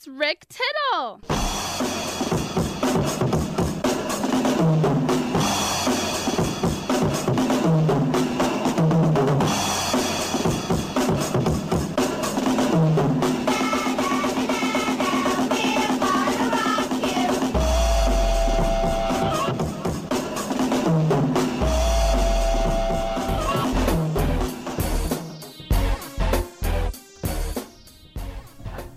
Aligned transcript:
It's 0.00 0.08
Rick 0.08 0.46
Tittle. 0.48 1.89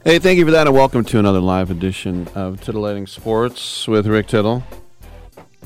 Hey, 0.05 0.19
thank 0.19 0.37
you 0.37 0.43
for 0.43 0.51
that, 0.51 0.67
and 0.67 0.75
welcome 0.75 1.05
to 1.05 1.17
another 1.17 1.39
live 1.39 1.71
edition 1.71 2.27
of 2.35 2.59
Titillating 2.59 3.07
Sports 3.07 3.87
with 3.87 4.05
Rick 4.05 4.27
Tittle. 4.27 4.61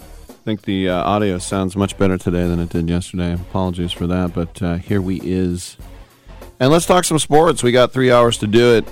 I 0.06 0.34
think 0.46 0.62
the 0.62 0.90
uh, 0.90 1.04
audio 1.04 1.40
sounds 1.40 1.76
much 1.76 1.98
better 1.98 2.20
today 2.20 2.48
than 2.48 2.60
it 2.60 2.70
did 2.70 2.88
yesterday. 2.88 3.34
Apologies 3.34 3.92
for 3.92 4.06
that, 4.06 4.36
but 4.36 4.62
uh, 4.62 4.76
here 4.76 5.02
we 5.02 5.20
is. 5.24 5.76
And 6.60 6.72
let's 6.72 6.86
talk 6.86 7.04
some 7.04 7.18
sports. 7.18 7.64
We 7.64 7.72
got 7.72 7.92
three 7.92 8.12
hours 8.12 8.38
to 8.38 8.46
do 8.46 8.76
it. 8.76 8.88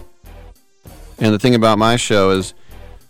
And 1.19 1.31
the 1.31 1.37
thing 1.37 1.53
about 1.53 1.77
my 1.77 1.95
show 1.95 2.31
is, 2.31 2.55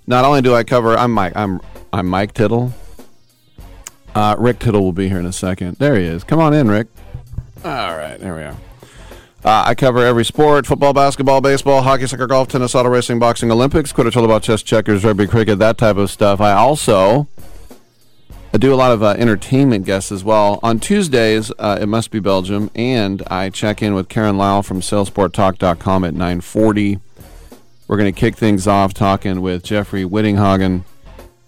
not 0.06 0.26
only 0.26 0.42
do 0.42 0.54
I 0.54 0.66
cover, 0.66 0.98
I'm 0.98 1.12
Mike, 1.12 1.38
I'm 1.38 1.62
I'm 1.94 2.06
Mike 2.06 2.34
Tittle. 2.34 2.74
Uh, 4.14 4.36
Rick 4.38 4.60
Tittle 4.60 4.82
will 4.82 4.92
be 4.92 5.08
here 5.08 5.20
in 5.20 5.26
a 5.26 5.34
second. 5.34 5.78
There 5.78 5.96
he 5.96 6.04
is. 6.04 6.26
Come 6.26 6.40
on 6.42 6.54
in, 6.54 6.68
Rick. 6.68 6.88
All 7.64 7.96
right, 7.96 8.18
there 8.20 8.36
we 8.36 8.42
are. 8.42 8.58
Uh, 9.46 9.64
I 9.68 9.76
cover 9.76 10.00
every 10.00 10.26
sport 10.26 10.66
football, 10.66 10.92
basketball, 10.92 11.40
baseball, 11.40 11.84
hockey, 11.84 12.08
soccer, 12.08 12.26
golf, 12.26 12.48
tennis, 12.48 12.74
auto 12.74 12.90
racing, 12.90 13.20
boxing, 13.20 13.52
Olympics, 13.52 13.94
quidditch, 13.94 14.22
about 14.22 14.42
chess, 14.42 14.64
checkers, 14.64 15.04
rugby, 15.06 15.28
cricket, 15.28 15.60
that 15.60 15.78
type 15.78 15.98
of 15.98 16.10
stuff. 16.10 16.42
I 16.42 16.54
also 16.54 17.28
I 18.52 18.58
do 18.58 18.74
a 18.74 18.76
lot 18.76 18.92
of 18.92 19.04
uh, 19.04 19.10
entertainment 19.10 19.86
guests 19.86 20.12
as 20.12 20.24
well. 20.24 20.60
On 20.64 20.80
Tuesdays, 20.80 21.52
uh, 21.60 21.78
it 21.80 21.86
must 21.86 22.10
be 22.10 22.20
Belgium, 22.20 22.72
and 22.74 23.22
I 23.28 23.52
check 23.52 23.84
in 23.84 23.94
with 23.94 24.10
Karen 24.10 24.36
Lyle 24.36 24.64
from 24.64 24.82
SalesportTalk.com 24.82 26.04
at 26.06 26.14
940. 26.16 27.00
We're 27.88 27.98
going 27.98 28.12
to 28.12 28.20
kick 28.20 28.38
things 28.38 28.66
off 28.66 28.96
talking 28.96 29.42
with 29.42 29.62
Jeffrey 29.62 30.06
Wittenhagen 30.06 30.86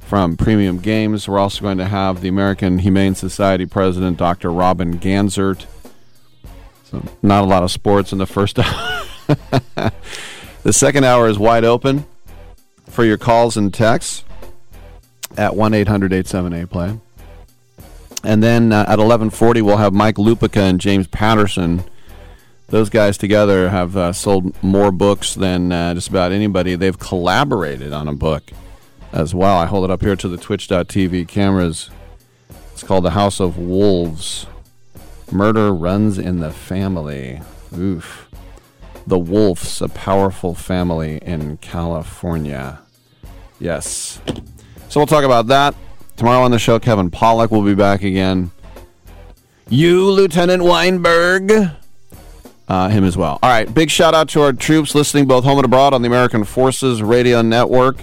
from 0.02 0.38
Premium 0.38 0.78
Games. 0.78 1.28
We're 1.28 1.40
also 1.40 1.62
going 1.64 1.80
to 1.80 1.88
have 1.88 2.22
the 2.22 2.28
American 2.28 2.78
Humane 2.78 3.16
Society 3.16 3.66
president, 3.66 4.18
Dr. 4.18 4.52
Robin 4.52 5.00
Ganzert. 5.00 5.66
So 6.90 7.04
not 7.22 7.44
a 7.44 7.48
lot 7.48 7.64
of 7.64 7.72
sports 7.72 8.14
in 8.14 8.18
the 8.18 8.26
first 8.26 8.58
hour. 8.60 9.04
the 10.64 10.72
second 10.72 11.04
hour 11.04 11.28
is 11.28 11.38
wide 11.38 11.66
open 11.66 12.06
for 12.86 13.04
your 13.04 13.18
calls 13.18 13.58
and 13.58 13.74
texts 13.74 14.24
at 15.36 15.52
1-800-878-PLAY. 15.52 17.00
And 18.24 18.42
then 18.42 18.72
uh, 18.72 18.86
at 18.88 19.00
11:40 19.00 19.62
we'll 19.62 19.78
have 19.78 19.94
Mike 19.94 20.16
Lupica 20.16 20.62
and 20.62 20.80
James 20.80 21.08
Patterson. 21.08 21.84
Those 22.68 22.90
guys 22.90 23.18
together 23.18 23.70
have 23.70 23.96
uh, 23.96 24.14
sold 24.14 24.62
more 24.64 24.92
books 24.92 25.36
than 25.36 25.72
uh, 25.72 25.94
just 25.94 26.08
about 26.10 26.32
anybody. 26.32 26.76
They've 26.76 26.98
collaborated 26.98 27.94
on 27.94 28.08
a 28.08 28.14
book 28.14 28.52
as 29.12 29.36
well. 29.36 29.58
I 29.58 29.66
hold 29.66 29.86
it 29.86 29.92
up 29.92 30.02
here 30.02 30.16
to 30.16 30.28
the 30.28 30.38
twitch.tv 30.38 31.28
cameras. 31.28 31.90
It's 32.74 32.84
called 32.84 33.06
The 33.06 33.12
House 33.12 33.40
of 33.40 33.58
Wolves. 33.58 34.48
Murder 35.32 35.74
runs 35.74 36.18
in 36.18 36.40
the 36.40 36.52
family. 36.52 37.42
Oof. 37.78 38.30
The 39.06 39.20
Wolf's 39.20 39.82
a 39.82 39.90
powerful 39.90 40.54
family 40.54 41.18
in 41.18 41.58
California. 41.58 42.80
Yes. 43.60 44.22
So 44.90 45.00
we'll 45.00 45.08
talk 45.08 45.24
about 45.24 45.48
that. 45.48 45.76
Tomorrow 46.16 46.44
on 46.44 46.52
the 46.52 46.60
show, 46.60 46.80
Kevin 46.80 47.12
Pollak 47.12 47.52
will 47.52 47.62
be 47.64 47.76
back 47.76 48.04
again. 48.04 48.52
You, 49.70 50.10
Lieutenant 50.10 50.64
Weinberg. 50.64 51.72
Uh, 52.68 52.90
him 52.90 53.04
as 53.04 53.16
well. 53.16 53.40
All 53.42 53.50
right. 53.50 53.72
Big 53.74 53.90
shout 53.90 54.14
out 54.14 54.30
to 54.30 54.42
our 54.42 54.52
troops 54.52 54.94
listening 54.94 55.26
both 55.26 55.44
home 55.44 55.58
and 55.58 55.66
abroad 55.66 55.94
on 55.94 56.02
the 56.02 56.08
American 56.08 56.44
Forces 56.44 57.02
Radio 57.02 57.42
Network. 57.42 57.98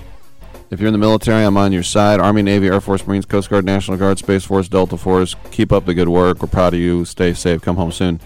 If 0.75 0.81
you're 0.81 0.89
in 0.89 0.93
the 0.93 0.99
military, 0.99 1.45
I'm 1.45 1.57
on 1.57 1.73
your 1.73 1.85
side. 1.85 2.19
Army, 2.19 2.43
Navy, 2.43 2.67
Air 2.67 2.81
Force, 2.81 3.07
Marines, 3.07 3.27
Coast 3.27 3.49
Guard, 3.49 3.65
National 3.65 3.97
Guard, 3.97 4.19
Space 4.19 4.45
Force, 4.45 4.67
Delta 4.67 4.97
Force. 4.97 5.37
Keep 5.53 5.71
up 5.71 5.87
the 5.87 5.95
good 5.95 6.09
work. 6.09 6.43
We're 6.43 6.49
proud 6.49 6.75
of 6.75 6.81
you. 6.81 7.05
Stay 7.05 7.33
safe. 7.33 7.63
Come 7.63 7.77
home 7.77 7.93
soon. 7.93 8.19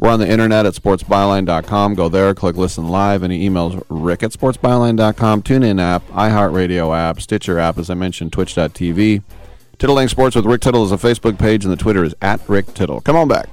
We're 0.00 0.10
on 0.10 0.18
the 0.18 0.28
internet 0.28 0.66
at 0.66 0.74
sportsbyline.com. 0.74 1.94
Go 1.94 2.08
there, 2.08 2.34
click 2.34 2.56
listen 2.56 2.88
live. 2.88 3.22
Any 3.22 3.48
emails, 3.48 3.80
rick 3.88 4.24
at 4.24 4.32
sportsbyline.com. 4.32 5.42
Tune 5.42 5.62
in 5.62 5.78
app, 5.78 6.04
iHeartRadio 6.08 6.92
app, 6.92 7.20
Stitcher 7.20 7.60
app, 7.60 7.78
as 7.78 7.88
I 7.88 7.94
mentioned, 7.94 8.32
twitch.tv. 8.32 9.22
Tittling 9.78 10.08
Sports 10.08 10.34
with 10.34 10.44
Rick 10.44 10.62
Tittle 10.62 10.84
is 10.84 10.90
a 10.90 10.96
Facebook 10.96 11.38
page, 11.38 11.64
and 11.64 11.72
the 11.72 11.76
Twitter 11.76 12.02
is 12.02 12.16
at 12.20 12.40
Rick 12.48 12.74
Tittle. 12.74 13.00
Come 13.00 13.14
on 13.14 13.28
back. 13.28 13.48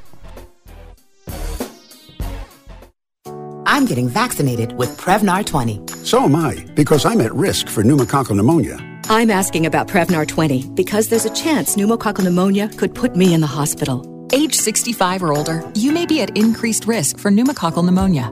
I'm 3.72 3.85
getting 3.85 4.09
vaccinated 4.09 4.75
with 4.80 4.97
Prevnar 4.97 5.46
20. 5.46 5.80
So 6.03 6.22
am 6.22 6.35
I, 6.35 6.66
because 6.74 7.06
I'm 7.06 7.22
at 7.22 7.31
risk 7.35 7.68
for 7.68 7.84
pneumococcal 7.84 8.35
pneumonia. 8.35 8.80
I'm 9.09 9.30
asking 9.30 9.68
about 9.68 9.88
Prevnar 9.88 10.28
20 10.28 10.69
because 10.69 11.09
there's 11.09 11.25
a 11.25 11.30
chance 11.35 11.75
pneumococcal 11.75 12.24
pneumonia 12.24 12.69
could 12.69 12.96
put 12.96 13.16
me 13.16 13.31
in 13.31 13.41
the 13.41 13.53
hospital. 13.59 14.03
Age 14.34 14.56
65 14.56 15.22
or 15.22 15.34
older, 15.34 15.72
you 15.75 15.91
may 15.91 16.08
be 16.08 16.19
at 16.19 16.35
increased 16.35 16.88
risk 16.88 17.19
for 17.19 17.29
pneumococcal 17.29 17.85
pneumonia. 17.85 18.31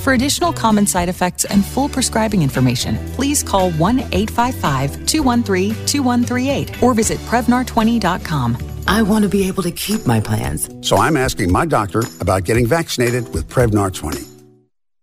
For 0.00 0.14
additional 0.14 0.50
common 0.50 0.86
side 0.86 1.10
effects 1.10 1.44
and 1.44 1.62
full 1.62 1.86
prescribing 1.86 2.40
information, 2.40 2.96
please 3.12 3.42
call 3.42 3.70
1 3.72 3.98
855 3.98 5.04
213 5.04 5.74
2138 5.86 6.82
or 6.82 6.94
visit 6.94 7.18
Prevnar20.com. 7.20 8.56
I 8.88 9.02
want 9.02 9.24
to 9.24 9.28
be 9.28 9.46
able 9.46 9.62
to 9.62 9.70
keep 9.70 10.06
my 10.06 10.18
plans. 10.18 10.70
So 10.80 10.96
I'm 10.96 11.18
asking 11.18 11.52
my 11.52 11.66
doctor 11.66 12.02
about 12.18 12.44
getting 12.44 12.66
vaccinated 12.66 13.32
with 13.34 13.46
Prevnar 13.48 13.92
20. 13.92 14.39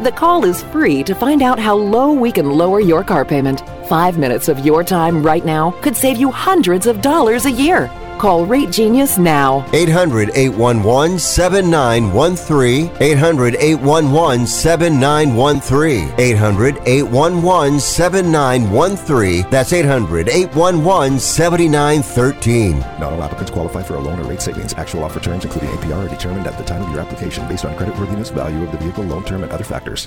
The 0.00 0.10
call 0.10 0.46
is 0.46 0.62
free 0.62 1.02
to 1.02 1.14
find 1.14 1.42
out 1.42 1.58
how 1.58 1.74
low 1.74 2.10
we 2.14 2.32
can 2.32 2.48
lower 2.48 2.80
your 2.80 3.04
car 3.04 3.22
payment. 3.22 3.62
Five 3.90 4.18
minutes 4.18 4.46
of 4.46 4.60
your 4.60 4.84
time 4.84 5.20
right 5.20 5.44
now 5.44 5.72
could 5.82 5.96
save 5.96 6.16
you 6.16 6.30
hundreds 6.30 6.86
of 6.86 7.02
dollars 7.02 7.46
a 7.46 7.50
year. 7.50 7.90
Call 8.20 8.46
Rate 8.46 8.70
Genius 8.70 9.18
now. 9.18 9.66
800 9.72 10.30
811 10.32 11.18
7913. 11.18 12.92
800 13.00 13.56
811 13.56 14.46
7913. 14.46 16.14
800 16.20 16.78
811 16.86 17.80
7913. 17.80 19.50
That's 19.50 19.72
800 19.72 20.28
811 20.28 21.18
7913. 21.18 22.78
Not 22.78 23.12
all 23.12 23.24
applicants 23.24 23.50
qualify 23.50 23.82
for 23.82 23.96
a 23.96 23.98
loan 23.98 24.20
or 24.20 24.28
rate 24.28 24.40
savings. 24.40 24.72
Actual 24.74 25.02
offer 25.02 25.18
terms, 25.18 25.44
including 25.44 25.70
APR, 25.70 26.06
are 26.06 26.08
determined 26.08 26.46
at 26.46 26.56
the 26.56 26.62
time 26.62 26.82
of 26.82 26.90
your 26.92 27.00
application 27.00 27.48
based 27.48 27.64
on 27.64 27.74
creditworthiness, 27.74 28.32
value 28.32 28.62
of 28.62 28.70
the 28.70 28.78
vehicle, 28.78 29.02
loan 29.02 29.24
term, 29.24 29.42
and 29.42 29.50
other 29.50 29.64
factors. 29.64 30.06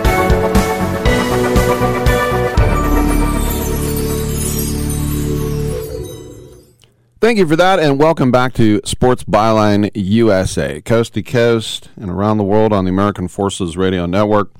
Thank 7.31 7.39
you 7.39 7.47
for 7.47 7.55
that, 7.55 7.79
and 7.79 7.97
welcome 7.97 8.29
back 8.29 8.51
to 8.55 8.81
Sports 8.83 9.23
Byline 9.23 9.89
USA, 9.95 10.81
coast 10.81 11.13
to 11.13 11.23
coast 11.23 11.89
and 11.95 12.11
around 12.11 12.39
the 12.39 12.43
world 12.43 12.73
on 12.73 12.83
the 12.83 12.89
American 12.89 13.29
Forces 13.29 13.77
Radio 13.77 14.05
Network. 14.05 14.51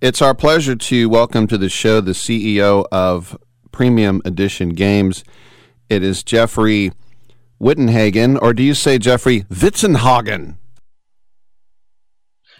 It's 0.00 0.20
our 0.20 0.34
pleasure 0.34 0.74
to 0.74 1.08
welcome 1.08 1.46
to 1.46 1.56
the 1.56 1.68
show 1.68 2.00
the 2.00 2.10
CEO 2.10 2.84
of 2.90 3.38
Premium 3.70 4.22
Edition 4.24 4.70
Games. 4.70 5.22
It 5.88 6.02
is 6.02 6.24
Jeffrey 6.24 6.90
Wittenhagen, 7.62 8.42
or 8.42 8.54
do 8.54 8.64
you 8.64 8.74
say 8.74 8.98
Jeffrey 8.98 9.42
Witzenhagen? 9.42 10.56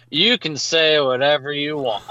You 0.09 0.37
can 0.37 0.55
say 0.55 1.01
whatever 1.01 1.51
you 1.51 1.75
want. 1.75 2.05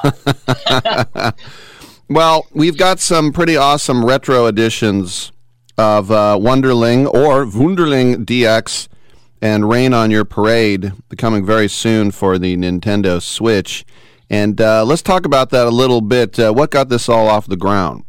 well, 2.11 2.47
we've 2.53 2.77
got 2.77 3.01
some 3.01 3.33
pretty 3.33 3.57
awesome 3.57 4.05
retro 4.05 4.45
editions 4.45 5.33
of 5.81 6.11
uh, 6.11 6.37
Wonderling 6.39 7.07
or 7.07 7.47
Wunderling 7.47 8.27
DX 8.27 8.87
and 9.41 9.67
Rain 9.67 9.95
on 9.95 10.11
Your 10.11 10.27
Parade 10.27 10.93
coming 11.17 11.45
very 11.45 11.69
soon 11.69 12.11
for 12.11 12.39
the 12.39 12.55
Nintendo 12.55 13.21
Switch. 13.21 13.87
And 14.29 14.61
uh, 14.61 14.85
let's 14.85 15.01
talk 15.01 15.25
about 15.25 15.49
that 15.51 15.67
a 15.67 15.71
little 15.71 16.03
bit. 16.03 16.39
Uh, 16.39 16.53
what 16.53 16.71
got 16.71 16.91
this 16.91 17.09
all 17.09 17.29
off 17.29 17.47
the 17.47 17.57
ground? 17.57 18.05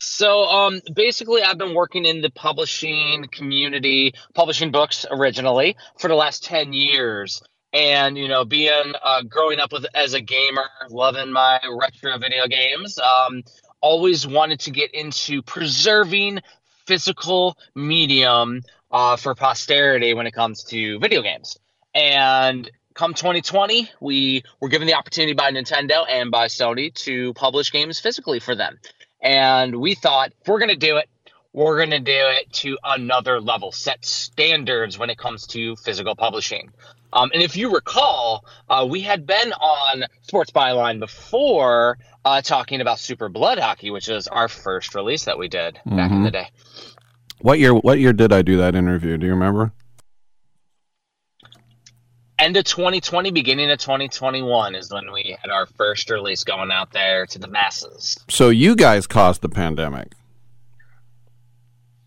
So, 0.00 0.44
um, 0.46 0.80
basically, 0.94 1.42
I've 1.42 1.58
been 1.58 1.74
working 1.74 2.06
in 2.06 2.22
the 2.22 2.30
publishing 2.30 3.26
community, 3.30 4.14
publishing 4.34 4.72
books 4.72 5.06
originally 5.12 5.76
for 6.00 6.08
the 6.08 6.16
last 6.16 6.42
10 6.44 6.72
years. 6.72 7.40
And, 7.72 8.18
you 8.18 8.26
know, 8.26 8.44
being, 8.44 8.94
uh, 9.04 9.22
growing 9.22 9.60
up 9.60 9.70
with 9.72 9.86
as 9.94 10.14
a 10.14 10.20
gamer, 10.20 10.68
loving 10.88 11.30
my 11.30 11.60
retro 11.70 12.18
video 12.18 12.46
games, 12.48 12.98
um, 12.98 13.42
always 13.80 14.26
wanted 14.26 14.60
to 14.60 14.70
get 14.70 14.94
into 14.94 15.42
preserving 15.42 16.40
physical 16.86 17.56
medium 17.74 18.62
uh, 18.90 19.16
for 19.16 19.34
posterity 19.34 20.14
when 20.14 20.26
it 20.26 20.32
comes 20.32 20.64
to 20.64 20.98
video 20.98 21.22
games. 21.22 21.58
And 21.94 22.70
come 22.94 23.14
2020, 23.14 23.90
we 24.00 24.42
were 24.60 24.68
given 24.68 24.86
the 24.86 24.94
opportunity 24.94 25.34
by 25.34 25.50
Nintendo 25.50 26.04
and 26.08 26.30
by 26.30 26.46
Sony 26.46 26.92
to 26.94 27.34
publish 27.34 27.72
games 27.72 28.00
physically 28.00 28.40
for 28.40 28.54
them. 28.54 28.78
And 29.20 29.76
we 29.76 29.94
thought, 29.94 30.32
if 30.40 30.48
we're 30.48 30.58
going 30.58 30.70
to 30.70 30.76
do 30.76 30.96
it, 30.96 31.08
we're 31.52 31.78
going 31.78 31.90
to 31.90 32.00
do 32.00 32.12
it 32.12 32.52
to 32.52 32.76
another 32.84 33.40
level, 33.40 33.72
set 33.72 34.04
standards 34.04 34.98
when 34.98 35.08
it 35.08 35.16
comes 35.16 35.46
to 35.48 35.74
physical 35.76 36.14
publishing. 36.14 36.70
Um, 37.12 37.30
and 37.32 37.42
if 37.42 37.56
you 37.56 37.72
recall, 37.72 38.44
uh, 38.68 38.86
we 38.88 39.00
had 39.00 39.26
been 39.26 39.52
on 39.52 40.04
Sports 40.22 40.50
Byline 40.50 40.98
before 40.98 41.98
uh, 42.24 42.42
talking 42.42 42.80
about 42.80 42.98
Super 42.98 43.28
Blood 43.28 43.58
Hockey, 43.58 43.90
which 43.90 44.08
is 44.08 44.28
our 44.28 44.48
first 44.48 44.94
release 44.94 45.24
that 45.24 45.38
we 45.38 45.48
did 45.48 45.76
mm-hmm. 45.76 45.96
back 45.96 46.10
in 46.10 46.24
the 46.24 46.30
day. 46.30 46.48
What 47.40 47.58
year? 47.58 47.74
What 47.74 47.98
year 47.98 48.12
did 48.12 48.32
I 48.32 48.42
do 48.42 48.56
that 48.58 48.74
interview? 48.74 49.16
Do 49.16 49.26
you 49.26 49.32
remember? 49.32 49.72
End 52.38 52.56
of 52.58 52.64
2020, 52.64 53.30
beginning 53.30 53.70
of 53.70 53.78
2021 53.78 54.74
is 54.74 54.92
when 54.92 55.10
we 55.10 55.36
had 55.40 55.50
our 55.50 55.64
first 55.64 56.10
release 56.10 56.44
going 56.44 56.70
out 56.70 56.92
there 56.92 57.24
to 57.26 57.38
the 57.38 57.48
masses. 57.48 58.18
So 58.28 58.50
you 58.50 58.76
guys 58.76 59.06
caused 59.06 59.40
the 59.40 59.48
pandemic 59.48 60.12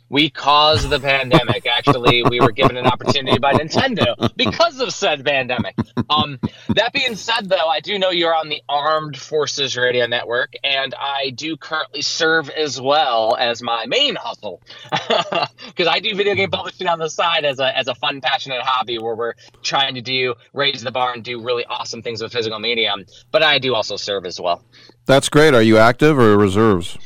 we 0.10 0.30
caused 0.30 0.89
the 0.89 1.00
pandemic. 1.00 1.66
Actually, 1.66 2.24
we 2.24 2.39
were 2.39 2.51
given 2.51 2.78
an 2.78 2.86
opportunity 2.86 3.38
by 3.38 3.54
Nintendo 3.54 4.36
because 4.36 4.80
of 4.80 4.94
said 4.94 5.24
pandemic. 5.24 5.75
Um, 6.10 6.39
that 6.70 6.94
being 6.94 7.16
said, 7.16 7.50
though, 7.50 7.68
I 7.68 7.80
do 7.80 8.00
know 8.00 8.10
you're 8.10 8.34
on 8.34 8.50
the 8.50 8.62
Armed 8.68 9.18
Forces 9.18 9.78
Radio 9.78 10.08
Network, 10.08 10.54
and 10.63 10.94
I 10.96 11.30
do 11.32 11.56
currently 11.58 12.01
serve 12.01 12.50
as 12.50 12.82
well 12.82 13.36
as 13.39 13.62
my 13.62 13.86
main 13.86 14.16
hustle 14.16 14.62
because 14.92 15.88
I 15.88 16.00
do 16.00 16.16
video 16.16 16.36
game 16.36 16.50
publishing 16.50 16.88
on 16.88 17.00
the 17.00 17.10
side 17.10 17.46
as 17.46 17.60
a 17.60 17.78
as 17.78 17.88
a 17.88 17.96
fun, 17.96 18.22
passionate 18.22 18.62
hobby 18.62 18.98
where 18.98 19.16
we're 19.16 19.34
trying 19.62 19.96
to 19.96 20.01
do 20.01 20.36
raise 20.54 20.82
the 20.82 20.92
bar 20.92 21.13
and 21.13 21.24
do 21.24 21.42
really 21.42 21.66
awesome 21.66 22.01
things 22.01 22.22
with 22.22 22.32
physical 22.32 22.60
medium. 22.60 23.06
But 23.32 23.44
I 23.44 23.60
do 23.60 23.75
also 23.75 23.96
serve 23.96 24.25
as 24.25 24.39
well. 24.39 24.63
That's 25.06 25.30
great. 25.30 25.54
Are 25.54 25.62
you 25.62 25.78
active 25.78 26.18
or 26.18 26.38
reserves? 26.38 26.98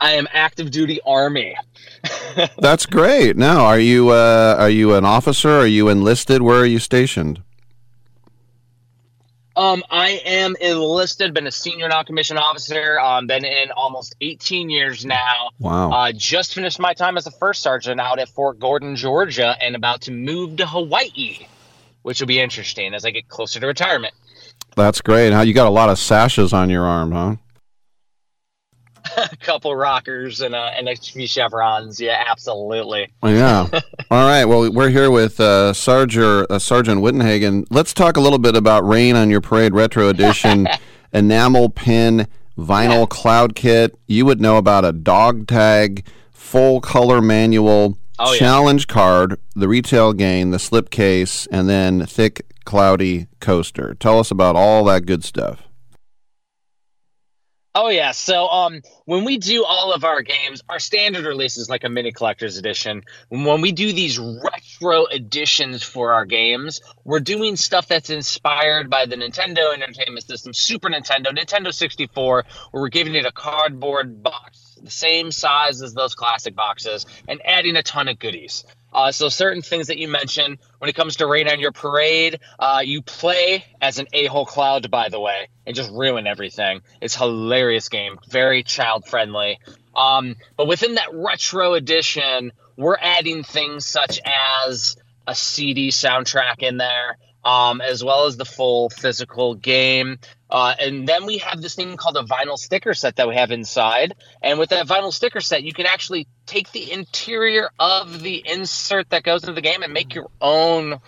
I 0.00 0.12
am 0.12 0.26
active 0.32 0.70
duty 0.70 0.98
army. 1.06 1.54
That's 2.58 2.86
great. 2.86 3.36
Now, 3.36 3.64
are 3.64 3.78
you 3.78 4.10
uh, 4.10 4.56
are 4.58 4.70
you 4.70 4.94
an 4.94 5.04
officer? 5.04 5.50
Are 5.50 5.66
you 5.66 5.88
enlisted? 5.88 6.42
Where 6.42 6.60
are 6.60 6.66
you 6.66 6.78
stationed? 6.78 7.42
Um, 9.56 9.82
I 9.90 10.22
am 10.24 10.56
enlisted, 10.58 11.34
been 11.34 11.46
a 11.46 11.52
senior 11.52 11.86
non-commissioned 11.88 12.38
officer, 12.38 12.98
um, 12.98 13.26
been 13.26 13.44
in 13.44 13.70
almost 13.72 14.14
18 14.22 14.70
years 14.70 15.04
now. 15.04 15.50
Wow. 15.58 15.90
Uh, 15.90 16.12
just 16.12 16.54
finished 16.54 16.78
my 16.78 16.94
time 16.94 17.18
as 17.18 17.26
a 17.26 17.30
first 17.32 17.62
sergeant 17.62 18.00
out 18.00 18.18
at 18.18 18.30
Fort 18.30 18.58
Gordon, 18.58 18.96
Georgia, 18.96 19.56
and 19.60 19.76
about 19.76 20.00
to 20.02 20.12
move 20.12 20.56
to 20.56 20.66
Hawaii, 20.66 21.46
which 22.02 22.20
will 22.20 22.26
be 22.26 22.40
interesting 22.40 22.94
as 22.94 23.04
I 23.04 23.10
get 23.10 23.28
closer 23.28 23.60
to 23.60 23.66
retirement. 23.66 24.14
That's 24.76 25.02
great. 25.02 25.32
How 25.32 25.42
you 25.42 25.52
got 25.52 25.66
a 25.66 25.70
lot 25.70 25.90
of 25.90 25.98
sashes 25.98 26.54
on 26.54 26.70
your 26.70 26.86
arm, 26.86 27.12
huh? 27.12 27.36
a 29.32 29.36
couple 29.36 29.74
rockers 29.74 30.40
and, 30.40 30.54
uh, 30.54 30.70
and 30.76 30.88
a 30.88 30.96
few 30.96 31.26
chevrons. 31.26 32.00
Yeah, 32.00 32.24
absolutely. 32.28 33.08
Yeah. 33.22 33.68
All 34.10 34.26
right. 34.26 34.44
Well, 34.44 34.72
we're 34.72 34.88
here 34.90 35.10
with 35.10 35.38
uh, 35.40 35.72
Sergeant, 35.72 36.50
uh, 36.50 36.58
Sergeant 36.58 37.00
Wittenhagen. 37.00 37.64
Let's 37.70 37.94
talk 37.94 38.16
a 38.16 38.20
little 38.20 38.38
bit 38.38 38.56
about 38.56 38.86
Rain 38.86 39.14
on 39.16 39.30
Your 39.30 39.40
Parade 39.40 39.72
Retro 39.74 40.08
Edition 40.08 40.66
enamel 41.12 41.68
pin 41.68 42.26
vinyl 42.58 43.08
cloud 43.08 43.54
kit. 43.54 43.96
You 44.06 44.24
would 44.26 44.40
know 44.40 44.56
about 44.56 44.84
a 44.84 44.92
dog 44.92 45.46
tag, 45.46 46.04
full 46.32 46.80
color 46.80 47.20
manual, 47.20 47.96
Oh, 48.22 48.32
yeah. 48.34 48.38
challenge 48.38 48.86
card, 48.86 49.38
the 49.56 49.66
retail 49.66 50.12
gain, 50.12 50.50
the 50.50 50.58
slip 50.58 50.90
case, 50.90 51.46
and 51.50 51.68
then 51.70 52.04
thick, 52.04 52.42
cloudy 52.66 53.28
coaster. 53.40 53.94
Tell 53.94 54.18
us 54.18 54.30
about 54.30 54.56
all 54.56 54.84
that 54.84 55.06
good 55.06 55.24
stuff. 55.24 55.62
Oh 57.74 57.88
yeah. 57.88 58.10
So 58.10 58.48
um 58.48 58.82
when 59.04 59.24
we 59.24 59.38
do 59.38 59.64
all 59.64 59.92
of 59.92 60.02
our 60.04 60.22
games, 60.22 60.60
our 60.68 60.80
standard 60.80 61.24
release 61.24 61.56
is 61.56 61.68
like 61.68 61.84
a 61.84 61.88
mini 61.88 62.10
collector's 62.10 62.56
edition. 62.56 63.04
When 63.28 63.60
we 63.60 63.70
do 63.70 63.92
these 63.92 64.18
retro 64.18 65.06
editions 65.06 65.82
for 65.82 66.12
our 66.12 66.24
games, 66.24 66.80
we're 67.04 67.20
doing 67.20 67.54
stuff 67.56 67.86
that's 67.86 68.10
inspired 68.10 68.90
by 68.90 69.06
the 69.06 69.14
Nintendo 69.14 69.72
Entertainment 69.72 70.26
System, 70.26 70.52
Super 70.52 70.88
Nintendo, 70.88 71.26
Nintendo 71.26 71.72
64, 71.72 72.44
where 72.70 72.82
we're 72.82 72.88
giving 72.88 73.14
it 73.14 73.24
a 73.24 73.32
cardboard 73.32 74.22
box 74.22 74.78
the 74.82 74.90
same 74.90 75.30
size 75.30 75.82
as 75.82 75.94
those 75.94 76.14
classic 76.14 76.56
boxes 76.56 77.06
and 77.28 77.40
adding 77.44 77.76
a 77.76 77.82
ton 77.82 78.08
of 78.08 78.18
goodies. 78.18 78.64
Uh, 78.92 79.12
so 79.12 79.28
certain 79.28 79.62
things 79.62 79.86
that 79.86 79.98
you 79.98 80.08
mentioned 80.08 80.58
when 80.78 80.88
it 80.88 80.96
comes 80.96 81.16
to 81.16 81.26
rain 81.26 81.48
on 81.48 81.60
your 81.60 81.72
parade, 81.72 82.40
uh, 82.58 82.82
you 82.84 83.02
play 83.02 83.64
as 83.80 83.98
an 83.98 84.06
a-hole 84.12 84.46
cloud, 84.46 84.90
by 84.90 85.08
the 85.08 85.20
way, 85.20 85.48
and 85.66 85.76
just 85.76 85.90
ruin 85.90 86.26
everything. 86.26 86.80
It's 87.00 87.14
hilarious 87.14 87.88
game, 87.88 88.18
very 88.28 88.62
child 88.62 89.06
friendly. 89.06 89.58
Um, 89.94 90.36
but 90.56 90.66
within 90.66 90.94
that 90.96 91.12
retro 91.12 91.74
edition, 91.74 92.52
we're 92.76 92.98
adding 93.00 93.42
things 93.44 93.86
such 93.86 94.20
as 94.24 94.96
a 95.26 95.34
CD 95.34 95.88
soundtrack 95.88 96.62
in 96.62 96.76
there, 96.76 97.18
um, 97.44 97.80
as 97.80 98.02
well 98.02 98.26
as 98.26 98.36
the 98.36 98.44
full 98.44 98.90
physical 98.90 99.54
game. 99.54 100.18
Uh, 100.50 100.74
and 100.80 101.06
then 101.06 101.26
we 101.26 101.38
have 101.38 101.62
this 101.62 101.74
thing 101.74 101.96
called 101.96 102.16
a 102.16 102.22
vinyl 102.22 102.58
sticker 102.58 102.92
set 102.92 103.16
that 103.16 103.28
we 103.28 103.36
have 103.36 103.52
inside. 103.52 104.14
And 104.42 104.58
with 104.58 104.70
that 104.70 104.86
vinyl 104.86 105.12
sticker 105.12 105.40
set, 105.40 105.62
you 105.62 105.72
can 105.72 105.86
actually 105.86 106.26
take 106.46 106.72
the 106.72 106.90
interior 106.90 107.70
of 107.78 108.20
the 108.20 108.42
insert 108.44 109.10
that 109.10 109.22
goes 109.22 109.42
into 109.44 109.54
the 109.54 109.60
game 109.60 109.82
and 109.82 109.92
make 109.92 110.14
your 110.14 110.28
own 110.40 111.00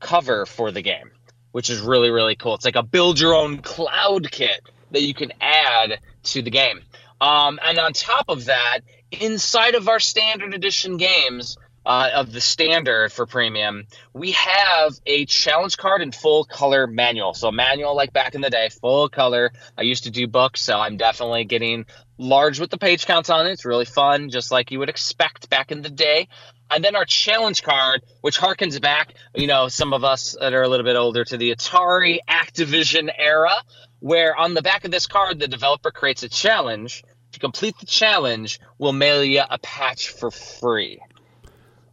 cover 0.00 0.44
for 0.44 0.72
the 0.72 0.82
game, 0.82 1.10
which 1.52 1.70
is 1.70 1.80
really, 1.80 2.10
really 2.10 2.34
cool. 2.34 2.54
It's 2.54 2.64
like 2.64 2.76
a 2.76 2.82
build 2.82 3.20
your 3.20 3.34
own 3.34 3.58
cloud 3.58 4.30
kit 4.30 4.60
that 4.90 5.02
you 5.02 5.14
can 5.14 5.32
add 5.40 6.00
to 6.24 6.42
the 6.42 6.50
game. 6.50 6.80
Um, 7.20 7.60
and 7.62 7.78
on 7.78 7.92
top 7.92 8.24
of 8.28 8.46
that, 8.46 8.80
inside 9.12 9.74
of 9.74 9.88
our 9.88 10.00
standard 10.00 10.54
edition 10.54 10.96
games, 10.96 11.56
uh, 11.84 12.10
of 12.14 12.32
the 12.32 12.40
standard 12.40 13.12
for 13.12 13.26
premium, 13.26 13.86
we 14.12 14.32
have 14.32 14.94
a 15.06 15.24
challenge 15.24 15.76
card 15.76 16.02
and 16.02 16.14
full 16.14 16.44
color 16.44 16.86
manual. 16.86 17.34
So 17.34 17.50
manual 17.50 17.96
like 17.96 18.12
back 18.12 18.34
in 18.34 18.40
the 18.40 18.50
day, 18.50 18.68
full 18.68 19.08
color. 19.08 19.52
I 19.76 19.82
used 19.82 20.04
to 20.04 20.10
do 20.10 20.26
books, 20.26 20.60
so 20.60 20.78
I'm 20.78 20.96
definitely 20.96 21.44
getting 21.44 21.86
large 22.18 22.60
with 22.60 22.70
the 22.70 22.78
page 22.78 23.06
counts 23.06 23.30
on 23.30 23.46
it. 23.46 23.52
It's 23.52 23.64
really 23.64 23.86
fun, 23.86 24.28
just 24.28 24.52
like 24.52 24.70
you 24.70 24.78
would 24.78 24.90
expect 24.90 25.48
back 25.48 25.72
in 25.72 25.82
the 25.82 25.90
day. 25.90 26.28
And 26.70 26.84
then 26.84 26.94
our 26.94 27.04
challenge 27.04 27.62
card, 27.62 28.02
which 28.20 28.38
harkens 28.38 28.80
back, 28.80 29.14
you 29.34 29.48
know, 29.48 29.68
some 29.68 29.92
of 29.92 30.04
us 30.04 30.36
that 30.38 30.52
are 30.52 30.62
a 30.62 30.68
little 30.68 30.84
bit 30.84 30.96
older 30.96 31.24
to 31.24 31.36
the 31.36 31.50
Atari 31.50 32.18
Activision 32.28 33.10
era, 33.16 33.54
where 33.98 34.36
on 34.36 34.54
the 34.54 34.62
back 34.62 34.84
of 34.84 34.90
this 34.90 35.06
card, 35.06 35.40
the 35.40 35.48
developer 35.48 35.90
creates 35.90 36.22
a 36.22 36.28
challenge. 36.28 37.02
To 37.32 37.38
complete 37.38 37.78
the 37.78 37.86
challenge, 37.86 38.58
we'll 38.76 38.92
mail 38.92 39.22
you 39.24 39.42
a 39.48 39.58
patch 39.58 40.10
for 40.10 40.32
free. 40.32 41.00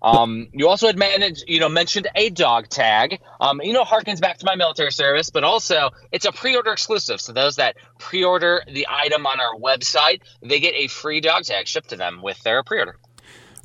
Um, 0.07 0.47
you 0.53 0.69
also 0.69 0.87
had 0.87 0.97
managed, 0.97 1.43
you 1.47 1.59
know, 1.59 1.67
mentioned 1.67 2.07
a 2.15 2.29
dog 2.29 2.69
tag. 2.69 3.19
Um, 3.41 3.59
you 3.61 3.73
know, 3.73 3.83
harkens 3.83 4.21
back 4.21 4.37
to 4.37 4.45
my 4.45 4.55
military 4.55 4.91
service, 4.91 5.29
but 5.29 5.43
also 5.43 5.89
it's 6.13 6.25
a 6.25 6.31
pre-order 6.31 6.71
exclusive. 6.71 7.19
So 7.19 7.33
those 7.33 7.57
that 7.57 7.75
pre-order 7.99 8.63
the 8.71 8.87
item 8.89 9.25
on 9.25 9.41
our 9.41 9.55
website, 9.59 10.21
they 10.41 10.61
get 10.61 10.75
a 10.75 10.87
free 10.87 11.19
dog 11.19 11.43
tag 11.43 11.67
shipped 11.67 11.89
to 11.89 11.97
them 11.97 12.21
with 12.21 12.41
their 12.43 12.63
pre-order. 12.63 12.97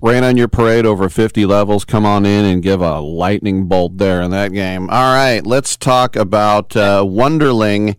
Ran 0.00 0.24
on 0.24 0.36
your 0.36 0.48
parade 0.48 0.84
over 0.84 1.08
50 1.08 1.46
levels. 1.46 1.84
Come 1.84 2.04
on 2.04 2.26
in 2.26 2.44
and 2.44 2.60
give 2.60 2.80
a 2.80 2.98
lightning 2.98 3.66
bolt 3.66 3.98
there 3.98 4.20
in 4.20 4.32
that 4.32 4.52
game. 4.52 4.90
All 4.90 5.14
right, 5.14 5.46
let's 5.46 5.76
talk 5.76 6.16
about 6.16 6.74
uh, 6.74 7.04
Wonderling 7.04 7.94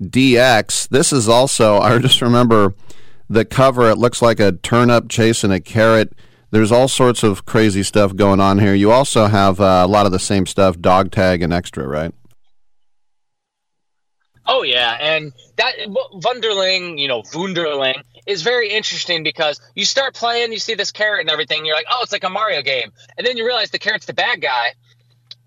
DX. 0.00 0.88
This 0.88 1.12
is 1.12 1.28
also, 1.28 1.78
I 1.78 1.98
just 1.98 2.22
remember 2.22 2.74
the 3.28 3.44
cover. 3.44 3.90
It 3.90 3.98
looks 3.98 4.22
like 4.22 4.38
a 4.38 4.52
turnip 4.52 5.08
chasing 5.08 5.50
a 5.50 5.58
carrot. 5.58 6.12
There's 6.50 6.72
all 6.72 6.88
sorts 6.88 7.22
of 7.22 7.44
crazy 7.44 7.82
stuff 7.82 8.16
going 8.16 8.40
on 8.40 8.58
here. 8.58 8.74
You 8.74 8.90
also 8.90 9.26
have 9.26 9.60
uh, 9.60 9.82
a 9.84 9.86
lot 9.86 10.06
of 10.06 10.12
the 10.12 10.18
same 10.18 10.46
stuff, 10.46 10.78
dog 10.80 11.10
tag 11.10 11.42
and 11.42 11.52
extra, 11.52 11.86
right? 11.86 12.14
Oh 14.46 14.62
yeah, 14.62 14.96
and 14.98 15.32
that 15.56 15.74
Wunderling, 16.14 16.98
you 16.98 17.06
know, 17.06 17.20
Wunderling 17.20 18.02
is 18.26 18.40
very 18.40 18.70
interesting 18.70 19.22
because 19.22 19.60
you 19.74 19.84
start 19.84 20.14
playing, 20.14 20.52
you 20.52 20.58
see 20.58 20.74
this 20.74 20.90
carrot 20.90 21.20
and 21.20 21.28
everything, 21.28 21.66
you're 21.66 21.76
like, 21.76 21.86
oh, 21.90 21.98
it's 22.02 22.12
like 22.12 22.24
a 22.24 22.30
Mario 22.30 22.62
game, 22.62 22.90
and 23.18 23.26
then 23.26 23.36
you 23.36 23.44
realize 23.44 23.70
the 23.70 23.78
carrot's 23.78 24.06
the 24.06 24.14
bad 24.14 24.40
guy 24.40 24.72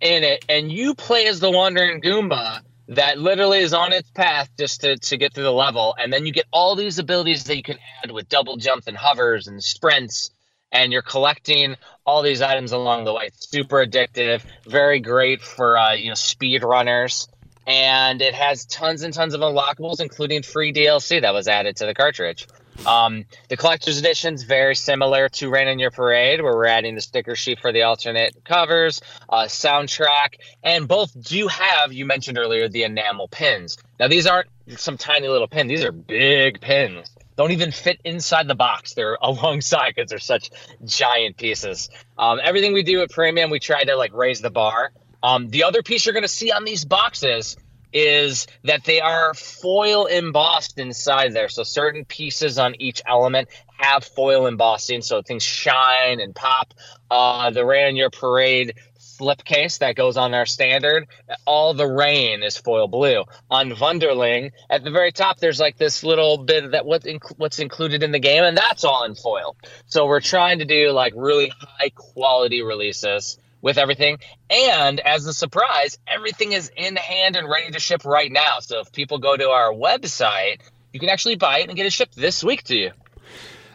in 0.02 0.24
it, 0.24 0.46
and 0.48 0.72
you 0.72 0.94
play 0.94 1.26
as 1.26 1.40
the 1.40 1.50
wandering 1.50 2.00
Goomba 2.00 2.60
that 2.90 3.18
literally 3.18 3.60
is 3.60 3.74
on 3.74 3.92
its 3.92 4.10
path 4.12 4.50
just 4.60 4.82
to, 4.82 4.98
to 4.98 5.18
get 5.18 5.34
through 5.34 5.46
the 5.46 5.52
level, 5.52 5.96
and 5.98 6.14
then 6.14 6.28
you 6.28 6.32
get 6.32 6.46
all 6.52 6.76
these 6.76 7.00
abilities 7.00 7.46
that 7.46 7.58
you 7.58 7.64
can 7.64 7.80
add 8.04 8.12
with 8.12 8.30
double 8.30 8.58
jumps 8.58 8.86
and 8.86 8.96
hovers 8.96 9.48
and 9.48 9.64
sprints 9.64 10.30
and 10.72 10.92
you're 10.92 11.02
collecting 11.02 11.76
all 12.06 12.22
these 12.22 12.42
items 12.42 12.72
along 12.72 13.06
the 13.06 13.14
way. 13.14 13.30
Super 13.34 13.86
addictive, 13.86 14.42
very 14.66 15.00
great 15.00 15.42
for 15.42 15.78
uh, 15.78 15.94
you 15.94 16.10
know 16.10 16.16
speed 16.16 16.64
runners, 16.64 17.28
and 17.68 18.22
it 18.22 18.34
has 18.34 18.66
tons 18.66 19.04
and 19.04 19.14
tons 19.14 19.34
of 19.34 19.42
unlockables, 19.42 20.00
including 20.00 20.44
free 20.44 20.74
DLC 20.74 21.22
that 21.22 21.34
was 21.34 21.48
added 21.48 21.78
to 21.78 21.86
the 21.86 21.94
cartridge. 21.94 22.48
Um, 22.86 23.26
the 23.50 23.58
collector's 23.58 24.00
edition 24.00 24.34
is 24.34 24.44
very 24.44 24.76
similar 24.76 25.30
to 25.30 25.50
Rain 25.50 25.68
in 25.68 25.78
Your 25.78 25.92
Parade, 25.92 26.42
where 26.42 26.54
we're 26.54 26.66
adding 26.66 26.96
the 26.96 27.02
sticker 27.02 27.36
sheet 27.36 27.60
for 27.60 27.72
the 27.72 27.84
alternate 27.84 28.44
covers, 28.44 29.02
uh, 29.30 29.44
soundtrack, 29.44 30.36
and 30.64 30.88
both 30.88 31.12
do 31.22 31.48
have, 31.48 31.94
you 31.94 32.06
mentioned 32.06 32.40
earlier, 32.40 32.70
the 32.70 32.84
enamel 32.84 33.28
pins. 33.28 33.78
Now, 34.00 34.08
these 34.08 34.26
aren't 34.26 34.48
some 34.78 34.98
tiny 34.98 35.28
little 35.28 35.48
pin, 35.48 35.68
these 35.68 35.84
are 35.84 35.92
big 35.92 36.60
pins 36.62 37.08
don't 37.36 37.52
even 37.52 37.72
fit 37.72 38.00
inside 38.04 38.48
the 38.48 38.56
box. 38.56 38.94
They're 38.94 39.18
alongside 39.22 39.94
because 39.96 40.10
they're 40.10 40.20
such 40.20 40.52
giant 40.86 41.38
pieces. 41.38 41.90
Um, 42.18 42.40
everything 42.44 42.74
we 42.74 42.84
do 42.84 43.02
at 43.02 43.12
Premium, 43.12 43.50
we 43.50 43.60
try 43.60 43.84
to 43.84 43.96
like 43.96 44.14
raise 44.14 44.42
the 44.42 44.52
bar. 44.52 44.92
Um, 45.24 45.50
the 45.50 45.64
other 45.64 45.84
piece 45.84 46.06
you're 46.06 46.14
going 46.14 46.24
to 46.24 46.28
see 46.28 46.52
on 46.52 46.66
these 46.66 46.86
boxes 46.86 47.58
is 47.94 48.48
that 48.64 48.84
they 48.86 49.02
are 49.02 49.34
foil 49.34 50.06
embossed 50.06 50.78
inside 50.80 51.34
there. 51.34 51.50
So 51.50 51.64
certain 51.64 52.06
pieces 52.06 52.58
on 52.58 52.76
each 52.80 53.02
element 53.06 53.50
have 53.78 54.04
foil 54.04 54.48
embossing, 54.48 55.02
so 55.02 55.22
things 55.22 55.44
shine 55.44 56.20
and 56.20 56.34
pop. 56.34 56.74
Uh, 57.10 57.50
the 57.50 57.66
Rain 57.66 57.88
on 57.88 57.96
Your 57.96 58.10
Parade 58.10 58.76
slipcase 59.22 59.80
that 59.80 59.96
goes 59.96 60.18
on 60.18 60.34
our 60.34 60.46
standard. 60.46 61.08
All 61.46 61.74
the 61.74 61.88
rain 61.88 62.44
is 62.44 62.58
foil 62.58 62.88
blue. 62.88 63.24
On 63.50 63.70
Wunderling, 63.72 64.52
at 64.70 64.84
the 64.84 64.92
very 64.92 65.12
top, 65.12 65.38
there's 65.38 65.60
like 65.60 65.78
this 65.78 66.04
little 66.04 66.40
bit 66.40 66.72
that 66.72 66.86
what 66.86 67.04
inc- 67.04 67.38
what's 67.38 67.60
included 67.60 68.04
in 68.04 68.12
the 68.12 68.20
game, 68.20 68.44
and 68.44 68.58
that's 68.58 68.84
all 68.84 69.04
in 69.04 69.16
foil. 69.16 69.56
So 69.86 70.08
we're 70.08 70.22
trying 70.22 70.60
to 70.60 70.66
do 70.66 70.92
like 70.92 71.14
really 71.16 71.52
high 71.60 71.92
quality 71.94 72.64
releases 72.64 73.38
with 73.62 73.78
everything. 73.78 74.18
And 74.50 75.00
as 75.00 75.28
a 75.28 75.34
surprise, 75.34 76.00
everything 76.08 76.54
is 76.54 76.72
in 76.76 76.96
hand 76.96 77.36
and 77.36 77.48
ready 77.48 77.72
to 77.72 77.80
ship 77.80 78.06
right 78.06 78.32
now. 78.32 78.60
So 78.60 78.80
if 78.80 78.92
people 78.92 79.20
go 79.20 79.38
to 79.38 79.50
our 79.50 79.72
website, 79.72 80.62
you 80.92 81.00
can 81.00 81.10
actually 81.10 81.36
buy 81.36 81.60
it 81.60 81.68
and 81.68 81.78
get 81.78 81.86
it 81.86 81.94
shipped 81.94 82.16
this 82.16 82.44
week 82.44 82.64
to 82.64 82.76
you. 82.76 82.92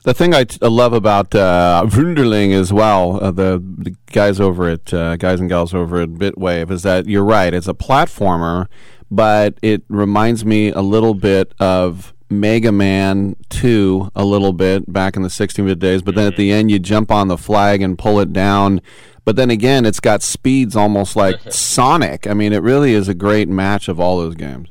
The 0.07 0.15
thing 0.15 0.35
I, 0.35 0.45
t- 0.45 0.61
I 0.63 0.69
love 0.69 0.93
about 0.93 1.35
uh, 1.35 1.83
Wunderling 1.89 2.53
as 2.53 2.73
well, 2.73 3.19
uh, 3.21 3.33
the, 3.33 3.61
the 3.79 3.97
guys 4.13 4.39
over 4.39 4.69
at 4.69 4.95
uh, 4.95 5.17
guys 5.17 5.41
and 5.41 5.49
gals 5.49 5.75
over 5.75 6.01
at 6.01 6.11
Bitwave, 6.11 6.71
is 6.71 6.85
that 6.85 7.09
you're 7.09 7.25
right. 7.25 7.53
It's 7.53 7.67
a 7.67 7.75
platformer, 7.75 8.69
but 9.11 9.59
it 9.63 9.83
reminds 9.89 10.45
me 10.45 10.71
a 10.71 10.81
little 10.81 11.13
bit 11.13 11.53
of 11.59 12.15
Mega 12.31 12.71
Man 12.71 13.35
2 13.49 14.13
a 14.15 14.25
little 14.25 14.53
bit 14.53 14.93
back 14.93 15.17
in 15.17 15.23
the 15.23 15.29
16-bit 15.29 15.81
days. 15.81 16.03
But 16.03 16.15
then 16.15 16.29
at 16.29 16.37
the 16.37 16.53
end, 16.53 16.71
you 16.71 16.79
jump 16.79 17.11
on 17.11 17.27
the 17.27 17.37
flag 17.37 17.83
and 17.83 17.99
pull 17.99 18.21
it 18.21 18.33
down. 18.33 18.83
but 19.25 19.35
then 19.35 19.51
again, 19.51 19.85
it's 19.85 19.99
got 19.99 20.23
speeds 20.23 20.77
almost 20.77 21.17
like 21.17 21.41
Sonic. 21.51 22.29
I 22.29 22.35
mean, 22.35 22.53
it 22.53 22.63
really 22.63 22.93
is 22.93 23.09
a 23.09 23.15
great 23.15 23.49
match 23.49 23.89
of 23.89 23.99
all 23.99 24.19
those 24.19 24.37
games. 24.37 24.69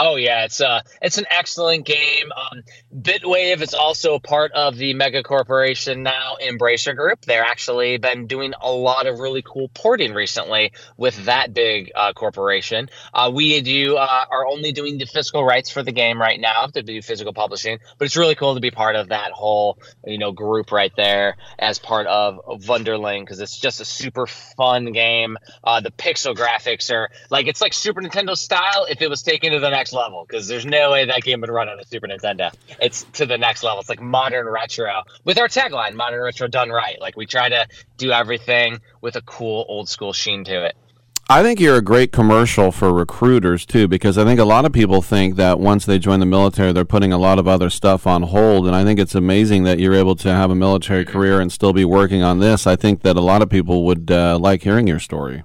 Oh 0.00 0.14
yeah, 0.14 0.44
it's 0.44 0.60
uh 0.60 0.82
it's 1.02 1.18
an 1.18 1.26
excellent 1.28 1.84
game. 1.84 2.30
Um, 2.30 2.62
Bitwave 2.94 3.60
is 3.62 3.74
also 3.74 4.20
part 4.20 4.52
of 4.52 4.76
the 4.76 4.94
mega 4.94 5.24
corporation 5.24 6.04
now, 6.04 6.36
Embracer 6.40 6.94
Group. 6.94 7.24
They're 7.24 7.44
actually 7.44 7.98
been 7.98 8.28
doing 8.28 8.54
a 8.60 8.70
lot 8.70 9.08
of 9.08 9.18
really 9.18 9.42
cool 9.42 9.68
porting 9.74 10.14
recently 10.14 10.72
with 10.96 11.24
that 11.24 11.52
big 11.52 11.90
uh, 11.96 12.12
corporation. 12.12 12.90
Uh, 13.12 13.32
we 13.34 13.60
do 13.60 13.96
uh, 13.96 14.24
are 14.30 14.46
only 14.46 14.70
doing 14.70 14.98
the 14.98 15.04
physical 15.04 15.44
rights 15.44 15.68
for 15.68 15.82
the 15.82 15.90
game 15.90 16.20
right 16.20 16.40
now 16.40 16.66
to 16.66 16.82
do 16.84 17.02
physical 17.02 17.32
publishing, 17.32 17.80
but 17.98 18.04
it's 18.04 18.16
really 18.16 18.36
cool 18.36 18.54
to 18.54 18.60
be 18.60 18.70
part 18.70 18.94
of 18.94 19.08
that 19.08 19.32
whole 19.32 19.80
you 20.06 20.18
know 20.18 20.30
group 20.30 20.70
right 20.70 20.92
there 20.96 21.36
as 21.58 21.80
part 21.80 22.06
of 22.06 22.38
Wunderling 22.46 23.22
because 23.22 23.40
it's 23.40 23.58
just 23.58 23.80
a 23.80 23.84
super 23.84 24.28
fun 24.28 24.92
game. 24.92 25.36
Uh, 25.64 25.80
the 25.80 25.90
pixel 25.90 26.36
graphics 26.36 26.94
are 26.94 27.10
like 27.30 27.48
it's 27.48 27.60
like 27.60 27.72
Super 27.72 28.00
Nintendo 28.00 28.36
style 28.36 28.86
if 28.88 29.02
it 29.02 29.10
was 29.10 29.24
taken 29.24 29.50
to 29.50 29.58
the 29.58 29.70
next 29.70 29.87
next 29.88 29.92
level 29.92 30.24
because 30.28 30.46
there's 30.46 30.66
no 30.66 30.90
way 30.90 31.04
that 31.04 31.22
game 31.22 31.40
would 31.40 31.50
run 31.50 31.68
on 31.68 31.78
a 31.80 31.84
Super 31.84 32.06
Nintendo. 32.06 32.52
It's 32.80 33.04
to 33.14 33.26
the 33.26 33.38
next 33.38 33.62
level. 33.62 33.80
It's 33.80 33.88
like 33.88 34.00
modern 34.00 34.46
retro 34.48 35.02
with 35.24 35.38
our 35.38 35.48
tagline, 35.48 35.94
modern 35.94 36.22
retro 36.22 36.48
done 36.48 36.70
right. 36.70 37.00
Like 37.00 37.16
we 37.16 37.26
try 37.26 37.48
to 37.48 37.66
do 37.96 38.10
everything 38.10 38.80
with 39.00 39.16
a 39.16 39.22
cool 39.22 39.64
old 39.68 39.88
school 39.88 40.12
sheen 40.12 40.44
to 40.44 40.66
it. 40.66 40.76
I 41.30 41.42
think 41.42 41.60
you're 41.60 41.76
a 41.76 41.82
great 41.82 42.10
commercial 42.10 42.72
for 42.72 42.90
recruiters 42.90 43.66
too, 43.66 43.86
because 43.86 44.16
I 44.16 44.24
think 44.24 44.40
a 44.40 44.46
lot 44.46 44.64
of 44.64 44.72
people 44.72 45.02
think 45.02 45.36
that 45.36 45.60
once 45.60 45.84
they 45.84 45.98
join 45.98 46.20
the 46.20 46.26
military, 46.26 46.72
they're 46.72 46.86
putting 46.86 47.12
a 47.12 47.18
lot 47.18 47.38
of 47.38 47.46
other 47.46 47.68
stuff 47.68 48.06
on 48.06 48.22
hold. 48.22 48.66
And 48.66 48.74
I 48.74 48.82
think 48.82 48.98
it's 48.98 49.14
amazing 49.14 49.64
that 49.64 49.78
you're 49.78 49.94
able 49.94 50.16
to 50.16 50.32
have 50.32 50.50
a 50.50 50.54
military 50.54 51.04
career 51.04 51.38
and 51.38 51.52
still 51.52 51.74
be 51.74 51.84
working 51.84 52.22
on 52.22 52.38
this. 52.38 52.66
I 52.66 52.76
think 52.76 53.02
that 53.02 53.16
a 53.16 53.20
lot 53.20 53.42
of 53.42 53.50
people 53.50 53.84
would 53.84 54.10
uh, 54.10 54.38
like 54.38 54.62
hearing 54.62 54.86
your 54.86 55.00
story. 55.00 55.44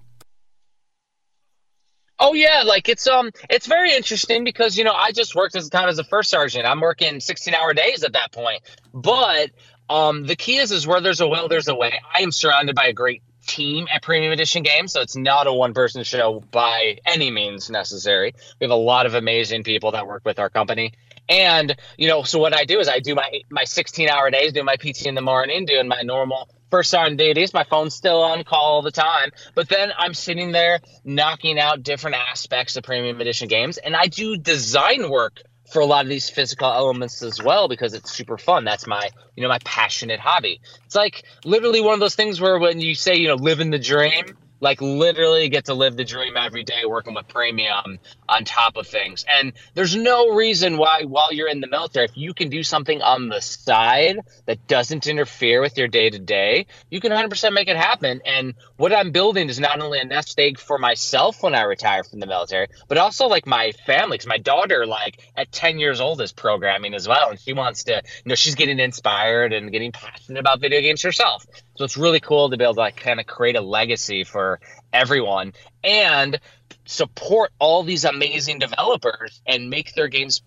Oh 2.20 2.34
yeah, 2.34 2.64
like 2.66 2.90
it's 2.90 3.08
um 3.08 3.32
it's 3.50 3.68
very 3.68 3.94
interesting 3.94 4.44
because 4.44 4.78
you 4.78 4.84
know 4.84 4.94
I 4.94 5.12
just 5.12 5.36
worked 5.36 5.56
as 5.56 5.68
a 5.68 5.70
time 5.70 5.90
as 5.90 6.00
a 6.00 6.04
first 6.04 6.30
sergeant. 6.30 6.66
I'm 6.66 6.80
working 6.80 7.20
16 7.20 7.54
hour 7.54 7.74
days 7.74 8.04
at 8.04 8.14
that 8.14 8.32
point. 8.32 8.62
But 8.94 9.52
um 9.90 10.26
the 10.26 10.36
key 10.36 10.58
is 10.58 10.72
is 10.72 10.88
where 10.88 11.02
there's 11.02 11.22
a 11.22 11.28
will, 11.28 11.48
there's 11.48 11.68
a 11.68 11.76
way. 11.76 12.00
I 12.14 12.22
am 12.22 12.32
surrounded 12.32 12.76
by 12.76 12.86
a 12.86 12.94
great 12.94 13.22
team 13.48 13.88
at 13.92 14.02
Premium 14.02 14.32
Edition 14.32 14.64
Games, 14.64 14.94
so 14.94 15.02
it's 15.02 15.16
not 15.16 15.48
a 15.48 15.54
one 15.54 15.74
person 15.74 16.04
show 16.04 16.44
by 16.52 17.00
any 17.06 17.32
means 17.32 17.70
necessary. 17.70 18.34
We 18.60 18.66
have 18.66 18.72
a 18.72 18.76
lot 18.76 19.06
of 19.06 19.16
amazing 19.16 19.64
people 19.64 19.92
that 19.92 20.08
work 20.08 20.24
with 20.24 20.40
our 20.40 20.50
company. 20.50 20.94
And 21.30 21.76
you 21.98 22.08
know, 22.08 22.24
so 22.24 22.40
what 22.40 22.54
I 22.54 22.66
do 22.66 22.80
is 22.80 22.88
I 22.88 23.00
do 23.00 23.16
my 23.16 23.42
my 23.50 23.64
16 23.64 24.10
hour 24.10 24.30
days, 24.30 24.54
do 24.54 24.64
my 24.64 24.76
PT 24.76 25.08
in 25.08 25.16
the 25.16 25.22
morning, 25.22 25.66
doing 25.66 25.88
my 25.88 26.02
normal 26.02 26.50
first 26.74 26.96
on 26.96 27.18
duties. 27.18 27.54
My 27.54 27.66
phone's 27.66 27.94
still 27.94 28.24
on 28.24 28.44
call 28.44 28.74
all 28.74 28.82
the 28.82 28.90
time. 28.90 29.30
But 29.54 29.70
then 29.70 29.92
I'm 29.96 30.16
sitting 30.16 30.54
there 30.54 30.80
knocking 31.06 31.60
out 31.60 31.84
different 31.84 32.18
aspects 32.18 32.76
of 32.78 32.84
premium 32.84 33.22
edition 33.22 33.48
games. 33.48 33.78
And 33.78 33.96
I 33.96 34.08
do 34.08 34.38
design 34.38 35.12
work 35.12 35.44
for 35.72 35.84
a 35.84 35.86
lot 35.86 36.04
of 36.04 36.10
these 36.10 36.32
physical 36.32 36.72
elements 36.72 37.22
as 37.22 37.40
well 37.40 37.68
because 37.68 37.94
it's 37.94 38.12
super 38.12 38.40
fun. 38.40 38.66
That's 38.66 38.88
my, 38.88 39.12
you 39.36 39.44
know, 39.44 39.50
my 39.50 39.60
passionate 39.64 40.20
hobby. 40.20 40.62
It's 40.88 40.96
like 40.96 41.22
literally 41.46 41.80
one 41.80 41.94
of 41.94 42.00
those 42.00 42.16
things 42.16 42.42
where 42.42 42.58
when 42.58 42.82
you 42.82 42.96
say, 42.96 43.18
you 43.18 43.28
know, 43.28 43.36
living 43.36 43.70
the 43.70 43.78
dream, 43.78 44.36
like 44.64 44.82
literally 44.82 45.50
get 45.50 45.66
to 45.66 45.74
live 45.74 45.98
the 45.98 46.06
dream 46.06 46.38
every 46.38 46.64
day 46.64 46.86
working 46.88 47.14
with 47.14 47.28
premium 47.28 48.00
on 48.30 48.46
top 48.46 48.78
of 48.78 48.88
things. 48.88 49.26
And 49.28 49.52
there's 49.74 49.96
no 49.96 50.30
reason 50.30 50.78
why 50.78 51.04
while 51.04 51.34
you're 51.34 51.50
in 51.50 51.60
the 51.60 51.68
military 51.68 52.06
if 52.06 52.18
you 52.18 52.34
can 52.34 52.50
do 52.50 52.64
something 52.64 53.02
on 53.02 53.28
the 53.28 53.42
side 53.42 54.20
that 54.46 54.66
doesn't 54.68 55.06
interfere 55.06 55.62
with 55.62 55.78
your 55.78 55.90
day 55.90 56.10
to 56.10 56.18
day 56.18 56.66
you 56.90 57.02
can 57.02 57.12
100% 57.12 57.54
make 57.54 57.68
it 57.68 57.76
happen. 57.76 58.22
And 58.26 58.56
what 58.78 58.94
i'm 58.94 59.12
building 59.12 59.50
is 59.50 59.60
not 59.60 59.80
only 59.80 60.00
a 60.00 60.06
nest 60.06 60.40
egg 60.40 60.60
for 60.60 60.78
myself 60.78 61.44
when 61.44 61.56
i 61.56 61.62
retire 61.64 62.04
from 62.04 62.20
the 62.20 62.26
military 62.26 62.68
but 62.88 62.98
also 62.98 63.28
like 63.28 63.46
my 63.46 63.72
family 63.86 64.16
because 64.16 64.28
my 64.28 64.38
daughter 64.38 64.86
like 64.86 65.20
at 65.38 65.52
10 65.52 65.80
years 65.80 66.02
old 66.02 66.22
is 66.22 66.32
programming 66.32 66.94
as 66.94 67.08
well 67.08 67.30
and 67.30 67.40
she 67.40 67.54
wants 67.54 67.86
to 67.86 67.94
you 67.94 68.30
know 68.30 68.36
she's 68.36 68.56
getting 68.56 68.80
inspired 68.80 69.54
and 69.54 69.72
getting 69.72 69.92
passionate 69.92 70.40
about 70.40 70.60
video 70.60 70.82
games 70.82 71.02
herself 71.02 71.46
so 71.76 71.84
it's 71.84 71.98
really 71.98 72.20
cool 72.20 72.50
to 72.50 72.58
be 72.58 72.64
able 72.64 72.76
to 72.76 72.80
like 72.80 72.98
kind 72.98 73.20
of 73.20 73.26
create 73.26 73.56
a 73.56 73.62
legacy 73.62 74.24
for 74.24 74.60
everyone 74.92 75.54
and 75.84 76.40
support 76.86 77.52
all 77.60 77.84
these 77.84 78.06
amazing 78.06 78.60
developers 78.60 79.42
and 79.48 79.70
make 79.70 79.94
their 79.94 80.08
games, 80.08 80.42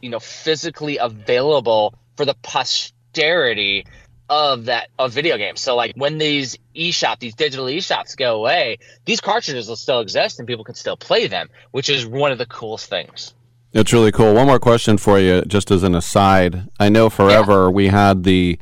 you 0.00 0.08
know, 0.08 0.20
physically 0.20 0.98
available 0.98 1.94
for 2.16 2.24
the 2.24 2.34
posterity 2.42 3.84
of 4.28 4.64
that 4.64 4.88
of 4.98 5.12
video 5.12 5.36
games. 5.36 5.60
So 5.60 5.76
like 5.76 5.94
when 5.96 6.18
these 6.18 6.58
eShop, 6.74 7.18
these 7.18 7.34
digital 7.34 7.66
eShops 7.66 8.16
go 8.16 8.36
away, 8.36 8.78
these 9.04 9.20
cartridges 9.20 9.68
will 9.68 9.76
still 9.76 10.00
exist 10.00 10.38
and 10.38 10.48
people 10.48 10.64
can 10.64 10.74
still 10.74 10.96
play 10.96 11.26
them, 11.26 11.48
which 11.70 11.88
is 11.88 12.06
one 12.06 12.32
of 12.32 12.38
the 12.38 12.46
coolest 12.46 12.88
things. 12.88 13.34
It's 13.72 13.92
really 13.92 14.10
cool. 14.10 14.32
One 14.32 14.46
more 14.46 14.58
question 14.58 14.96
for 14.96 15.18
you, 15.18 15.42
just 15.42 15.70
as 15.70 15.82
an 15.82 15.94
aside. 15.94 16.66
I 16.80 16.88
know 16.88 17.10
forever 17.10 17.64
yeah. 17.64 17.68
we 17.68 17.88
had 17.88 18.24
the 18.24 18.58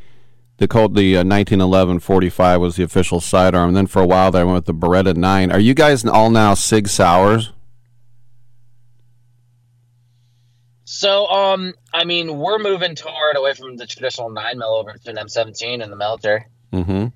the 0.58 0.68
Colt, 0.68 0.94
the 0.94 1.16
uh, 1.16 1.24
1911 1.24 1.98
45 2.00 2.60
was 2.60 2.76
the 2.76 2.84
official 2.84 3.20
sidearm. 3.20 3.68
And 3.68 3.76
then 3.76 3.86
for 3.86 4.02
a 4.02 4.06
while 4.06 4.30
there, 4.30 4.42
I 4.42 4.44
went 4.44 4.66
with 4.66 4.66
the 4.66 4.74
Beretta 4.74 5.16
9. 5.16 5.50
Are 5.50 5.58
you 5.58 5.74
guys 5.74 6.04
all 6.04 6.30
now 6.30 6.54
Sig 6.54 6.88
Sauers? 6.88 7.52
So, 10.84 11.26
um, 11.26 11.74
I 11.92 12.04
mean, 12.04 12.38
we're 12.38 12.58
moving 12.58 12.94
toward 12.94 13.36
away 13.36 13.54
from 13.54 13.76
the 13.76 13.86
traditional 13.86 14.30
9 14.30 14.58
mil 14.58 14.76
over 14.76 14.92
to 14.92 15.10
an 15.10 15.16
M17 15.16 15.82
in 15.82 15.90
the 15.90 15.96
military. 15.96 16.44
Mm-hmm. 16.72 17.06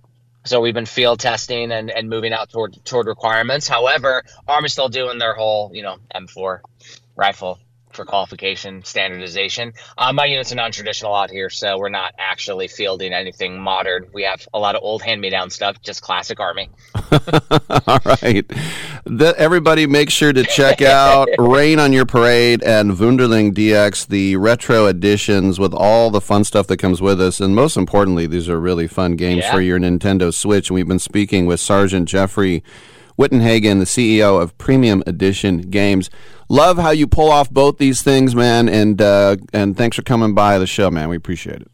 So 0.45 0.61
we've 0.61 0.75
been 0.75 0.87
field 0.87 1.21
testing 1.21 1.71
and, 1.71 1.91
and 1.91 2.09
moving 2.09 2.33
out 2.33 2.51
toward 2.51 2.83
toward 2.85 3.07
requirements. 3.07 3.69
However, 3.69 4.23
Army's 4.47 4.73
still 4.73 4.89
doing 4.89 5.19
their 5.19 5.35
whole, 5.35 5.71
you 5.75 5.83
know, 5.83 5.99
M4 6.15 6.61
rifle 7.17 7.61
for 7.93 8.05
qualification 8.05 8.85
standardization. 8.85 9.73
Uh, 9.97 10.13
my 10.13 10.25
unit's 10.25 10.53
a 10.53 10.55
non-traditional 10.55 11.15
out 11.15 11.31
here, 11.31 11.51
so 11.51 11.79
we're 11.79 11.89
not 11.89 12.15
actually 12.19 12.69
fielding 12.69 13.13
anything 13.13 13.61
modern. 13.61 14.07
We 14.13 14.23
have 14.25 14.47
a 14.53 14.59
lot 14.59 14.75
of 14.75 14.83
old 14.83 15.03
hand-me-down 15.03 15.51
stuff, 15.51 15.81
just 15.83 16.03
classic 16.03 16.41
Army. 16.41 16.71
All 17.87 18.01
right. 18.05 18.45
The, 19.05 19.35
everybody 19.37 19.87
make 19.87 20.11
sure 20.11 20.33
to 20.33 20.45
check 20.45 20.83
out 20.83 21.29
Rain 21.39 21.79
on 21.79 21.93
Your 21.93 22.07
Parade 22.07 22.63
and 22.63 22.93
Wunderling 22.93 23.53
DX, 23.53 24.07
the 24.07 24.37
retro 24.37 24.87
editions 24.87 25.59
with 25.59 25.73
all 25.75 26.11
the 26.11 26.21
fun 26.21 26.45
stuff 26.45 26.67
that 26.67 26.77
comes 26.77 27.01
with 27.01 27.21
us. 27.21 27.41
And 27.41 27.55
most 27.55 27.77
importantly, 27.77 28.27
these 28.27 28.49
are 28.49 28.61
really 28.61 28.87
fun 28.87 29.17
games 29.17 29.45
yeah. 29.45 29.53
for 29.53 29.61
your 29.61 29.79
Nintendo 29.79 30.33
Switch. 30.33 30.69
And 30.69 30.75
we've 30.75 30.89
been 30.89 30.99
speaking 30.99 31.47
with 31.47 31.61
Sergeant 31.61 32.09
Jeffrey 32.09 32.63
Wittenhagen, 33.19 33.81
the 33.81 33.85
CEO 33.85 34.41
of 34.41 34.57
Premium 34.59 35.03
Edition 35.07 35.63
Games. 35.63 36.09
Love 36.49 36.79
how 36.79 36.91
you 36.91 37.07
pull 37.07 37.31
off 37.31 37.51
both 37.51 37.79
these 37.79 38.03
things, 38.03 38.35
man, 38.35 38.69
and 38.69 39.01
uh, 39.03 39.37
and 39.53 39.77
thanks 39.77 39.97
for 39.97 40.03
coming 40.03 40.35
by 40.35 40.59
the 40.59 40.67
show, 40.67 40.91
man. 40.91 41.09
We 41.09 41.17
appreciate 41.17 41.61
it. 41.61 41.71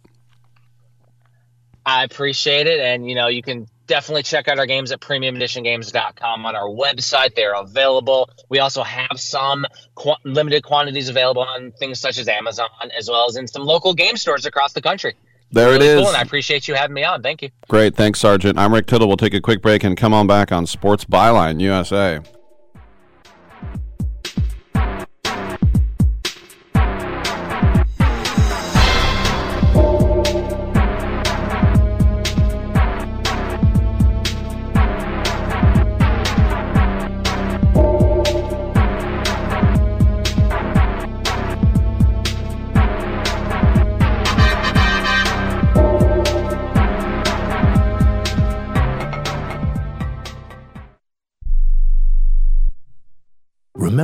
I 1.86 2.02
appreciate 2.04 2.66
it, 2.66 2.80
and 2.80 3.08
you 3.08 3.14
know 3.14 3.28
you 3.28 3.42
can 3.42 3.66
definitely 3.86 4.22
check 4.22 4.48
out 4.48 4.58
our 4.58 4.66
games 4.66 4.90
at 4.90 5.00
premiumeditiongames.com 5.00 6.46
on 6.46 6.56
our 6.56 6.68
website. 6.68 7.34
They're 7.34 7.54
available. 7.54 8.30
We 8.48 8.58
also 8.58 8.82
have 8.82 9.20
some 9.20 9.66
qu- 9.94 10.14
limited 10.24 10.64
quantities 10.64 11.08
available 11.08 11.42
on 11.42 11.70
things 11.72 12.00
such 12.00 12.18
as 12.18 12.26
Amazon, 12.26 12.68
as 12.96 13.08
well 13.08 13.28
as 13.28 13.36
in 13.36 13.46
some 13.46 13.62
local 13.62 13.94
game 13.94 14.16
stores 14.16 14.46
across 14.46 14.72
the 14.72 14.82
country. 14.82 15.14
There 15.52 15.70
really 15.70 15.86
it 15.86 15.90
is. 15.90 16.00
Cool, 16.00 16.08
and 16.08 16.16
I 16.16 16.22
appreciate 16.22 16.66
you 16.66 16.74
having 16.74 16.94
me 16.94 17.04
on. 17.04 17.22
Thank 17.22 17.42
you. 17.42 17.50
Great. 17.68 17.94
Thanks, 17.94 18.18
Sergeant. 18.18 18.58
I'm 18.58 18.74
Rick 18.74 18.86
Tittle. 18.86 19.06
We'll 19.06 19.16
take 19.16 19.34
a 19.34 19.40
quick 19.40 19.62
break 19.62 19.84
and 19.84 19.96
come 19.96 20.12
on 20.12 20.26
back 20.26 20.50
on 20.50 20.66
Sports 20.66 21.04
Byline 21.04 21.60
USA. 21.60 22.20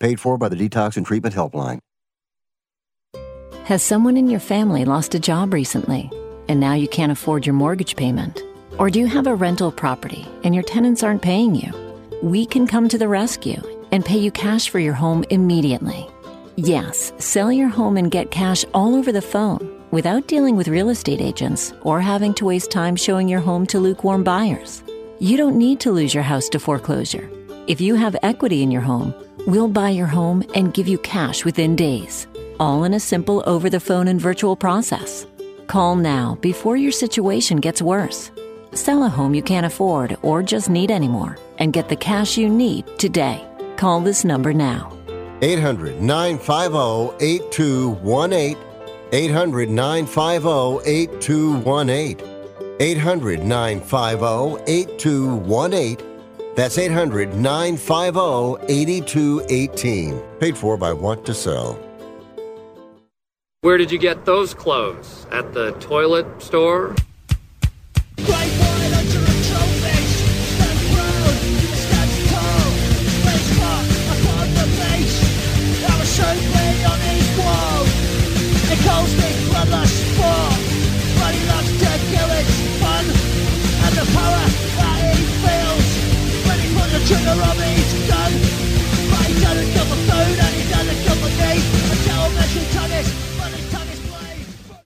Paid 0.00 0.20
for 0.20 0.38
by 0.38 0.48
the 0.48 0.56
Detox 0.56 0.96
and 0.96 1.04
Treatment 1.04 1.34
Helpline. 1.34 1.80
Has 3.64 3.82
someone 3.82 4.16
in 4.16 4.30
your 4.30 4.40
family 4.40 4.84
lost 4.84 5.14
a 5.14 5.18
job 5.18 5.52
recently 5.52 6.10
and 6.48 6.58
now 6.58 6.72
you 6.72 6.88
can't 6.88 7.12
afford 7.12 7.44
your 7.44 7.54
mortgage 7.54 7.96
payment? 7.96 8.42
Or 8.78 8.88
do 8.88 9.00
you 9.00 9.06
have 9.06 9.26
a 9.26 9.34
rental 9.34 9.72
property 9.72 10.26
and 10.44 10.54
your 10.54 10.64
tenants 10.64 11.02
aren't 11.02 11.20
paying 11.20 11.54
you? 11.54 11.72
We 12.22 12.46
can 12.46 12.66
come 12.66 12.88
to 12.88 12.96
the 12.96 13.08
rescue 13.08 13.60
and 13.92 14.04
pay 14.04 14.18
you 14.18 14.30
cash 14.30 14.70
for 14.70 14.78
your 14.78 14.94
home 14.94 15.24
immediately. 15.30 16.08
Yes, 16.56 17.12
sell 17.18 17.52
your 17.52 17.68
home 17.68 17.96
and 17.96 18.10
get 18.10 18.30
cash 18.30 18.64
all 18.72 18.94
over 18.94 19.12
the 19.12 19.20
phone 19.20 19.82
without 19.90 20.28
dealing 20.28 20.56
with 20.56 20.68
real 20.68 20.88
estate 20.90 21.20
agents 21.20 21.74
or 21.82 22.00
having 22.00 22.34
to 22.34 22.44
waste 22.44 22.70
time 22.70 22.96
showing 22.96 23.28
your 23.28 23.40
home 23.40 23.66
to 23.66 23.78
lukewarm 23.78 24.24
buyers. 24.24 24.82
You 25.18 25.36
don't 25.36 25.56
need 25.56 25.80
to 25.80 25.92
lose 25.92 26.14
your 26.14 26.22
house 26.22 26.48
to 26.50 26.60
foreclosure. 26.60 27.28
If 27.66 27.80
you 27.80 27.96
have 27.96 28.16
equity 28.22 28.62
in 28.62 28.70
your 28.70 28.82
home, 28.82 29.12
we'll 29.48 29.66
buy 29.66 29.88
your 29.88 30.06
home 30.06 30.44
and 30.54 30.74
give 30.74 30.86
you 30.86 30.98
cash 30.98 31.42
within 31.44 31.74
days, 31.74 32.26
all 32.60 32.84
in 32.84 32.92
a 32.92 33.00
simple 33.00 33.42
over 33.46 33.70
the 33.70 33.80
phone 33.80 34.06
and 34.06 34.20
virtual 34.20 34.54
process. 34.54 35.26
Call 35.66 35.96
now 35.96 36.36
before 36.42 36.76
your 36.76 36.92
situation 36.92 37.56
gets 37.56 37.80
worse. 37.80 38.30
Sell 38.74 39.04
a 39.04 39.08
home 39.08 39.34
you 39.34 39.42
can't 39.42 39.64
afford 39.64 40.18
or 40.20 40.42
just 40.42 40.68
need 40.68 40.90
anymore 40.90 41.38
and 41.58 41.72
get 41.72 41.88
the 41.88 41.96
cash 41.96 42.36
you 42.36 42.50
need 42.50 42.84
today. 42.98 43.42
Call 43.76 44.00
this 44.00 44.22
number 44.22 44.52
now. 44.52 44.92
800 45.40 46.02
950 46.02 47.24
8218. 47.24 48.56
800 49.12 49.70
950 49.70 50.90
8218. 50.90 52.20
800 52.80 53.44
950 53.44 54.62
8218. 54.70 56.07
That's 56.58 56.76
800 56.76 57.36
950 57.36 58.66
8218. 58.68 60.20
Paid 60.40 60.56
for 60.58 60.76
by 60.76 60.92
Want 60.92 61.24
to 61.26 61.32
Sell. 61.32 61.78
Where 63.60 63.78
did 63.78 63.92
you 63.92 63.98
get 64.00 64.24
those 64.24 64.54
clothes? 64.54 65.28
At 65.30 65.54
the 65.54 65.70
toilet 65.78 66.26
store? 66.42 66.96
calls 68.26 68.67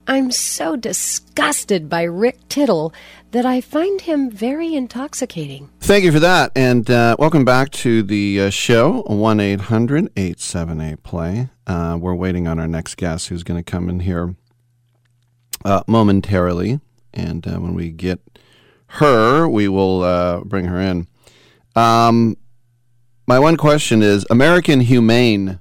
I'm 0.05 0.31
so 0.31 0.75
disgusted 0.75 1.87
by 1.87 2.03
Rick 2.03 2.49
Tittle 2.49 2.93
that 3.31 3.45
I 3.45 3.61
find 3.61 4.01
him 4.01 4.29
very 4.29 4.75
intoxicating. 4.75 5.69
Thank 5.79 6.03
you 6.03 6.11
for 6.11 6.19
that. 6.19 6.51
And 6.55 6.89
uh, 6.91 7.15
welcome 7.17 7.45
back 7.45 7.71
to 7.71 8.03
the 8.03 8.41
uh, 8.41 8.49
show 8.49 9.03
1 9.03 9.39
800 9.39 10.11
878 10.17 11.03
Play. 11.03 11.49
Uh, 11.65 11.97
we're 11.99 12.15
waiting 12.15 12.47
on 12.47 12.59
our 12.59 12.67
next 12.67 12.97
guest 12.97 13.29
who's 13.29 13.43
going 13.43 13.63
to 13.63 13.71
come 13.71 13.89
in 13.89 14.01
here 14.01 14.35
uh, 15.63 15.83
momentarily. 15.87 16.81
And 17.13 17.47
uh, 17.47 17.59
when 17.59 17.73
we 17.73 17.89
get 17.89 18.19
her, 18.87 19.47
we 19.47 19.69
will 19.69 20.03
uh, 20.03 20.41
bring 20.41 20.65
her 20.65 20.81
in. 20.81 21.07
Um, 21.75 22.35
my 23.25 23.39
one 23.39 23.55
question 23.55 24.03
is 24.03 24.25
American 24.29 24.81
Humane 24.81 25.59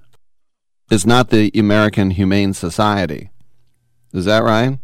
is 0.90 1.06
not 1.06 1.30
the 1.30 1.50
American 1.54 2.10
Humane 2.10 2.52
Society. 2.52 3.30
Is 4.12 4.26
that 4.26 4.42
right? 4.42 4.78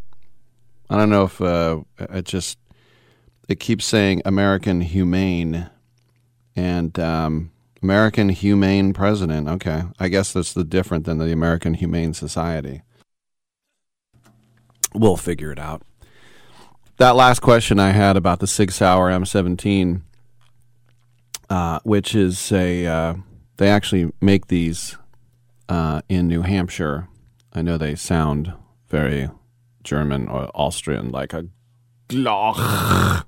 I 0.91 0.97
don't 0.97 1.11
know 1.11 1.25
if 1.25 1.41
uh, 1.41 1.81
it 1.99 2.25
just 2.25 2.59
it 3.49 3.61
keeps 3.61 3.85
saying 3.85 4.23
American 4.25 4.81
Humane 4.81 5.69
and 6.57 6.99
um, 6.99 7.51
American 7.83 8.31
Humane 8.31 8.95
President. 8.95 9.49
Okay, 9.49 9.83
I 9.99 10.09
guess 10.09 10.33
that's 10.33 10.55
the 10.55 10.65
different 10.65 11.05
than 11.05 11.19
the 11.19 11.33
American 11.33 11.75
Humane 11.75 12.15
Society. 12.15 12.83
We'll 14.95 15.17
figure 15.17 15.53
it 15.53 15.59
out. 15.59 15.83
That 16.97 17.15
last 17.15 17.41
question 17.41 17.79
I 17.79 17.91
had 17.91 18.17
about 18.17 18.41
the 18.41 18.47
Sig 18.47 18.73
Sauer 18.73 19.11
M17, 19.11 20.03
uh, 21.51 21.81
which 21.85 22.15
is 22.15 22.51
a 22.51 22.87
uh, 22.87 23.15
they 23.59 23.69
actually 23.69 24.11
make 24.23 24.47
these 24.47 24.97
uh, 25.69 26.01
in 26.09 26.29
New 26.29 26.43
Hampshire. 26.43 27.09
I 27.53 27.61
know 27.63 27.77
they 27.77 27.95
sound 27.95 28.55
very 28.89 29.31
German 29.83 30.29
or 30.29 30.51
Austrian, 30.55 31.11
like 31.11 31.33
a 31.33 31.47
Glock. 32.09 33.25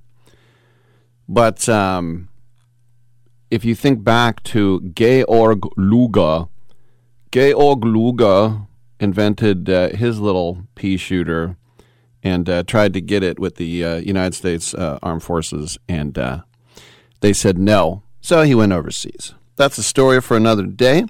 But 1.29 1.68
um, 1.68 2.29
if 3.51 3.64
you 3.64 3.75
think 3.75 4.03
back 4.03 4.42
to 4.44 4.81
Georg 4.94 5.62
Luger, 5.77 6.46
Georg 7.31 7.85
Luger 7.85 8.62
invented 8.99 9.70
uh, 9.70 9.90
his 9.90 10.18
little 10.18 10.66
pea 10.75 10.96
shooter 10.96 11.57
and 12.23 12.49
uh, 12.49 12.62
tried 12.64 12.92
to 12.94 13.01
get 13.01 13.23
it 13.23 13.38
with 13.38 13.57
the 13.57 13.85
uh, 13.85 13.96
United 13.96 14.35
States 14.35 14.75
uh, 14.75 14.99
Armed 15.03 15.23
Forces, 15.23 15.79
and 15.88 16.18
uh, 16.18 16.40
they 17.20 17.33
said 17.33 17.59
no. 17.59 18.03
So 18.20 18.42
he 18.42 18.55
went 18.55 18.73
overseas. 18.73 19.35
That's 19.57 19.79
a 19.79 19.83
story 19.83 20.20
for 20.20 20.37
another 20.37 20.66
day. 20.66 21.05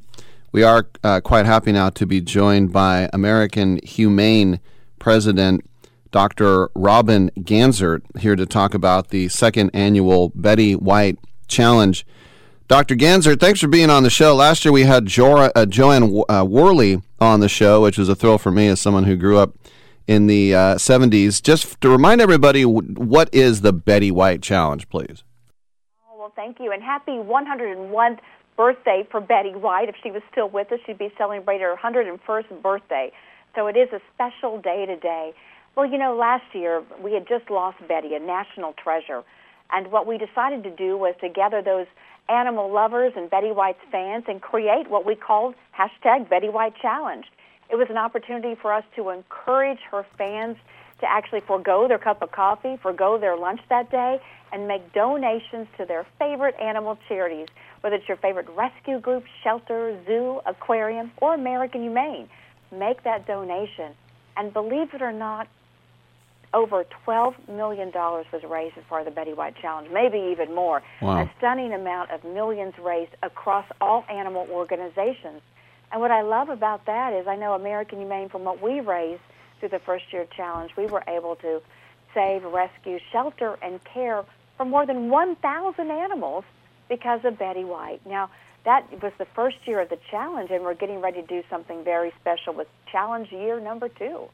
We 0.52 0.64
are 0.64 0.88
uh, 1.04 1.20
quite 1.20 1.46
happy 1.46 1.70
now 1.70 1.90
to 1.90 2.06
be 2.06 2.20
joined 2.20 2.72
by 2.72 3.08
American 3.12 3.78
Humane 3.84 4.58
President 4.98 5.64
Dr. 6.10 6.70
Robin 6.74 7.30
Ganzert 7.38 8.02
here 8.18 8.34
to 8.34 8.46
talk 8.46 8.74
about 8.74 9.10
the 9.10 9.28
second 9.28 9.70
annual 9.72 10.32
Betty 10.34 10.74
White 10.74 11.18
Challenge. 11.46 12.04
Dr. 12.66 12.96
Ganzert, 12.96 13.38
thanks 13.38 13.60
for 13.60 13.68
being 13.68 13.90
on 13.90 14.02
the 14.02 14.10
show. 14.10 14.34
Last 14.34 14.64
year 14.64 14.72
we 14.72 14.82
had 14.82 15.06
jo- 15.06 15.52
uh, 15.54 15.66
Jo 15.66 15.92
Anne 15.92 16.22
uh, 16.28 16.44
Worley 16.44 17.00
on 17.20 17.38
the 17.38 17.48
show, 17.48 17.82
which 17.82 17.96
was 17.96 18.08
a 18.08 18.16
thrill 18.16 18.36
for 18.36 18.50
me 18.50 18.66
as 18.66 18.80
someone 18.80 19.04
who 19.04 19.14
grew 19.14 19.38
up 19.38 19.54
in 20.08 20.26
the 20.26 20.52
uh, 20.52 20.74
70s. 20.74 21.40
Just 21.40 21.80
to 21.80 21.88
remind 21.88 22.20
everybody, 22.20 22.64
what 22.64 23.32
is 23.32 23.60
the 23.60 23.72
Betty 23.72 24.10
White 24.10 24.42
Challenge, 24.42 24.88
please? 24.88 25.22
Oh, 26.10 26.18
well, 26.18 26.32
thank 26.34 26.58
you, 26.58 26.72
and 26.72 26.82
happy 26.82 27.12
101th 27.12 28.18
birthday 28.60 29.08
for 29.10 29.22
Betty 29.22 29.54
White. 29.54 29.88
If 29.88 29.94
she 30.02 30.10
was 30.10 30.20
still 30.30 30.50
with 30.50 30.70
us, 30.70 30.80
she'd 30.84 30.98
be 30.98 31.10
celebrating 31.16 31.62
her 31.62 31.76
101st 31.82 32.60
birthday. 32.60 33.10
So 33.54 33.68
it 33.68 33.74
is 33.74 33.88
a 33.90 34.02
special 34.12 34.60
day 34.60 34.84
today. 34.84 35.32
Well, 35.74 35.90
you 35.90 35.96
know, 35.96 36.14
last 36.14 36.44
year 36.52 36.82
we 37.02 37.14
had 37.14 37.26
just 37.26 37.48
lost 37.48 37.78
Betty, 37.88 38.14
a 38.14 38.18
national 38.18 38.74
treasure. 38.74 39.22
And 39.72 39.90
what 39.90 40.06
we 40.06 40.18
decided 40.18 40.62
to 40.64 40.70
do 40.70 40.98
was 40.98 41.14
to 41.22 41.30
gather 41.30 41.62
those 41.62 41.86
animal 42.28 42.70
lovers 42.70 43.14
and 43.16 43.30
Betty 43.30 43.50
White's 43.50 43.80
fans 43.90 44.24
and 44.28 44.42
create 44.42 44.90
what 44.90 45.06
we 45.06 45.14
called 45.14 45.54
hashtag 45.74 46.28
Betty 46.28 46.50
White 46.50 46.74
Challenge. 46.82 47.24
It 47.70 47.76
was 47.76 47.86
an 47.88 47.96
opportunity 47.96 48.56
for 48.60 48.74
us 48.74 48.84
to 48.96 49.08
encourage 49.08 49.80
her 49.90 50.04
fans 50.18 50.58
to 51.00 51.10
actually 51.10 51.40
forego 51.40 51.88
their 51.88 51.98
cup 51.98 52.20
of 52.20 52.30
coffee, 52.30 52.76
forego 52.82 53.16
their 53.16 53.38
lunch 53.38 53.62
that 53.70 53.90
day, 53.90 54.20
and 54.52 54.68
make 54.68 54.92
donations 54.92 55.66
to 55.78 55.86
their 55.86 56.06
favorite 56.18 56.56
animal 56.60 56.98
charities, 57.08 57.48
whether 57.80 57.96
it's 57.96 58.08
your 58.08 58.16
favorite 58.16 58.48
rescue 58.50 58.98
group, 59.00 59.24
shelter, 59.42 59.98
zoo, 60.06 60.40
aquarium, 60.46 61.10
or 61.20 61.34
American 61.34 61.82
Humane. 61.82 62.28
Make 62.72 63.02
that 63.04 63.26
donation. 63.26 63.94
And 64.36 64.52
believe 64.52 64.94
it 64.94 65.02
or 65.02 65.12
not, 65.12 65.48
over 66.52 66.84
$12 67.06 67.48
million 67.48 67.90
was 67.92 68.42
raised 68.48 68.76
as 68.76 68.84
part 68.84 69.02
of 69.02 69.04
the 69.06 69.12
Betty 69.12 69.32
White 69.32 69.56
Challenge, 69.56 69.88
maybe 69.92 70.18
even 70.32 70.54
more. 70.54 70.82
Wow. 71.00 71.22
A 71.22 71.30
stunning 71.38 71.72
amount 71.72 72.10
of 72.10 72.24
millions 72.24 72.74
raised 72.78 73.12
across 73.22 73.66
all 73.80 74.04
animal 74.10 74.46
organizations. 74.50 75.42
And 75.92 76.00
what 76.00 76.10
I 76.10 76.22
love 76.22 76.48
about 76.48 76.86
that 76.86 77.12
is 77.12 77.26
I 77.26 77.36
know 77.36 77.54
American 77.54 77.98
Humane, 77.98 78.28
from 78.28 78.44
what 78.44 78.62
we 78.62 78.80
raised 78.80 79.22
through 79.58 79.70
the 79.70 79.78
first 79.78 80.12
year 80.12 80.26
challenge, 80.36 80.72
we 80.76 80.86
were 80.86 81.02
able 81.06 81.36
to 81.36 81.60
save, 82.14 82.44
rescue, 82.44 82.98
shelter, 83.12 83.56
and 83.62 83.82
care 83.84 84.24
for 84.56 84.64
more 84.64 84.86
than 84.86 85.10
1,000 85.10 85.90
animals 85.90 86.44
because 86.90 87.24
of 87.24 87.38
Betty 87.38 87.64
White. 87.64 88.04
Now, 88.04 88.28
that 88.66 89.02
was 89.02 89.12
the 89.16 89.24
first 89.24 89.56
year 89.64 89.80
of 89.80 89.88
the 89.88 89.98
challenge, 90.10 90.50
and 90.50 90.62
we're 90.62 90.74
getting 90.74 91.00
ready 91.00 91.22
to 91.22 91.26
do 91.26 91.42
something 91.48 91.82
very 91.82 92.12
special 92.20 92.52
with 92.52 92.68
challenge 92.92 93.32
year 93.32 93.58
number 93.58 93.88
two. 93.88 94.28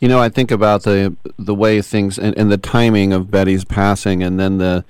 You 0.00 0.08
know, 0.08 0.20
I 0.20 0.28
think 0.28 0.50
about 0.50 0.82
the 0.82 1.16
the 1.38 1.54
way 1.54 1.80
things 1.80 2.18
and, 2.18 2.36
and 2.36 2.50
the 2.50 2.58
timing 2.58 3.12
of 3.12 3.30
Betty's 3.30 3.64
passing, 3.64 4.24
and 4.24 4.40
then 4.40 4.58
the 4.58 4.84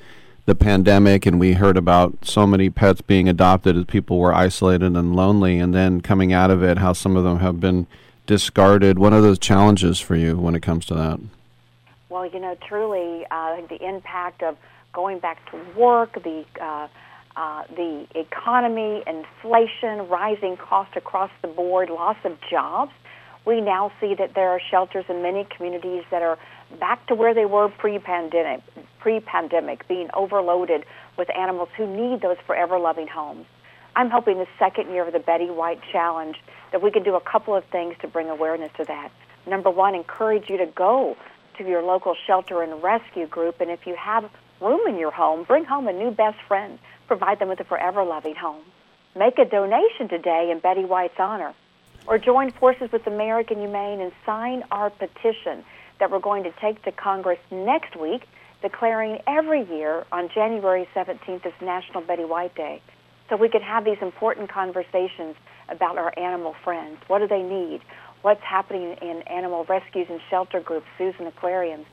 the 0.47 0.55
pandemic, 0.55 1.27
and 1.27 1.38
we 1.38 1.55
heard 1.55 1.77
about 1.77 2.25
so 2.25 2.47
many 2.47 2.71
pets 2.71 3.03
being 3.03 3.29
adopted 3.29 3.77
as 3.77 3.85
people 3.85 4.19
were 4.19 4.33
isolated 4.33 4.97
and 4.97 5.14
lonely, 5.14 5.59
and 5.59 5.75
then 5.75 6.01
coming 6.01 6.33
out 6.33 6.51
of 6.51 6.62
it, 6.62 6.79
how 6.79 6.95
some 6.95 7.17
of 7.17 7.25
them 7.25 7.40
have 7.40 7.61
been 7.61 7.87
discarded. 8.27 8.99
What 8.99 9.12
are 9.12 9.21
those 9.21 9.38
challenges 9.38 10.01
for 10.01 10.17
you 10.17 10.37
when 10.38 10.55
it 10.55 10.61
comes 10.61 10.87
to 10.87 10.95
that? 10.95 11.21
Well, 12.09 12.27
you 12.27 12.40
know, 12.40 12.57
truly, 12.67 13.27
uh, 13.31 13.61
the 13.69 13.87
impact 13.87 14.43
of 14.43 14.57
going 14.94 15.18
back 15.18 15.38
to 15.50 15.59
work, 15.78 16.14
the 16.22 16.44
uh, 16.61 16.88
uh, 17.37 17.64
the 17.74 18.07
economy, 18.14 19.02
inflation, 19.07 20.09
rising 20.09 20.57
costs 20.57 20.96
across 20.96 21.33
the 21.42 21.48
board, 21.48 21.90
loss 21.90 22.16
of 22.24 22.38
jobs. 22.48 22.92
We 23.44 23.61
now 23.61 23.90
see 24.00 24.14
that 24.14 24.35
there 24.35 24.50
are 24.50 24.61
shelters 24.70 25.04
in 25.09 25.20
many 25.20 25.44
communities 25.44 26.04
that 26.12 26.22
are 26.22 26.38
back 26.78 27.07
to 27.09 27.14
where 27.16 27.35
they 27.35 27.44
were 27.44 27.68
pre-pandemic, 27.68 28.62
pre-pandemic, 29.00 29.87
being 29.88 30.09
overloaded 30.14 30.85
with 31.18 31.28
animals 31.37 31.70
who 31.76 31.87
need 31.87 32.20
those 32.20 32.37
forever 32.46 32.78
loving 32.78 33.09
homes. 33.09 33.46
I'm 33.96 34.11
hoping 34.11 34.38
the 34.38 34.46
second 34.59 34.90
year 34.92 35.07
of 35.07 35.12
the 35.12 35.18
Betty 35.18 35.50
White 35.50 35.80
Challenge 35.90 36.37
that 36.72 36.83
we 36.83 36.90
can 36.90 37.02
do 37.02 37.16
a 37.16 37.20
couple 37.20 37.54
of 37.54 37.64
things 37.64 37.96
to 38.00 38.09
bring 38.09 38.30
awareness 38.30 38.70
to 38.76 38.85
that. 38.85 39.11
Number 39.46 39.70
one, 39.70 39.94
encourage 39.94 40.48
you 40.48 40.57
to 40.59 40.66
go 40.66 41.16
to 41.59 41.64
your 41.64 41.83
local 41.83 42.16
shelter 42.26 42.62
and 42.62 42.83
rescue 42.83 43.26
group, 43.26 43.61
and 43.61 43.70
if 43.70 43.87
you 43.87 43.94
have 43.96 44.30
room 44.64 44.88
in 44.88 44.98
your 44.98 45.11
home, 45.11 45.44
bring 45.44 45.64
home 45.64 45.87
a 45.87 45.92
new 45.92 46.11
best 46.11 46.38
friend. 46.48 46.79
Provide 47.07 47.38
them 47.38 47.48
with 47.48 47.61
a 47.61 47.64
forever 47.64 48.03
loving 48.03 48.35
home. 48.35 48.62
Make 49.14 49.38
a 49.38 49.44
donation 49.44 50.09
today 50.09 50.50
in 50.50 50.59
Betty 50.59 50.85
White's 50.85 51.18
honor 51.18 51.55
or 52.07 52.18
join 52.18 52.50
forces 52.53 52.90
with 52.92 53.07
American 53.07 53.59
Humane 53.59 54.00
and 54.00 54.12
sign 54.27 54.64
our 54.70 54.90
petition 54.90 55.64
that 56.00 56.11
we're 56.11 56.18
going 56.18 56.44
to 56.44 56.53
take 56.61 56.83
to 56.83 56.92
Congress 56.92 57.38
next 57.50 57.96
week, 57.96 58.22
declaring 58.62 59.18
every 59.27 59.64
year 59.64 60.05
on 60.11 60.29
January 60.35 60.88
17th 60.94 61.46
as 61.46 61.53
National 61.62 62.03
Betty 62.03 62.24
White 62.24 62.55
Day. 62.55 62.83
So 63.29 63.37
we 63.37 63.48
can 63.48 63.62
have 63.62 63.85
these 63.85 64.03
important 64.03 64.50
conversations 64.50 65.37
about 65.68 65.96
our 65.96 66.12
animal 66.18 66.55
friends. 66.64 66.98
What 67.07 67.20
do 67.20 67.29
they 67.29 67.42
need? 67.42 67.81
What's 68.22 68.42
happening 68.42 68.96
in 69.00 69.22
animal 69.22 69.64
rescues 69.68 70.07
and 70.11 70.20
shelter 70.29 70.61
groups, 70.61 70.87
zoos 70.98 71.14
and 71.18 71.29
aquariums? 71.29 71.87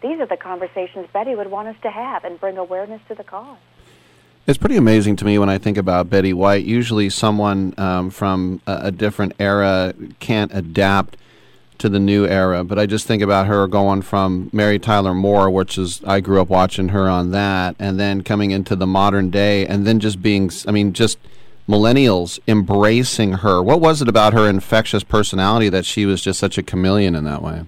These 0.00 0.20
are 0.20 0.26
the 0.26 0.36
conversations 0.36 1.08
Betty 1.12 1.34
would 1.34 1.50
want 1.50 1.68
us 1.68 1.76
to 1.82 1.90
have 1.90 2.24
and 2.24 2.38
bring 2.38 2.56
awareness 2.56 3.00
to 3.08 3.14
the 3.14 3.24
cause. 3.24 3.58
It's 4.46 4.58
pretty 4.58 4.76
amazing 4.76 5.16
to 5.16 5.24
me 5.24 5.38
when 5.38 5.50
I 5.50 5.58
think 5.58 5.76
about 5.76 6.08
Betty 6.08 6.32
White. 6.32 6.64
Usually, 6.64 7.10
someone 7.10 7.74
um, 7.76 8.08
from 8.08 8.62
a, 8.66 8.80
a, 8.84 8.90
different 8.90 9.34
era 9.38 9.92
can't 10.20 10.50
adapt 10.54 11.18
to 11.78 11.90
the 11.90 11.98
new 11.98 12.26
era, 12.26 12.64
but 12.64 12.78
I 12.78 12.86
just 12.86 13.06
think 13.06 13.22
about 13.22 13.46
her 13.46 13.66
going 13.66 14.00
from 14.00 14.48
Mary 14.52 14.78
Tyler 14.78 15.12
Moore, 15.12 15.50
which 15.50 15.76
is 15.76 16.02
I 16.04 16.20
grew 16.20 16.40
up 16.40 16.48
watching 16.48 16.88
her 16.88 17.10
on 17.10 17.30
that, 17.32 17.76
and 17.78 18.00
then 18.00 18.22
coming 18.22 18.50
into 18.50 18.74
the 18.74 18.86
modern 18.86 19.28
day, 19.30 19.66
and 19.66 19.86
then 19.86 20.00
just 20.00 20.22
being, 20.22 20.50
I 20.66 20.70
mean, 20.70 20.94
just 20.94 21.18
millennials 21.68 22.38
embracing 22.48 23.34
her. 23.34 23.62
What 23.62 23.80
was 23.80 24.00
it 24.00 24.08
about 24.08 24.32
her 24.32 24.48
infectious 24.48 25.04
personality 25.04 25.68
that 25.68 25.84
she 25.84 26.06
was 26.06 26.22
just 26.22 26.40
such 26.40 26.56
a 26.56 26.62
chameleon 26.62 27.14
in 27.14 27.24
that 27.24 27.42
way? 27.42 27.66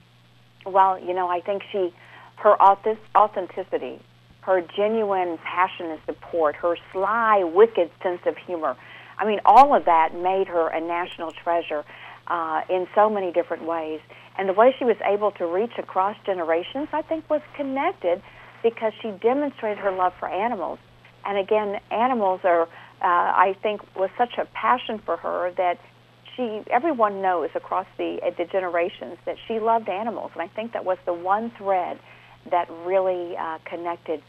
Well, 0.64 0.98
you 0.98 1.12
know, 1.12 1.28
I 1.28 1.40
think 1.40 1.62
she, 1.70 1.92
her 2.40 2.60
authenticity 2.60 4.00
her 4.42 4.62
genuine 4.76 5.38
passion 5.38 5.86
and 5.86 6.00
support, 6.06 6.56
her 6.56 6.76
sly, 6.92 7.44
wicked 7.44 7.90
sense 8.02 8.20
of 8.26 8.36
humor. 8.36 8.76
I 9.18 9.26
mean, 9.26 9.40
all 9.44 9.74
of 9.74 9.84
that 9.84 10.14
made 10.14 10.48
her 10.48 10.68
a 10.68 10.80
national 10.80 11.32
treasure 11.32 11.84
uh, 12.26 12.62
in 12.70 12.86
so 12.94 13.10
many 13.10 13.32
different 13.32 13.64
ways. 13.64 14.00
And 14.38 14.48
the 14.48 14.52
way 14.52 14.74
she 14.78 14.84
was 14.84 14.96
able 15.04 15.30
to 15.32 15.46
reach 15.46 15.72
across 15.78 16.16
generations, 16.24 16.88
I 16.92 17.02
think, 17.02 17.28
was 17.28 17.42
connected 17.54 18.22
because 18.62 18.92
she 19.02 19.10
demonstrated 19.10 19.78
her 19.78 19.92
love 19.92 20.14
for 20.18 20.28
animals. 20.28 20.78
And 21.26 21.36
again, 21.36 21.78
animals 21.90 22.40
are, 22.44 22.62
uh, 22.62 22.66
I 23.02 23.56
think, 23.62 23.82
was 23.94 24.08
such 24.16 24.38
a 24.38 24.46
passion 24.46 25.00
for 25.04 25.18
her 25.18 25.52
that 25.58 25.78
she, 26.34 26.62
everyone 26.70 27.20
knows 27.20 27.50
across 27.54 27.86
the 27.98 28.18
uh, 28.24 28.30
the 28.38 28.46
generations 28.46 29.18
that 29.26 29.36
she 29.46 29.58
loved 29.58 29.88
animals. 29.88 30.30
And 30.32 30.40
I 30.40 30.48
think 30.48 30.72
that 30.72 30.84
was 30.84 30.96
the 31.04 31.12
one 31.12 31.50
thread 31.58 31.98
that 32.50 32.68
really 32.84 33.36
uh, 33.36 33.58
connected 33.64 34.22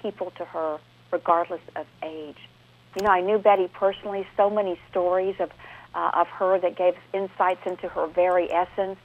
people 0.00 0.32
to 0.38 0.44
her 0.44 0.78
regardless 1.12 1.60
of 1.76 1.86
age. 2.02 2.36
You 2.96 3.06
know, 3.06 3.10
I 3.10 3.20
knew 3.20 3.38
Betty 3.38 3.68
personally, 3.68 4.26
so 4.36 4.50
many 4.50 4.78
stories 4.90 5.36
of, 5.40 5.50
uh, 5.94 6.10
of 6.14 6.28
her 6.28 6.58
that 6.60 6.76
gave 6.76 6.94
insights 7.12 7.60
into 7.66 7.88
her 7.88 8.06
very 8.06 8.50
essence. 8.52 8.98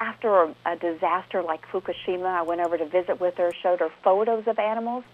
After 0.00 0.42
a, 0.42 0.54
a 0.66 0.76
disaster 0.76 1.42
like 1.42 1.66
Fukushima, 1.70 2.26
I 2.26 2.42
went 2.42 2.60
over 2.60 2.78
to 2.78 2.86
visit 2.86 3.20
with 3.20 3.36
her, 3.36 3.52
showed 3.62 3.80
her 3.80 3.90
photos 4.02 4.46
of 4.46 4.58
animals, 4.58 5.04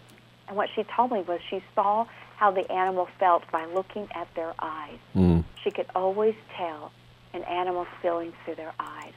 and 0.48 0.56
what 0.56 0.68
she 0.74 0.84
told 0.84 1.10
me 1.10 1.22
was 1.22 1.40
she 1.50 1.62
saw 1.74 2.06
how 2.36 2.50
the 2.50 2.70
animal 2.70 3.08
felt 3.18 3.50
by 3.50 3.64
looking 3.66 4.08
at 4.14 4.28
their 4.34 4.54
eyes. 4.58 4.98
Mm. 5.14 5.44
She 5.64 5.70
could 5.70 5.86
always 5.94 6.34
tell 6.56 6.92
an 7.32 7.42
animal's 7.42 7.88
feelings 8.00 8.34
through 8.44 8.56
their 8.56 8.74
eyes. 8.78 9.12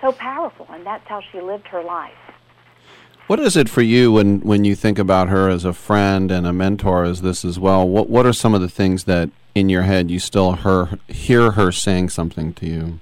So 0.00 0.12
powerful, 0.12 0.66
and 0.70 0.84
that's 0.84 1.06
how 1.08 1.22
she 1.32 1.40
lived 1.40 1.66
her 1.68 1.82
life. 1.82 2.12
What 3.28 3.40
is 3.40 3.58
it 3.58 3.68
for 3.68 3.82
you 3.82 4.12
when, 4.12 4.40
when 4.40 4.64
you 4.64 4.74
think 4.74 4.98
about 4.98 5.28
her 5.28 5.50
as 5.50 5.66
a 5.66 5.74
friend 5.74 6.30
and 6.30 6.46
a 6.46 6.52
mentor 6.54 7.04
as 7.04 7.20
this 7.20 7.44
as 7.44 7.58
well? 7.58 7.86
What 7.86 8.08
what 8.08 8.24
are 8.24 8.32
some 8.32 8.54
of 8.54 8.62
the 8.62 8.70
things 8.70 9.04
that 9.04 9.28
in 9.54 9.68
your 9.68 9.82
head 9.82 10.10
you 10.10 10.18
still 10.18 10.52
her, 10.52 10.98
hear 11.08 11.50
her 11.50 11.70
saying 11.70 12.08
something 12.08 12.54
to 12.54 12.66
you? 12.66 13.00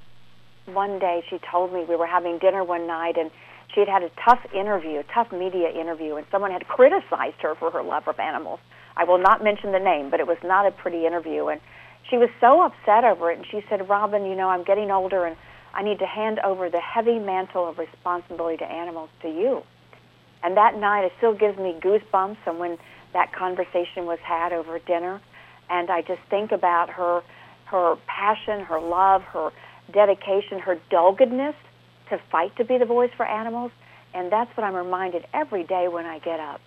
One 0.67 0.99
day 0.99 1.25
she 1.31 1.39
told 1.49 1.73
me 1.73 1.85
we 1.89 1.95
were 1.95 2.09
having 2.09 2.39
dinner 2.39 2.65
one 2.65 2.89
night 2.89 3.17
and 3.17 3.31
she 3.73 3.79
had 3.79 3.89
had 3.89 4.03
a 4.03 4.11
tough 4.25 4.45
interview, 4.53 4.99
a 4.99 5.05
tough 5.15 5.31
media 5.31 5.71
interview, 5.71 6.17
and 6.17 6.27
someone 6.33 6.51
had 6.51 6.67
criticized 6.67 7.41
her 7.43 7.55
for 7.55 7.71
her 7.71 7.85
love 7.85 8.09
of 8.09 8.19
animals. 8.19 8.59
I 8.97 9.05
will 9.05 9.19
not 9.19 9.45
mention 9.45 9.71
the 9.71 9.79
name, 9.79 10.11
but 10.11 10.19
it 10.19 10.27
was 10.27 10.39
not 10.43 10.67
a 10.67 10.73
pretty 10.73 11.07
interview. 11.07 11.47
And 11.47 11.61
she 12.11 12.19
was 12.19 12.31
so 12.41 12.63
upset 12.63 13.05
over 13.05 13.31
it. 13.31 13.39
And 13.39 13.47
she 13.47 13.63
said, 13.69 13.89
Robin, 13.89 14.27
you 14.27 14.35
know, 14.35 14.49
I'm 14.49 14.65
getting 14.65 14.91
older 14.91 15.25
and 15.25 15.37
I 15.73 15.85
need 15.85 16.01
to 16.01 16.07
hand 16.07 16.41
over 16.41 16.69
the 16.69 16.81
heavy 16.81 17.21
mantle 17.21 17.69
of 17.69 17.79
responsibility 17.79 18.57
to 18.57 18.65
animals 18.65 19.11
to 19.23 19.29
you. 19.29 19.63
And 20.47 20.57
that 20.57 20.79
night, 20.79 21.05
it 21.05 21.13
still 21.19 21.35
gives 21.35 21.59
me 21.59 21.75
goosebumps. 21.81 22.37
And 22.47 22.61
when 22.61 22.79
that 23.13 23.33
conversation 23.33 24.07
was 24.07 24.21
had 24.21 24.53
over 24.53 24.79
dinner, 24.79 25.21
and 25.69 25.91
I 25.91 26.03
just 26.03 26.21
think 26.31 26.53
about 26.53 26.89
her, 26.91 27.25
her 27.65 27.97
passion, 28.07 28.61
her 28.61 28.79
love, 28.79 29.23
her 29.23 29.51
dedication, 29.93 30.61
her 30.61 30.79
doggedness 30.89 31.57
to 32.11 32.21
fight 32.31 32.55
to 32.59 32.65
be 32.65 32.79
the 32.79 32.85
voice 32.85 33.11
for 33.17 33.27
animals. 33.27 33.73
And 34.15 34.31
that's 34.31 34.57
what 34.57 34.63
I'm 34.63 34.77
reminded 34.77 35.27
every 35.35 35.65
day 35.65 35.89
when 35.89 36.07
I 36.07 36.21
get 36.21 36.39
up 36.39 36.61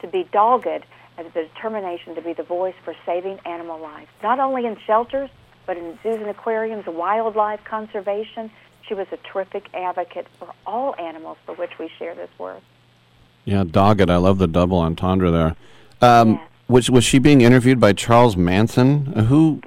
to 0.00 0.08
be 0.08 0.26
dogged 0.32 0.86
and 1.18 1.26
the 1.34 1.50
determination 1.54 2.14
to 2.14 2.22
be 2.22 2.32
the 2.32 2.44
voice 2.44 2.76
for 2.82 2.96
saving 3.04 3.40
animal 3.44 3.78
life, 3.78 4.08
not 4.22 4.40
only 4.40 4.64
in 4.64 4.78
shelters, 4.86 5.28
but 5.66 5.76
in 5.76 5.98
zoos 6.02 6.16
and 6.16 6.30
aquariums, 6.30 6.86
wildlife 6.86 7.60
conservation, 7.64 8.50
she 8.86 8.94
was 8.94 9.06
a 9.12 9.18
terrific 9.30 9.68
advocate 9.74 10.26
for 10.38 10.48
all 10.66 10.94
animals 10.98 11.36
for 11.44 11.54
which 11.56 11.72
we 11.78 11.90
share 11.98 12.14
this 12.14 12.30
worth. 12.38 12.62
Yeah, 13.48 13.64
dogged. 13.64 14.10
I 14.10 14.18
love 14.18 14.36
the 14.36 14.46
double 14.46 14.78
entendre 14.78 15.30
there. 15.30 15.56
Um, 16.02 16.38
was 16.68 16.90
was 16.90 17.02
she 17.02 17.18
being 17.18 17.40
interviewed 17.40 17.80
by 17.80 17.94
Charles 17.94 18.36
Manson? 18.36 19.10
Uh, 19.16 19.22
Who 19.22 19.62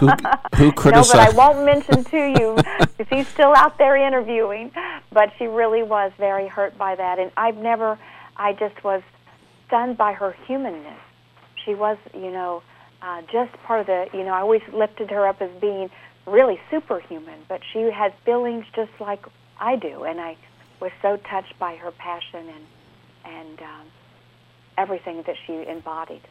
who 0.00 0.08
who 0.56 0.72
criticized? 0.72 1.14
No, 1.14 1.24
but 1.24 1.28
I 1.28 1.30
won't 1.30 1.64
mention 1.64 2.02
to 2.02 2.16
you 2.16 2.56
because 2.98 3.06
he's 3.08 3.28
still 3.28 3.54
out 3.54 3.78
there 3.78 3.94
interviewing. 3.94 4.72
But 5.12 5.32
she 5.38 5.46
really 5.46 5.84
was 5.84 6.10
very 6.18 6.48
hurt 6.48 6.76
by 6.76 6.96
that, 6.96 7.20
and 7.20 7.30
I've 7.36 7.56
never. 7.56 8.00
I 8.36 8.52
just 8.54 8.82
was 8.82 9.00
stunned 9.68 9.96
by 9.96 10.12
her 10.12 10.34
humanness. 10.48 10.98
She 11.64 11.76
was, 11.76 11.98
you 12.12 12.32
know, 12.32 12.64
uh, 13.00 13.22
just 13.30 13.52
part 13.62 13.78
of 13.78 13.86
the. 13.86 14.08
You 14.12 14.24
know, 14.24 14.34
I 14.34 14.40
always 14.40 14.62
lifted 14.72 15.08
her 15.12 15.28
up 15.28 15.40
as 15.40 15.50
being 15.60 15.88
really 16.26 16.60
superhuman, 16.68 17.44
but 17.48 17.60
she 17.72 17.92
has 17.92 18.10
feelings 18.24 18.64
just 18.74 18.90
like 18.98 19.24
I 19.60 19.76
do, 19.76 20.02
and 20.02 20.20
I 20.20 20.36
was 20.80 20.90
so 21.00 21.16
touched 21.16 21.56
by 21.60 21.76
her 21.76 21.92
passion 21.92 22.48
and 22.48 22.64
and 23.24 23.60
um, 23.60 23.86
everything 24.78 25.24
that 25.26 25.36
she 25.46 25.66
embodied. 25.66 26.22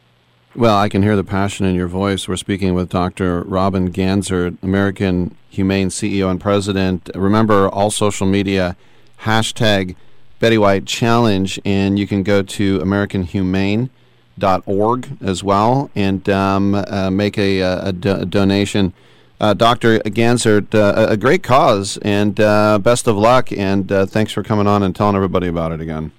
Well, 0.54 0.76
I 0.76 0.88
can 0.88 1.02
hear 1.04 1.14
the 1.14 1.22
passion 1.22 1.66
in 1.66 1.76
your 1.76 1.86
voice. 1.86 2.26
We're 2.26 2.34
speaking 2.36 2.74
with 2.74 2.88
Dr. 2.88 3.42
Robin 3.42 3.92
Ganzer, 3.92 4.58
American 4.62 5.36
Humane 5.48 5.90
CEO 5.90 6.28
and 6.28 6.40
President. 6.40 7.08
Remember, 7.14 7.68
all 7.68 7.92
social 7.92 8.26
media, 8.26 8.76
hashtag 9.20 9.94
Betty 10.40 10.58
White 10.58 10.86
Challenge, 10.86 11.60
and 11.64 12.00
you 12.00 12.08
can 12.08 12.24
go 12.24 12.42
to 12.42 12.80
AmericanHumane.org 12.80 15.08
as 15.20 15.44
well 15.44 15.88
and 15.94 16.28
um, 16.28 16.74
uh, 16.74 17.12
make 17.12 17.38
a, 17.38 17.60
a, 17.60 17.92
do- 17.92 18.16
a 18.16 18.26
donation. 18.26 18.92
Uh, 19.40 19.54
Dr. 19.54 20.00
Ganzer, 20.00 20.66
uh, 20.74 21.06
a 21.08 21.16
great 21.16 21.44
cause, 21.44 21.96
and 21.98 22.40
uh, 22.40 22.76
best 22.78 23.06
of 23.06 23.16
luck, 23.16 23.52
and 23.52 23.92
uh, 23.92 24.04
thanks 24.04 24.32
for 24.32 24.42
coming 24.42 24.66
on 24.66 24.82
and 24.82 24.96
telling 24.96 25.14
everybody 25.14 25.46
about 25.46 25.70
it 25.72 25.80
again. 25.80 26.10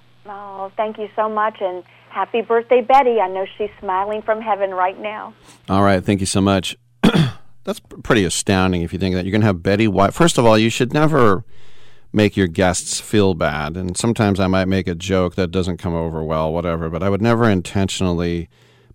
Oh, 0.62 0.70
thank 0.76 0.96
you 0.96 1.08
so 1.16 1.28
much, 1.28 1.56
and 1.60 1.82
happy 2.10 2.40
birthday, 2.40 2.82
Betty. 2.82 3.18
I 3.20 3.26
know 3.26 3.46
she's 3.58 3.70
smiling 3.80 4.22
from 4.22 4.40
heaven 4.40 4.70
right 4.70 4.96
now. 4.96 5.34
All 5.68 5.82
right, 5.82 6.04
thank 6.04 6.20
you 6.20 6.26
so 6.26 6.40
much. 6.40 6.76
That's 7.64 7.80
pretty 8.04 8.24
astounding 8.24 8.82
if 8.82 8.92
you 8.92 8.98
think 9.00 9.16
that 9.16 9.24
you're 9.24 9.32
going 9.32 9.40
to 9.40 9.46
have 9.48 9.64
Betty 9.64 9.88
White. 9.88 10.14
First 10.14 10.38
of 10.38 10.46
all, 10.46 10.56
you 10.56 10.70
should 10.70 10.94
never 10.94 11.44
make 12.12 12.36
your 12.36 12.46
guests 12.46 13.00
feel 13.00 13.34
bad. 13.34 13.76
And 13.76 13.96
sometimes 13.96 14.38
I 14.38 14.46
might 14.46 14.66
make 14.66 14.86
a 14.86 14.94
joke 14.94 15.34
that 15.34 15.50
doesn't 15.50 15.78
come 15.78 15.94
over 15.94 16.22
well, 16.22 16.52
whatever, 16.52 16.88
but 16.88 17.02
I 17.02 17.10
would 17.10 17.22
never 17.22 17.50
intentionally 17.50 18.48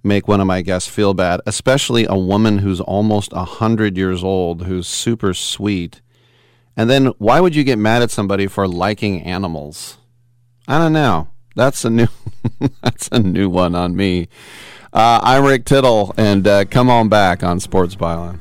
make 0.05 0.25
one 0.29 0.39
of 0.39 0.47
my 0.47 0.61
guests 0.61 0.87
feel 0.87 1.13
bad, 1.13 1.41
especially 1.45 2.05
a 2.05 2.15
woman 2.15 2.59
who's 2.59 2.79
almost 2.79 3.33
100 3.33 3.97
years 3.97 4.23
old, 4.23 4.63
who's 4.63 4.87
super 4.87 5.33
sweet. 5.33 5.99
And 6.77 6.89
then 6.89 7.07
why 7.17 7.41
would 7.41 7.55
you 7.55 7.65
get 7.65 7.77
mad 7.77 8.03
at 8.03 8.11
somebody 8.11 8.47
for 8.47 8.69
liking 8.69 9.21
animals? 9.21 9.97
I 10.65 10.77
don't 10.79 10.93
know. 10.93 11.27
That's 11.57 11.83
a 11.85 11.89
new 11.89 12.07
that's 12.83 13.09
a 13.11 13.17
new 13.17 13.49
one 13.49 13.73
on 13.73 13.95
me. 13.95 14.27
Uh, 14.93 15.19
I'm 15.23 15.43
Rick 15.43 15.65
Tittle, 15.65 16.13
and 16.15 16.47
uh, 16.47 16.65
come 16.65 16.87
on 16.87 17.09
back 17.09 17.41
on 17.41 17.59
Sports 17.59 17.95
Byline. 17.95 18.37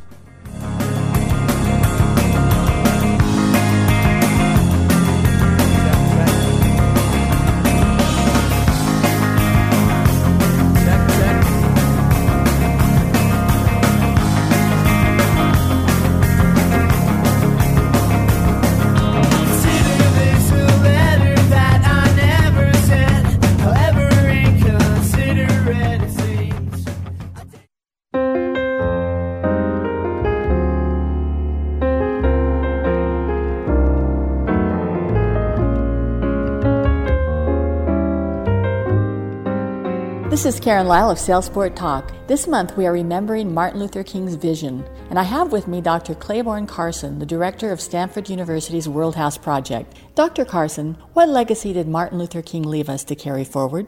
Karen 40.66 40.88
Lyle 40.88 41.12
of 41.12 41.18
Salesport 41.18 41.76
Talk. 41.76 42.12
This 42.26 42.48
month 42.48 42.76
we 42.76 42.86
are 42.86 42.92
remembering 42.92 43.54
Martin 43.54 43.78
Luther 43.78 44.02
King's 44.02 44.34
vision, 44.34 44.84
and 45.10 45.16
I 45.16 45.22
have 45.22 45.52
with 45.52 45.68
me 45.68 45.80
Dr. 45.80 46.16
Clayborne 46.16 46.66
Carson, 46.66 47.20
the 47.20 47.24
director 47.24 47.70
of 47.70 47.80
Stanford 47.80 48.28
University's 48.28 48.88
World 48.88 49.14
House 49.14 49.38
Project. 49.38 49.96
Dr. 50.16 50.44
Carson, 50.44 50.96
what 51.12 51.28
legacy 51.28 51.72
did 51.72 51.86
Martin 51.86 52.18
Luther 52.18 52.42
King 52.42 52.64
leave 52.64 52.88
us 52.88 53.04
to 53.04 53.14
carry 53.14 53.44
forward? 53.44 53.86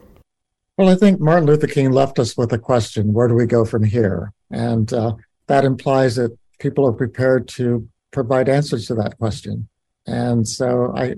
Well, 0.76 0.88
I 0.88 0.94
think 0.94 1.18
Martin 1.18 1.48
Luther 1.48 1.66
King 1.66 1.90
left 1.90 2.20
us 2.20 2.36
with 2.36 2.52
a 2.52 2.58
question 2.58 3.12
where 3.12 3.26
do 3.26 3.34
we 3.34 3.46
go 3.46 3.64
from 3.64 3.82
here? 3.82 4.32
And 4.52 4.92
uh, 4.92 5.14
that 5.48 5.64
implies 5.64 6.14
that 6.14 6.38
people 6.60 6.86
are 6.86 6.92
prepared 6.92 7.48
to 7.56 7.88
provide 8.12 8.48
answers 8.48 8.86
to 8.86 8.94
that 8.94 9.18
question. 9.18 9.68
And 10.06 10.46
so 10.46 10.94
I, 10.96 11.16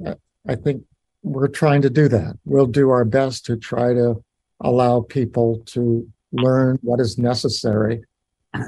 I 0.48 0.54
think 0.54 0.84
we're 1.22 1.48
trying 1.48 1.82
to 1.82 1.90
do 1.90 2.08
that. 2.08 2.38
We'll 2.46 2.64
do 2.64 2.88
our 2.88 3.04
best 3.04 3.44
to 3.44 3.58
try 3.58 3.92
to 3.92 4.24
allow 4.60 5.00
people 5.00 5.62
to 5.66 6.06
learn 6.32 6.78
what 6.82 7.00
is 7.00 7.18
necessary 7.18 8.04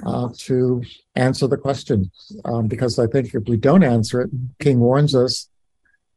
uh, 0.06 0.28
to 0.36 0.82
answer 1.16 1.46
the 1.46 1.56
question. 1.56 2.10
Um, 2.44 2.66
because 2.68 2.98
I 2.98 3.06
think 3.06 3.34
if 3.34 3.44
we 3.48 3.56
don't 3.56 3.82
answer 3.84 4.20
it, 4.22 4.30
King 4.60 4.80
warns 4.80 5.14
us 5.14 5.48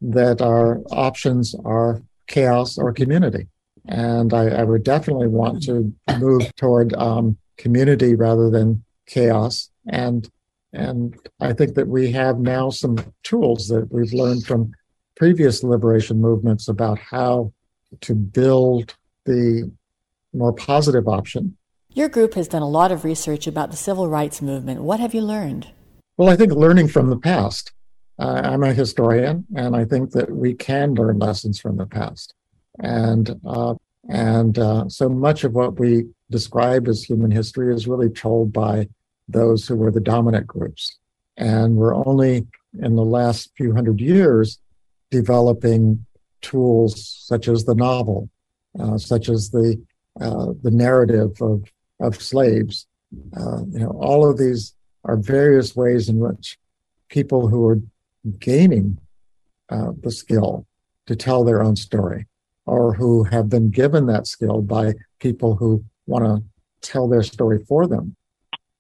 that 0.02 0.42
our 0.42 0.82
options 0.92 1.56
are 1.66 2.02
chaos 2.28 2.78
or 2.78 2.94
community. 2.94 3.48
And 3.88 4.34
I, 4.34 4.48
I 4.48 4.64
would 4.64 4.84
definitely 4.84 5.28
want 5.28 5.64
to 5.64 5.94
move 6.20 6.56
toward 6.56 6.94
um, 6.96 7.38
community 7.58 8.16
rather 8.16 8.50
than 8.50 8.84
chaos. 9.06 9.70
And 9.88 10.30
and 10.74 11.16
I 11.40 11.54
think 11.54 11.76
that 11.76 11.88
we 11.88 12.12
have 12.12 12.40
now 12.40 12.70
some 12.70 12.98
tools 13.24 13.70
that 13.70 13.88
we've 13.94 14.12
learned 14.12 14.46
from 14.46 14.74
previous 15.16 15.64
liberation 15.64 16.20
movements 16.20 16.68
about 16.68 17.00
how 17.00 17.54
to 18.02 18.14
build 18.14 18.94
the 19.26 19.72
more 20.34 20.54
positive 20.54 21.08
option. 21.08 21.58
Your 21.90 22.10
group 22.10 22.34
has 22.34 22.48
done 22.48 22.62
a 22.62 22.70
lot 22.70 22.92
of 22.92 23.06
research 23.06 23.48
about 23.48 23.72
the 23.72 23.78
civil 23.78 24.08
rights 24.10 24.42
movement. 24.42 24.82
What 24.82 25.00
have 25.00 25.14
you 25.14 25.22
learned? 25.22 25.68
Well, 26.18 26.30
I 26.30 26.36
think 26.36 26.52
learning 26.52 26.90
from 26.90 27.10
the 27.10 27.18
past. 27.18 27.72
Uh, 28.18 28.42
I'm 28.44 28.64
a 28.64 28.74
historian, 28.74 29.46
and 29.56 29.76
I 29.76 29.86
think 29.86 30.12
that 30.12 30.32
we 30.32 30.54
can 30.54 30.94
learn 30.94 31.20
lessons 31.20 31.60
from 31.60 31.78
the 31.78 31.86
past. 31.86 32.34
And 32.80 33.40
uh, 33.46 33.76
and 34.08 34.58
uh, 34.60 34.88
so 34.88 35.10
much 35.10 35.44
of 35.44 35.54
what 35.54 35.80
we 35.80 36.06
describe 36.30 36.88
as 36.88 37.04
human 37.04 37.32
history 37.32 37.74
is 37.74 37.88
really 37.88 38.10
told 38.10 38.54
by 38.54 38.88
those 39.28 39.68
who 39.68 39.76
were 39.76 39.92
the 39.92 40.00
dominant 40.00 40.48
groups. 40.48 40.98
And 41.38 41.76
we're 41.76 41.96
only 41.96 42.48
in 42.82 42.96
the 42.96 43.04
last 43.06 43.52
few 43.58 43.74
hundred 43.74 44.00
years 44.00 44.60
developing 45.12 46.06
tools 46.42 47.10
such 47.26 47.48
as 47.48 47.66
the 47.66 47.76
novel, 47.76 48.30
such 48.98 49.30
as 49.30 49.50
the 49.50 49.82
uh, 50.20 50.48
the 50.64 50.72
narrative 50.72 51.42
of 51.42 51.64
of 52.00 52.22
slaves. 52.22 52.88
Uh, 53.36 53.62
you 53.72 53.80
know, 53.80 53.92
all 54.00 54.30
of 54.30 54.38
these 54.38 54.74
are 55.04 55.18
various 55.18 55.76
ways 55.76 56.10
in 56.10 56.20
which 56.20 56.58
people 57.10 57.48
who 57.48 57.66
are 57.66 57.80
gaining 58.40 58.98
uh, 59.70 59.92
the 60.02 60.12
skill 60.12 60.66
to 61.06 61.16
tell 61.16 61.44
their 61.44 61.62
own 61.62 61.76
story, 61.76 62.28
or 62.66 62.94
who 62.94 63.24
have 63.24 63.48
been 63.50 63.70
given 63.70 64.08
that 64.08 64.28
skill 64.28 64.62
by 64.62 64.94
people 65.20 65.56
who 65.56 65.84
want 66.08 66.26
to 66.26 66.44
tell 66.82 67.08
their 67.08 67.24
story 67.24 67.64
for 67.68 67.88
them, 67.88 68.16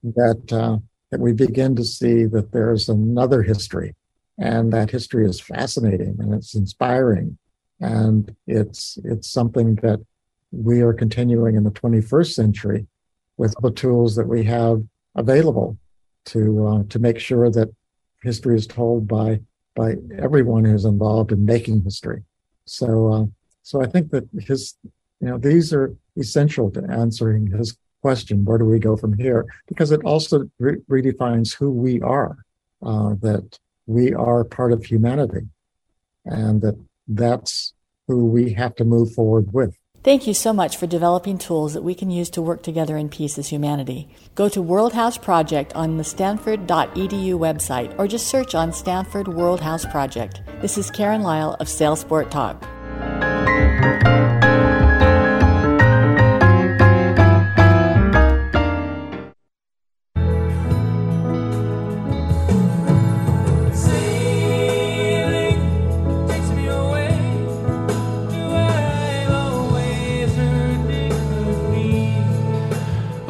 that 0.03 0.51
uh, 0.51 0.77
that 1.12 1.19
we 1.19 1.34
begin 1.34 1.75
to 1.75 1.84
see 1.84 2.25
that 2.25 2.51
there's 2.51 2.89
another 2.89 3.43
history, 3.43 3.95
and 4.38 4.73
that 4.73 4.89
history 4.89 5.25
is 5.25 5.39
fascinating 5.39 6.17
and 6.19 6.34
it's 6.34 6.55
inspiring, 6.55 7.38
and 7.79 8.35
it's 8.47 8.97
it's 9.03 9.29
something 9.29 9.75
that 9.75 9.99
we 10.51 10.81
are 10.81 10.93
continuing 10.93 11.55
in 11.55 11.63
the 11.63 11.71
21st 11.71 12.33
century 12.33 12.88
with 13.38 13.53
the 13.61 13.71
tools 13.71 14.15
that 14.15 14.27
we 14.27 14.43
have 14.43 14.82
available 15.15 15.78
to 16.26 16.67
uh, 16.67 16.84
to 16.89 16.99
make 16.99 17.19
sure 17.19 17.49
that 17.49 17.69
history 18.23 18.55
is 18.55 18.67
told 18.67 19.07
by 19.07 19.39
by 19.76 19.95
everyone 20.17 20.63
who's 20.63 20.86
involved 20.86 21.32
in 21.32 21.45
making 21.45 21.84
history. 21.84 22.23
So 22.65 23.13
uh, 23.13 23.26
so 23.61 23.82
I 23.82 23.86
think 23.88 24.11
that 24.11 24.28
his 24.39 24.76
you 25.21 25.28
know 25.28 25.38
these 25.38 25.73
are 25.73 25.95
essential 26.17 26.71
to 26.71 26.84
answering 26.89 27.47
his 27.47 27.78
question: 28.01 28.45
Where 28.45 28.57
do 28.57 28.65
we 28.65 28.80
go 28.80 28.95
from 28.95 29.17
here? 29.17 29.45
Because 29.67 29.91
it 29.91 30.01
also 30.03 30.49
re- 30.59 30.82
redefines 30.89 31.55
who 31.55 31.71
we 31.71 32.01
are. 32.01 32.38
Uh, 32.84 33.15
that 33.21 33.57
we 33.88 34.13
are 34.13 34.43
part 34.43 34.71
of 34.71 34.84
humanity, 34.84 35.47
and 36.26 36.61
that 36.61 36.78
that's 37.08 37.74
who 38.08 38.26
we 38.26 38.53
have 38.53 38.76
to 38.76 38.86
move 38.86 39.14
forward 39.14 39.53
with. 39.53 39.78
Thank 40.03 40.28
you 40.28 40.36
so 40.36 40.53
much 40.53 40.78
for 40.78 40.86
developing 40.86 41.39
tools 41.39 41.74
that 41.74 41.82
we 41.82 41.95
can 41.95 42.12
use 42.12 42.30
to 42.32 42.41
work 42.41 42.62
together 42.62 42.95
in 42.95 43.10
peace 43.10 43.39
as 43.39 43.47
humanity. 43.47 44.08
Go 44.36 44.47
to 44.49 44.62
World 44.62 44.93
House 44.93 45.18
Project 45.18 45.74
on 45.76 45.97
the 45.97 46.03
stanford.edu 46.03 47.34
website 47.39 47.97
or 47.97 48.08
just 48.08 48.28
search 48.28 48.53
on 48.53 48.72
Stanford 48.72 49.28
World 49.28 49.62
House 49.62 49.84
Project. 49.86 50.41
This 50.62 50.78
is 50.78 50.91
Karen 50.91 51.24
Lyle 51.24 51.58
of 51.60 51.68
Salesport 51.68 52.30
Talk. 52.30 52.64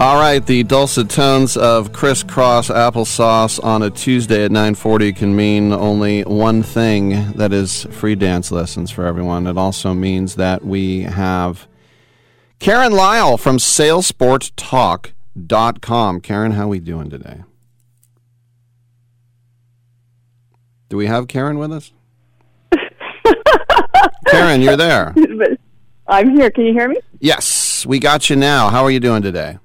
All 0.06 0.18
right, 0.18 0.46
the 0.46 0.62
dulcet 0.62 1.10
tones 1.10 1.58
of 1.58 1.92
crisscross 1.92 2.70
applesauce 2.70 3.60
on 3.64 3.82
a 3.82 3.90
Tuesday 3.90 4.46
at 4.46 4.52
9:40 4.52 5.16
can 5.16 5.36
mean 5.36 5.74
only 5.74 6.22
one 6.22 6.62
thing. 6.62 7.32
That 7.32 7.52
is 7.52 7.88
free 7.90 8.14
dance 8.14 8.52
lessons 8.52 8.92
for 8.92 9.08
everyone. 9.08 9.48
It 9.48 9.58
also 9.58 9.96
means 9.96 10.36
that 10.36 10.64
we 10.64 11.02
have 11.02 11.68
Karen 12.60 12.92
Lyle 12.92 13.36
from 13.36 13.58
SalesportTalk.com. 13.58 16.22
Karen, 16.22 16.52
how 16.52 16.66
are 16.66 16.68
we 16.68 16.80
doing 16.80 17.10
today? 17.10 17.42
Do 20.90 20.98
we 20.98 21.08
have 21.08 21.28
Karen 21.28 21.58
with 21.58 21.72
us? 21.72 21.92
Karen, 24.28 24.62
you're 24.62 24.78
there. 24.78 25.16
I'm 26.08 26.36
here. 26.36 26.52
Can 26.52 26.66
you 26.66 26.74
hear 26.74 26.90
me? 26.90 26.98
Yes, 27.20 27.88
we 27.88 27.98
got 27.98 28.30
you 28.30 28.36
now. 28.36 28.70
How 28.70 28.84
are 28.84 28.92
you 28.92 29.00
doing 29.00 29.24
today? 29.24 29.58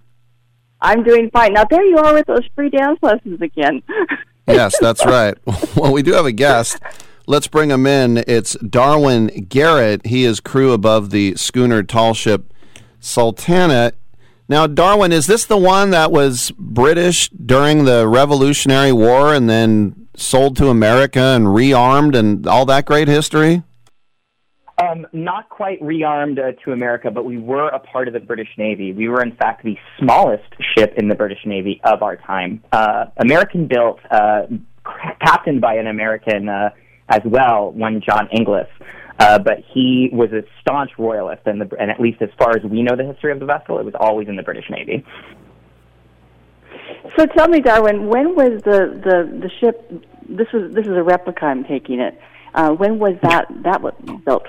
I'm 0.83 1.03
doing 1.03 1.31
fine. 1.31 1.53
Now 1.53 1.65
there 1.65 1.85
you 1.85 1.99
are 1.99 2.15
with 2.15 2.27
those 2.27 2.47
free 2.55 2.71
dance 2.71 2.99
lessons 3.03 3.41
again. 3.41 3.83
yes, 4.49 4.77
that's 4.81 5.05
right. 5.05 5.37
Well, 5.77 5.93
we 5.93 6.03
do 6.03 6.13
have 6.13 6.27
a 6.27 6.33
guest. 6.33 6.79
Let's 7.27 7.47
bring 7.47 7.71
him 7.71 7.87
in. 7.87 8.25
It's 8.27 8.55
Darwin 8.55 9.47
Garrett. 9.49 10.05
He 10.07 10.25
is 10.25 10.41
crew 10.41 10.73
above 10.73 11.11
the 11.11 11.35
schooner 11.37 11.83
tall 11.83 12.13
ship 12.13 12.53
Sultana. 12.99 13.93
Now, 14.49 14.67
Darwin, 14.67 15.13
is 15.13 15.27
this 15.27 15.45
the 15.45 15.57
one 15.57 15.91
that 15.91 16.11
was 16.11 16.51
British 16.59 17.29
during 17.31 17.85
the 17.85 18.09
Revolutionary 18.09 18.93
War 18.93 19.33
and 19.33 19.49
then 19.49 20.09
sold 20.17 20.57
to 20.57 20.69
America 20.69 21.21
and 21.21 21.47
rearmed 21.47 22.17
and 22.17 22.47
all 22.47 22.67
that 22.67 22.85
great 22.85 23.07
history? 23.07 23.63
Um, 24.81 25.07
not 25.13 25.49
quite 25.49 25.81
rearmed 25.83 26.39
uh, 26.39 26.53
to 26.65 26.73
America, 26.73 27.11
but 27.11 27.25
we 27.25 27.39
were 27.39 27.69
a 27.69 27.79
part 27.79 28.09
of 28.09 28.15
the 28.15 28.21
British 28.21 28.49
Navy. 28.57 28.93
We 28.93 29.09
were, 29.09 29.23
in 29.23 29.35
fact, 29.37 29.65
the 29.65 29.77
smallest 29.99 30.45
ship 30.77 30.95
in 30.97 31.09
the 31.09 31.15
British 31.15 31.45
Navy 31.45 31.81
of 31.85 32.03
our 32.03 32.17
time. 32.17 32.63
Uh, 32.73 33.07
American 33.19 33.67
built, 33.67 33.99
uh, 34.11 34.43
captained 35.21 35.61
by 35.61 35.75
an 35.75 35.87
American 35.87 36.49
uh, 36.49 36.71
as 37.09 37.21
well, 37.25 37.73
one 37.73 38.01
John 38.01 38.29
Inglis. 38.33 38.69
Uh, 39.19 39.39
but 39.39 39.59
he 39.75 40.09
was 40.13 40.33
a 40.33 40.43
staunch 40.61 40.93
royalist, 40.99 41.43
and, 41.45 41.61
the, 41.61 41.69
and 41.79 41.91
at 41.91 42.01
least 42.01 42.23
as 42.23 42.31
far 42.39 42.57
as 42.57 42.63
we 42.65 42.83
know 42.83 42.97
the 42.97 43.05
history 43.05 43.33
of 43.33 43.39
the 43.39 43.45
vessel, 43.45 43.79
it 43.79 43.85
was 43.85 43.95
always 44.01 44.29
in 44.29 44.37
the 44.37 44.43
British 44.43 44.71
Navy. 44.71 45.05
So 47.19 47.27
tell 47.27 47.49
me, 47.49 47.61
Darwin, 47.61 48.07
when 48.07 48.35
was 48.35 48.63
the, 48.63 48.99
the, 49.05 49.41
the 49.41 49.51
ship? 49.61 49.91
This 50.29 50.47
was 50.53 50.73
this 50.73 50.87
is 50.87 50.97
a 50.97 51.03
replica. 51.03 51.47
I'm 51.47 51.65
taking 51.65 51.99
it. 52.01 52.19
Uh, 52.55 52.71
when 52.71 52.99
was 52.99 53.15
that 53.23 53.47
that 53.65 53.83
was 53.83 53.95
built? 54.25 54.47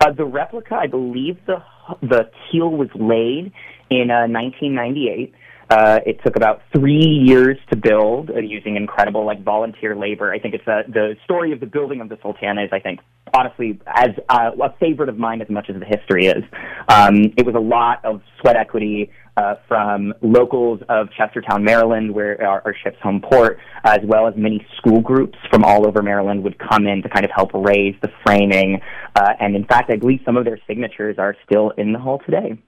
Uh, 0.00 0.12
the 0.12 0.24
replica, 0.24 0.74
I 0.74 0.86
believe 0.86 1.38
the 1.46 1.62
the 2.02 2.30
keel 2.50 2.70
was 2.70 2.88
laid 2.94 3.52
in 3.90 4.10
uh, 4.10 4.26
1998. 4.26 5.32
Uh, 5.68 5.98
it 6.06 6.20
took 6.24 6.36
about 6.36 6.62
three 6.76 7.00
years 7.00 7.58
to 7.70 7.76
build 7.76 8.30
uh, 8.30 8.38
using 8.38 8.76
incredible 8.76 9.26
like 9.26 9.42
volunteer 9.42 9.96
labor. 9.96 10.32
I 10.32 10.38
think 10.38 10.54
it's 10.54 10.66
uh, 10.68 10.82
the 10.86 11.16
story 11.24 11.52
of 11.52 11.58
the 11.58 11.66
building 11.66 12.00
of 12.00 12.08
the 12.08 12.18
Sultana 12.22 12.62
is, 12.62 12.70
I 12.72 12.78
think, 12.78 13.00
honestly, 13.34 13.80
as 13.86 14.10
uh, 14.28 14.50
a 14.62 14.74
favorite 14.78 15.08
of 15.08 15.18
mine 15.18 15.42
as 15.42 15.48
much 15.48 15.68
as 15.68 15.76
the 15.80 15.86
history 15.86 16.26
is. 16.26 16.44
Um, 16.88 17.32
it 17.36 17.44
was 17.44 17.56
a 17.56 17.60
lot 17.60 18.04
of 18.04 18.22
sweat 18.40 18.54
equity 18.56 19.10
uh, 19.36 19.56
from 19.68 20.14
locals 20.22 20.80
of 20.88 21.08
Chestertown, 21.18 21.62
Maryland, 21.62 22.12
where 22.12 22.42
our, 22.42 22.62
our 22.64 22.74
ship's 22.82 23.00
home 23.02 23.20
port, 23.20 23.58
as 23.84 24.00
well 24.04 24.26
as 24.26 24.34
many 24.36 24.66
school 24.76 25.00
groups 25.00 25.38
from 25.50 25.64
all 25.64 25.86
over 25.86 26.02
Maryland 26.02 26.42
would 26.44 26.58
come 26.58 26.86
in 26.86 27.02
to 27.02 27.08
kind 27.08 27.24
of 27.24 27.30
help 27.34 27.50
raise 27.54 27.94
the 28.00 28.08
framing. 28.24 28.80
Uh, 29.14 29.32
and 29.40 29.54
in 29.54 29.64
fact, 29.64 29.90
I 29.90 29.96
believe 29.96 30.20
some 30.24 30.36
of 30.36 30.44
their 30.44 30.58
signatures 30.66 31.18
are 31.18 31.36
still 31.44 31.70
in 31.70 31.92
the 31.92 31.98
hull 31.98 32.20
today. 32.24 32.58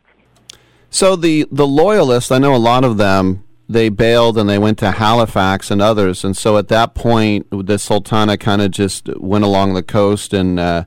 So 0.90 1.16
the 1.16 1.46
the 1.52 1.66
loyalists, 1.66 2.30
I 2.30 2.38
know 2.38 2.54
a 2.54 2.56
lot 2.56 2.84
of 2.84 2.96
them. 2.96 3.44
They 3.70 3.90
bailed 3.90 4.38
and 4.38 4.48
they 4.48 4.58
went 4.58 4.78
to 4.78 4.92
Halifax 4.92 5.70
and 5.70 5.82
others, 5.82 6.24
and 6.24 6.34
so 6.34 6.56
at 6.56 6.68
that 6.68 6.94
point, 6.94 7.46
the 7.50 7.78
Sultana 7.78 8.38
kind 8.38 8.62
of 8.62 8.70
just 8.70 9.10
went 9.18 9.44
along 9.44 9.74
the 9.74 9.82
coast 9.82 10.32
and 10.32 10.58
uh, 10.58 10.84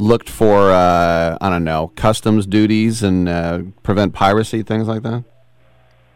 looked 0.00 0.28
for 0.28 0.70
uh, 0.70 1.38
I 1.40 1.50
don't 1.50 1.64
know 1.64 1.92
customs 1.94 2.46
duties 2.46 3.02
and 3.02 3.28
uh, 3.28 3.62
prevent 3.82 4.14
piracy, 4.14 4.62
things 4.62 4.88
like 4.88 5.02
that. 5.02 5.24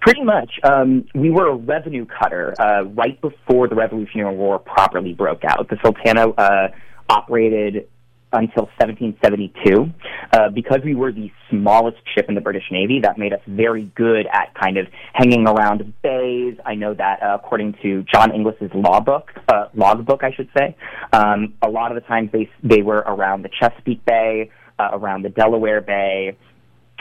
Pretty 0.01 0.23
much. 0.23 0.61
Um, 0.63 1.07
we 1.15 1.31
were 1.31 1.49
a 1.49 1.55
revenue 1.55 2.05
cutter 2.05 2.55
uh, 2.61 2.83
right 2.83 3.19
before 3.21 3.69
the 3.69 3.75
Revolutionary 3.75 4.37
War 4.37 4.59
properly 4.59 5.15
broke 5.15 5.45
out. 5.45 5.69
The 5.71 5.79
Sultana 5.83 6.29
uh, 6.31 6.69
operated 7.09 7.89
until 8.35 8.65
1772. 8.79 9.87
Uh, 10.33 10.51
because 10.51 10.81
we 10.85 10.95
were 10.95 11.13
the 11.13 11.31
smallest 11.51 11.99
ship 12.15 12.27
in 12.29 12.35
the 12.35 12.41
British 12.41 12.65
Navy, 12.71 13.01
that 13.03 13.19
made 13.19 13.33
us 13.33 13.41
very 13.47 13.85
good 13.95 14.27
at 14.27 14.55
kind 14.61 14.77
of 14.77 14.87
hanging 15.13 15.47
around 15.47 15.93
bays. 16.03 16.57
I 16.65 16.75
know 16.75 16.95
that 16.95 17.23
uh, 17.23 17.37
according 17.37 17.77
to 17.83 18.05
John 18.13 18.35
Inglis's 18.35 18.71
law 18.75 19.01
book, 19.01 19.31
uh, 19.49 19.67
logbook, 19.75 20.23
I 20.23 20.33
should 20.33 20.49
say, 20.57 20.77
um, 21.13 21.55
a 21.63 21.69
lot 21.69 21.91
of 21.91 22.03
the 22.03 22.07
times 22.07 22.31
they 22.33 22.51
they 22.63 22.83
were 22.83 22.99
around 22.99 23.43
the 23.43 23.51
Chesapeake 23.61 24.05
Bay, 24.05 24.51
uh, 24.79 24.91
around 24.93 25.23
the 25.23 25.31
Delaware 25.31 25.81
Bay. 25.81 26.37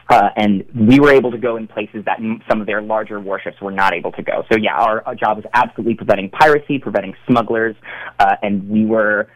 Uh, 0.10 0.30
and 0.36 0.66
we 0.76 1.00
were 1.00 1.12
able 1.12 1.32
to 1.32 1.38
go 1.38 1.56
in 1.56 1.66
places 1.66 2.04
that 2.06 2.20
m- 2.20 2.42
some 2.50 2.60
of 2.60 2.68
their 2.68 2.82
larger 2.82 3.20
warships 3.20 3.60
were 3.62 3.72
not 3.72 3.94
able 3.94 4.12
to 4.12 4.22
go. 4.22 4.44
So 4.52 4.58
yeah, 4.58 4.76
our, 4.76 5.02
our 5.08 5.16
job 5.16 5.38
was 5.38 5.46
absolutely 5.54 5.96
preventing 5.96 6.30
piracy, 6.30 6.78
preventing 6.78 7.16
smugglers, 7.26 7.76
uh, 8.20 8.36
and 8.42 8.70
we 8.70 8.86
were 8.86 9.30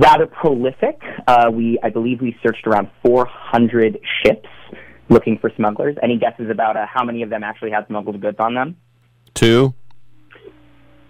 rather 0.00 0.26
prolific. 0.26 1.00
Uh, 1.26 1.50
we, 1.52 1.78
I 1.82 1.90
believe, 1.90 2.20
we 2.20 2.36
searched 2.42 2.66
around 2.66 2.90
400 3.04 4.00
ships 4.24 4.48
looking 5.08 5.38
for 5.38 5.50
smugglers. 5.56 5.96
Any 6.02 6.18
guesses 6.18 6.50
about 6.50 6.76
uh, 6.76 6.86
how 6.92 7.04
many 7.04 7.22
of 7.22 7.30
them 7.30 7.44
actually 7.44 7.70
had 7.70 7.86
smuggled 7.86 8.20
goods 8.20 8.38
on 8.40 8.54
them? 8.54 8.76
Two. 9.34 9.74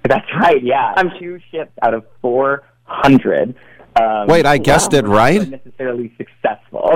That's 0.02 0.26
right. 0.40 0.62
Yeah, 0.62 0.94
um, 0.96 1.10
two 1.18 1.38
ships 1.50 1.72
out 1.82 1.94
of 1.94 2.04
400. 2.22 3.54
Um, 4.00 4.26
Wait, 4.28 4.46
I 4.46 4.58
guessed 4.58 4.94
it 4.94 5.06
right. 5.06 5.48
Necessarily 5.48 6.12
successful. 6.16 6.90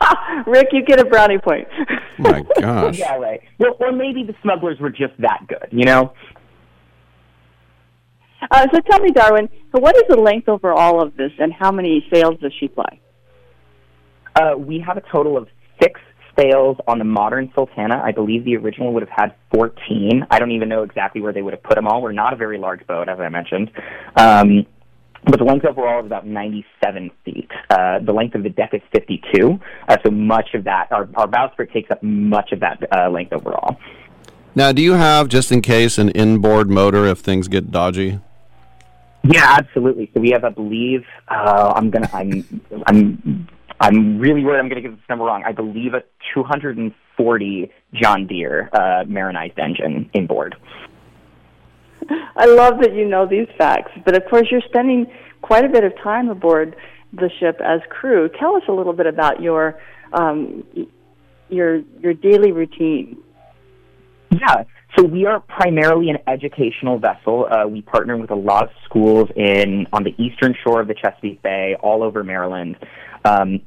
Rick, 0.46 0.68
you 0.72 0.84
get 0.84 1.00
a 1.00 1.04
brownie 1.04 1.38
point. 1.38 1.68
Oh 1.70 2.22
my 2.22 2.44
gosh. 2.60 2.98
yeah, 2.98 3.16
right. 3.16 3.40
Well, 3.58 3.76
or 3.80 3.92
maybe 3.92 4.24
the 4.24 4.34
smugglers 4.42 4.78
were 4.78 4.90
just 4.90 5.14
that 5.18 5.46
good. 5.48 5.68
You 5.70 5.84
know. 5.84 6.12
Uh, 8.50 8.66
so 8.72 8.80
tell 8.80 9.00
me, 9.00 9.10
Darwin, 9.10 9.48
so 9.72 9.80
what 9.80 9.96
is 9.96 10.04
the 10.08 10.16
length 10.16 10.48
over 10.48 10.72
all 10.72 11.02
of 11.02 11.16
this, 11.16 11.32
and 11.38 11.52
how 11.52 11.70
many 11.70 12.06
sails 12.12 12.38
does 12.40 12.52
she 12.58 12.68
fly? 12.68 13.00
Uh, 14.34 14.56
we 14.56 14.80
have 14.80 14.96
a 14.96 15.02
total 15.12 15.36
of 15.36 15.48
six 15.82 16.00
sails 16.38 16.76
on 16.86 16.98
the 16.98 17.04
modern 17.04 17.50
Sultana. 17.54 18.00
I 18.02 18.12
believe 18.12 18.44
the 18.44 18.56
original 18.56 18.92
would 18.94 19.02
have 19.02 19.10
had 19.14 19.34
14. 19.52 20.26
I 20.30 20.38
don't 20.38 20.52
even 20.52 20.68
know 20.68 20.82
exactly 20.82 21.20
where 21.20 21.32
they 21.32 21.42
would 21.42 21.52
have 21.52 21.62
put 21.62 21.74
them 21.74 21.86
all. 21.86 22.02
We're 22.02 22.12
not 22.12 22.32
a 22.32 22.36
very 22.36 22.58
large 22.58 22.86
boat, 22.86 23.08
as 23.08 23.18
I 23.20 23.28
mentioned. 23.28 23.70
Um, 24.16 24.66
but 25.24 25.38
the 25.38 25.44
length 25.44 25.66
overall 25.66 26.00
is 26.00 26.06
about 26.06 26.26
97 26.26 27.10
feet. 27.24 27.50
Uh, 27.68 27.98
the 27.98 28.12
length 28.12 28.34
of 28.34 28.42
the 28.42 28.48
deck 28.48 28.70
is 28.72 28.80
52. 28.92 29.60
Uh, 29.86 29.96
so 30.04 30.10
much 30.10 30.54
of 30.54 30.64
that, 30.64 30.90
our, 30.90 31.08
our 31.14 31.26
bowsprit 31.26 31.72
takes 31.72 31.90
up 31.90 32.02
much 32.02 32.52
of 32.52 32.60
that 32.60 32.82
uh, 32.90 33.10
length 33.10 33.32
overall. 33.32 33.78
Now, 34.54 34.72
do 34.72 34.82
you 34.82 34.94
have, 34.94 35.28
just 35.28 35.52
in 35.52 35.60
case, 35.60 35.98
an 35.98 36.08
inboard 36.10 36.70
motor 36.70 37.06
if 37.06 37.18
things 37.18 37.48
get 37.48 37.70
dodgy? 37.70 38.20
Yeah, 39.22 39.56
absolutely. 39.58 40.10
So 40.14 40.20
we 40.20 40.30
have, 40.30 40.44
I 40.44 40.50
believe, 40.50 41.04
uh, 41.28 41.72
I'm 41.76 41.90
gonna, 41.90 42.08
I'm, 42.12 42.62
I'm, 42.86 43.48
I'm 43.80 44.18
really 44.18 44.44
worried 44.44 44.58
I'm 44.58 44.68
gonna 44.68 44.80
get 44.80 44.92
this 44.92 45.08
number 45.08 45.24
wrong. 45.24 45.42
I 45.44 45.52
believe 45.52 45.94
a 45.94 46.02
240 46.34 47.70
John 47.94 48.26
Deere 48.26 48.70
uh, 48.72 49.04
marinized 49.06 49.58
engine 49.58 50.10
inboard. 50.14 50.56
I 52.36 52.46
love 52.46 52.80
that 52.80 52.94
you 52.94 53.06
know 53.06 53.26
these 53.26 53.46
facts, 53.58 53.92
but 54.04 54.16
of 54.16 54.24
course 54.28 54.48
you're 54.50 54.62
spending 54.68 55.06
quite 55.42 55.64
a 55.64 55.68
bit 55.68 55.84
of 55.84 55.92
time 56.02 56.28
aboard 56.28 56.76
the 57.12 57.30
ship 57.38 57.60
as 57.64 57.80
crew. 57.88 58.28
Tell 58.38 58.56
us 58.56 58.62
a 58.68 58.72
little 58.72 58.92
bit 58.92 59.06
about 59.06 59.40
your 59.42 59.78
um, 60.12 60.64
your 61.48 61.80
your 62.00 62.14
daily 62.14 62.52
routine. 62.52 63.18
Yeah, 64.30 64.64
so 64.96 65.04
we 65.04 65.26
are 65.26 65.40
primarily 65.40 66.10
an 66.10 66.18
educational 66.26 66.98
vessel. 66.98 67.46
Uh, 67.50 67.66
we 67.68 67.82
partner 67.82 68.16
with 68.16 68.30
a 68.30 68.36
lot 68.36 68.64
of 68.64 68.70
schools 68.84 69.28
in 69.36 69.86
on 69.92 70.04
the 70.04 70.14
eastern 70.22 70.54
shore 70.64 70.80
of 70.80 70.88
the 70.88 70.94
Chesapeake 70.94 71.42
Bay, 71.42 71.76
all 71.80 72.02
over 72.02 72.24
Maryland. 72.24 72.76
Um, 73.24 73.60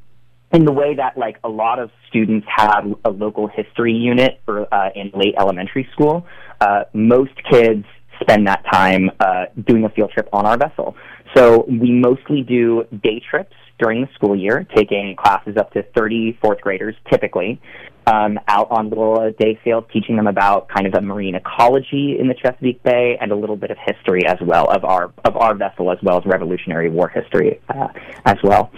in 0.51 0.65
the 0.65 0.71
way 0.71 0.95
that 0.95 1.17
like 1.17 1.37
a 1.43 1.49
lot 1.49 1.79
of 1.79 1.89
students 2.09 2.45
have 2.55 2.85
a 3.05 3.09
local 3.09 3.47
history 3.47 3.93
unit 3.93 4.39
for, 4.45 4.71
uh, 4.73 4.89
in 4.95 5.11
late 5.13 5.33
elementary 5.39 5.87
school, 5.93 6.27
uh, 6.61 6.83
most 6.93 7.31
kids 7.49 7.85
spend 8.21 8.47
that 8.47 8.63
time 8.71 9.09
uh, 9.19 9.45
doing 9.65 9.85
a 9.85 9.89
field 9.89 10.11
trip 10.11 10.29
on 10.31 10.45
our 10.45 10.57
vessel. 10.57 10.95
So 11.35 11.65
we 11.67 11.91
mostly 11.91 12.43
do 12.43 12.83
day 13.03 13.21
trips 13.27 13.55
during 13.79 14.01
the 14.01 14.07
school 14.13 14.35
year, 14.35 14.67
taking 14.75 15.15
classes 15.15 15.57
up 15.57 15.71
to 15.73 15.83
30 15.95 16.37
fourth 16.41 16.61
graders 16.61 16.95
typically 17.09 17.59
um, 18.07 18.39
out 18.47 18.67
on 18.71 18.89
little 18.89 19.31
day 19.39 19.59
sails, 19.63 19.85
teaching 19.91 20.15
them 20.15 20.27
about 20.27 20.67
kind 20.69 20.85
of 20.85 20.93
the 20.93 21.01
marine 21.01 21.35
ecology 21.35 22.17
in 22.19 22.27
the 22.27 22.33
Chesapeake 22.33 22.83
Bay 22.83 23.17
and 23.19 23.31
a 23.31 23.35
little 23.35 23.55
bit 23.55 23.71
of 23.71 23.77
history 23.77 24.25
as 24.25 24.37
well 24.41 24.69
of 24.69 24.83
our 24.83 25.11
of 25.23 25.37
our 25.37 25.55
vessel 25.55 25.91
as 25.91 25.97
well 26.03 26.17
as 26.17 26.25
Revolutionary 26.25 26.89
War 26.89 27.07
history 27.07 27.59
uh, 27.69 27.87
as 28.25 28.37
well. 28.43 28.71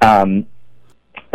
Um, 0.00 0.46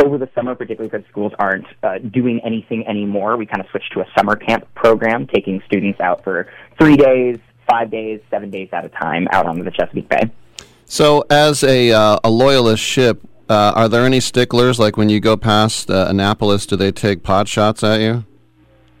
over 0.04 0.18
the 0.18 0.28
summer, 0.34 0.54
particularly 0.54 0.88
because 0.88 1.08
schools 1.10 1.32
aren't 1.38 1.66
uh, 1.82 1.98
doing 1.98 2.40
anything 2.44 2.86
anymore, 2.86 3.36
we 3.36 3.46
kind 3.46 3.60
of 3.60 3.66
switched 3.70 3.92
to 3.94 4.00
a 4.00 4.06
summer 4.16 4.36
camp 4.36 4.66
program, 4.74 5.26
taking 5.26 5.60
students 5.66 5.98
out 6.00 6.22
for 6.22 6.48
three 6.78 6.96
days, 6.96 7.38
five 7.68 7.90
days, 7.90 8.20
seven 8.30 8.50
days 8.50 8.68
at 8.72 8.84
a 8.84 8.88
time 8.88 9.26
out 9.32 9.46
on 9.46 9.58
the 9.58 9.70
Chesapeake 9.70 10.08
Bay. 10.08 10.30
So, 10.84 11.24
as 11.28 11.64
a 11.64 11.92
uh, 11.92 12.18
a 12.24 12.30
loyalist 12.30 12.82
ship, 12.82 13.20
uh, 13.48 13.72
are 13.74 13.88
there 13.88 14.04
any 14.04 14.20
sticklers? 14.20 14.78
Like 14.78 14.96
when 14.96 15.08
you 15.08 15.20
go 15.20 15.36
past 15.36 15.90
uh, 15.90 16.06
Annapolis, 16.08 16.66
do 16.66 16.76
they 16.76 16.92
take 16.92 17.22
pot 17.22 17.48
shots 17.48 17.82
at 17.82 18.00
you? 18.00 18.24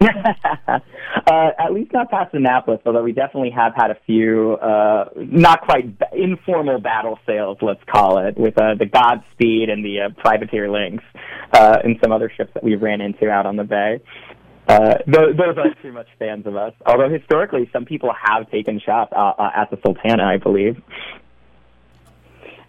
uh, 0.00 1.50
at 1.58 1.72
least 1.72 1.92
not 1.92 2.10
past 2.10 2.32
Annapolis, 2.32 2.80
although 2.86 3.02
we 3.02 3.12
definitely 3.12 3.50
have 3.50 3.72
had 3.74 3.90
a 3.90 3.96
few 4.06 4.52
uh, 4.54 5.08
not 5.16 5.60
quite 5.62 5.98
b- 5.98 6.06
informal 6.12 6.78
battle 6.78 7.18
sails, 7.26 7.58
let's 7.62 7.82
call 7.84 8.18
it, 8.24 8.38
with 8.38 8.56
uh, 8.58 8.74
the 8.78 8.86
Godspeed 8.86 9.68
and 9.68 9.84
the 9.84 10.02
uh, 10.02 10.08
Privateer 10.20 10.70
Lynx 10.70 11.02
uh, 11.52 11.78
and 11.82 11.98
some 12.02 12.12
other 12.12 12.30
ships 12.36 12.52
that 12.54 12.62
we 12.62 12.76
ran 12.76 13.00
into 13.00 13.28
out 13.28 13.46
on 13.46 13.56
the 13.56 13.64
bay. 13.64 14.00
Uh, 14.68 14.98
those, 15.06 15.34
those 15.36 15.56
aren't 15.56 15.80
too 15.80 15.92
much 15.92 16.08
fans 16.18 16.46
of 16.46 16.54
us. 16.54 16.74
Although 16.84 17.08
historically, 17.08 17.70
some 17.72 17.86
people 17.86 18.10
have 18.12 18.50
taken 18.50 18.78
shots 18.78 19.12
uh, 19.16 19.32
uh, 19.38 19.50
at 19.56 19.70
the 19.70 19.78
Sultana, 19.84 20.24
I 20.24 20.36
believe. 20.36 20.80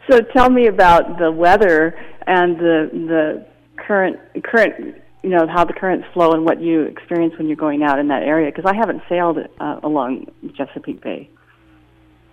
So 0.10 0.22
tell 0.22 0.50
me 0.50 0.68
about 0.68 1.20
the 1.20 1.32
weather 1.32 1.98
and 2.26 2.58
the 2.58 2.90
the 2.92 3.46
current 3.78 4.18
current 4.44 4.96
you 5.24 5.30
know 5.30 5.48
how 5.48 5.66
the 5.66 5.74
currents 5.74 6.08
flow 6.14 6.32
and 6.32 6.46
what 6.46 6.62
you 6.62 6.84
experience 6.84 7.38
when 7.38 7.48
you're 7.48 7.58
going 7.58 7.84
out 7.84 8.00
in 8.00 8.08
that 8.08 8.24
area 8.24 8.52
because 8.52 8.70
I 8.70 8.76
haven't 8.76 9.02
sailed 9.08 9.38
uh, 9.60 9.80
along 9.84 10.28
Chesapeake 10.56 11.02
Bay. 11.02 11.30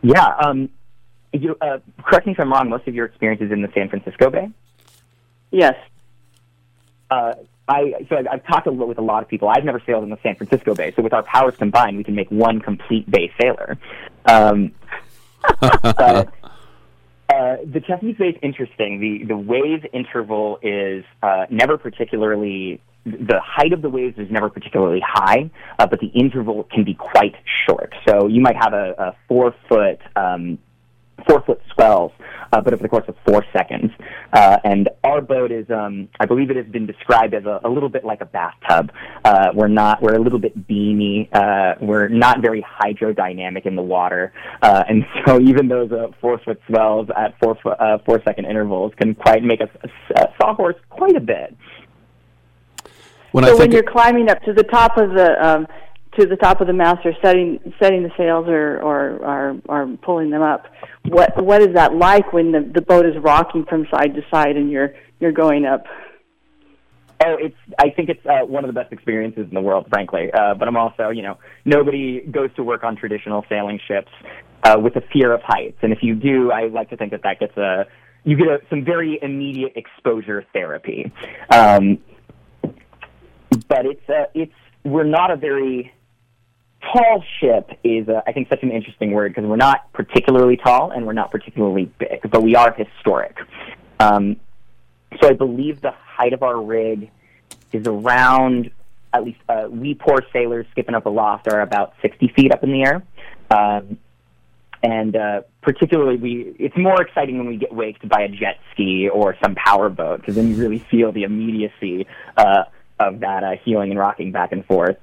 Yeah. 0.03 0.27
Um, 0.43 0.71
you, 1.33 1.57
uh, 1.61 1.79
correct 2.03 2.27
me 2.27 2.33
if 2.33 2.41
I'm 2.41 2.53
wrong. 2.53 2.69
Most 2.69 2.87
of 2.87 2.95
your 2.95 3.05
experience 3.07 3.43
is 3.43 3.51
in 3.51 3.61
the 3.61 3.71
San 3.75 3.89
Francisco 3.89 4.31
Bay. 4.31 4.49
Yes. 5.51 5.75
Uh, 7.11 7.35
I 7.69 8.07
so 8.09 8.17
I've, 8.17 8.27
I've 8.31 8.47
talked 8.47 8.67
a 8.67 8.71
little 8.71 8.87
with 8.87 8.99
a 8.99 9.03
lot 9.03 9.23
of 9.23 9.29
people. 9.29 9.49
I've 9.49 9.65
never 9.65 9.83
sailed 9.85 10.05
in 10.05 10.11
the 10.11 10.19
San 10.23 10.37
Francisco 10.37 10.75
Bay, 10.75 10.93
so 10.95 11.03
with 11.03 11.13
our 11.13 11.25
powers 11.25 11.57
combined, 11.57 11.97
we 11.97 12.05
can 12.05 12.15
make 12.15 12.31
one 12.31 12.61
complete 12.61 13.11
bay 13.11 13.33
sailor. 13.41 13.77
Um, 14.25 14.73
but 15.61 16.33
uh, 17.29 17.57
the 17.65 17.81
Chesapeake 17.81 18.19
Bay 18.19 18.29
is 18.29 18.37
interesting. 18.43 19.01
The 19.01 19.25
the 19.27 19.37
wave 19.37 19.85
interval 19.93 20.59
is 20.63 21.05
uh, 21.23 21.47
never 21.51 21.77
particularly 21.77 22.81
the 23.05 23.41
height 23.41 23.73
of 23.73 23.83
the 23.83 23.89
waves 23.89 24.19
is 24.19 24.31
never 24.31 24.51
particularly 24.51 25.01
high, 25.07 25.51
uh, 25.79 25.87
but 25.87 26.01
the 26.01 26.09
interval 26.09 26.65
can 26.65 26.83
be 26.85 26.95
quite 26.95 27.35
short. 27.69 27.95
So 28.09 28.27
you 28.27 28.41
might 28.41 28.57
have 28.57 28.73
a, 28.73 28.95
a 28.99 29.17
four 29.29 29.55
foot 29.69 30.01
um, 30.17 30.59
four 31.27 31.43
foot 31.43 31.61
swells, 31.73 32.13
uh, 32.53 32.61
but 32.61 32.73
over 32.73 32.83
the 32.83 32.89
course 32.89 33.05
of 33.09 33.15
four 33.27 33.45
seconds. 33.53 33.91
Uh, 34.33 34.59
and 34.65 34.89
our 35.05 35.21
boat 35.21 35.51
is, 35.51 35.69
um, 35.71 36.09
I 36.21 36.27
believe 36.27 36.51
it 36.51 36.57
has 36.57 36.67
been 36.67 36.87
described 36.87 37.35
as 37.35 37.45
a, 37.45 37.61
a 37.65 37.69
little 37.69 37.89
bit 37.89 38.05
like 38.05 38.21
a 38.21 38.27
bathtub. 38.27 38.93
Uh, 39.25 39.49
we're 39.55 39.69
not, 39.69 40.03
we're 40.03 40.15
a 40.15 40.21
little 40.21 40.39
bit 40.39 40.67
beamy. 40.67 41.29
Uh, 41.33 41.75
we're 41.81 42.09
not 42.09 42.41
very 42.41 42.63
hydrodynamic 42.63 43.67
in 43.67 43.77
the 43.77 43.83
water. 43.83 44.33
Uh, 44.63 44.85
and 44.89 45.05
so 45.27 45.41
even 45.41 45.69
those 45.69 45.91
uh, 45.93 46.09
four 46.21 46.39
foot 46.39 46.61
swells 46.69 47.09
at 47.17 47.39
four, 47.41 47.57
foot, 47.63 47.81
uh, 47.81 47.99
four 48.05 48.23
second 48.25 48.47
intervals 48.47 48.93
can 48.97 49.15
quite 49.15 49.43
make 49.43 49.61
us 49.61 49.71
uh, 50.15 50.27
sawhorse 50.41 50.77
quite 50.91 51.17
a 51.17 51.21
bit. 51.21 51.57
When 53.33 53.45
so 53.45 53.55
I 53.55 53.59
when 53.59 53.73
you're 53.73 53.83
climbing 53.83 54.31
up 54.31 54.41
to 54.45 54.55
the 54.55 54.63
top 54.63 54.97
of 54.97 55.11
the 55.11 55.47
um, 55.47 55.67
to 56.19 56.27
the 56.27 56.37
top 56.37 56.61
of 56.61 56.67
the 56.67 56.73
mast 56.73 57.05
or 57.05 57.13
setting 57.23 57.61
setting 57.81 58.03
the 58.03 58.11
sails 58.17 58.47
or 58.49 58.81
or 58.81 59.17
or, 59.17 59.61
or 59.69 59.97
pulling 60.03 60.31
them 60.31 60.43
up, 60.43 60.67
what 61.05 61.43
what 61.43 61.63
is 61.63 61.75
that 61.75 61.95
like 61.95 62.33
when 62.33 62.53
the 62.53 62.61
the 62.75 62.83
boat 62.83 63.07
is 63.07 63.15
rocking 63.19 63.65
from 63.65 63.87
side 63.91 64.15
to 64.15 64.23
side 64.31 64.57
and 64.57 64.71
you're 64.71 64.95
you're 65.21 65.33
going 65.33 65.65
up? 65.65 65.85
Oh, 67.25 67.37
it's. 67.41 67.57
I 67.79 67.91
think 67.91 68.11
it's 68.11 68.25
uh, 68.27 68.45
one 68.45 68.65
of 68.65 68.69
the 68.69 68.79
best 68.79 68.93
experiences 68.93 69.47
in 69.49 69.55
the 69.55 69.61
world, 69.61 69.87
frankly. 69.89 70.31
Uh, 70.33 70.55
but 70.55 70.69
I'm 70.69 70.77
also, 70.77 71.09
you 71.09 71.23
know, 71.23 71.39
nobody 71.65 72.21
goes 72.21 72.51
to 72.57 72.63
work 72.63 72.85
on 72.85 72.95
traditional 72.95 73.45
sailing 73.49 73.81
ships 73.89 74.11
uh, 74.65 74.77
with 74.79 74.97
a 74.97 75.03
fear 75.13 75.33
of 75.33 75.41
heights, 75.43 75.79
and 75.81 75.93
if 75.93 76.01
you 76.03 76.15
do, 76.15 76.53
I 76.53 76.69
like 76.69 76.91
to 76.91 76.97
think 76.97 77.13
that 77.13 77.23
that 77.23 77.41
gets 77.41 77.57
a 77.57 77.87
you 78.25 78.37
get 78.37 78.49
a, 78.49 78.59
some 78.69 78.85
very 78.85 79.19
immediate 79.23 79.73
exposure 79.77 80.45
therapy. 80.53 81.11
Um, 81.51 81.99
but 83.69 83.87
it's 83.87 84.09
uh, 84.11 84.25
it's 84.35 84.53
we're 84.85 85.05
not 85.05 85.31
a 85.31 85.37
very 85.37 85.93
tall 86.83 87.25
ship 87.41 87.71
is 87.85 88.09
uh, 88.09 88.23
I 88.27 88.33
think 88.33 88.49
such 88.49 88.63
an 88.63 88.71
interesting 88.71 89.13
word 89.13 89.35
because 89.35 89.49
we're 89.49 89.57
not 89.57 89.93
particularly 89.93 90.57
tall 90.57 90.91
and 90.91 91.07
we're 91.07 91.13
not 91.13 91.31
particularly 91.31 91.91
big, 91.99 92.31
but 92.31 92.43
we 92.43 92.55
are 92.55 92.73
historic. 92.73 93.37
Um, 94.01 94.37
so 95.21 95.29
I 95.29 95.33
believe 95.33 95.81
the 95.81 95.93
height 95.93 96.33
of 96.33 96.43
our 96.43 96.61
rig 96.61 97.11
is 97.73 97.87
around 97.87 98.71
at 99.13 99.25
least 99.25 99.39
uh, 99.49 99.67
we 99.71 99.95
poor 99.95 100.23
sailors 100.33 100.67
skipping 100.73 100.95
up 100.95 101.07
aloft 101.07 101.49
are 101.49 101.61
about 101.61 101.95
60 102.03 102.29
feet 102.37 102.53
up 102.53 102.63
in 102.63 102.73
the 102.73 102.83
air. 102.83 103.03
Um, 103.51 103.99
and 104.83 105.17
uh, 105.17 105.41
particularly, 105.63 106.17
we 106.17 106.55
it's 106.59 106.77
more 106.77 107.01
exciting 107.01 107.39
when 107.39 107.49
we 107.49 107.57
get 107.57 107.73
waked 107.73 108.07
by 108.09 108.23
a 108.23 108.29
jet 108.29 108.59
ski 108.73 109.09
or 109.09 109.37
some 109.43 109.55
power 109.55 109.89
boat 109.89 110.21
because 110.21 110.35
then 110.35 110.49
you 110.49 110.57
really 110.57 110.79
feel 110.91 111.13
the 111.13 111.23
immediacy 111.23 112.07
uh, 112.37 112.65
of 113.01 113.21
that 113.21 113.43
uh, 113.43 113.57
heeling 113.65 113.91
and 113.91 113.99
rocking 113.99 114.33
back 114.33 114.53
and 114.53 114.65
forth. 114.67 114.97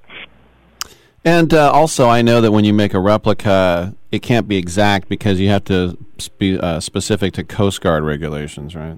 And 1.25 1.53
uh, 1.53 1.71
also, 1.71 2.09
I 2.09 2.21
know 2.21 2.41
that 2.41 2.51
when 2.51 2.65
you 2.65 2.73
make 2.73 2.93
a 2.93 2.99
replica, 2.99 3.95
it 4.11 4.19
can't 4.19 4.47
be 4.47 4.57
exact 4.57 5.07
because 5.07 5.39
you 5.39 5.49
have 5.49 5.63
to 5.65 5.97
be 6.37 6.59
uh, 6.59 6.79
specific 6.79 7.33
to 7.33 7.43
Coast 7.43 7.81
Guard 7.81 8.03
regulations, 8.03 8.75
right? 8.75 8.97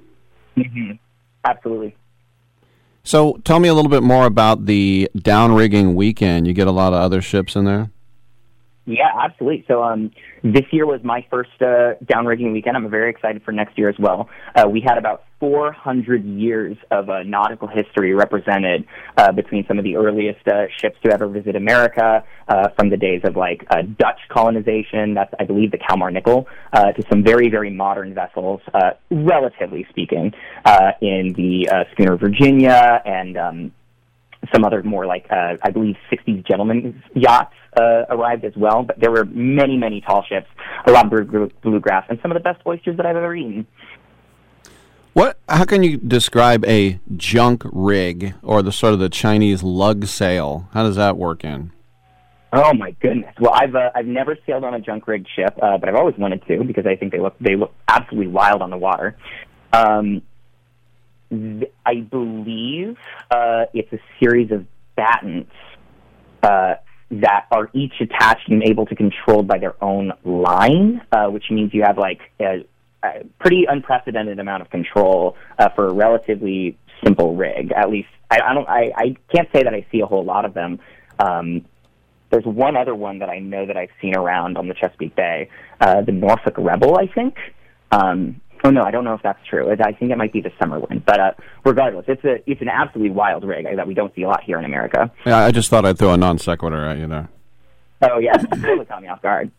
Mm-hmm. 0.57 0.93
Absolutely. 1.43 1.95
So, 3.03 3.39
tell 3.43 3.59
me 3.59 3.69
a 3.69 3.75
little 3.75 3.91
bit 3.91 4.01
more 4.01 4.25
about 4.25 4.65
the 4.65 5.09
downrigging 5.15 5.93
weekend. 5.93 6.47
You 6.47 6.53
get 6.53 6.67
a 6.67 6.71
lot 6.71 6.93
of 6.93 6.99
other 6.99 7.21
ships 7.21 7.55
in 7.55 7.65
there. 7.65 7.91
Yeah, 8.87 9.09
absolutely. 9.19 9.65
So 9.67 9.83
um, 9.83 10.11
this 10.43 10.65
year 10.71 10.85
was 10.85 11.01
my 11.03 11.25
first 11.31 11.59
uh, 11.59 11.95
downrigging 12.05 12.53
weekend. 12.53 12.77
I'm 12.77 12.89
very 12.89 13.09
excited 13.09 13.41
for 13.43 13.51
next 13.51 13.77
year 13.77 13.89
as 13.89 13.95
well. 13.97 14.29
Uh, 14.55 14.67
we 14.69 14.79
had 14.79 14.97
about 14.99 15.23
400 15.45 16.25
years 16.25 16.75
of 16.89 17.07
uh, 17.07 17.21
nautical 17.21 17.67
history 17.67 18.15
represented 18.15 18.83
uh, 19.15 19.31
between 19.31 19.63
some 19.67 19.77
of 19.77 19.83
the 19.83 19.95
earliest 19.95 20.47
uh, 20.47 20.63
ships 20.81 20.97
to 21.03 21.13
ever 21.13 21.27
visit 21.27 21.55
America, 21.55 22.23
uh, 22.47 22.69
from 22.75 22.89
the 22.89 22.97
days 22.97 23.21
of 23.23 23.35
like 23.35 23.63
uh, 23.69 23.83
Dutch 23.83 24.19
colonization. 24.29 25.13
That's 25.13 25.31
I 25.39 25.43
believe 25.43 25.69
the 25.69 25.77
Kalmar 25.77 26.11
Nyckel, 26.11 26.45
uh, 26.73 26.93
to 26.93 27.03
some 27.11 27.23
very 27.23 27.49
very 27.49 27.69
modern 27.69 28.15
vessels, 28.15 28.59
uh, 28.73 28.91
relatively 29.11 29.85
speaking, 29.91 30.33
uh, 30.65 30.93
in 30.99 31.33
the 31.37 31.69
uh, 31.69 31.83
schooner 31.93 32.17
Virginia 32.17 33.01
and. 33.05 33.37
Um, 33.37 33.71
some 34.53 34.63
other 34.63 34.83
more 34.83 35.07
like 35.07 35.25
uh, 35.31 35.55
I 35.63 35.71
believe 35.71 35.95
60s 36.11 36.45
gentlemen's 36.47 36.93
yachts 37.15 37.55
uh, 37.75 38.03
arrived 38.09 38.45
as 38.45 38.53
well. 38.55 38.83
But 38.83 38.99
there 38.99 39.09
were 39.09 39.25
many, 39.25 39.75
many 39.75 40.01
tall 40.01 40.23
ships, 40.29 40.45
a 40.85 40.91
lot 40.91 41.11
of 41.11 41.27
blue- 41.27 41.49
bluegrass, 41.63 42.05
and 42.09 42.19
some 42.21 42.31
of 42.31 42.35
the 42.35 42.43
best 42.43 42.61
oysters 42.67 42.97
that 42.97 43.07
I've 43.07 43.15
ever 43.15 43.35
eaten. 43.35 43.65
What? 45.15 45.39
How 45.47 45.63
can 45.63 45.81
you 45.81 45.95
describe 45.95 46.65
a 46.65 46.99
junk 47.15 47.63
rig 47.71 48.33
or 48.43 48.61
the 48.61 48.73
sort 48.73 48.91
of 48.91 48.99
the 48.99 49.07
Chinese 49.07 49.63
lug 49.63 50.07
sail? 50.07 50.67
How 50.73 50.83
does 50.83 50.97
that 50.97 51.15
work 51.15 51.45
in? 51.45 51.71
Oh 52.51 52.73
my 52.73 52.91
goodness! 52.99 53.33
Well, 53.39 53.53
I've 53.53 53.75
uh, 53.75 53.91
I've 53.95 54.07
never 54.07 54.37
sailed 54.45 54.65
on 54.65 54.73
a 54.73 54.79
junk 54.81 55.07
rigged 55.07 55.29
ship, 55.33 55.57
uh, 55.61 55.77
but 55.77 55.87
I've 55.87 55.95
always 55.95 56.17
wanted 56.17 56.45
to 56.47 56.65
because 56.65 56.85
I 56.85 56.97
think 56.97 57.13
they 57.13 57.21
look 57.21 57.37
they 57.39 57.55
look 57.55 57.73
absolutely 57.87 58.27
wild 58.27 58.61
on 58.61 58.69
the 58.69 58.77
water. 58.77 59.15
Um, 59.71 60.21
th- 61.29 61.71
I 61.85 62.01
believe 62.01 62.97
uh, 63.31 63.67
it's 63.73 63.93
a 63.93 63.99
series 64.19 64.51
of 64.51 64.65
battens 64.97 65.47
uh, 66.43 66.73
that 67.11 67.45
are 67.51 67.69
each 67.71 68.01
attached 68.01 68.49
and 68.49 68.61
able 68.63 68.85
to 68.87 68.95
control 68.95 69.43
by 69.43 69.59
their 69.59 69.81
own 69.81 70.11
line, 70.25 71.01
uh, 71.13 71.27
which 71.27 71.45
means 71.51 71.73
you 71.73 71.83
have 71.83 71.97
like 71.97 72.19
a 73.03 73.25
pretty 73.39 73.65
unprecedented 73.67 74.39
amount 74.39 74.61
of 74.61 74.69
control 74.69 75.35
uh, 75.59 75.69
for 75.69 75.87
a 75.87 75.93
relatively 75.93 76.77
simple 77.03 77.35
rig. 77.35 77.71
At 77.71 77.89
least 77.89 78.09
I, 78.31 78.39
I 78.41 78.53
don't 78.53 78.67
I, 78.67 78.91
I 78.95 79.15
can't 79.33 79.49
say 79.53 79.63
that 79.63 79.73
I 79.73 79.85
see 79.91 80.01
a 80.01 80.05
whole 80.05 80.23
lot 80.23 80.45
of 80.45 80.53
them. 80.53 80.79
Um, 81.19 81.65
there's 82.31 82.45
one 82.45 82.75
other 82.75 82.95
one 82.95 83.19
that 83.19 83.29
I 83.29 83.39
know 83.39 83.65
that 83.65 83.77
I've 83.77 83.91
seen 84.01 84.15
around 84.15 84.57
on 84.57 84.67
the 84.67 84.73
Chesapeake 84.73 85.15
Bay, 85.15 85.49
uh, 85.79 86.01
the 86.01 86.11
Norfolk 86.11 86.55
Rebel, 86.57 86.97
I 86.97 87.07
think. 87.07 87.37
Um, 87.91 88.41
Oh 88.65 88.71
no, 88.71 88.81
I 88.81 88.89
don't 88.89 89.03
know 89.03 89.13
if 89.13 89.21
that's 89.21 89.45
true. 89.47 89.71
I 89.71 89.91
think 89.91 90.11
it 90.11 90.17
might 90.17 90.33
be 90.33 90.41
the 90.41 90.51
summer 90.59 90.79
wind, 90.79 91.05
but 91.05 91.19
uh, 91.19 91.31
regardless, 91.63 92.05
it's 92.07 92.23
a 92.23 92.37
it's 92.49 92.61
an 92.61 92.67
absolutely 92.67 93.11
wild 93.11 93.43
rig 93.43 93.67
that 93.75 93.85
we 93.85 93.93
don't 93.93 94.13
see 94.15 94.23
a 94.23 94.27
lot 94.27 94.41
here 94.43 94.57
in 94.57 94.65
America. 94.65 95.11
Yeah, 95.23 95.37
I 95.37 95.51
just 95.51 95.69
thought 95.69 95.85
I'd 95.85 95.99
throw 95.99 96.13
a 96.13 96.17
non 96.17 96.39
sequitur 96.39 96.83
at 96.83 96.97
you 96.97 97.05
there. 97.05 97.29
Oh 98.01 98.17
yeah, 98.17 98.33
totally 98.37 98.85
caught 98.85 99.03
me 99.03 99.07
off 99.07 99.21
guard. 99.21 99.51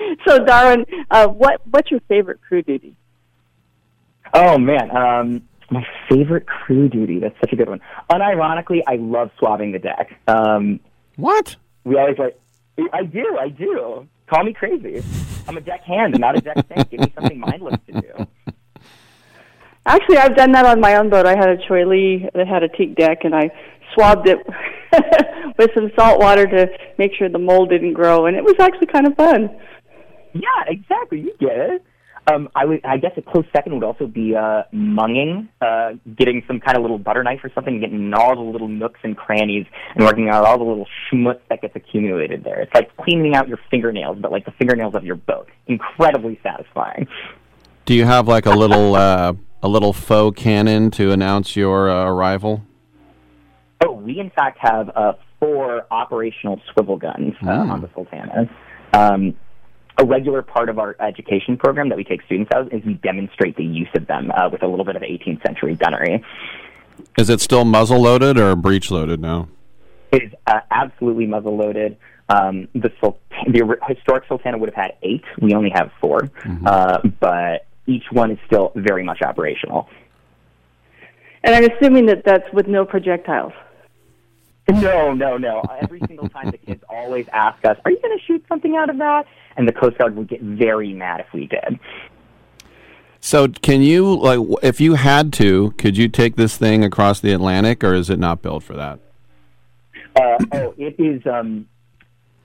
So, 0.26 0.44
Darwin, 0.44 0.86
uh, 1.10 1.28
what 1.28 1.60
what's 1.70 1.90
your 1.90 2.00
favorite 2.08 2.40
crew 2.40 2.62
duty? 2.62 2.96
Oh 4.32 4.58
man, 4.58 4.90
um, 4.96 5.42
my 5.70 5.86
favorite 6.08 6.46
crew 6.46 6.88
duty. 6.88 7.18
That's 7.18 7.34
such 7.40 7.52
a 7.52 7.56
good 7.56 7.68
one. 7.68 7.80
Unironically, 8.10 8.80
I 8.86 8.96
love 8.96 9.30
swabbing 9.38 9.72
the 9.72 9.78
deck. 9.78 10.18
Um, 10.26 10.80
what? 11.16 11.56
We 11.84 11.98
always 11.98 12.18
like. 12.18 12.38
I 12.92 13.04
do. 13.04 13.36
I 13.38 13.48
do. 13.48 14.08
Call 14.26 14.44
me 14.44 14.52
crazy. 14.52 15.02
I'm 15.48 15.56
a 15.56 15.60
deck 15.60 15.82
hand 15.82 16.14
and 16.14 16.20
not 16.20 16.36
a 16.36 16.40
deck 16.40 16.56
saint. 16.74 16.90
Give 16.90 17.00
me 17.00 17.12
something 17.14 17.40
mindless 17.40 17.80
to 17.88 18.00
do. 18.00 18.26
Actually, 19.86 20.18
I've 20.18 20.36
done 20.36 20.52
that 20.52 20.66
on 20.66 20.80
my 20.80 20.96
own 20.96 21.10
boat. 21.10 21.26
I 21.26 21.36
had 21.36 21.48
a 21.48 21.56
Choy 21.56 21.84
Lee 21.84 22.28
that 22.34 22.46
had 22.46 22.62
a 22.62 22.68
teak 22.68 22.94
deck, 22.96 23.24
and 23.24 23.34
I 23.34 23.50
swabbed 23.94 24.28
it 24.28 24.38
with 25.58 25.70
some 25.74 25.90
salt 25.98 26.20
water 26.20 26.46
to 26.46 26.68
make 26.98 27.12
sure 27.14 27.28
the 27.28 27.38
mold 27.38 27.70
didn't 27.70 27.94
grow, 27.94 28.26
and 28.26 28.36
it 28.36 28.44
was 28.44 28.54
actually 28.60 28.86
kind 28.86 29.06
of 29.06 29.16
fun. 29.16 29.50
Yeah, 30.34 30.64
exactly. 30.66 31.20
You 31.20 31.34
get 31.38 31.56
it. 31.56 31.84
Um, 32.30 32.48
I 32.54 32.64
would, 32.66 32.84
I 32.84 32.98
guess 32.98 33.12
a 33.16 33.22
close 33.22 33.46
second 33.54 33.74
would 33.74 33.82
also 33.82 34.06
be 34.06 34.36
uh, 34.36 34.62
munging, 34.74 35.48
uh, 35.60 35.92
getting 36.16 36.44
some 36.46 36.60
kind 36.60 36.76
of 36.76 36.82
little 36.82 36.98
butter 36.98 37.24
knife 37.24 37.40
or 37.42 37.50
something, 37.54 37.80
getting 37.80 38.12
all 38.14 38.36
the 38.36 38.42
little 38.42 38.68
nooks 38.68 39.00
and 39.02 39.16
crannies, 39.16 39.66
and 39.94 40.04
working 40.04 40.28
out 40.28 40.44
all 40.44 40.58
the 40.58 40.64
little 40.64 40.86
schmutz 41.10 41.40
that 41.48 41.62
gets 41.62 41.74
accumulated 41.74 42.44
there. 42.44 42.60
It's 42.60 42.74
like 42.74 42.94
cleaning 42.98 43.34
out 43.34 43.48
your 43.48 43.58
fingernails, 43.70 44.18
but 44.20 44.30
like 44.30 44.44
the 44.44 44.52
fingernails 44.52 44.94
of 44.94 45.02
your 45.04 45.16
boat. 45.16 45.48
Incredibly 45.66 46.38
satisfying. 46.42 47.08
Do 47.86 47.94
you 47.94 48.04
have 48.04 48.28
like 48.28 48.46
a 48.46 48.54
little 48.54 48.94
uh, 49.06 49.32
a 49.62 49.68
little 49.68 49.92
faux 49.94 50.40
cannon 50.40 50.90
to 50.92 51.10
announce 51.12 51.56
your 51.56 51.90
uh, 51.90 52.04
arrival? 52.04 52.62
Oh, 53.84 53.92
we 53.92 54.20
in 54.20 54.30
fact 54.30 54.58
have 54.60 54.90
uh, 54.94 55.14
four 55.40 55.86
operational 55.90 56.60
swivel 56.72 56.98
guns 56.98 57.34
Hmm. 57.40 57.48
on 57.48 57.80
the 57.80 57.88
Sultana. 57.94 58.48
Um, 58.92 59.34
a 60.00 60.04
regular 60.04 60.40
part 60.40 60.70
of 60.70 60.78
our 60.78 60.96
education 60.98 61.58
program 61.58 61.90
that 61.90 61.96
we 61.96 62.04
take 62.04 62.22
students 62.22 62.50
out 62.54 62.72
is 62.72 62.82
we 62.84 62.94
demonstrate 62.94 63.56
the 63.56 63.64
use 63.64 63.88
of 63.94 64.06
them 64.06 64.30
uh, 64.30 64.48
with 64.50 64.62
a 64.62 64.66
little 64.66 64.84
bit 64.84 64.96
of 64.96 65.02
18th 65.02 65.42
century 65.42 65.76
gunnery. 65.76 66.24
Is 67.18 67.28
it 67.28 67.40
still 67.40 67.64
muzzle 67.66 68.00
loaded 68.00 68.38
or 68.38 68.56
breech 68.56 68.90
loaded 68.90 69.20
now? 69.20 69.48
It 70.10 70.24
is 70.24 70.32
uh, 70.46 70.60
absolutely 70.70 71.26
muzzle 71.26 71.56
loaded. 71.56 71.98
Um, 72.30 72.68
the 72.74 72.90
Sul- 73.00 73.18
the 73.46 73.76
historic 73.88 74.24
Sultana 74.26 74.56
would 74.56 74.70
have 74.70 74.82
had 74.82 74.96
eight. 75.02 75.24
We 75.40 75.54
only 75.54 75.70
have 75.70 75.90
4 76.00 76.30
uh, 76.66 76.98
but 77.20 77.66
each 77.86 78.04
one 78.10 78.30
is 78.30 78.38
still 78.46 78.72
very 78.76 79.04
much 79.04 79.20
operational. 79.22 79.88
And 81.42 81.54
I'm 81.54 81.70
assuming 81.70 82.06
that 82.06 82.24
that's 82.24 82.50
with 82.52 82.68
no 82.68 82.84
projectiles. 82.84 83.52
No, 84.70 85.12
no, 85.12 85.36
no. 85.36 85.62
Every 85.80 86.00
single 86.06 86.28
time 86.28 86.50
the 86.50 86.58
kids 86.58 86.82
always 86.88 87.26
ask 87.32 87.64
us, 87.64 87.76
"Are 87.84 87.90
you 87.90 87.98
going 88.00 88.16
to 88.16 88.24
shoot 88.24 88.44
something 88.48 88.76
out 88.76 88.90
of 88.90 88.98
that?" 88.98 89.26
And 89.56 89.66
the 89.66 89.72
Coast 89.72 89.98
Guard 89.98 90.16
would 90.16 90.28
get 90.28 90.40
very 90.40 90.92
mad 90.92 91.20
if 91.20 91.32
we 91.32 91.46
did. 91.46 91.78
So 93.20 93.48
can 93.48 93.82
you 93.82 94.16
like 94.16 94.40
if 94.62 94.80
you 94.80 94.94
had 94.94 95.32
to, 95.34 95.72
could 95.72 95.96
you 95.96 96.08
take 96.08 96.36
this 96.36 96.56
thing 96.56 96.82
across 96.82 97.20
the 97.20 97.32
Atlantic, 97.32 97.84
or 97.84 97.94
is 97.94 98.08
it 98.08 98.18
not 98.18 98.42
built 98.42 98.62
for 98.62 98.74
that? 98.74 98.98
Uh, 100.16 100.38
oh, 100.52 100.74
it 100.78 100.96
is. 100.98 101.24
Um, 101.26 101.66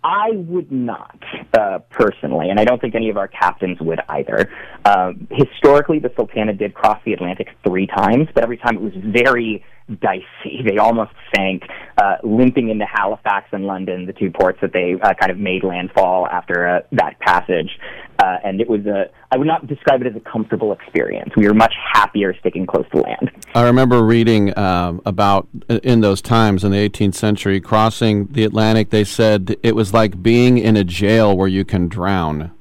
I 0.04 0.32
would 0.34 0.72
not 0.72 1.18
uh, 1.58 1.80
personally, 1.90 2.50
and 2.50 2.60
I 2.60 2.66
don't 2.66 2.80
think 2.80 2.94
any 2.94 3.10
of 3.10 3.18
our 3.18 3.28
captains 3.28 3.80
would 3.80 4.00
either. 4.08 4.52
Um, 4.86 5.28
historically, 5.32 5.98
the 5.98 6.12
Sultana 6.16 6.54
did 6.54 6.76
cross 6.76 7.00
the 7.06 7.14
Atlantic 7.14 7.48
three 7.64 7.88
times, 7.88 8.28
but 8.36 8.44
every 8.44 8.58
time 8.58 8.76
it 8.76 8.82
was 8.82 8.94
very 8.96 9.64
dicey. 10.02 10.62
They 10.66 10.78
almost 10.78 11.12
sank, 11.36 11.64
uh, 11.98 12.16
limping 12.24 12.70
into 12.70 12.86
Halifax 12.86 13.50
and 13.52 13.66
London, 13.66 14.08
the 14.08 14.14
two 14.14 14.32
ports 14.32 14.58
that 14.62 14.74
they 14.74 14.96
uh, 15.02 15.14
kind 15.14 15.32
of 15.32 15.38
made 15.38 15.64
landfall 15.64 16.28
after 16.28 16.68
uh, 16.68 16.80
that 16.94 17.20
passage. 17.20 17.70
Uh, 18.18 18.38
and 18.44 18.62
it 18.62 18.68
was 18.68 18.86
a, 18.86 19.10
I 19.32 19.38
would 19.38 19.46
not 19.48 19.68
describe 19.68 20.02
it 20.02 20.08
as 20.08 20.16
a 20.16 20.20
comfortable 20.22 20.72
experience. 20.72 21.32
We 21.38 21.48
were 21.48 21.54
much 21.54 21.74
happier 21.94 22.34
sticking 22.40 22.66
close 22.66 22.86
to 22.94 23.02
land. 23.02 23.32
I 23.54 23.64
remember 23.64 24.04
reading 24.04 24.58
um, 24.58 25.02
about 25.06 25.48
uh, 25.70 25.80
in 25.84 26.02
those 26.02 26.22
times 26.22 26.64
in 26.64 26.72
the 26.72 26.90
18th 26.90 27.16
century 27.16 27.62
crossing 27.62 28.28
the 28.28 28.44
Atlantic. 28.44 28.90
They 28.90 29.04
said 29.04 29.56
it 29.62 29.76
was 29.76 29.94
like 29.94 30.24
being 30.24 30.58
in 30.58 30.78
a 30.78 30.84
jail 30.84 31.38
where 31.38 31.48
you 31.48 31.64
can 31.64 31.88
drown. 31.88 32.52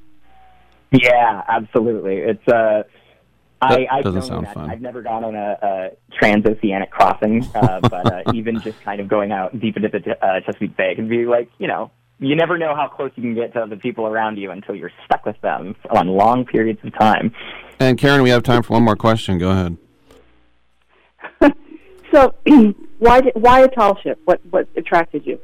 Yeah, 0.91 1.41
absolutely. 1.47 2.17
It's 2.17 2.47
uh, 2.47 2.83
I, 3.71 3.75
That 3.79 3.87
I've 3.91 4.03
doesn't 4.03 4.21
sound 4.23 4.45
that. 4.47 4.53
fun. 4.53 4.69
I've 4.69 4.81
never 4.81 5.01
gone 5.01 5.23
on 5.23 5.35
a, 5.35 5.57
a 5.61 5.89
transoceanic 6.21 6.89
crossing, 6.89 7.43
uh, 7.55 7.79
but 7.89 8.11
uh, 8.11 8.31
even 8.33 8.61
just 8.61 8.81
kind 8.81 8.99
of 9.01 9.07
going 9.07 9.31
out 9.31 9.59
deep 9.59 9.75
into 9.77 9.89
the 9.89 10.25
uh, 10.25 10.39
Chesapeake 10.41 10.75
Bay 10.77 10.95
can 10.95 11.07
be 11.07 11.25
like, 11.25 11.49
you 11.57 11.67
know, 11.67 11.91
you 12.19 12.35
never 12.35 12.57
know 12.57 12.75
how 12.75 12.87
close 12.87 13.11
you 13.15 13.23
can 13.23 13.35
get 13.35 13.53
to 13.53 13.65
the 13.69 13.75
people 13.77 14.07
around 14.07 14.37
you 14.37 14.51
until 14.51 14.73
you're 14.75 14.91
stuck 15.05 15.25
with 15.25 15.39
them 15.41 15.75
on 15.89 16.07
long 16.07 16.45
periods 16.45 16.79
of 16.83 16.97
time. 16.97 17.33
And 17.79 17.97
Karen, 17.97 18.21
we 18.23 18.29
have 18.29 18.41
time 18.43 18.63
for 18.63 18.73
one 18.73 18.83
more 18.83 18.95
question. 18.95 19.37
Go 19.37 19.51
ahead. 19.51 19.77
So, 22.13 22.33
why 22.99 23.19
did, 23.21 23.33
why 23.35 23.61
a 23.61 23.67
tall 23.67 23.97
ship? 24.01 24.21
What 24.23 24.39
what 24.49 24.69
attracted 24.77 25.25
you? 25.25 25.39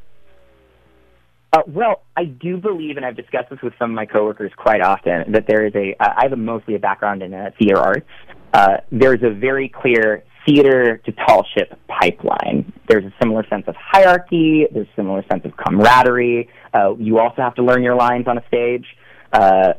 Uh, 1.52 1.60
well, 1.66 2.02
I 2.16 2.24
do 2.24 2.56
believe, 2.56 2.96
and 2.96 3.04
I've 3.04 3.16
discussed 3.16 3.50
this 3.50 3.60
with 3.62 3.74
some 3.78 3.90
of 3.90 3.94
my 3.94 4.06
coworkers 4.06 4.52
quite 4.56 4.80
often, 4.80 5.32
that 5.32 5.44
there 5.46 5.66
is 5.66 5.74
a. 5.74 5.94
Uh, 6.00 6.14
I 6.16 6.22
have 6.22 6.32
a, 6.32 6.36
mostly 6.36 6.74
a 6.76 6.78
background 6.78 7.22
in 7.22 7.34
uh, 7.34 7.50
theater 7.58 7.78
arts. 7.78 8.08
Uh, 8.54 8.78
there's 8.90 9.22
a 9.22 9.30
very 9.30 9.68
clear 9.68 10.24
theater 10.46 10.96
to 11.04 11.12
tall 11.12 11.46
ship 11.56 11.78
pipeline. 11.88 12.72
There's 12.88 13.04
a 13.04 13.12
similar 13.20 13.46
sense 13.48 13.64
of 13.66 13.74
hierarchy. 13.78 14.66
There's 14.72 14.88
a 14.88 14.96
similar 14.96 15.24
sense 15.30 15.44
of 15.44 15.52
camaraderie. 15.56 16.48
Uh, 16.72 16.94
you 16.96 17.18
also 17.18 17.42
have 17.42 17.54
to 17.56 17.62
learn 17.62 17.82
your 17.82 17.96
lines 17.96 18.26
on 18.26 18.38
a 18.38 18.46
stage, 18.48 18.86
uh, 19.34 19.74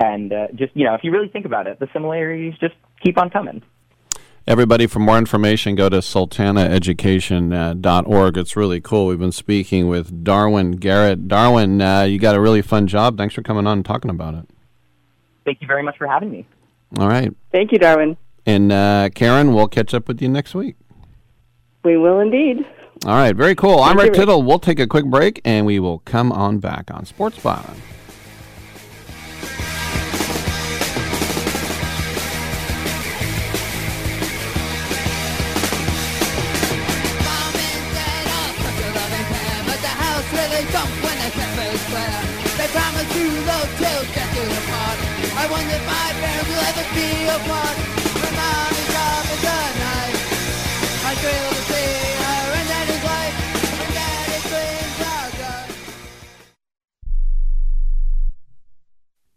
and 0.00 0.32
uh, 0.32 0.48
just 0.56 0.74
you 0.74 0.84
know, 0.84 0.94
if 0.94 1.04
you 1.04 1.12
really 1.12 1.28
think 1.28 1.46
about 1.46 1.68
it, 1.68 1.78
the 1.78 1.88
similarities 1.92 2.54
just 2.60 2.74
keep 3.04 3.18
on 3.18 3.30
coming. 3.30 3.62
Everybody, 4.44 4.88
for 4.88 4.98
more 4.98 5.18
information, 5.18 5.76
go 5.76 5.88
to 5.88 5.98
sultanaeducation.org. 5.98 8.36
It's 8.36 8.56
really 8.56 8.80
cool. 8.80 9.06
We've 9.06 9.16
been 9.18 9.30
speaking 9.30 9.86
with 9.86 10.24
Darwin 10.24 10.72
Garrett. 10.72 11.28
Darwin, 11.28 11.80
uh, 11.80 12.02
you 12.02 12.18
got 12.18 12.34
a 12.34 12.40
really 12.40 12.60
fun 12.60 12.88
job. 12.88 13.16
Thanks 13.16 13.36
for 13.36 13.42
coming 13.42 13.68
on 13.68 13.78
and 13.78 13.84
talking 13.84 14.10
about 14.10 14.34
it. 14.34 14.48
Thank 15.44 15.60
you 15.60 15.68
very 15.68 15.84
much 15.84 15.96
for 15.96 16.08
having 16.08 16.32
me. 16.32 16.44
All 16.98 17.06
right. 17.08 17.32
Thank 17.52 17.70
you, 17.70 17.78
Darwin. 17.78 18.16
And 18.44 18.72
uh, 18.72 19.10
Karen, 19.14 19.54
we'll 19.54 19.68
catch 19.68 19.94
up 19.94 20.08
with 20.08 20.20
you 20.20 20.28
next 20.28 20.56
week. 20.56 20.74
We 21.84 21.96
will 21.96 22.18
indeed. 22.18 22.66
All 23.04 23.14
right. 23.14 23.36
Very 23.36 23.54
cool. 23.54 23.78
I'm 23.78 23.96
Thank 23.96 23.96
you, 23.96 24.02
Rick 24.02 24.10
Rick. 24.10 24.20
Tittle. 24.20 24.42
We'll 24.42 24.58
take 24.58 24.80
a 24.80 24.88
quick 24.88 25.04
break 25.04 25.40
and 25.44 25.66
we 25.66 25.78
will 25.78 26.00
come 26.00 26.32
on 26.32 26.58
back 26.58 26.90
on 26.92 27.04
Sports 27.04 27.38
Byline. 27.38 27.78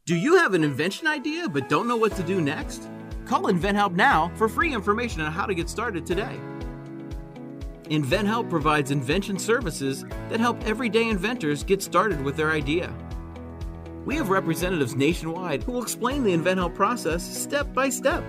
Do 0.05 0.16
you 0.16 0.38
have 0.38 0.53
an 0.53 0.63
invention 0.63 1.07
idea 1.07 1.49
but 1.49 1.68
don't 1.68 1.88
know 1.88 1.97
what 1.97 2.16
to 2.18 2.22
do 2.22 2.39
next? 2.39 2.88
Call 3.26 3.45
InventHelp 3.45 3.93
now 3.93 4.32
for 4.36 4.47
free 4.47 4.72
information 4.72 5.22
on 5.22 5.32
how 5.32 5.47
to 5.47 5.55
get 5.55 5.68
started 5.68 6.05
today. 6.05 6.39
InventHelp 7.86 8.47
provides 8.47 8.91
invention 8.91 9.39
services 9.39 10.05
that 10.30 10.39
help 10.39 10.63
everyday 10.63 11.09
inventors 11.09 11.63
get 11.63 11.82
started 11.82 12.24
with 12.24 12.36
their 12.36 12.51
idea. 12.51 12.93
We 14.06 14.16
have 14.18 14.30
representatives 14.30 14.95
nationwide 14.95 15.64
who 15.64 15.72
will 15.72 15.82
explain 15.82 16.24
the 16.24 16.32
InventHelp 16.32 16.76
process 16.76 17.24
step 17.24 17.74
by 17.74 17.89
step. 17.89 18.24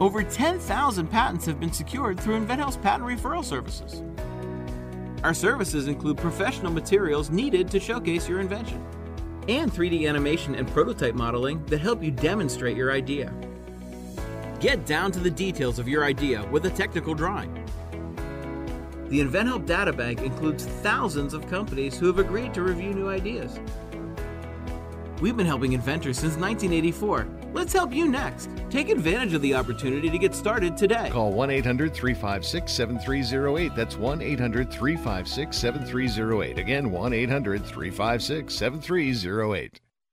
Over 0.00 0.22
10,000 0.22 1.06
patents 1.06 1.46
have 1.46 1.58
been 1.58 1.72
secured 1.72 2.20
through 2.20 2.38
InventHelp's 2.44 2.76
patent 2.76 3.08
referral 3.08 3.44
services. 3.44 4.02
Our 5.24 5.32
services 5.32 5.88
include 5.88 6.18
professional 6.18 6.72
materials 6.72 7.30
needed 7.30 7.70
to 7.70 7.80
showcase 7.80 8.28
your 8.28 8.40
invention 8.40 8.84
and 9.48 9.72
3D 9.72 10.08
animation 10.08 10.54
and 10.56 10.68
prototype 10.68 11.14
modeling 11.14 11.64
that 11.66 11.80
help 11.80 12.02
you 12.02 12.10
demonstrate 12.10 12.76
your 12.76 12.92
idea. 12.92 13.32
Get 14.60 14.84
down 14.84 15.10
to 15.12 15.20
the 15.20 15.30
details 15.30 15.78
of 15.78 15.88
your 15.88 16.04
idea 16.04 16.44
with 16.50 16.66
a 16.66 16.70
technical 16.70 17.14
drawing. 17.14 17.52
The 19.08 19.20
InventHelp 19.20 19.66
Databank 19.66 20.22
includes 20.22 20.64
thousands 20.64 21.34
of 21.34 21.48
companies 21.48 21.98
who 21.98 22.06
have 22.06 22.18
agreed 22.18 22.54
to 22.54 22.62
review 22.62 22.94
new 22.94 23.08
ideas. 23.08 23.58
We've 25.22 25.36
been 25.36 25.46
helping 25.46 25.72
inventors 25.72 26.18
since 26.18 26.34
1984. 26.34 27.28
Let's 27.52 27.72
help 27.72 27.94
you 27.94 28.08
next. 28.08 28.50
Take 28.70 28.88
advantage 28.88 29.34
of 29.34 29.42
the 29.42 29.54
opportunity 29.54 30.10
to 30.10 30.18
get 30.18 30.34
started 30.34 30.76
today. 30.76 31.10
Call 31.12 31.30
1 31.32 31.48
800 31.48 31.94
356 31.94 32.72
7308. 32.72 33.76
That's 33.76 33.96
1 33.96 34.20
800 34.20 34.72
356 34.72 35.56
7308. 35.56 36.58
Again, 36.58 36.90
1 36.90 37.12
800 37.12 37.64
356 37.64 38.52
7308. 38.52 39.81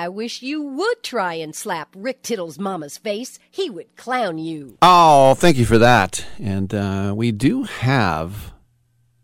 I 0.00 0.08
wish 0.08 0.40
you 0.40 0.62
would 0.62 1.02
try 1.02 1.34
and 1.34 1.54
slap 1.54 1.94
Rick 1.94 2.22
Tittle's 2.22 2.58
mama's 2.58 2.96
face. 2.96 3.38
He 3.50 3.68
would 3.68 3.94
clown 3.96 4.38
you. 4.38 4.78
Oh, 4.80 5.34
thank 5.34 5.58
you 5.58 5.66
for 5.66 5.76
that. 5.76 6.24
And 6.38 6.72
uh, 6.72 7.12
we 7.14 7.32
do 7.32 7.64
have 7.64 8.54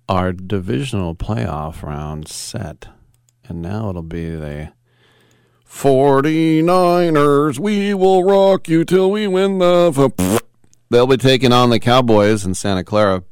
our 0.07 0.35
divisional 0.35 1.15
playoff 1.15 1.83
round 1.83 2.29
set. 2.29 2.89
And 3.49 3.63
now 3.63 3.89
it'll 3.89 4.03
be 4.03 4.29
the 4.29 4.75
49ers. 5.67 7.59
We 7.59 7.95
will 7.95 8.23
rock 8.23 8.69
you 8.69 8.85
till 8.85 9.11
we 9.11 9.27
win 9.27 9.57
the. 9.57 10.43
They'll 10.91 11.07
be 11.07 11.17
taking 11.17 11.55
on 11.55 11.71
the 11.71 11.81
Cowboys 11.81 12.45
in 12.45 12.53
Santa 12.53 12.85
Clara. 12.85 13.25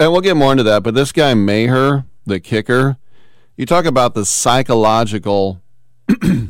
And 0.00 0.12
we'll 0.12 0.22
get 0.22 0.34
more 0.34 0.52
into 0.52 0.64
that. 0.64 0.82
But 0.82 0.94
this 0.94 1.12
guy, 1.12 1.34
Maher, 1.34 2.06
the 2.24 2.40
kicker, 2.40 2.96
you 3.54 3.66
talk 3.66 3.84
about 3.84 4.14
the 4.14 4.24
psychological 4.24 5.60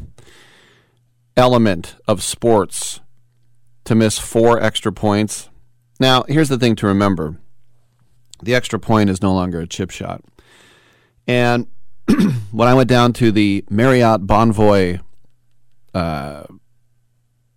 element 1.36 1.96
of 2.06 2.22
sports 2.22 3.00
to 3.84 3.94
miss 3.94 4.18
four 4.18 4.60
extra 4.60 4.92
points. 4.92 5.48
Now, 6.00 6.24
here's 6.28 6.48
the 6.48 6.58
thing 6.58 6.76
to 6.76 6.86
remember 6.86 7.38
the 8.42 8.54
extra 8.54 8.78
point 8.78 9.10
is 9.10 9.20
no 9.20 9.34
longer 9.34 9.60
a 9.60 9.66
chip 9.66 9.90
shot. 9.90 10.22
And 11.26 11.66
when 12.52 12.68
I 12.68 12.74
went 12.74 12.88
down 12.88 13.12
to 13.14 13.32
the 13.32 13.64
Marriott 13.68 14.26
Bonvoy, 14.26 15.00
uh, 15.92 16.44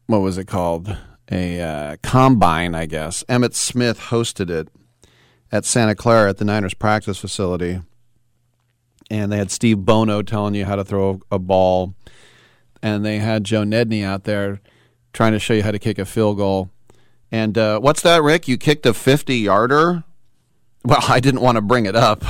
what 0.07 0.19
was 0.19 0.37
it 0.37 0.45
called? 0.45 0.97
A 1.31 1.61
uh, 1.61 1.97
combine, 2.03 2.75
I 2.75 2.85
guess. 2.85 3.23
Emmitt 3.29 3.53
Smith 3.53 3.99
hosted 3.99 4.49
it 4.49 4.67
at 5.51 5.65
Santa 5.65 5.95
Clara 5.95 6.29
at 6.29 6.37
the 6.37 6.45
Niners 6.45 6.73
practice 6.73 7.17
facility. 7.19 7.81
And 9.11 9.29
they 9.29 9.35
had 9.35 9.51
Steve 9.51 9.79
Bono 9.79 10.21
telling 10.21 10.55
you 10.55 10.63
how 10.63 10.77
to 10.77 10.85
throw 10.85 11.19
a 11.29 11.37
ball. 11.37 11.95
And 12.81 13.05
they 13.05 13.17
had 13.17 13.43
Joe 13.43 13.63
Nedney 13.63 14.05
out 14.05 14.23
there 14.23 14.61
trying 15.11 15.33
to 15.33 15.39
show 15.39 15.53
you 15.53 15.63
how 15.63 15.71
to 15.71 15.79
kick 15.79 15.99
a 15.99 16.05
field 16.05 16.37
goal. 16.37 16.69
And 17.29 17.57
uh, 17.57 17.81
what's 17.81 18.01
that, 18.03 18.23
Rick? 18.23 18.47
You 18.47 18.57
kicked 18.57 18.85
a 18.85 18.93
50 18.93 19.35
yarder? 19.35 20.05
Well, 20.85 21.03
I 21.09 21.19
didn't 21.19 21.41
want 21.41 21.57
to 21.57 21.61
bring 21.61 21.85
it 21.85 21.95
up. 21.95 22.23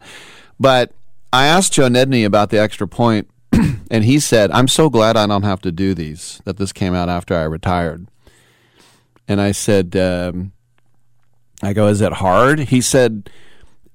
but 0.58 0.92
I 1.34 1.44
asked 1.44 1.74
Joe 1.74 1.88
Nedney 1.88 2.24
about 2.24 2.48
the 2.48 2.58
extra 2.58 2.88
point, 2.88 3.28
and 3.52 4.02
he 4.02 4.18
said, 4.18 4.50
I'm 4.52 4.68
so 4.68 4.88
glad 4.88 5.18
I 5.18 5.26
don't 5.26 5.42
have 5.42 5.60
to 5.60 5.70
do 5.70 5.92
these, 5.92 6.40
that 6.46 6.56
this 6.56 6.72
came 6.72 6.94
out 6.94 7.10
after 7.10 7.34
I 7.34 7.42
retired. 7.42 8.08
And 9.28 9.38
I 9.38 9.52
said, 9.52 9.94
um, 9.96 10.52
I 11.62 11.74
go, 11.74 11.88
is 11.88 12.00
it 12.00 12.14
hard? 12.14 12.58
He 12.58 12.80
said, 12.80 13.28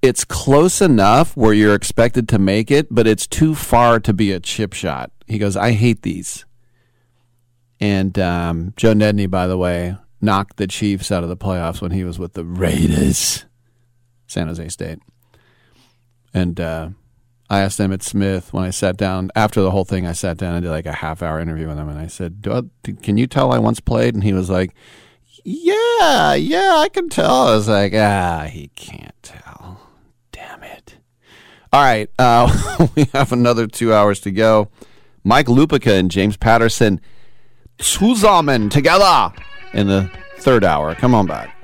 it's 0.02 0.24
close 0.24 0.82
enough 0.82 1.36
where 1.36 1.54
you're 1.54 1.76
expected 1.76 2.30
to 2.30 2.40
make 2.40 2.72
it, 2.72 2.88
but 2.92 3.08
it's 3.08 3.28
too 3.28 3.56
far 3.56 4.00
to 4.00 4.14
be 4.14 4.32
a 4.32 4.40
chip 4.40 4.74
shot. 4.74 5.12
He 5.28 5.38
goes, 5.38 5.58
I 5.58 5.72
hate 5.72 6.04
these. 6.04 6.46
And 7.80 8.18
um, 8.18 8.74
Joe 8.76 8.94
Nedney, 8.94 9.30
by 9.30 9.48
the 9.48 9.58
way, 9.58 9.98
knocked 10.22 10.58
the 10.58 10.68
Chiefs 10.68 11.12
out 11.12 11.24
of 11.24 11.30
the 11.30 11.38
playoffs 11.38 11.82
when 11.82 11.92
he 11.92 12.04
was 12.04 12.18
with 12.18 12.34
the 12.34 12.46
Raiders, 12.46 13.46
San 14.28 14.48
Jose 14.48 14.70
State. 14.70 15.00
And 16.34 16.60
uh, 16.60 16.90
I 17.50 17.62
asked 17.62 17.80
Emmitt 17.80 18.04
Smith 18.04 18.54
when 18.54 18.64
I 18.64 18.72
sat 18.72 18.98
down 18.98 19.32
after 19.36 19.62
the 19.62 19.72
whole 19.72 19.86
thing. 19.86 20.06
I 20.06 20.14
sat 20.14 20.38
down 20.38 20.56
and 20.56 20.64
did 20.64 20.72
like 20.72 20.86
a 20.86 20.94
half 20.94 21.22
hour 21.22 21.40
interview 21.40 21.68
with 21.68 21.78
him, 21.78 21.90
and 21.90 22.00
I 22.00 22.08
said, 22.08 22.46
I, 22.50 22.64
"Can 23.02 23.18
you 23.18 23.28
tell 23.28 23.52
I 23.52 23.60
once 23.60 23.80
played?" 23.80 24.14
And 24.14 24.24
he 24.24 24.34
was 24.34 24.50
like, 24.50 24.74
"Yeah, 25.44 26.34
yeah, 26.34 26.76
I 26.78 26.90
can 26.90 27.10
tell." 27.10 27.48
I 27.48 27.56
was 27.56 27.70
like, 27.70 27.94
"Ah, 27.96 28.48
he 28.52 28.70
can't 28.76 29.16
tell. 29.24 29.87
Damn 31.72 31.78
it." 31.78 31.78
All 31.78 31.84
right, 31.84 32.10
uh, 32.20 32.88
we 32.96 33.06
have 33.14 33.32
another 33.32 33.68
two 33.68 33.94
hours 33.94 34.20
to 34.22 34.32
go. 34.32 34.70
Mike 35.24 35.48
Lupica 35.48 36.00
and 36.00 36.10
James 36.10 36.38
Patterson 36.38 37.02
zusammen 37.82 38.70
together 38.70 39.34
in 39.74 39.88
the 39.88 40.10
third 40.40 40.64
hour. 40.64 40.96
Come 40.96 41.14
on 41.14 41.26
back. 41.26 41.57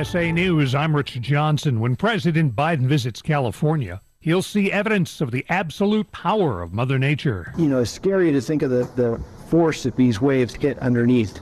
USA 0.00 0.32
News, 0.32 0.74
I'm 0.74 0.96
Rich 0.96 1.20
Johnson. 1.20 1.78
When 1.78 1.94
President 1.94 2.56
Biden 2.56 2.86
visits 2.86 3.20
California, 3.20 4.00
he'll 4.20 4.40
see 4.40 4.72
evidence 4.72 5.20
of 5.20 5.30
the 5.30 5.44
absolute 5.50 6.10
power 6.10 6.62
of 6.62 6.72
Mother 6.72 6.98
Nature. 6.98 7.52
You 7.58 7.66
know, 7.66 7.80
it's 7.80 7.90
scary 7.90 8.32
to 8.32 8.40
think 8.40 8.62
of 8.62 8.70
the, 8.70 8.84
the 8.96 9.22
force 9.50 9.82
that 9.82 9.96
these 9.96 10.18
waves 10.18 10.54
hit 10.54 10.78
underneath 10.78 11.38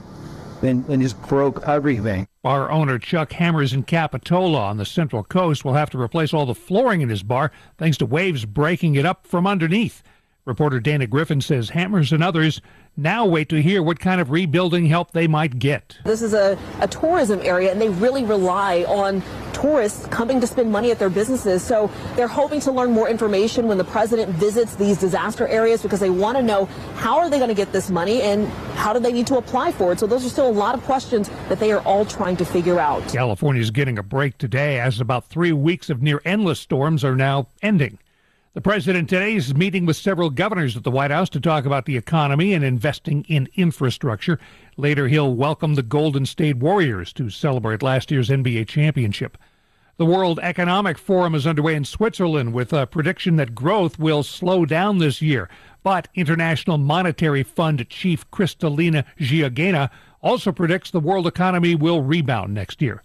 and, 0.63 0.85
and 0.89 1.01
just 1.01 1.23
broke 1.29 1.69
everything. 1.69 2.27
Bar 2.43 2.69
owner 2.69 2.99
Chuck 2.99 3.31
Hammers 3.31 3.73
in 3.73 3.85
Capitola 3.85 4.59
on 4.59 4.77
the 4.77 4.85
Central 4.85 5.23
Coast 5.23 5.65
will 5.65 5.75
have 5.75 5.91
to 5.91 6.01
replace 6.01 6.35
all 6.35 6.45
the 6.45 6.53
flooring 6.53 7.01
in 7.01 7.11
his 7.11 7.23
bar 7.23 7.53
thanks 7.77 7.97
to 7.99 8.07
waves 8.07 8.45
breaking 8.45 8.97
it 8.97 9.07
up 9.07 9.25
from 9.25 9.47
underneath. 9.47 10.03
Reporter 10.49 10.81
Dana 10.81 11.07
Griffin 11.07 11.43
says 11.43 11.69
Hammers 11.69 12.11
and 12.11 12.25
others 12.25 12.63
now 12.97 13.27
wait 13.27 13.51
to 13.51 13.61
hear 13.61 13.83
what 13.83 14.01
kind 14.01 14.19
of 14.19 14.31
rebuilding 14.31 14.87
help 14.87 15.13
they 15.13 15.29
might 15.29 15.59
get. 15.59 15.99
This 16.05 16.23
is 16.23 16.33
a, 16.33 16.59
a 16.81 16.89
tourism 16.89 17.41
area, 17.43 17.71
and 17.71 17.79
they 17.79 17.91
really 17.91 18.25
rely 18.25 18.85
on 18.85 19.23
tourists 19.53 20.07
coming 20.07 20.41
to 20.41 20.47
spend 20.47 20.73
money 20.73 20.91
at 20.91 20.99
their 20.99 21.11
businesses. 21.11 21.63
So 21.63 21.91
they're 22.17 22.27
hoping 22.27 22.61
to 22.61 22.73
learn 22.73 22.93
more 22.93 23.11
information 23.11 23.69
when 23.69 23.77
the 23.77 23.85
president 23.85 24.33
visits 24.37 24.75
these 24.77 24.99
disaster 24.99 25.47
areas 25.47 25.83
because 25.83 26.01
they 26.01 26.11
want 26.11 26.39
to 26.39 26.43
know 26.43 26.65
how 26.97 27.19
are 27.19 27.29
they 27.29 27.37
going 27.37 27.51
to 27.51 27.55
get 27.55 27.71
this 27.71 27.91
money 27.91 28.23
and 28.23 28.49
how 28.75 28.95
do 28.95 29.01
they 29.01 29.13
need 29.13 29.27
to 29.27 29.37
apply 29.37 29.71
for 29.71 29.93
it. 29.93 30.01
So 30.01 30.07
those 30.07 30.25
are 30.25 30.31
still 30.31 30.49
a 30.49 30.51
lot 30.51 30.75
of 30.75 30.83
questions 30.85 31.29
that 31.51 31.61
they 31.61 31.73
are 31.73 31.81
all 31.81 32.07
trying 32.07 32.39
to 32.39 32.47
figure 32.47 32.81
out. 32.81 33.07
California 33.09 33.61
is 33.61 33.71
getting 33.71 33.99
a 33.99 34.03
break 34.03 34.39
today 34.39 34.81
as 34.81 34.99
about 34.99 35.27
three 35.27 35.53
weeks 35.53 35.91
of 35.91 36.01
near 36.01 36.23
endless 36.25 36.59
storms 36.59 37.05
are 37.05 37.17
now 37.17 37.49
ending. 37.61 37.99
The 38.55 38.63
president 38.63 39.11
today 39.11 39.35
is 39.35 39.55
meeting 39.55 39.85
with 39.85 39.99
several 39.99 40.31
governors 40.31 40.75
at 40.75 40.83
the 40.83 40.91
White 40.91 41.11
House 41.11 41.29
to 41.31 41.41
talk 41.41 41.67
about 41.67 41.85
the 41.85 41.99
economy 41.99 42.55
and 42.55 42.65
investing 42.65 43.27
in 43.29 43.51
infrastructure. 43.57 44.41
Later, 44.79 45.07
he'll 45.07 45.35
welcome 45.35 45.75
the 45.75 45.83
Golden 45.83 46.25
State 46.25 46.57
Warriors 46.57 47.13
to 47.13 47.29
celebrate 47.29 47.83
last 47.83 48.11
year's 48.11 48.31
NBA 48.31 48.67
championship. 48.67 49.37
The 49.99 50.07
World 50.07 50.41
Economic 50.43 50.97
Forum 50.97 51.35
is 51.35 51.47
underway 51.47 51.75
in 51.75 51.85
Switzerland 51.85 52.55
with 52.55 52.73
a 52.73 52.87
prediction 52.87 53.37
that 53.37 53.55
growth 53.55 53.99
will 53.99 54.23
slow 54.23 54.65
down 54.65 54.97
this 54.97 55.21
year. 55.21 55.51
But 55.83 56.09
International 56.15 56.79
Monetary 56.79 57.43
Fund 57.43 57.87
Chief 57.91 58.29
Kristalina 58.31 59.05
Georgieva 59.21 59.91
also 60.23 60.53
predicts 60.53 60.91
the 60.91 61.01
world 61.01 61.27
economy 61.27 61.75
will 61.75 62.01
rebound 62.01 62.55
next 62.55 62.81
year. 62.81 63.03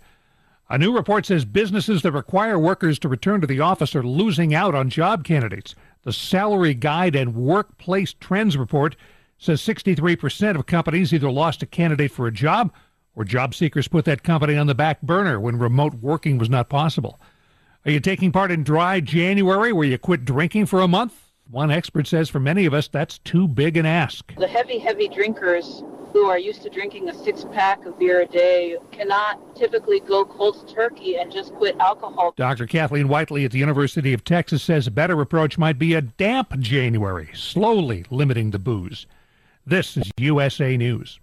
A 0.73 0.77
new 0.79 0.91
report 0.91 1.27
says 1.27 1.45
businesses 1.45 2.01
that 2.01 2.13
require 2.13 2.57
workers 2.57 2.97
to 2.97 3.07
return 3.07 3.41
to 3.41 3.45
the 3.45 3.59
office 3.59 3.95
are 3.95 4.01
losing 4.01 4.55
out 4.55 4.73
on 4.73 4.89
job 4.89 5.23
candidates. 5.23 5.75
The 6.01 6.11
Salary 6.11 6.73
Guide 6.73 7.15
and 7.15 7.35
Workplace 7.35 8.15
Trends 8.19 8.57
report 8.57 8.95
says 9.37 9.61
63% 9.61 10.55
of 10.55 10.65
companies 10.65 11.13
either 11.13 11.29
lost 11.29 11.61
a 11.61 11.67
candidate 11.67 12.09
for 12.09 12.25
a 12.25 12.31
job 12.31 12.73
or 13.15 13.23
job 13.23 13.53
seekers 13.53 13.87
put 13.87 14.05
that 14.05 14.23
company 14.23 14.57
on 14.57 14.65
the 14.65 14.73
back 14.73 14.99
burner 15.03 15.39
when 15.39 15.59
remote 15.59 15.93
working 16.01 16.39
was 16.39 16.49
not 16.49 16.69
possible. 16.69 17.21
Are 17.85 17.91
you 17.91 17.99
taking 17.99 18.31
part 18.31 18.49
in 18.49 18.63
dry 18.63 18.99
January 18.99 19.71
where 19.73 19.85
you 19.85 19.99
quit 19.99 20.25
drinking 20.25 20.65
for 20.65 20.81
a 20.81 20.87
month? 20.87 21.13
One 21.51 21.69
expert 21.69 22.07
says 22.07 22.31
for 22.31 22.39
many 22.39 22.65
of 22.65 22.73
us 22.73 22.87
that's 22.87 23.19
too 23.19 23.47
big 23.47 23.77
an 23.77 23.85
ask. 23.85 24.33
The 24.39 24.47
heavy, 24.47 24.79
heavy 24.79 25.07
drinkers 25.07 25.83
who 26.13 26.25
are 26.25 26.37
used 26.37 26.61
to 26.61 26.69
drinking 26.69 27.09
a 27.09 27.13
six 27.13 27.43
pack 27.51 27.85
of 27.85 27.97
beer 27.97 28.21
a 28.21 28.25
day 28.25 28.77
cannot 28.91 29.55
typically 29.55 29.99
go 29.99 30.23
cold 30.23 30.71
turkey 30.73 31.17
and 31.17 31.31
just 31.31 31.53
quit 31.55 31.75
alcohol. 31.79 32.33
Dr. 32.37 32.67
Kathleen 32.67 33.07
Whiteley 33.07 33.45
at 33.45 33.51
the 33.51 33.57
University 33.57 34.13
of 34.13 34.23
Texas 34.23 34.61
says 34.61 34.85
a 34.85 34.91
better 34.91 35.19
approach 35.19 35.57
might 35.57 35.79
be 35.79 35.95
a 35.95 36.01
damp 36.01 36.57
January, 36.59 37.29
slowly 37.33 38.05
limiting 38.11 38.51
the 38.51 38.59
booze. 38.59 39.07
This 39.65 39.97
is 39.97 40.11
USA 40.17 40.77
News. 40.77 41.19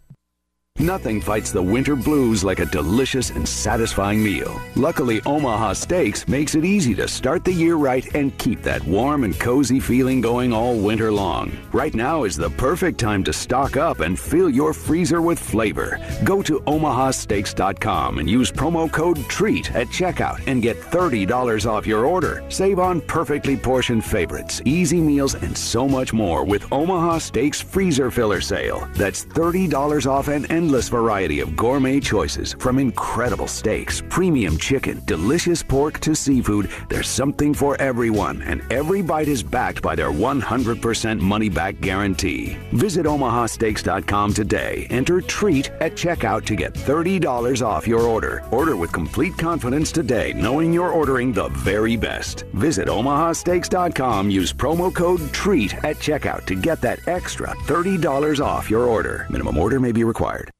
Nothing 0.78 1.20
fights 1.20 1.52
the 1.52 1.62
winter 1.62 1.94
blues 1.94 2.42
like 2.42 2.60
a 2.60 2.64
delicious 2.64 3.28
and 3.30 3.46
satisfying 3.46 4.22
meal. 4.22 4.58
Luckily, 4.76 5.20
Omaha 5.26 5.74
Steaks 5.74 6.26
makes 6.26 6.54
it 6.54 6.64
easy 6.64 6.94
to 6.94 7.06
start 7.06 7.44
the 7.44 7.52
year 7.52 7.74
right 7.74 8.14
and 8.14 8.36
keep 8.38 8.62
that 8.62 8.82
warm 8.84 9.24
and 9.24 9.38
cozy 9.38 9.78
feeling 9.78 10.22
going 10.22 10.54
all 10.54 10.76
winter 10.78 11.12
long. 11.12 11.52
Right 11.72 11.92
now 11.92 12.24
is 12.24 12.34
the 12.34 12.48
perfect 12.50 12.98
time 12.98 13.22
to 13.24 13.32
stock 13.32 13.76
up 13.76 14.00
and 14.00 14.18
fill 14.18 14.48
your 14.48 14.72
freezer 14.72 15.20
with 15.20 15.38
flavor. 15.38 15.98
Go 16.24 16.40
to 16.42 16.60
omahasteaks.com 16.60 18.18
and 18.18 18.30
use 18.30 18.50
promo 18.50 18.90
code 18.90 19.18
TREAT 19.28 19.74
at 19.74 19.88
checkout 19.88 20.40
and 20.46 20.62
get 20.62 20.80
$30 20.80 21.66
off 21.70 21.86
your 21.86 22.06
order. 22.06 22.42
Save 22.48 22.78
on 22.78 23.02
perfectly 23.02 23.56
portioned 23.56 24.04
favorites, 24.04 24.62
easy 24.64 25.00
meals, 25.00 25.34
and 25.34 25.56
so 25.56 25.86
much 25.86 26.14
more 26.14 26.42
with 26.42 26.66
Omaha 26.72 27.18
Steaks 27.18 27.60
Freezer 27.60 28.10
Filler 28.10 28.40
Sale. 28.40 28.88
That's 28.94 29.26
$30 29.26 30.06
off 30.10 30.28
an 30.28 30.46
endless 30.60 30.90
variety 30.90 31.40
of 31.40 31.56
gourmet 31.56 31.98
choices 31.98 32.52
from 32.58 32.78
incredible 32.78 33.48
steaks, 33.48 34.02
premium 34.10 34.58
chicken, 34.58 35.00
delicious 35.06 35.62
pork 35.62 35.98
to 36.00 36.14
seafood. 36.14 36.68
There's 36.90 37.08
something 37.08 37.54
for 37.54 37.80
everyone, 37.80 38.42
and 38.42 38.60
every 38.70 39.00
bite 39.00 39.28
is 39.28 39.42
backed 39.42 39.80
by 39.80 39.94
their 39.94 40.12
100% 40.12 41.18
money 41.18 41.48
back 41.48 41.80
guarantee. 41.80 42.58
Visit 42.72 43.06
omahasteaks.com 43.06 44.34
today. 44.34 44.86
Enter 44.90 45.22
TREAT 45.22 45.70
at 45.80 45.92
checkout 45.94 46.44
to 46.44 46.54
get 46.54 46.74
$30 46.74 47.66
off 47.66 47.88
your 47.88 48.02
order. 48.02 48.44
Order 48.50 48.76
with 48.76 48.92
complete 48.92 49.38
confidence 49.38 49.90
today, 49.90 50.34
knowing 50.34 50.74
you're 50.74 50.92
ordering 51.00 51.32
the 51.32 51.48
very 51.70 51.96
best. 51.96 52.42
Visit 52.52 52.88
omahasteaks.com. 52.88 54.28
Use 54.28 54.52
promo 54.52 54.94
code 54.94 55.22
TREAT 55.32 55.72
at 55.84 55.96
checkout 55.96 56.44
to 56.44 56.54
get 56.54 56.82
that 56.82 57.08
extra 57.08 57.48
$30 57.48 58.44
off 58.44 58.68
your 58.68 58.84
order. 58.84 59.26
Minimum 59.30 59.56
order 59.56 59.80
may 59.80 59.92
be 59.92 60.04
required. 60.04 60.50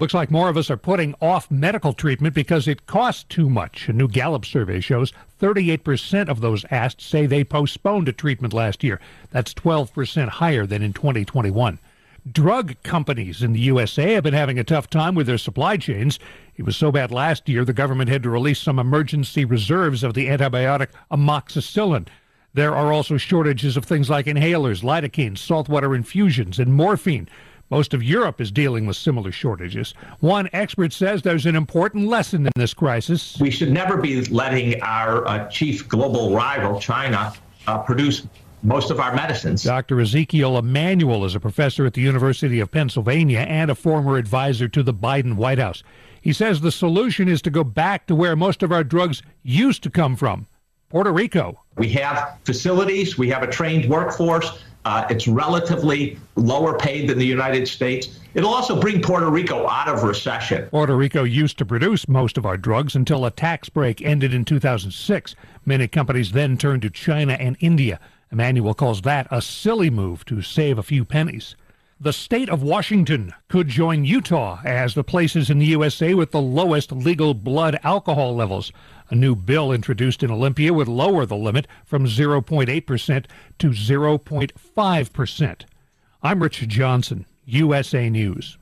Looks 0.00 0.14
like 0.14 0.30
more 0.30 0.48
of 0.48 0.56
us 0.56 0.70
are 0.70 0.78
putting 0.78 1.14
off 1.20 1.50
medical 1.50 1.92
treatment 1.92 2.34
because 2.34 2.66
it 2.66 2.86
costs 2.86 3.24
too 3.24 3.50
much. 3.50 3.86
A 3.86 3.92
new 3.92 4.08
Gallup 4.08 4.46
survey 4.46 4.80
shows 4.80 5.12
38% 5.38 6.30
of 6.30 6.40
those 6.40 6.64
asked 6.70 7.02
say 7.02 7.26
they 7.26 7.44
postponed 7.44 8.08
a 8.08 8.12
treatment 8.14 8.54
last 8.54 8.82
year. 8.82 8.98
That's 9.30 9.52
12% 9.52 10.28
higher 10.28 10.64
than 10.64 10.80
in 10.80 10.94
2021. 10.94 11.78
Drug 12.32 12.82
companies 12.82 13.42
in 13.42 13.52
the 13.52 13.60
USA 13.60 14.14
have 14.14 14.24
been 14.24 14.32
having 14.32 14.58
a 14.58 14.64
tough 14.64 14.88
time 14.88 15.14
with 15.14 15.26
their 15.26 15.36
supply 15.36 15.76
chains. 15.76 16.18
It 16.56 16.64
was 16.64 16.78
so 16.78 16.90
bad 16.90 17.10
last 17.10 17.46
year 17.46 17.66
the 17.66 17.74
government 17.74 18.08
had 18.08 18.22
to 18.22 18.30
release 18.30 18.58
some 18.58 18.78
emergency 18.78 19.44
reserves 19.44 20.02
of 20.02 20.14
the 20.14 20.28
antibiotic 20.28 20.88
amoxicillin. 21.12 22.08
There 22.54 22.74
are 22.74 22.90
also 22.90 23.18
shortages 23.18 23.76
of 23.76 23.84
things 23.84 24.08
like 24.08 24.24
inhalers, 24.24 24.82
lidocaine, 24.82 25.36
saltwater 25.36 25.94
infusions, 25.94 26.58
and 26.58 26.72
morphine. 26.72 27.28
Most 27.70 27.94
of 27.94 28.02
Europe 28.02 28.40
is 28.40 28.50
dealing 28.50 28.84
with 28.84 28.96
similar 28.96 29.30
shortages. 29.30 29.94
One 30.18 30.50
expert 30.52 30.92
says 30.92 31.22
there's 31.22 31.46
an 31.46 31.54
important 31.54 32.08
lesson 32.08 32.44
in 32.46 32.52
this 32.56 32.74
crisis. 32.74 33.38
We 33.40 33.52
should 33.52 33.70
never 33.70 33.96
be 33.96 34.24
letting 34.24 34.82
our 34.82 35.26
uh, 35.26 35.48
chief 35.48 35.88
global 35.88 36.34
rival, 36.34 36.80
China, 36.80 37.32
uh, 37.68 37.78
produce 37.78 38.26
most 38.64 38.90
of 38.90 38.98
our 38.98 39.14
medicines. 39.14 39.62
Dr. 39.62 40.00
Ezekiel 40.00 40.58
Emanuel 40.58 41.24
is 41.24 41.36
a 41.36 41.40
professor 41.40 41.86
at 41.86 41.94
the 41.94 42.00
University 42.00 42.58
of 42.58 42.72
Pennsylvania 42.72 43.38
and 43.40 43.70
a 43.70 43.74
former 43.76 44.16
advisor 44.16 44.68
to 44.68 44.82
the 44.82 44.92
Biden 44.92 45.34
White 45.34 45.58
House. 45.58 45.84
He 46.20 46.32
says 46.32 46.60
the 46.60 46.72
solution 46.72 47.28
is 47.28 47.40
to 47.42 47.50
go 47.50 47.64
back 47.64 48.06
to 48.08 48.14
where 48.14 48.36
most 48.36 48.62
of 48.62 48.72
our 48.72 48.84
drugs 48.84 49.22
used 49.42 49.82
to 49.84 49.90
come 49.90 50.16
from 50.16 50.46
Puerto 50.90 51.12
Rico. 51.12 51.62
We 51.76 51.88
have 51.90 52.36
facilities, 52.44 53.16
we 53.16 53.30
have 53.30 53.42
a 53.42 53.46
trained 53.46 53.88
workforce. 53.88 54.62
Uh, 54.84 55.06
it's 55.10 55.28
relatively 55.28 56.18
lower 56.36 56.76
paid 56.78 57.08
than 57.08 57.18
the 57.18 57.26
United 57.26 57.68
States. 57.68 58.18
It'll 58.32 58.54
also 58.54 58.80
bring 58.80 59.02
Puerto 59.02 59.28
Rico 59.28 59.68
out 59.68 59.88
of 59.88 60.04
recession. 60.04 60.68
Puerto 60.70 60.96
Rico 60.96 61.24
used 61.24 61.58
to 61.58 61.66
produce 61.66 62.08
most 62.08 62.38
of 62.38 62.46
our 62.46 62.56
drugs 62.56 62.94
until 62.94 63.24
a 63.26 63.30
tax 63.30 63.68
break 63.68 64.00
ended 64.00 64.32
in 64.32 64.44
2006. 64.44 65.34
Many 65.66 65.88
companies 65.88 66.32
then 66.32 66.56
turned 66.56 66.82
to 66.82 66.90
China 66.90 67.34
and 67.34 67.56
India. 67.60 68.00
Emanuel 68.32 68.74
calls 68.74 69.02
that 69.02 69.26
a 69.30 69.42
silly 69.42 69.90
move 69.90 70.24
to 70.26 70.40
save 70.40 70.78
a 70.78 70.82
few 70.82 71.04
pennies. 71.04 71.56
The 72.02 72.12
state 72.14 72.48
of 72.48 72.62
Washington 72.62 73.34
could 73.48 73.68
join 73.68 74.06
Utah 74.06 74.60
as 74.64 74.94
the 74.94 75.04
places 75.04 75.50
in 75.50 75.58
the 75.58 75.66
USA 75.66 76.14
with 76.14 76.30
the 76.30 76.40
lowest 76.40 76.92
legal 76.92 77.34
blood 77.34 77.78
alcohol 77.82 78.34
levels. 78.34 78.72
A 79.10 79.16
new 79.16 79.34
bill 79.34 79.72
introduced 79.72 80.22
in 80.22 80.30
Olympia 80.30 80.72
would 80.72 80.86
lower 80.86 81.26
the 81.26 81.36
limit 81.36 81.66
from 81.84 82.06
0.8% 82.06 83.26
to 83.58 83.70
0.5%. 83.70 85.60
I'm 86.22 86.42
Rich 86.42 86.68
Johnson, 86.68 87.26
USA 87.44 88.08
News. 88.08 88.56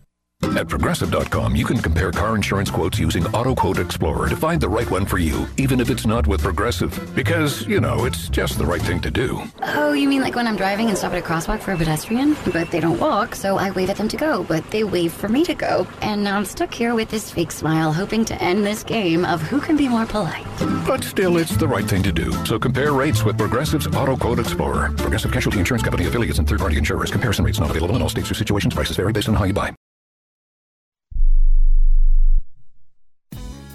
At 0.59 0.69
progressive.com, 0.69 1.55
you 1.55 1.65
can 1.65 1.79
compare 1.79 2.11
car 2.11 2.35
insurance 2.35 2.71
quotes 2.71 2.99
using 2.99 3.25
Auto 3.29 3.55
Quote 3.55 3.79
Explorer 3.79 4.29
to 4.29 4.37
find 4.37 4.61
the 4.61 4.69
right 4.69 4.91
one 4.91 5.05
for 5.07 5.19
you, 5.19 5.47
even 5.57 5.81
if 5.81 5.91
it's 5.91 6.07
not 6.07 6.27
with 6.27 6.43
Progressive. 6.43 7.15
Because, 7.15 7.67
you 7.67 7.81
know, 7.81 8.05
it's 8.07 8.29
just 8.29 8.59
the 8.59 8.67
right 8.67 8.81
thing 8.83 9.01
to 9.03 9.11
do. 9.11 9.41
Oh, 9.63 9.93
you 9.93 10.09
mean 10.09 10.21
like 10.21 10.35
when 10.35 10.47
I'm 10.47 10.57
driving 10.57 10.89
and 10.89 10.99
stop 10.99 11.13
at 11.13 11.19
a 11.19 11.27
crosswalk 11.27 11.61
for 11.61 11.73
a 11.73 11.77
pedestrian? 11.77 12.37
But 12.53 12.71
they 12.71 12.81
don't 12.81 12.99
walk, 12.99 13.35
so 13.35 13.57
I 13.57 13.71
wave 13.71 13.91
at 13.91 13.97
them 13.97 14.09
to 14.09 14.17
go, 14.17 14.43
but 14.45 14.69
they 14.71 14.85
wave 14.85 15.13
for 15.13 15.29
me 15.29 15.45
to 15.45 15.55
go. 15.55 15.87
And 16.03 16.25
now 16.25 16.37
I'm 16.37 16.45
stuck 16.45 16.73
here 16.73 16.95
with 16.95 17.09
this 17.09 17.31
fake 17.31 17.53
smile, 17.53 17.93
hoping 17.93 18.25
to 18.25 18.43
end 18.43 18.65
this 18.65 18.83
game 18.83 19.25
of 19.25 19.43
who 19.43 19.61
can 19.61 19.77
be 19.77 19.89
more 19.89 20.07
polite. 20.07 20.47
But 20.87 21.05
still, 21.05 21.37
it's 21.37 21.57
the 21.57 21.69
right 21.69 21.85
thing 21.85 22.03
to 22.05 22.13
do. 22.13 22.33
So 22.47 22.59
compare 22.59 22.93
rates 22.93 23.25
with 23.25 23.39
Progressive's 23.39 23.87
Auto 23.89 24.17
Quote 24.17 24.39
Explorer. 24.39 24.93
Progressive 24.97 25.33
Casualty 25.33 25.59
Insurance 25.59 25.83
Company 25.83 26.07
affiliates 26.07 26.39
and 26.39 26.49
third 26.49 26.61
party 26.61 26.79
insurers. 26.79 27.11
Comparison 27.11 27.45
rates 27.45 27.61
not 27.61 27.71
available 27.71 27.97
in 27.97 28.03
all 28.03 28.09
states 28.09 28.31
or 28.31 28.35
situations. 28.35 28.75
Prices 28.75 28.97
vary 28.97 29.13
based 29.13 29.29
on 29.29 29.35
how 29.35 29.45
you 29.45 29.53
buy. 29.53 29.75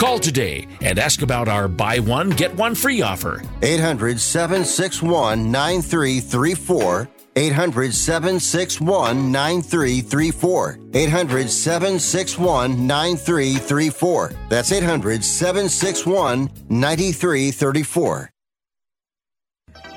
Call 0.00 0.18
today 0.18 0.66
and 0.80 0.98
ask 0.98 1.20
about 1.20 1.46
our 1.46 1.68
buy 1.68 1.98
one, 1.98 2.30
get 2.30 2.56
one 2.56 2.74
free 2.74 3.02
offer. 3.02 3.42
800 3.60 4.18
761 4.18 5.52
9334. 5.52 7.06
800 7.36 7.92
761 7.92 9.30
9334. 9.30 10.78
800 10.94 11.50
761 11.50 12.86
9334. 12.86 14.32
That's 14.48 14.72
800 14.72 15.22
761 15.22 16.48
9334. 16.70 18.30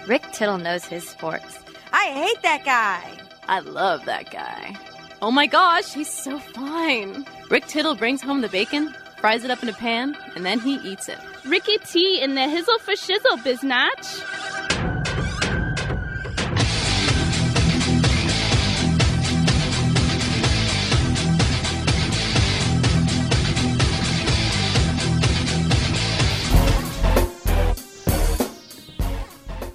Rick 0.06 0.24
Tittle 0.34 0.58
knows 0.58 0.84
his 0.84 1.08
sports. 1.08 1.60
I 1.94 2.08
hate 2.08 2.44
that 2.44 2.66
guy. 2.66 3.10
I 3.48 3.62
love 3.62 4.04
that 4.04 4.30
guy. 4.30 4.76
Oh 5.22 5.32
my 5.32 5.48
gosh, 5.48 5.94
he's 5.94 6.12
so 6.12 6.40
fine. 6.40 7.26
Rick 7.50 7.68
Tittle 7.68 7.96
brings 7.96 8.22
home 8.22 8.42
the 8.42 8.50
bacon, 8.50 8.94
fries 9.24 9.46
it 9.46 9.50
up 9.50 9.64
in 9.64 9.70
a 9.70 9.74
pan, 9.74 10.18
and 10.36 10.46
then 10.46 10.60
he 10.60 10.74
eats 10.80 11.08
it. 11.08 11.18
Ricky 11.46 11.78
T 11.78 12.20
in 12.20 12.36
the 12.36 12.42
hizzle 12.42 12.78
for 12.82 12.92
shizzle, 12.92 13.38
biznatch. 13.38 14.20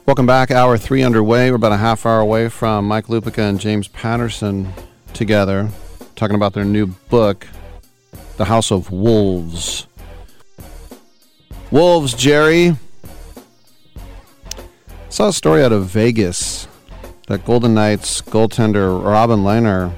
Welcome 0.04 0.26
back. 0.26 0.50
Hour 0.50 0.76
three 0.76 1.02
underway. 1.02 1.50
We're 1.50 1.56
about 1.56 1.72
a 1.72 1.78
half 1.78 2.04
hour 2.04 2.20
away 2.20 2.50
from 2.50 2.84
Mike 2.84 3.06
Lupica 3.06 3.48
and 3.48 3.58
James 3.58 3.88
Patterson 3.88 4.68
together, 5.14 5.70
talking 6.16 6.36
about 6.36 6.52
their 6.52 6.66
new 6.66 6.88
book, 7.08 7.46
The 8.38 8.46
House 8.46 8.70
of 8.70 8.90
Wolves. 8.90 9.86
Wolves, 11.70 12.14
Jerry. 12.14 12.76
saw 15.10 15.28
a 15.28 15.32
story 15.32 15.62
out 15.62 15.72
of 15.72 15.84
Vegas 15.86 16.66
that 17.26 17.44
Golden 17.44 17.74
Knights 17.74 18.22
goaltender 18.22 19.04
Robin 19.04 19.40
Lehner 19.40 19.92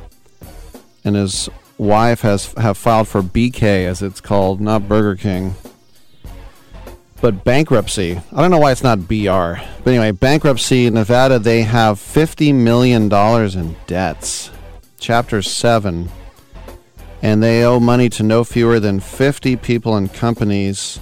and 1.04 1.14
his 1.14 1.48
wife 1.78 2.22
has 2.22 2.52
have 2.54 2.76
filed 2.76 3.06
for 3.06 3.22
BK, 3.22 3.86
as 3.86 4.02
it's 4.02 4.20
called, 4.20 4.60
not 4.60 4.88
Burger 4.88 5.14
King 5.14 5.54
but 7.20 7.44
bankruptcy. 7.44 8.20
I 8.32 8.40
don't 8.40 8.50
know 8.50 8.58
why 8.58 8.72
it's 8.72 8.82
not 8.82 9.06
BR. 9.06 9.60
But 9.84 9.86
anyway, 9.86 10.10
bankruptcy 10.12 10.88
Nevada, 10.90 11.38
they 11.38 11.62
have 11.62 11.98
$50 11.98 12.54
million 12.54 13.12
in 13.12 13.76
debts. 13.86 14.50
Chapter 14.98 15.42
7. 15.42 16.08
And 17.22 17.42
they 17.42 17.64
owe 17.64 17.80
money 17.80 18.08
to 18.10 18.22
no 18.22 18.44
fewer 18.44 18.80
than 18.80 19.00
50 19.00 19.56
people 19.56 19.96
and 19.96 20.12
companies. 20.12 21.00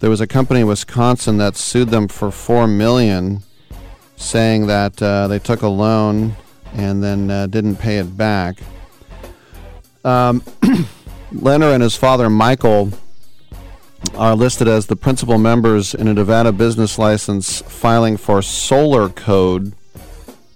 There 0.00 0.10
was 0.10 0.20
a 0.20 0.26
company 0.26 0.60
in 0.60 0.66
Wisconsin 0.66 1.38
that 1.38 1.56
sued 1.56 1.90
them 1.90 2.08
for 2.08 2.30
4 2.30 2.66
million, 2.66 3.42
saying 4.16 4.66
that 4.66 5.02
uh, 5.02 5.28
they 5.28 5.38
took 5.38 5.62
a 5.62 5.68
loan 5.68 6.36
and 6.74 7.02
then 7.02 7.30
uh, 7.30 7.46
didn't 7.46 7.76
pay 7.76 7.98
it 7.98 8.16
back. 8.16 8.58
Um, 10.04 10.40
Lehner 11.32 11.72
and 11.72 11.82
his 11.82 11.96
father, 11.96 12.28
Michael, 12.28 12.90
are 14.14 14.36
listed 14.36 14.68
as 14.68 14.86
the 14.86 14.96
principal 14.96 15.38
members 15.38 15.94
in 15.94 16.06
a 16.06 16.14
Nevada 16.14 16.52
business 16.52 16.98
license 16.98 17.62
filing 17.62 18.16
for 18.16 18.42
Solar 18.42 19.08
Code, 19.08 19.72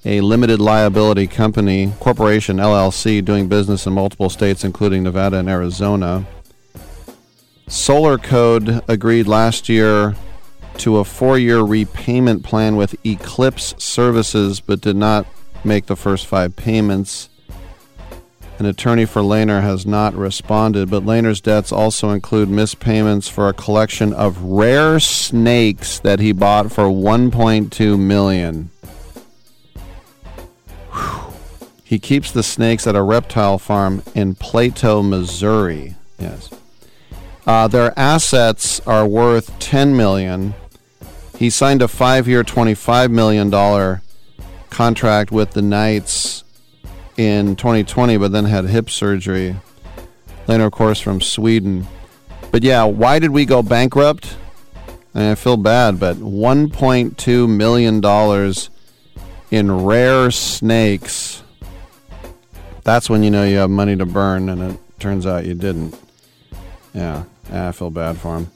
a 0.05 0.20
limited 0.20 0.61
liability 0.61 1.26
company, 1.26 1.92
corporation, 2.01 2.59
LLC, 2.59 3.24
doing 3.24 3.49
business 3.49 3.86
in 3.86 3.92
multiple 3.92 4.30
states, 4.30 4.64
including 4.64 5.03
Nevada 5.03 5.38
and 5.38 5.49
Arizona. 5.49 6.26
Solar 7.66 8.16
Code 8.16 8.82
agreed 8.88 9.26
last 9.26 9.68
year 9.68 10.14
to 10.78 10.99
a 10.99 11.05
four 11.05 11.38
year 11.38 11.61
repayment 11.61 12.44
plan 12.44 12.76
with 12.76 12.94
Eclipse 13.05 13.74
Services, 13.78 14.61
but 14.61 14.80
did 14.80 14.96
not 14.96 15.26
make 15.64 15.86
the 15.86 15.96
first 15.96 16.26
five 16.26 16.57
payments. 16.57 17.28
An 18.59 18.66
attorney 18.66 19.05
for 19.05 19.22
Lehner 19.22 19.62
has 19.62 19.86
not 19.86 20.14
responded, 20.14 20.90
but 20.90 21.05
Lehner's 21.05 21.40
debts 21.40 21.70
also 21.70 22.11
include 22.11 22.49
missed 22.49 22.80
payments 22.80 23.28
for 23.28 23.49
a 23.49 23.53
collection 23.53 24.12
of 24.12 24.42
rare 24.42 24.99
snakes 24.99 26.01
that 26.01 26.18
he 26.18 26.32
bought 26.32 26.72
for 26.72 26.84
1.2 26.84 27.99
million. 27.99 28.70
He 31.89 31.99
keeps 31.99 32.30
the 32.30 32.43
snakes 32.43 32.86
at 32.86 32.95
a 32.95 33.03
reptile 33.03 33.57
farm 33.57 34.03
in 34.14 34.34
Plato, 34.34 35.03
Missouri. 35.03 35.97
Yes. 36.18 36.51
Uh, 37.47 37.66
their 37.66 37.99
assets 37.99 38.78
are 38.80 39.07
worth 39.07 39.59
10 39.59 39.97
million. 39.97 40.53
He 41.39 41.49
signed 41.49 41.80
a 41.80 41.86
5-year, 41.86 42.45
25 42.45 43.11
million 43.11 43.49
dollar 43.49 44.03
contract 44.68 45.32
with 45.32 45.53
the 45.53 45.62
Knights 45.62 46.45
in 47.16 47.57
2020, 47.57 48.18
but 48.18 48.32
then 48.32 48.45
had 48.45 48.66
hip 48.66 48.91
surgery. 48.91 49.57
Later, 50.47 50.66
of 50.66 50.72
course, 50.72 51.01
from 51.01 51.22
Sweden. 51.22 51.86
But 52.51 52.64
yeah, 52.64 52.84
why 52.84 53.18
did 53.18 53.30
we 53.30 53.47
go 53.47 53.62
bankrupt? 53.62 54.36
And 55.14 55.24
I 55.24 55.36
feel 55.36 55.57
bad, 55.57 55.99
but 55.99 56.16
1.2 56.16 57.49
million 57.49 58.03
dollars 58.03 58.68
in 59.51 59.84
rare 59.86 60.30
snakes. 60.30 61.45
That's 62.89 63.11
when 63.11 63.22
you 63.22 63.30
know 63.30 63.45
you 63.45 63.59
have 63.59 63.68
money 63.68 63.97
to 63.97 64.07
burn, 64.07 64.49
and 64.49 64.62
it 64.72 64.80
turns 64.99 65.26
out 65.26 65.45
you 65.45 65.53
didn't. 65.53 65.95
Yeah, 66.95 67.24
I 67.53 67.70
feel 67.72 67.91
bad 67.91 68.16
for 68.16 68.39
him. 68.39 68.51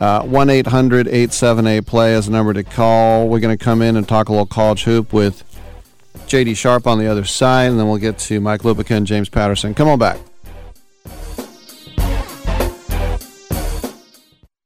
Uh, 0.00 0.24
1 0.24 0.50
800 0.50 1.06
878 1.06 1.86
play 1.86 2.14
is 2.14 2.26
the 2.26 2.32
number 2.32 2.52
to 2.54 2.64
call. 2.64 3.28
We're 3.28 3.38
going 3.38 3.56
to 3.56 3.64
come 3.64 3.80
in 3.80 3.96
and 3.96 4.08
talk 4.08 4.28
a 4.28 4.32
little 4.32 4.46
college 4.46 4.82
hoop 4.82 5.12
with 5.12 5.44
JD 6.26 6.56
Sharp 6.56 6.88
on 6.88 6.98
the 6.98 7.06
other 7.06 7.22
side, 7.24 7.66
and 7.66 7.78
then 7.78 7.86
we'll 7.86 7.98
get 7.98 8.18
to 8.18 8.40
Mike 8.40 8.62
Lupica 8.62 8.96
and 8.96 9.06
James 9.06 9.28
Patterson. 9.28 9.74
Come 9.74 9.86
on 9.86 9.96
back. 10.00 10.18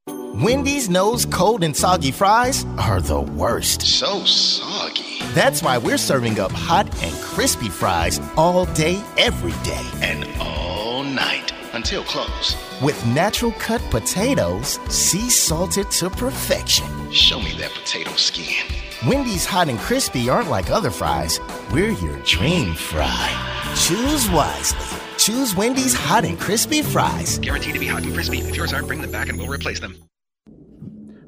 Wendy's 0.06 0.88
knows 0.88 1.26
cold 1.26 1.62
and 1.62 1.76
soggy 1.76 2.12
fries 2.12 2.64
are 2.78 3.02
the 3.02 3.20
worst. 3.20 3.82
So 3.82 4.24
soggy. 4.24 5.15
That's 5.36 5.62
why 5.62 5.76
we're 5.76 5.98
serving 5.98 6.40
up 6.40 6.50
hot 6.50 6.86
and 7.02 7.14
crispy 7.16 7.68
fries 7.68 8.22
all 8.38 8.64
day, 8.72 9.04
every 9.18 9.52
day. 9.62 9.86
And 10.00 10.26
all 10.40 11.02
night 11.02 11.52
until 11.74 12.04
close. 12.04 12.56
With 12.80 12.96
natural 13.08 13.52
cut 13.58 13.82
potatoes, 13.90 14.78
sea 14.88 15.28
salted 15.28 15.90
to 15.90 16.08
perfection. 16.08 16.86
Show 17.12 17.38
me 17.38 17.52
that 17.58 17.70
potato 17.72 18.12
skin. 18.12 18.64
Wendy's 19.06 19.44
hot 19.44 19.68
and 19.68 19.78
crispy 19.78 20.30
aren't 20.30 20.48
like 20.48 20.70
other 20.70 20.90
fries. 20.90 21.38
We're 21.70 21.90
your 21.90 22.16
dream 22.20 22.74
fry. 22.74 23.74
Choose 23.76 24.30
wisely. 24.30 24.98
Choose 25.18 25.54
Wendy's 25.54 25.92
hot 25.92 26.24
and 26.24 26.40
crispy 26.40 26.80
fries. 26.80 27.38
Guaranteed 27.40 27.74
to 27.74 27.80
be 27.80 27.88
hot 27.88 28.04
and 28.04 28.14
crispy. 28.14 28.38
If 28.38 28.56
yours 28.56 28.72
aren't, 28.72 28.86
bring 28.86 29.02
them 29.02 29.12
back 29.12 29.28
and 29.28 29.38
we'll 29.38 29.48
replace 29.48 29.80
them. 29.80 29.96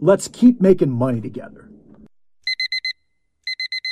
Let's 0.00 0.28
keep 0.28 0.60
making 0.60 0.90
money 0.90 1.20
together. 1.20 1.65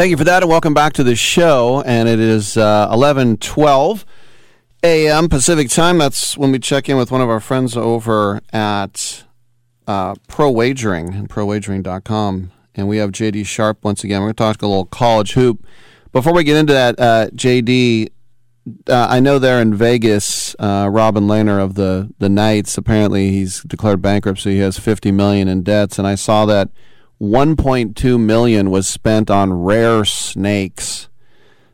Thank 0.00 0.12
you 0.12 0.16
for 0.16 0.24
that, 0.24 0.42
and 0.42 0.48
welcome 0.48 0.72
back 0.72 0.94
to 0.94 1.04
the 1.04 1.14
show. 1.14 1.82
And 1.84 2.08
it 2.08 2.18
is 2.18 2.56
uh, 2.56 2.88
eleven 2.90 3.36
twelve 3.36 4.06
a.m. 4.82 5.28
Pacific 5.28 5.68
time. 5.68 5.98
That's 5.98 6.38
when 6.38 6.52
we 6.52 6.58
check 6.58 6.88
in 6.88 6.96
with 6.96 7.10
one 7.10 7.20
of 7.20 7.28
our 7.28 7.38
friends 7.38 7.76
over 7.76 8.40
at 8.50 9.24
uh, 9.86 10.14
Pro 10.26 10.50
Wagering 10.50 11.12
and 11.12 11.28
ProWagering.com. 11.28 12.50
And 12.74 12.88
we 12.88 12.96
have 12.96 13.12
JD 13.12 13.44
Sharp 13.44 13.84
once 13.84 14.02
again. 14.02 14.22
We're 14.22 14.32
going 14.32 14.36
to 14.36 14.42
talk 14.42 14.62
a 14.62 14.66
little 14.66 14.86
college 14.86 15.34
hoop. 15.34 15.66
Before 16.12 16.32
we 16.32 16.44
get 16.44 16.56
into 16.56 16.72
that, 16.72 16.98
uh, 16.98 17.26
JD, 17.34 18.08
uh, 18.88 19.06
I 19.10 19.20
know 19.20 19.38
there 19.38 19.60
in 19.60 19.74
Vegas, 19.74 20.56
uh, 20.58 20.88
Robin 20.90 21.24
Lehner 21.24 21.62
of 21.62 21.74
the 21.74 22.10
the 22.18 22.30
Knights. 22.30 22.78
Apparently, 22.78 23.32
he's 23.32 23.62
declared 23.64 24.00
bankruptcy. 24.00 24.52
He 24.52 24.60
has 24.60 24.78
fifty 24.78 25.12
million 25.12 25.46
in 25.46 25.62
debts, 25.62 25.98
and 25.98 26.08
I 26.08 26.14
saw 26.14 26.46
that 26.46 26.70
1.2 27.20 28.18
million 28.18 28.70
was 28.70 28.88
spent 28.88 29.30
on 29.30 29.52
rare 29.52 30.06
snakes. 30.06 31.08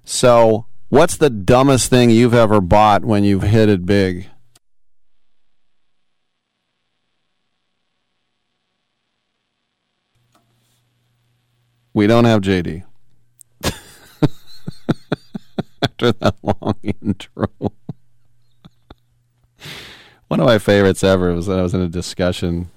So, 0.03 0.67
what's 0.89 1.17
the 1.17 1.31
dumbest 1.31 1.89
thing 1.89 2.11
you've 2.11 2.35
ever 2.35 2.61
bought 2.61 3.05
when 3.05 3.23
you've 3.23 3.45
hit 3.45 3.69
it 3.69 3.87
big? 3.87 4.29
We 11.95 12.07
don't 12.07 12.25
have 12.25 12.43
JD. 12.43 12.85
After 15.83 16.13
that 16.13 16.35
long 16.43 16.75
intro. 16.83 17.49
One 20.29 20.41
of 20.41 20.47
my 20.47 20.59
favorites 20.59 21.05
ever 21.05 21.33
was 21.33 21.47
that 21.47 21.59
I 21.59 21.63
was 21.63 21.73
in 21.73 21.81
a 21.81 21.89
discussion 21.89 22.71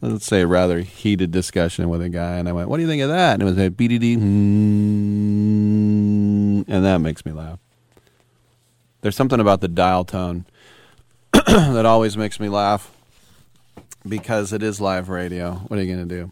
let's 0.00 0.26
say 0.26 0.42
a 0.42 0.46
rather 0.46 0.80
heated 0.80 1.30
discussion 1.30 1.88
with 1.88 2.02
a 2.02 2.08
guy, 2.08 2.36
and 2.36 2.48
I 2.48 2.52
went, 2.52 2.68
"What 2.68 2.76
do 2.76 2.82
you 2.82 2.88
think 2.88 3.02
of 3.02 3.08
that?" 3.08 3.34
And 3.34 3.42
it 3.42 3.46
was 3.46 3.58
a 3.58 3.70
BDD, 3.70 4.16
mm, 4.16 4.20
and 6.68 6.84
that 6.84 6.98
makes 6.98 7.24
me 7.24 7.32
laugh. 7.32 7.58
There's 9.00 9.16
something 9.16 9.40
about 9.40 9.60
the 9.60 9.68
dial 9.68 10.04
tone 10.04 10.46
that 11.32 11.86
always 11.86 12.16
makes 12.16 12.40
me 12.40 12.48
laugh 12.48 12.90
because 14.08 14.52
it 14.52 14.62
is 14.62 14.80
live 14.80 15.08
radio. 15.08 15.54
What 15.68 15.78
are 15.78 15.82
you 15.82 15.94
going 15.94 16.08
to 16.08 16.14
do? 16.14 16.30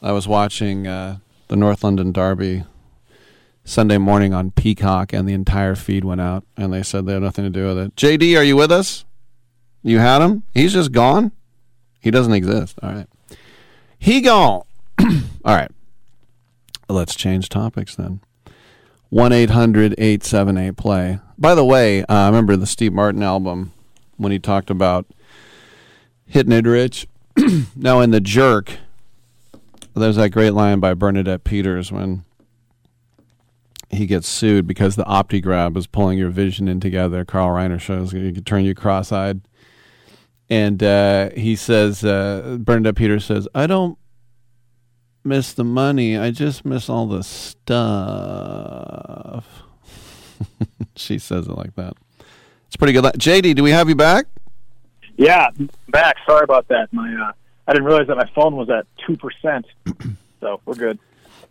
I 0.00 0.12
was 0.12 0.28
watching 0.28 0.86
uh, 0.86 1.18
the 1.48 1.56
North 1.56 1.82
London 1.82 2.12
Derby 2.12 2.64
Sunday 3.64 3.98
morning 3.98 4.32
on 4.32 4.52
Peacock, 4.52 5.12
and 5.12 5.28
the 5.28 5.34
entire 5.34 5.74
feed 5.74 6.04
went 6.04 6.20
out, 6.20 6.44
and 6.56 6.72
they 6.72 6.82
said 6.82 7.04
they 7.04 7.14
had 7.14 7.22
nothing 7.22 7.44
to 7.44 7.50
do 7.50 7.66
with 7.66 7.78
it. 7.78 7.96
JD, 7.96 8.38
are 8.38 8.44
you 8.44 8.56
with 8.56 8.70
us? 8.72 9.04
You 9.82 9.98
had 9.98 10.22
him? 10.22 10.44
He's 10.54 10.72
just 10.72 10.92
gone? 10.92 11.32
He 12.00 12.10
doesn't 12.10 12.32
exist. 12.32 12.78
All 12.82 12.92
right. 12.92 13.06
He 13.98 14.20
gone. 14.20 14.62
All 15.00 15.54
right. 15.54 15.70
Let's 16.88 17.14
change 17.14 17.48
topics 17.48 17.96
then. 17.96 18.20
1 19.10 19.32
800 19.32 19.94
878 19.98 20.76
play. 20.76 21.18
By 21.38 21.54
the 21.54 21.64
way, 21.64 22.02
uh, 22.02 22.04
I 22.08 22.26
remember 22.26 22.56
the 22.56 22.66
Steve 22.66 22.92
Martin 22.92 23.22
album 23.22 23.72
when 24.16 24.32
he 24.32 24.38
talked 24.38 24.70
about 24.70 25.06
hitting 26.26 26.52
it 26.52 26.66
rich. 26.66 27.06
now, 27.76 28.00
in 28.00 28.10
The 28.10 28.20
Jerk, 28.20 28.76
there's 29.94 30.16
that 30.16 30.30
great 30.30 30.50
line 30.50 30.80
by 30.80 30.94
Bernadette 30.94 31.44
Peters 31.44 31.90
when 31.90 32.24
he 33.90 34.06
gets 34.06 34.28
sued 34.28 34.66
because 34.66 34.96
the 34.96 35.04
opti 35.04 35.42
grab 35.42 35.76
is 35.76 35.86
pulling 35.86 36.18
your 36.18 36.30
vision 36.30 36.68
in 36.68 36.80
together. 36.80 37.24
Carl 37.24 37.48
Reiner 37.48 37.80
shows 37.80 38.12
you 38.12 38.32
can 38.32 38.44
turn 38.44 38.64
you 38.64 38.74
cross 38.74 39.10
eyed. 39.10 39.40
And 40.50 40.82
uh, 40.82 41.30
he 41.30 41.56
says, 41.56 42.04
uh, 42.04 42.56
Bernadette 42.60 42.96
Peters 42.96 43.24
says, 43.26 43.46
I 43.54 43.66
don't 43.66 43.98
miss 45.24 45.52
the 45.52 45.64
money. 45.64 46.16
I 46.16 46.30
just 46.30 46.64
miss 46.64 46.88
all 46.88 47.06
the 47.06 47.22
stuff. 47.22 47.84
she 50.96 51.18
says 51.18 51.46
it 51.46 51.52
like 51.52 51.74
that. 51.76 51.94
It's 52.66 52.76
pretty 52.76 52.92
good. 52.92 53.04
JD, 53.04 53.54
do 53.56 53.62
we 53.62 53.70
have 53.70 53.88
you 53.88 53.94
back? 53.94 54.26
Yeah, 55.16 55.50
back. 55.88 56.16
Sorry 56.26 56.44
about 56.44 56.68
that. 56.68 56.92
My 56.92 57.12
uh, 57.12 57.32
I 57.66 57.72
didn't 57.72 57.86
realize 57.86 58.06
that 58.06 58.16
my 58.16 58.30
phone 58.34 58.56
was 58.56 58.70
at 58.70 58.86
two 59.06 59.16
percent. 59.16 59.66
so 60.40 60.60
we're 60.64 60.74
good. 60.74 60.98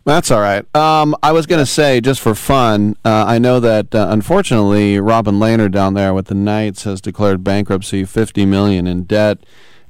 That's 0.08 0.30
all 0.30 0.40
right. 0.40 0.64
Um, 0.74 1.14
I 1.22 1.32
was 1.32 1.44
going 1.44 1.58
to 1.58 1.66
say, 1.66 2.00
just 2.00 2.22
for 2.22 2.34
fun, 2.34 2.96
uh, 3.04 3.26
I 3.26 3.38
know 3.38 3.60
that 3.60 3.94
uh, 3.94 4.06
unfortunately 4.08 4.98
Robin 4.98 5.34
Lehner 5.34 5.70
down 5.70 5.92
there 5.92 6.14
with 6.14 6.28
the 6.28 6.34
Knights 6.34 6.84
has 6.84 7.02
declared 7.02 7.44
bankruptcy, 7.44 8.06
fifty 8.06 8.46
million 8.46 8.86
in 8.86 9.02
debt, 9.02 9.36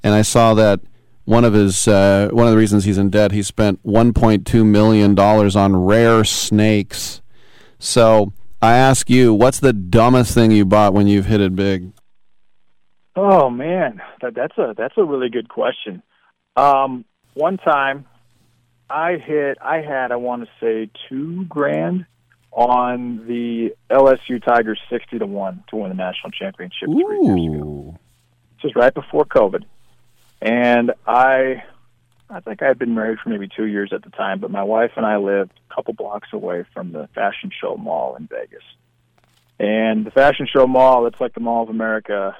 and 0.02 0.14
I 0.14 0.22
saw 0.22 0.54
that 0.54 0.80
one 1.24 1.44
of 1.44 1.52
his 1.52 1.86
uh, 1.86 2.30
one 2.32 2.48
of 2.48 2.50
the 2.50 2.58
reasons 2.58 2.82
he's 2.82 2.98
in 2.98 3.10
debt. 3.10 3.30
He 3.30 3.44
spent 3.44 3.80
1.2 3.86 4.66
million 4.66 5.14
dollars 5.14 5.54
on 5.54 5.76
rare 5.76 6.24
snakes. 6.24 7.22
So 7.78 8.32
I 8.60 8.76
ask 8.76 9.08
you, 9.08 9.32
what's 9.32 9.60
the 9.60 9.72
dumbest 9.72 10.34
thing 10.34 10.50
you 10.50 10.64
bought 10.64 10.94
when 10.94 11.06
you've 11.06 11.26
hit 11.26 11.40
it 11.40 11.54
big? 11.54 11.92
Oh 13.14 13.50
man, 13.50 14.02
that, 14.20 14.34
that's 14.34 14.58
a 14.58 14.74
that's 14.76 14.94
a 14.96 15.04
really 15.04 15.28
good 15.28 15.48
question. 15.48 16.02
Um, 16.56 17.04
one 17.34 17.56
time, 17.58 18.06
I 18.90 19.16
hit. 19.16 19.58
I 19.60 19.80
had 19.80 20.12
I 20.12 20.16
want 20.16 20.44
to 20.44 20.50
say 20.60 20.90
two 21.08 21.44
grand 21.44 22.06
on 22.52 23.26
the 23.26 23.74
LSU 23.90 24.42
Tigers 24.42 24.80
sixty 24.90 25.18
to 25.18 25.26
one 25.26 25.64
to 25.68 25.76
win 25.76 25.90
the 25.90 25.94
national 25.94 26.30
championship 26.30 26.88
three 26.88 27.20
years 27.22 27.56
ago. 27.56 27.98
This 28.56 28.64
was 28.64 28.72
right 28.74 28.94
before 28.94 29.24
COVID, 29.24 29.64
and 30.42 30.92
I, 31.06 31.62
I 32.28 32.40
think 32.40 32.62
I 32.62 32.66
had 32.66 32.78
been 32.78 32.94
married 32.94 33.18
for 33.22 33.28
maybe 33.28 33.48
two 33.48 33.66
years 33.66 33.92
at 33.92 34.02
the 34.02 34.10
time, 34.10 34.40
but 34.40 34.50
my 34.50 34.64
wife 34.64 34.92
and 34.96 35.06
I 35.06 35.18
lived 35.18 35.52
a 35.70 35.74
couple 35.74 35.94
blocks 35.94 36.28
away 36.32 36.64
from 36.74 36.92
the 36.92 37.08
Fashion 37.14 37.52
Show 37.60 37.76
Mall 37.76 38.16
in 38.16 38.26
Vegas, 38.26 38.64
and 39.60 40.04
the 40.04 40.10
Fashion 40.10 40.48
Show 40.52 40.66
Mall. 40.66 41.06
It's 41.06 41.20
like 41.20 41.34
the 41.34 41.40
Mall 41.40 41.62
of 41.62 41.68
America 41.68 42.36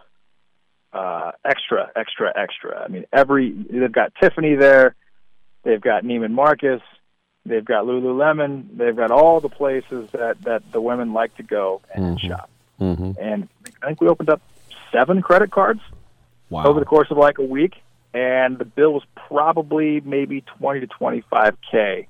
uh, 0.92 1.32
extra, 1.44 1.90
extra, 1.94 2.32
extra. 2.36 2.82
I 2.82 2.88
mean, 2.88 3.04
every 3.12 3.52
they've 3.52 3.92
got 3.92 4.12
Tiffany 4.20 4.54
there, 4.54 4.94
they've 5.68 5.80
got 5.80 6.02
Neiman 6.02 6.30
Marcus, 6.32 6.80
they've 7.44 7.64
got 7.64 7.84
Lululemon, 7.84 8.78
they've 8.78 8.96
got 8.96 9.10
all 9.10 9.38
the 9.40 9.50
places 9.50 10.10
that 10.12 10.40
that 10.42 10.62
the 10.72 10.80
women 10.80 11.12
like 11.12 11.36
to 11.36 11.42
go 11.42 11.82
and 11.94 12.18
shop. 12.18 12.48
Mm-hmm. 12.80 13.12
And 13.20 13.48
I 13.82 13.86
think 13.88 14.00
we 14.00 14.08
opened 14.08 14.30
up 14.30 14.40
seven 14.90 15.20
credit 15.20 15.50
cards 15.50 15.80
Wow. 16.50 16.64
over 16.64 16.80
the 16.80 16.86
course 16.86 17.08
of 17.10 17.18
like 17.18 17.36
a 17.36 17.44
week, 17.44 17.74
and 18.14 18.56
the 18.58 18.64
bill 18.64 18.94
was 18.94 19.02
probably 19.14 20.00
maybe 20.00 20.40
twenty 20.56 20.80
to 20.80 20.86
twenty 20.86 21.22
five 21.28 21.58
k 21.70 22.08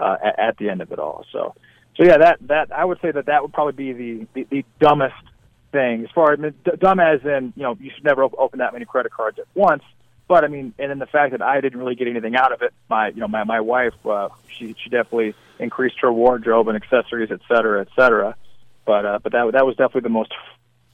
uh, 0.00 0.16
at, 0.24 0.38
at 0.38 0.56
the 0.56 0.70
end 0.70 0.80
of 0.80 0.90
it 0.90 0.98
all. 0.98 1.26
So, 1.30 1.54
so 1.94 2.02
yeah, 2.04 2.16
that 2.16 2.38
that 2.48 2.72
I 2.72 2.86
would 2.86 2.98
say 3.02 3.10
that 3.10 3.26
that 3.26 3.42
would 3.42 3.52
probably 3.52 3.74
be 3.74 3.92
the 3.92 4.26
the, 4.32 4.46
the 4.48 4.64
dumbest 4.80 5.14
thing 5.70 6.04
as 6.04 6.10
far 6.14 6.32
as 6.32 6.38
I 6.38 6.42
mean, 6.44 6.54
d- 6.64 6.70
dumb 6.78 6.98
as 6.98 7.20
in 7.26 7.52
you 7.56 7.62
know 7.64 7.76
you 7.78 7.90
should 7.94 8.04
never 8.04 8.24
op- 8.24 8.38
open 8.38 8.60
that 8.60 8.72
many 8.72 8.86
credit 8.86 9.12
cards 9.12 9.38
at 9.38 9.44
once. 9.54 9.82
But 10.26 10.44
I 10.44 10.48
mean, 10.48 10.74
and 10.78 10.90
then 10.90 10.98
the 10.98 11.06
fact 11.06 11.32
that 11.32 11.42
I 11.42 11.60
didn't 11.60 11.78
really 11.78 11.94
get 11.94 12.08
anything 12.08 12.34
out 12.34 12.52
of 12.52 12.62
it. 12.62 12.72
My 12.88 13.08
you 13.08 13.20
know 13.20 13.28
my 13.28 13.44
my 13.44 13.60
wife 13.60 13.94
uh, 14.06 14.30
she 14.48 14.74
she 14.82 14.90
definitely 14.90 15.34
increased 15.58 15.96
her 16.00 16.12
wardrobe 16.12 16.68
and 16.68 16.76
accessories, 16.76 17.30
et 17.30 17.40
cetera, 17.48 17.82
et 17.82 17.88
cetera. 17.96 18.36
But 18.86 19.04
uh, 19.04 19.18
but 19.22 19.32
that 19.32 19.52
that 19.52 19.66
was 19.66 19.76
definitely 19.76 20.02
the 20.02 20.08
most 20.10 20.32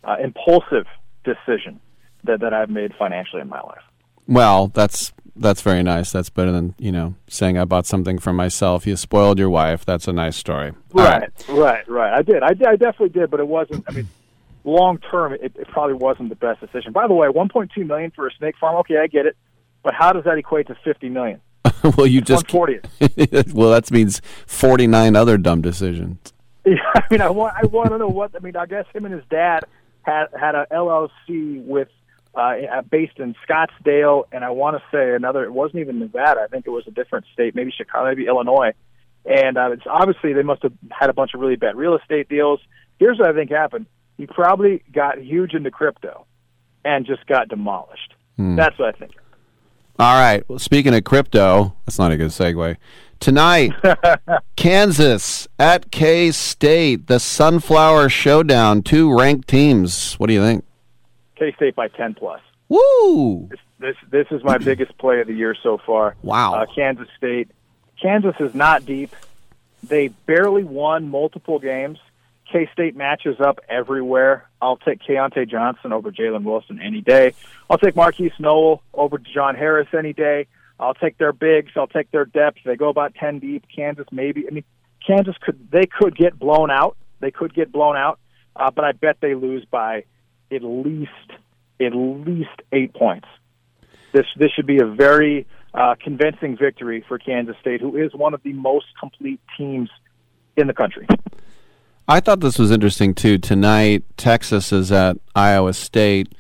uh, 0.04 0.16
impulsive 0.22 0.86
decision 1.24 1.80
that 2.24 2.40
that 2.40 2.52
I've 2.52 2.70
made 2.70 2.94
financially 2.98 3.40
in 3.42 3.48
my 3.48 3.60
life. 3.60 3.82
Well, 4.26 4.68
that's 4.68 5.12
that's 5.36 5.62
very 5.62 5.82
nice. 5.82 6.12
That's 6.12 6.30
better 6.30 6.52
than 6.52 6.74
you 6.78 6.92
know 6.92 7.14
saying 7.28 7.58
I 7.58 7.64
bought 7.64 7.86
something 7.86 8.18
for 8.18 8.32
myself. 8.32 8.86
You 8.86 8.96
spoiled 8.96 9.38
your 9.38 9.50
wife. 9.50 9.84
That's 9.84 10.08
a 10.08 10.12
nice 10.12 10.36
story. 10.36 10.72
Right, 10.92 11.30
right, 11.48 11.88
right. 11.88 12.12
I 12.12 12.22
did. 12.22 12.42
I 12.42 12.54
did. 12.54 12.66
I 12.66 12.76
definitely 12.76 13.10
did, 13.10 13.30
but 13.30 13.40
it 13.40 13.46
wasn't. 13.46 13.84
I 13.88 13.92
mean, 13.92 14.08
long 14.64 14.98
term, 14.98 15.32
it, 15.34 15.52
it 15.56 15.68
probably 15.68 15.94
wasn't 15.94 16.28
the 16.28 16.36
best 16.36 16.60
decision. 16.60 16.92
By 16.92 17.06
the 17.06 17.14
way, 17.14 17.28
1.2 17.28 17.86
million 17.86 18.10
for 18.10 18.26
a 18.26 18.30
snake 18.38 18.56
farm. 18.60 18.76
Okay, 18.76 18.98
I 18.98 19.06
get 19.06 19.26
it, 19.26 19.36
but 19.82 19.94
how 19.94 20.12
does 20.12 20.24
that 20.24 20.38
equate 20.38 20.66
to 20.68 20.76
50 20.84 21.08
million? 21.08 21.40
well, 21.96 22.06
you 22.06 22.20
just 22.20 22.52
140. 22.52 23.52
well, 23.52 23.70
that 23.70 23.90
means 23.90 24.20
forty 24.46 24.86
nine 24.86 25.16
other 25.16 25.38
dumb 25.38 25.60
decisions. 25.60 26.18
Yeah, 26.62 26.76
I 26.94 27.02
mean, 27.10 27.22
I 27.22 27.30
want. 27.30 27.54
I 27.56 27.64
want 27.66 27.88
to 27.88 27.96
know 27.96 28.08
what. 28.08 28.36
I 28.36 28.38
mean, 28.40 28.54
I 28.54 28.66
guess 28.66 28.84
him 28.92 29.06
and 29.06 29.14
his 29.14 29.24
dad 29.30 29.60
had 30.02 30.26
had 30.38 30.54
a 30.54 30.66
LLC 30.70 31.64
with 31.64 31.88
uh, 32.34 32.38
uh, 32.38 32.82
based 32.82 33.18
in 33.18 33.34
Scottsdale, 33.48 34.24
and 34.30 34.44
I 34.44 34.50
want 34.50 34.76
to 34.76 34.82
say 34.92 35.14
another. 35.14 35.42
It 35.42 35.52
wasn't 35.52 35.80
even 35.80 35.98
Nevada. 35.98 36.42
I 36.42 36.48
think 36.48 36.66
it 36.66 36.70
was 36.70 36.84
a 36.86 36.90
different 36.90 37.24
state, 37.32 37.54
maybe 37.54 37.72
Chicago, 37.74 38.10
maybe 38.10 38.26
Illinois. 38.26 38.72
And 39.24 39.56
uh, 39.56 39.72
it's 39.72 39.84
obviously 39.86 40.34
they 40.34 40.42
must 40.42 40.62
have 40.62 40.72
had 40.90 41.08
a 41.08 41.14
bunch 41.14 41.32
of 41.34 41.40
really 41.40 41.56
bad 41.56 41.76
real 41.76 41.96
estate 41.96 42.28
deals. 42.28 42.60
Here's 42.98 43.18
what 43.18 43.30
I 43.30 43.32
think 43.32 43.50
happened: 43.50 43.86
he 44.20 44.26
probably 44.26 44.82
got 44.92 45.18
huge 45.18 45.54
into 45.54 45.70
crypto, 45.70 46.26
and 46.84 47.06
just 47.06 47.26
got 47.26 47.48
demolished. 47.48 48.12
Hmm. 48.36 48.54
That's 48.54 48.78
what 48.78 48.94
I 48.94 48.98
think. 48.98 49.12
All 49.98 50.20
right. 50.20 50.46
Well, 50.46 50.58
speaking 50.58 50.94
of 50.94 51.04
crypto, 51.04 51.74
that's 51.86 51.98
not 51.98 52.12
a 52.12 52.18
good 52.18 52.28
segue. 52.28 52.76
Tonight, 53.18 53.72
Kansas 54.56 55.48
at 55.58 55.90
K 55.90 56.30
State, 56.32 57.06
the 57.06 57.18
Sunflower 57.18 58.10
Showdown. 58.10 58.82
Two 58.82 59.10
ranked 59.18 59.48
teams. 59.48 60.14
What 60.14 60.26
do 60.26 60.34
you 60.34 60.42
think? 60.42 60.64
K 61.36 61.54
State 61.56 61.74
by 61.74 61.88
ten 61.88 62.12
plus. 62.12 62.42
Woo! 62.68 63.48
This, 63.50 63.60
this 63.78 63.96
this 64.10 64.26
is 64.30 64.44
my 64.44 64.58
biggest 64.58 64.96
play 64.98 65.22
of 65.22 65.28
the 65.28 65.34
year 65.34 65.56
so 65.62 65.78
far. 65.78 66.14
Wow. 66.22 66.56
Uh, 66.56 66.66
Kansas 66.74 67.08
State. 67.16 67.48
Kansas 68.02 68.36
is 68.38 68.54
not 68.54 68.84
deep. 68.84 69.16
They 69.82 70.08
barely 70.08 70.64
won 70.64 71.08
multiple 71.08 71.58
games. 71.58 71.98
K 72.50 72.68
State 72.72 72.96
matches 72.96 73.36
up 73.40 73.60
everywhere. 73.68 74.48
I'll 74.60 74.76
take 74.76 75.00
Keyontae 75.00 75.48
Johnson 75.48 75.92
over 75.92 76.10
Jalen 76.10 76.44
Wilson 76.44 76.80
any 76.82 77.00
day. 77.00 77.34
I'll 77.68 77.78
take 77.78 77.94
Markquis 77.94 78.32
Nowell 78.38 78.82
over 78.92 79.18
John 79.18 79.54
Harris 79.54 79.88
any 79.96 80.12
day. 80.12 80.46
I'll 80.78 80.94
take 80.94 81.18
their 81.18 81.32
bigs. 81.32 81.72
I'll 81.76 81.86
take 81.86 82.10
their 82.10 82.24
depth. 82.24 82.58
They 82.64 82.76
go 82.76 82.88
about 82.88 83.14
ten 83.14 83.38
deep. 83.38 83.64
Kansas 83.74 84.06
maybe. 84.10 84.46
I 84.46 84.50
mean, 84.50 84.64
Kansas 85.06 85.36
could 85.40 85.70
they 85.70 85.86
could 85.86 86.16
get 86.16 86.38
blown 86.38 86.70
out. 86.70 86.96
They 87.20 87.30
could 87.30 87.54
get 87.54 87.70
blown 87.70 87.96
out, 87.96 88.18
uh, 88.56 88.70
but 88.70 88.84
I 88.84 88.92
bet 88.92 89.18
they 89.20 89.34
lose 89.34 89.64
by 89.70 90.04
at 90.50 90.62
least 90.62 91.10
at 91.80 91.94
least 91.94 92.62
eight 92.72 92.94
points. 92.94 93.28
This 94.12 94.26
this 94.36 94.50
should 94.52 94.66
be 94.66 94.78
a 94.80 94.86
very 94.86 95.46
uh, 95.74 95.94
convincing 96.02 96.56
victory 96.56 97.04
for 97.06 97.18
Kansas 97.18 97.56
State, 97.60 97.80
who 97.80 97.96
is 97.96 98.14
one 98.14 98.34
of 98.34 98.42
the 98.42 98.52
most 98.52 98.86
complete 98.98 99.40
teams 99.56 99.88
in 100.56 100.66
the 100.66 100.74
country. 100.74 101.06
I 102.10 102.18
thought 102.18 102.40
this 102.40 102.58
was 102.58 102.72
interesting 102.72 103.14
too. 103.14 103.38
Tonight, 103.38 104.02
Texas 104.16 104.72
is 104.72 104.90
at 104.90 105.16
Iowa 105.36 105.72
State 105.72 106.34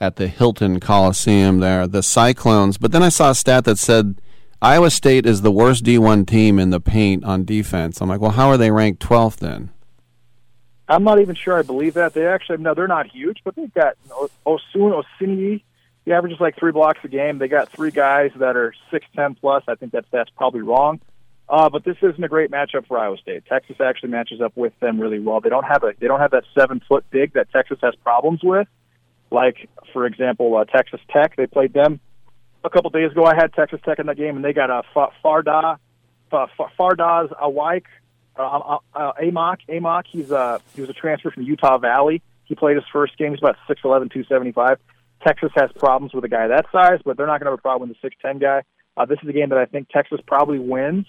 at 0.00 0.16
the 0.16 0.28
Hilton 0.28 0.80
Coliseum 0.80 1.60
there, 1.60 1.86
the 1.86 2.02
Cyclones. 2.02 2.78
But 2.78 2.92
then 2.92 3.02
I 3.02 3.10
saw 3.10 3.32
a 3.32 3.34
stat 3.34 3.66
that 3.66 3.78
said 3.78 4.18
Iowa 4.62 4.90
State 4.90 5.26
is 5.26 5.42
the 5.42 5.52
worst 5.52 5.84
D1 5.84 6.26
team 6.26 6.58
in 6.58 6.70
the 6.70 6.80
paint 6.80 7.22
on 7.22 7.44
defense. 7.44 8.00
I'm 8.00 8.08
like, 8.08 8.22
well, 8.22 8.30
how 8.30 8.48
are 8.48 8.56
they 8.56 8.70
ranked 8.70 9.06
12th 9.06 9.36
then? 9.36 9.68
I'm 10.88 11.04
not 11.04 11.20
even 11.20 11.34
sure 11.34 11.58
I 11.58 11.62
believe 11.64 11.92
that. 11.94 12.14
They 12.14 12.26
actually 12.26 12.62
no, 12.62 12.72
they're 12.72 12.88
not 12.88 13.06
huge, 13.06 13.40
but 13.44 13.54
they've 13.56 13.74
got 13.74 13.96
Osun 14.46 15.04
Osunniyi. 15.20 15.60
He 16.06 16.12
averages 16.14 16.40
like 16.40 16.56
three 16.56 16.72
blocks 16.72 17.00
a 17.04 17.08
game. 17.08 17.36
They 17.36 17.48
got 17.48 17.68
three 17.68 17.90
guys 17.90 18.30
that 18.36 18.56
are 18.56 18.72
six 18.90 19.04
ten 19.14 19.34
plus. 19.34 19.64
I 19.68 19.74
think 19.74 19.92
that's 19.92 20.08
that's 20.10 20.30
probably 20.30 20.62
wrong. 20.62 20.98
Uh, 21.50 21.68
but 21.68 21.84
this 21.84 21.96
isn't 22.00 22.22
a 22.22 22.28
great 22.28 22.50
matchup 22.50 22.86
for 22.86 22.96
Iowa 22.96 23.16
State. 23.18 23.44
Texas 23.46 23.76
actually 23.80 24.10
matches 24.10 24.40
up 24.40 24.52
with 24.54 24.72
them 24.78 25.00
really 25.00 25.18
well. 25.18 25.40
They 25.40 25.48
don't 25.48 25.64
have 25.64 25.82
a 25.82 25.92
they 25.98 26.06
don't 26.06 26.20
have 26.20 26.30
that 26.30 26.44
seven 26.56 26.80
foot 26.88 27.04
big 27.10 27.32
that 27.32 27.50
Texas 27.50 27.78
has 27.82 27.94
problems 27.96 28.40
with. 28.42 28.68
Like 29.32 29.68
for 29.92 30.06
example, 30.06 30.56
uh, 30.56 30.64
Texas 30.64 31.00
Tech. 31.12 31.34
They 31.34 31.48
played 31.48 31.72
them 31.72 31.98
a 32.62 32.70
couple 32.70 32.90
days 32.90 33.10
ago. 33.10 33.24
I 33.24 33.34
had 33.34 33.52
Texas 33.52 33.80
Tech 33.84 33.98
in 33.98 34.06
that 34.06 34.16
game, 34.16 34.36
and 34.36 34.44
they 34.44 34.52
got 34.52 34.70
a 34.70 34.82
uh, 34.96 35.10
Farda 35.24 35.78
uh, 36.30 36.46
Fardaws 36.78 37.32
Awike 37.40 37.86
uh, 38.36 38.78
uh, 38.94 39.12
Aimaq. 39.20 39.58
Aimaq. 39.68 40.04
He's 40.08 40.30
uh, 40.30 40.58
he 40.74 40.80
was 40.80 40.90
a 40.90 40.94
transfer 40.94 41.32
from 41.32 41.42
Utah 41.42 41.78
Valley. 41.78 42.22
He 42.44 42.54
played 42.54 42.76
his 42.76 42.84
first 42.92 43.16
game. 43.18 43.30
He's 43.32 43.40
about 43.40 43.56
six 43.66 43.80
eleven, 43.84 44.08
two 44.08 44.24
seventy 44.24 44.52
five. 44.52 44.78
Texas 45.26 45.50
has 45.56 45.70
problems 45.72 46.14
with 46.14 46.24
a 46.24 46.28
guy 46.28 46.46
that 46.48 46.66
size, 46.72 47.00
but 47.04 47.16
they're 47.16 47.26
not 47.26 47.40
going 47.40 47.46
to 47.46 47.50
have 47.50 47.58
a 47.58 47.62
problem 47.62 47.88
with 47.88 47.98
the 48.00 48.06
six 48.06 48.16
ten 48.22 48.38
guy. 48.38 48.62
Uh, 48.96 49.04
this 49.04 49.18
is 49.22 49.28
a 49.28 49.32
game 49.32 49.50
that 49.50 49.58
I 49.58 49.66
think 49.66 49.88
Texas 49.88 50.20
probably 50.26 50.58
wins, 50.58 51.06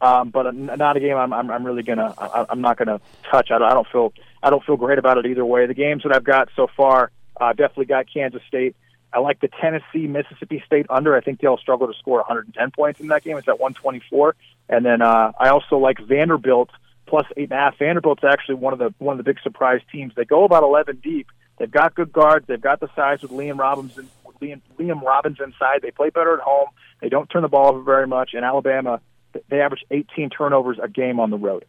um, 0.00 0.30
but 0.30 0.54
not 0.54 0.96
a 0.96 1.00
game 1.00 1.16
I'm, 1.16 1.32
I'm, 1.32 1.50
I'm 1.50 1.64
really 1.64 1.82
gonna 1.82 2.14
I'm 2.18 2.60
not 2.60 2.76
gonna 2.78 3.00
touch. 3.30 3.50
I 3.50 3.58
don't, 3.58 3.70
I 3.70 3.74
don't 3.74 3.86
feel 3.88 4.12
I 4.42 4.50
don't 4.50 4.64
feel 4.64 4.76
great 4.76 4.98
about 4.98 5.18
it 5.18 5.26
either 5.26 5.44
way. 5.44 5.66
The 5.66 5.74
games 5.74 6.02
that 6.04 6.14
I've 6.14 6.24
got 6.24 6.48
so 6.56 6.68
far 6.76 7.10
uh, 7.40 7.52
definitely 7.52 7.86
got 7.86 8.06
Kansas 8.12 8.42
State. 8.48 8.76
I 9.12 9.18
like 9.18 9.40
the 9.40 9.48
Tennessee 9.48 10.06
Mississippi 10.06 10.62
State 10.64 10.86
under. 10.88 11.16
I 11.16 11.20
think 11.20 11.40
they'll 11.40 11.58
struggle 11.58 11.92
to 11.92 11.98
score 11.98 12.18
110 12.18 12.70
points 12.70 13.00
in 13.00 13.08
that 13.08 13.24
game. 13.24 13.36
It's 13.36 13.48
at 13.48 13.58
124. 13.58 14.36
And 14.68 14.86
then 14.86 15.02
uh, 15.02 15.32
I 15.38 15.48
also 15.48 15.78
like 15.78 15.98
Vanderbilt 15.98 16.70
plus 17.06 17.26
eight 17.36 17.50
and 17.50 17.52
a 17.52 17.56
half. 17.56 17.78
Vanderbilt's 17.78 18.22
actually 18.24 18.54
one 18.54 18.72
of 18.72 18.78
the 18.78 18.94
one 18.98 19.18
of 19.18 19.24
the 19.24 19.28
big 19.28 19.42
surprise 19.42 19.80
teams. 19.90 20.14
They 20.14 20.24
go 20.24 20.44
about 20.44 20.62
11 20.62 21.00
deep. 21.02 21.26
They've 21.58 21.70
got 21.70 21.94
good 21.94 22.12
guards. 22.12 22.46
They've 22.46 22.60
got 22.60 22.80
the 22.80 22.88
size 22.94 23.20
with 23.20 23.32
Liam 23.32 23.58
Robinson. 23.58 24.08
Liam, 24.40 24.62
Liam 24.78 25.02
Robbins 25.02 25.38
inside. 25.44 25.82
They 25.82 25.90
play 25.90 26.08
better 26.08 26.32
at 26.34 26.40
home. 26.40 26.68
They 27.02 27.08
don't 27.08 27.28
turn 27.28 27.42
the 27.42 27.48
ball 27.48 27.68
over 27.68 27.82
very 27.82 28.06
much. 28.06 28.30
In 28.32 28.44
Alabama, 28.44 29.00
they 29.48 29.60
average 29.60 29.84
18 29.90 30.30
turnovers 30.30 30.78
a 30.82 30.88
game 30.88 31.20
on 31.20 31.30
the 31.30 31.38
road. 31.38 31.64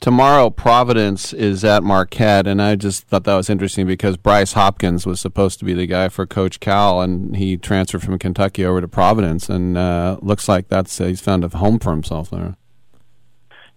Tomorrow, 0.00 0.50
Providence 0.50 1.32
is 1.32 1.64
at 1.64 1.82
Marquette, 1.82 2.46
and 2.46 2.62
I 2.62 2.76
just 2.76 3.08
thought 3.08 3.24
that 3.24 3.34
was 3.34 3.50
interesting 3.50 3.84
because 3.84 4.16
Bryce 4.16 4.52
Hopkins 4.52 5.04
was 5.04 5.20
supposed 5.20 5.58
to 5.58 5.64
be 5.64 5.74
the 5.74 5.88
guy 5.88 6.08
for 6.08 6.24
Coach 6.24 6.60
Cal, 6.60 7.00
and 7.00 7.36
he 7.36 7.56
transferred 7.56 8.04
from 8.04 8.16
Kentucky 8.16 8.64
over 8.64 8.80
to 8.80 8.86
Providence, 8.86 9.48
and 9.48 9.76
uh, 9.76 10.18
looks 10.22 10.48
like 10.48 10.68
that's 10.68 11.00
uh, 11.00 11.06
he's 11.06 11.20
found 11.20 11.42
a 11.42 11.48
home 11.48 11.80
for 11.80 11.90
himself 11.90 12.30
there. 12.30 12.56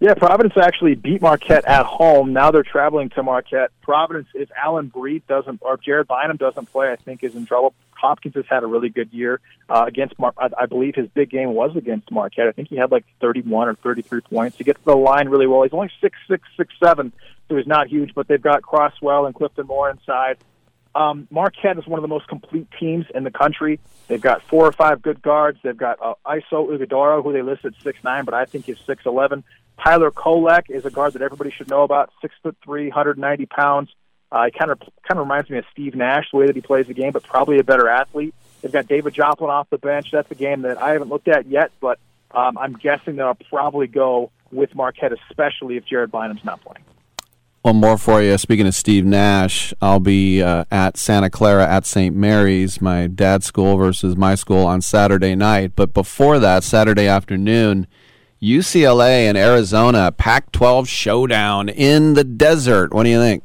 Yeah, 0.02 0.14
Providence 0.14 0.54
actually 0.60 0.96
beat 0.96 1.22
Marquette 1.22 1.64
at 1.64 1.86
home. 1.86 2.32
Now 2.32 2.50
they're 2.50 2.64
traveling 2.64 3.10
to 3.10 3.22
Marquette. 3.22 3.70
Providence, 3.82 4.26
if 4.34 4.48
Alyn 4.50 4.90
Breed 4.92 5.24
doesn't 5.28 5.60
or 5.62 5.76
Jared 5.76 6.08
Bynum 6.08 6.38
doesn't 6.38 6.72
play, 6.72 6.90
I 6.90 6.96
think 6.96 7.22
is 7.22 7.36
in 7.36 7.46
trouble. 7.46 7.72
Hopkins 7.92 8.34
has 8.34 8.44
had 8.50 8.64
a 8.64 8.66
really 8.66 8.88
good 8.88 9.12
year 9.12 9.38
uh, 9.68 9.84
against. 9.86 10.18
Mar- 10.18 10.34
I, 10.36 10.48
I 10.58 10.66
believe 10.66 10.96
his 10.96 11.06
big 11.14 11.30
game 11.30 11.54
was 11.54 11.76
against 11.76 12.10
Marquette. 12.10 12.48
I 12.48 12.50
think 12.50 12.66
he 12.66 12.74
had 12.74 12.90
like 12.90 13.04
31 13.20 13.68
or 13.68 13.74
33 13.76 14.22
points. 14.22 14.56
He 14.56 14.64
gets 14.64 14.80
to 14.80 14.86
the 14.86 14.96
line 14.96 15.28
really 15.28 15.46
well. 15.46 15.62
He's 15.62 15.72
only 15.72 15.92
six 16.00 16.18
six 16.28 16.48
six 16.56 16.74
seven, 16.84 17.12
so 17.48 17.56
he's 17.56 17.68
not 17.68 17.86
huge. 17.86 18.12
But 18.12 18.26
they've 18.26 18.42
got 18.42 18.62
Croswell 18.62 19.26
and 19.26 19.36
Clifton 19.36 19.68
Moore 19.68 19.88
inside. 19.88 20.38
Um, 20.94 21.26
Marquette 21.30 21.78
is 21.78 21.86
one 21.86 21.98
of 21.98 22.02
the 22.02 22.08
most 22.08 22.26
complete 22.26 22.66
teams 22.78 23.06
in 23.14 23.24
the 23.24 23.30
country. 23.30 23.80
They've 24.08 24.20
got 24.20 24.42
four 24.42 24.66
or 24.66 24.72
five 24.72 25.00
good 25.00 25.22
guards. 25.22 25.58
They've 25.62 25.76
got 25.76 25.98
uh, 26.02 26.14
Oso 26.26 26.68
Ighodaro, 26.68 27.22
who 27.22 27.32
they 27.32 27.42
listed 27.42 27.74
six 27.82 28.02
nine, 28.04 28.24
but 28.24 28.34
I 28.34 28.44
think 28.44 28.66
he's 28.66 28.78
six 28.84 29.06
eleven. 29.06 29.44
Tyler 29.82 30.10
Kolek 30.10 30.70
is 30.70 30.84
a 30.84 30.90
guard 30.90 31.14
that 31.14 31.22
everybody 31.22 31.50
should 31.50 31.68
know 31.68 31.82
about. 31.82 32.10
Six 32.20 32.34
foot 32.42 32.56
three, 32.64 32.86
190 32.88 33.46
pounds. 33.46 33.90
Uh, 34.30 34.46
he 34.46 34.50
kind 34.50 34.70
of 34.70 34.78
kind 34.80 35.18
of 35.18 35.18
reminds 35.18 35.50
me 35.50 35.58
of 35.58 35.64
Steve 35.72 35.94
Nash, 35.94 36.26
the 36.32 36.38
way 36.38 36.46
that 36.46 36.56
he 36.56 36.62
plays 36.62 36.86
the 36.86 36.94
game, 36.94 37.12
but 37.12 37.22
probably 37.22 37.58
a 37.58 37.64
better 37.64 37.88
athlete. 37.88 38.34
They've 38.60 38.72
got 38.72 38.86
David 38.86 39.12
Joplin 39.14 39.50
off 39.50 39.68
the 39.70 39.78
bench. 39.78 40.10
That's 40.12 40.30
a 40.30 40.34
game 40.34 40.62
that 40.62 40.80
I 40.80 40.92
haven't 40.92 41.08
looked 41.08 41.28
at 41.28 41.46
yet, 41.46 41.72
but 41.80 41.98
um, 42.30 42.56
I'm 42.56 42.74
guessing 42.74 43.16
that 43.16 43.26
I'll 43.26 43.34
probably 43.34 43.88
go 43.88 44.30
with 44.50 44.74
Marquette, 44.74 45.12
especially 45.12 45.76
if 45.76 45.84
Jared 45.84 46.10
Bynum's 46.10 46.44
not 46.44 46.62
playing. 46.62 46.84
One 47.62 47.76
more 47.76 47.98
for 47.98 48.20
you. 48.22 48.36
Speaking 48.38 48.66
of 48.66 48.74
Steve 48.74 49.04
Nash, 49.04 49.72
I'll 49.80 50.00
be 50.00 50.42
uh, 50.42 50.64
at 50.70 50.96
Santa 50.96 51.30
Clara 51.30 51.66
at 51.66 51.86
St. 51.86 52.14
Mary's, 52.14 52.80
my 52.80 53.06
dad's 53.06 53.46
school 53.46 53.76
versus 53.76 54.16
my 54.16 54.34
school 54.34 54.66
on 54.66 54.80
Saturday 54.80 55.34
night. 55.34 55.72
But 55.76 55.94
before 55.94 56.38
that, 56.40 56.64
Saturday 56.64 57.06
afternoon, 57.06 57.86
UCLA 58.42 59.28
and 59.28 59.38
Arizona, 59.38 60.10
Pac 60.10 60.50
12 60.50 60.88
showdown 60.88 61.68
in 61.68 62.14
the 62.14 62.24
desert. 62.24 62.92
What 62.92 63.04
do 63.04 63.10
you 63.10 63.20
think? 63.20 63.44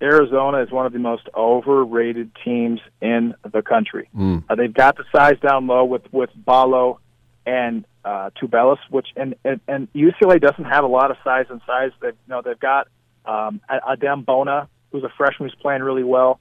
Arizona 0.00 0.62
is 0.62 0.70
one 0.70 0.86
of 0.86 0.92
the 0.92 0.98
most 0.98 1.28
overrated 1.34 2.30
teams 2.42 2.80
in 3.02 3.34
the 3.50 3.62
country. 3.62 4.08
Mm. 4.16 4.44
Uh, 4.48 4.54
they've 4.54 4.72
got 4.72 4.96
the 4.96 5.04
size 5.14 5.38
down 5.40 5.66
low 5.66 5.84
with 5.84 6.02
with 6.12 6.30
Ballo 6.34 7.00
and 7.44 7.84
uh, 8.04 8.30
Tubelis, 8.40 8.78
which 8.90 9.08
and, 9.16 9.34
and 9.44 9.60
and 9.68 9.92
UCLA 9.94 10.40
doesn't 10.40 10.64
have 10.64 10.84
a 10.84 10.88
lot 10.88 11.10
of 11.10 11.16
size 11.24 11.46
and 11.48 11.60
size. 11.66 11.90
They 12.00 12.08
you 12.08 12.14
know 12.28 12.42
they've 12.42 12.60
got 12.60 12.88
um, 13.24 13.60
Adem 13.70 14.24
Bona, 14.24 14.68
who's 14.92 15.04
a 15.04 15.12
freshman 15.16 15.48
who's 15.48 15.58
playing 15.60 15.82
really 15.82 16.04
well, 16.04 16.40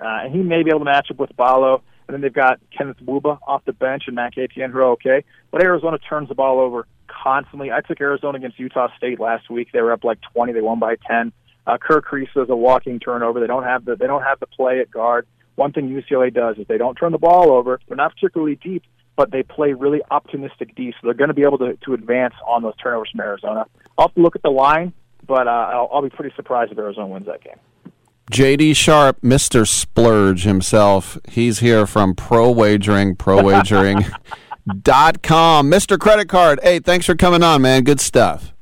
uh, 0.00 0.22
and 0.24 0.34
he 0.34 0.42
may 0.42 0.62
be 0.62 0.70
able 0.70 0.80
to 0.80 0.84
match 0.84 1.08
up 1.10 1.18
with 1.18 1.34
Ballo. 1.36 1.82
And 2.10 2.14
then 2.16 2.22
they've 2.22 2.34
got 2.34 2.58
Kenneth 2.76 2.96
Nwuba 3.06 3.38
off 3.46 3.64
the 3.66 3.72
bench 3.72 4.02
and 4.08 4.16
Mac 4.16 4.36
Etienne, 4.36 4.72
who 4.72 4.78
are 4.78 4.90
okay. 4.94 5.22
But 5.52 5.62
Arizona 5.62 5.96
turns 5.96 6.28
the 6.28 6.34
ball 6.34 6.58
over 6.58 6.88
constantly. 7.06 7.70
I 7.70 7.82
took 7.82 8.00
Arizona 8.00 8.36
against 8.36 8.58
Utah 8.58 8.88
State 8.96 9.20
last 9.20 9.48
week. 9.48 9.68
They 9.72 9.80
were 9.80 9.92
up 9.92 10.02
like 10.02 10.18
20. 10.34 10.52
They 10.52 10.60
won 10.60 10.80
by 10.80 10.96
10. 11.06 11.30
Uh, 11.68 11.78
Kerr 11.80 12.00
Kriisa 12.00 12.42
is 12.42 12.50
a 12.50 12.56
walking 12.56 12.98
turnover. 12.98 13.38
They 13.38 13.46
don't 13.46 13.62
have 13.62 13.84
the 13.84 13.94
they 13.94 14.08
don't 14.08 14.24
have 14.24 14.40
the 14.40 14.48
play 14.48 14.80
at 14.80 14.90
guard. 14.90 15.24
One 15.54 15.70
thing 15.70 15.88
UCLA 15.88 16.34
does 16.34 16.58
is 16.58 16.66
they 16.66 16.78
don't 16.78 16.96
turn 16.96 17.12
the 17.12 17.18
ball 17.18 17.52
over. 17.52 17.78
They're 17.86 17.96
not 17.96 18.12
particularly 18.12 18.56
deep, 18.56 18.82
but 19.14 19.30
they 19.30 19.44
play 19.44 19.72
really 19.72 20.00
optimistic 20.10 20.74
D, 20.74 20.90
so 20.90 20.98
they're 21.04 21.14
going 21.14 21.28
to 21.28 21.34
be 21.34 21.44
able 21.44 21.58
to, 21.58 21.76
to 21.84 21.94
advance 21.94 22.34
on 22.44 22.64
those 22.64 22.74
turnovers 22.82 23.10
from 23.12 23.20
Arizona. 23.20 23.66
I'll 23.96 24.08
have 24.08 24.14
to 24.16 24.20
look 24.20 24.34
at 24.34 24.42
the 24.42 24.50
line, 24.50 24.94
but 25.28 25.46
uh, 25.46 25.50
I'll, 25.50 25.88
I'll 25.92 26.02
be 26.02 26.10
pretty 26.10 26.34
surprised 26.34 26.72
if 26.72 26.78
Arizona 26.78 27.06
wins 27.06 27.26
that 27.26 27.44
game. 27.44 27.58
JD 28.30 28.76
Sharp, 28.76 29.20
Mr. 29.22 29.66
Splurge 29.66 30.44
himself. 30.44 31.18
He's 31.28 31.58
here 31.58 31.84
from 31.84 32.14
Pro 32.14 32.50
Wagering, 32.50 33.16
Pro 33.16 33.42
Wagering. 33.42 33.98
Mr. 35.66 35.98
Credit 35.98 36.28
Card. 36.28 36.60
Hey, 36.62 36.78
thanks 36.78 37.06
for 37.06 37.16
coming 37.16 37.42
on, 37.42 37.62
man. 37.62 37.82
Good 37.82 38.00
stuff. 38.00 38.54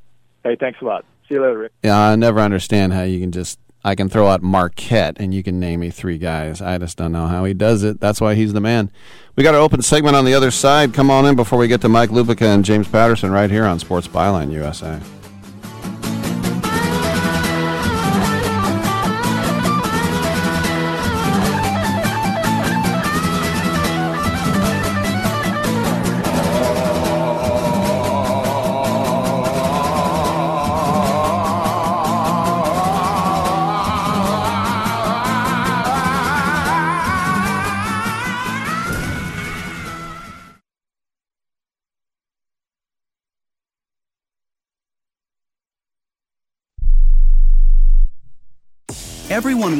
Hey, 0.42 0.56
thanks 0.58 0.80
a 0.80 0.86
lot. 0.86 1.04
See 1.28 1.34
you 1.34 1.42
later, 1.42 1.58
Rick. 1.58 1.72
Yeah, 1.82 1.98
I 1.98 2.16
never 2.16 2.40
understand 2.40 2.94
how 2.94 3.02
you 3.02 3.20
can 3.20 3.30
just 3.30 3.58
I 3.84 3.94
can 3.94 4.08
throw 4.08 4.26
out 4.26 4.42
Marquette 4.42 5.18
and 5.20 5.34
you 5.34 5.42
can 5.42 5.60
name 5.60 5.80
me 5.80 5.90
three 5.90 6.18
guys. 6.18 6.62
I 6.62 6.78
just 6.78 6.96
don't 6.96 7.12
know 7.12 7.26
how 7.26 7.44
he 7.44 7.52
does 7.54 7.84
it. 7.84 8.00
That's 8.00 8.20
why 8.20 8.34
he's 8.34 8.54
the 8.54 8.60
man. 8.60 8.90
We 9.36 9.42
got 9.42 9.54
an 9.54 9.60
open 9.60 9.82
segment 9.82 10.16
on 10.16 10.24
the 10.24 10.34
other 10.34 10.50
side. 10.50 10.94
Come 10.94 11.10
on 11.10 11.26
in 11.26 11.36
before 11.36 11.58
we 11.58 11.68
get 11.68 11.82
to 11.82 11.88
Mike 11.88 12.10
Lupica 12.10 12.54
and 12.54 12.64
James 12.64 12.88
Patterson 12.88 13.30
right 13.30 13.50
here 13.50 13.64
on 13.64 13.78
Sports 13.78 14.08
Byline 14.08 14.50
USA. 14.52 15.00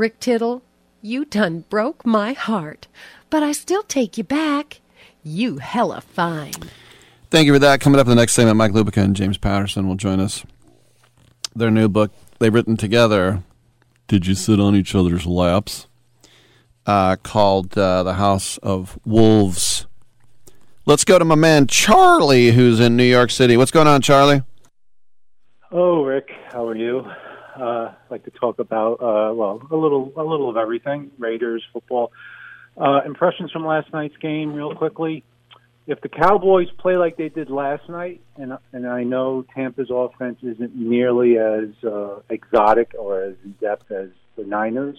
Rick 0.00 0.18
Tittle, 0.18 0.62
you 1.02 1.26
done 1.26 1.66
broke 1.68 2.06
my 2.06 2.32
heart, 2.32 2.88
but 3.28 3.42
I 3.42 3.52
still 3.52 3.82
take 3.82 4.16
you 4.16 4.24
back. 4.24 4.80
You 5.22 5.58
hella 5.58 6.00
fine. 6.00 6.54
Thank 7.28 7.44
you 7.44 7.52
for 7.52 7.58
that. 7.58 7.82
Coming 7.82 8.00
up 8.00 8.06
in 8.06 8.08
the 8.08 8.16
next 8.16 8.32
segment, 8.32 8.56
Mike 8.56 8.72
Lupica 8.72 9.02
and 9.02 9.14
James 9.14 9.36
Patterson 9.36 9.86
will 9.86 9.96
join 9.96 10.18
us. 10.18 10.42
Their 11.54 11.70
new 11.70 11.86
book 11.86 12.12
they've 12.38 12.52
written 12.52 12.78
together, 12.78 13.42
Did 14.08 14.26
You 14.26 14.34
Sit 14.34 14.58
on 14.58 14.74
Each 14.74 14.94
Other's 14.94 15.26
Laps? 15.26 15.86
Uh, 16.86 17.16
called 17.16 17.76
uh, 17.76 18.02
The 18.02 18.14
House 18.14 18.56
of 18.62 18.98
Wolves. 19.04 19.86
Let's 20.86 21.04
go 21.04 21.18
to 21.18 21.26
my 21.26 21.34
man 21.34 21.66
Charlie, 21.66 22.52
who's 22.52 22.80
in 22.80 22.96
New 22.96 23.04
York 23.04 23.30
City. 23.30 23.58
What's 23.58 23.70
going 23.70 23.86
on, 23.86 24.00
Charlie? 24.00 24.44
Oh, 25.70 26.02
Rick, 26.04 26.30
how 26.50 26.66
are 26.66 26.74
you? 26.74 27.04
Uh, 27.54 27.92
like 28.10 28.24
to 28.24 28.30
talk 28.30 28.58
about 28.58 28.94
uh, 28.94 29.32
well, 29.34 29.60
a 29.70 29.76
little, 29.76 30.12
a 30.16 30.22
little 30.22 30.50
of 30.50 30.56
everything. 30.56 31.10
Raiders 31.18 31.64
football. 31.72 32.12
Uh, 32.76 33.00
impressions 33.04 33.50
from 33.50 33.66
last 33.66 33.92
night's 33.92 34.16
game, 34.18 34.54
real 34.54 34.74
quickly. 34.74 35.24
If 35.86 36.00
the 36.02 36.08
Cowboys 36.08 36.68
play 36.78 36.96
like 36.96 37.16
they 37.16 37.28
did 37.28 37.50
last 37.50 37.88
night, 37.88 38.20
and 38.36 38.56
and 38.72 38.86
I 38.86 39.02
know 39.02 39.44
Tampa's 39.54 39.90
offense 39.90 40.38
isn't 40.42 40.76
nearly 40.76 41.36
as 41.38 41.70
uh, 41.84 42.20
exotic 42.28 42.94
or 42.98 43.22
as 43.22 43.34
in 43.44 43.52
depth 43.60 43.90
as 43.90 44.10
the 44.36 44.44
Niners, 44.44 44.98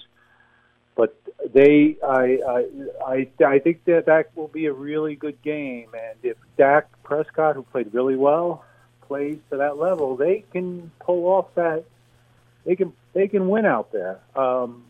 but 0.96 1.16
they, 1.54 1.98
I, 2.04 2.40
I, 2.48 2.66
I, 3.06 3.46
I 3.46 3.60
think 3.60 3.86
that 3.86 4.06
that 4.08 4.36
will 4.36 4.50
be 4.50 4.66
a 4.66 4.74
really 4.74 5.16
good 5.16 5.42
game. 5.42 5.90
And 5.94 6.18
if 6.24 6.38
Dak 6.58 6.90
Prescott, 7.04 7.56
who 7.56 7.64
played 7.64 7.94
really 7.94 8.16
well, 8.16 8.66
plays 9.08 9.40
to 9.50 9.58
that 9.58 9.78
level, 9.78 10.16
they 10.16 10.44
can 10.52 10.92
pull 11.00 11.26
off 11.26 11.48
that 11.56 11.86
they 12.66 12.76
can 12.76 12.94
they 13.14 13.28
can 13.28 13.48
win 13.50 13.66
out 13.66 13.92
there. 13.92 14.20
Um, 14.36 14.86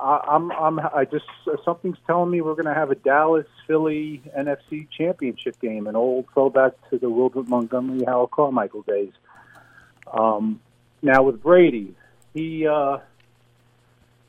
I, 0.00 0.20
I'm 0.28 0.52
I'm 0.52 0.80
I 0.80 1.04
just 1.04 1.24
something's 1.64 1.98
telling 2.06 2.30
me 2.30 2.40
we're 2.40 2.54
going 2.54 2.66
to 2.66 2.74
have 2.74 2.90
a 2.90 2.94
Dallas 2.94 3.46
Philly 3.66 4.22
NFC 4.36 4.88
Championship 4.90 5.60
game, 5.60 5.86
an 5.86 5.96
old 5.96 6.26
throwback 6.32 6.72
to 6.90 6.98
the 6.98 7.10
Wilbert 7.10 7.48
Montgomery 7.48 8.04
Howard 8.04 8.30
Carmichael 8.30 8.82
days. 8.82 9.12
Um, 10.12 10.60
now 11.02 11.22
with 11.22 11.42
Brady, 11.42 11.94
he 12.34 12.66
uh, 12.66 12.98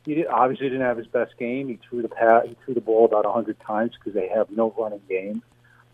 he 0.04 0.14
did, 0.14 0.26
obviously 0.26 0.68
didn't 0.68 0.86
have 0.86 0.96
his 0.96 1.06
best 1.06 1.36
game. 1.38 1.68
He 1.68 1.78
threw 1.88 2.02
the 2.02 2.08
pat, 2.08 2.46
he 2.46 2.56
threw 2.64 2.74
the 2.74 2.80
ball 2.80 3.04
about 3.04 3.26
a 3.26 3.32
hundred 3.32 3.58
times 3.60 3.92
because 3.92 4.14
they 4.14 4.28
have 4.28 4.50
no 4.50 4.74
running 4.78 5.02
game. 5.08 5.42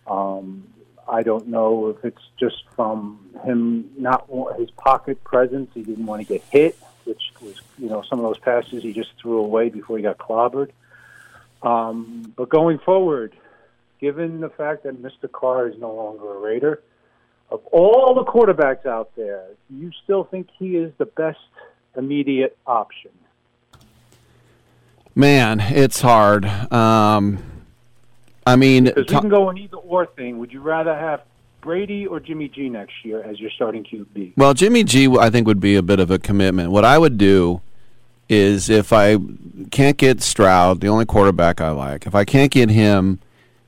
Um, 0.06 0.68
I 1.09 1.22
don't 1.22 1.48
know 1.48 1.89
if 1.89 2.05
it's 2.05 2.22
just 2.39 2.64
from 2.74 3.31
him 3.44 3.90
not 3.98 4.28
his 4.59 4.70
pocket 4.72 5.22
presence. 5.24 5.70
He 5.74 5.82
didn't 5.82 6.06
want 6.06 6.22
to 6.22 6.28
get 6.28 6.43
hit, 6.51 6.78
which 7.05 7.22
was 7.40 7.60
you 7.78 7.89
know 7.89 8.02
some 8.02 8.18
of 8.18 8.24
those 8.24 8.39
passes 8.39 8.82
he 8.82 8.93
just 8.93 9.10
threw 9.20 9.39
away 9.39 9.68
before 9.68 9.97
he 9.97 10.02
got 10.02 10.18
clobbered. 10.18 10.70
Um, 11.62 12.32
but 12.36 12.48
going 12.48 12.78
forward, 12.78 13.35
given 14.01 14.40
the 14.40 14.51
fact 14.51 14.85
that 14.85 15.01
Mr. 15.02 15.31
Carr 15.31 15.68
is 15.68 15.78
no 15.78 15.94
longer 15.94 16.36
a 16.36 16.39
Raider, 16.39 16.82
of 17.51 17.64
all 17.66 18.14
the 18.14 18.24
quarterbacks 18.24 18.86
out 18.86 19.14
there, 19.16 19.47
do 19.70 19.76
you 19.76 19.90
still 20.02 20.24
think 20.24 20.48
he 20.59 20.76
is 20.76 20.93
the 20.98 21.06
best 21.06 21.39
immediate 21.97 22.56
option? 22.66 23.10
Man, 25.14 25.60
it's 25.60 26.01
hard. 26.01 26.44
Um, 26.44 27.39
I 28.46 28.56
mean, 28.56 28.84
Because 28.84 29.06
to- 29.06 29.20
can 29.20 29.28
go 29.28 29.48
an 29.48 29.58
either 29.58 29.76
or 29.76 30.06
thing. 30.06 30.38
Would 30.38 30.52
you 30.52 30.60
rather 30.60 30.94
have 30.94 31.22
Brady 31.60 32.06
or 32.06 32.20
Jimmy 32.20 32.48
G 32.48 32.68
next 32.68 32.92
year 33.04 33.22
as 33.22 33.40
your 33.40 33.50
starting 33.50 33.84
QB? 33.84 34.34
Well, 34.36 34.52
Jimmy 34.54 34.84
G, 34.84 35.08
I 35.18 35.30
think, 35.30 35.46
would 35.46 35.60
be 35.60 35.76
a 35.76 35.82
bit 35.82 35.98
of 35.98 36.10
a 36.10 36.18
commitment. 36.18 36.70
What 36.70 36.84
I 36.84 36.98
would 36.98 37.16
do 37.16 37.62
is 38.28 38.68
if 38.70 38.92
I 38.92 39.18
can't 39.70 39.96
get 39.96 40.22
Stroud, 40.22 40.80
the 40.80 40.88
only 40.88 41.04
quarterback 41.06 41.60
I 41.60 41.70
like, 41.70 42.06
if 42.06 42.14
I 42.14 42.24
can't 42.24 42.50
get 42.50 42.68
him, 42.70 43.18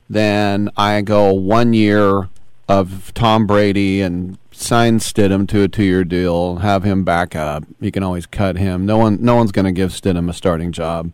then 0.09 0.69
I 0.77 1.01
go 1.01 1.31
one 1.33 1.73
year 1.73 2.29
of 2.69 3.13
Tom 3.13 3.47
Brady 3.47 4.01
and 4.01 4.37
sign 4.51 4.99
Stidham 4.99 5.47
to 5.49 5.63
a 5.63 5.67
two-year 5.67 6.03
deal, 6.03 6.57
have 6.57 6.83
him 6.83 7.03
back 7.03 7.35
up. 7.35 7.63
You 7.79 7.91
can 7.91 8.03
always 8.03 8.25
cut 8.25 8.57
him. 8.57 8.85
No 8.85 8.97
one, 8.97 9.19
no 9.21 9.35
one's 9.35 9.51
going 9.51 9.65
to 9.65 9.71
give 9.71 9.91
Stidham 9.91 10.29
a 10.29 10.33
starting 10.33 10.71
job. 10.71 11.11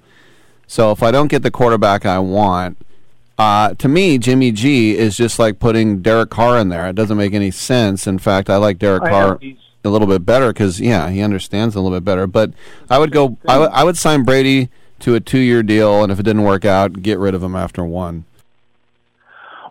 So 0.68 0.92
if 0.92 1.04
I 1.04 1.12
don't 1.12 1.28
get 1.28 1.44
the 1.44 1.52
quarterback 1.52 2.06
I 2.06 2.20
want, 2.20 2.78
uh, 3.38 3.74
to 3.76 3.88
me, 3.88 4.18
Jimmy 4.18 4.52
G 4.52 4.96
is 4.98 5.18
just 5.18 5.40
like 5.40 5.60
putting 5.60 6.02
Derek 6.02 6.30
Carr 6.30 6.60
in 6.60 6.70
there. 6.70 6.88
It 6.88 6.96
doesn't 6.96 7.18
make 7.18 7.34
any 7.34 7.52
sense. 7.52 8.06
In 8.06 8.20
fact, 8.20 8.50
I 8.50 8.58
like 8.58 8.78
Derek 8.80 9.04
I 9.04 9.10
Carr 9.10 9.40
a 9.84 9.90
little 9.90 10.08
bit 10.08 10.26
better 10.26 10.54
because 10.54 10.80
yeah, 10.80 11.10
he 11.10 11.22
understands 11.22 11.76
a 11.76 11.82
little 11.82 11.98
bit 11.98 12.06
better. 12.06 12.28
But 12.28 12.52
I 12.90 13.00
would 13.00 13.12
go. 13.12 13.38
I 13.48 13.84
would- 13.84 13.98
sign 13.98 14.24
Brady 14.24 14.70
to 15.00 15.16
a 15.16 15.20
two-year 15.20 15.64
deal, 15.64 16.04
and 16.04 16.12
if 16.12 16.20
it 16.20 16.24
didn't 16.24 16.44
work 16.44 16.64
out, 16.64 17.02
get 17.02 17.20
rid 17.20 17.34
of 17.36 17.44
him 17.44 17.56
after 17.56 17.84
one. 17.84 18.26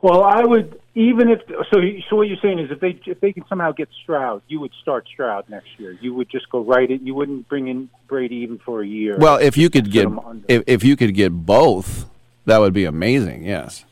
Well, 0.03 0.25
I 0.25 0.45
would 0.45 0.81
even 0.95 1.31
if 1.31 1.41
so. 1.71 1.81
So 2.11 2.17
what 2.17 2.29
you're 2.29 2.37
saying 2.43 2.59
is 2.59 2.71
if 2.71 2.81
they 2.81 3.01
if 3.07 3.21
they 3.21 3.33
can 3.33 3.45
somehow 3.49 3.73
get 3.73 3.89
Stroud, 4.03 4.43
you 4.49 4.61
would 4.61 4.73
start 4.83 5.07
Stroud 5.07 5.49
next 5.49 5.69
year. 5.79 5.97
You 6.01 6.13
would 6.15 6.29
just 6.29 6.51
go 6.51 6.61
right 6.61 6.91
it. 6.91 7.01
You 7.03 7.15
wouldn't 7.15 7.49
bring 7.49 7.69
in 7.69 7.89
Brady 8.09 8.37
even 8.37 8.59
for 8.59 8.83
a 8.83 8.87
year. 8.87 9.17
Well, 9.17 9.37
if 9.37 9.57
you 9.57 9.71
could 9.71 9.91
get 9.91 10.09
if 10.49 10.65
if 10.67 10.85
you 10.85 10.97
could 10.97 11.15
get 11.15 11.31
both, 11.31 12.07
that 12.47 12.59
would 12.59 12.73
be 12.73 12.85
amazing. 12.85 13.45
Yes. 13.45 13.85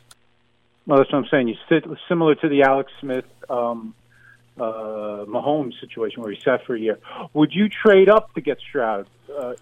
Well, 0.87 0.99
that's 0.99 1.13
what 1.13 1.19
I'm 1.21 1.29
saying. 1.31 1.49
You 1.49 1.57
sit 1.69 1.85
similar 2.09 2.35
to 2.37 2.49
the 2.49 2.63
Alex 2.63 2.91
Smith, 3.01 3.25
um, 3.49 3.95
uh, 4.59 5.25
Mahomes 5.29 5.79
situation 5.81 6.23
where 6.23 6.33
he 6.33 6.41
sat 6.41 6.65
for 6.67 6.75
a 6.75 6.81
year. 6.81 6.99
Would 7.33 7.53
you 7.53 7.69
trade 7.69 8.09
up 8.09 8.35
to 8.35 8.41
get 8.41 8.59
Stroud? 8.61 9.07
Uh, 9.35 9.55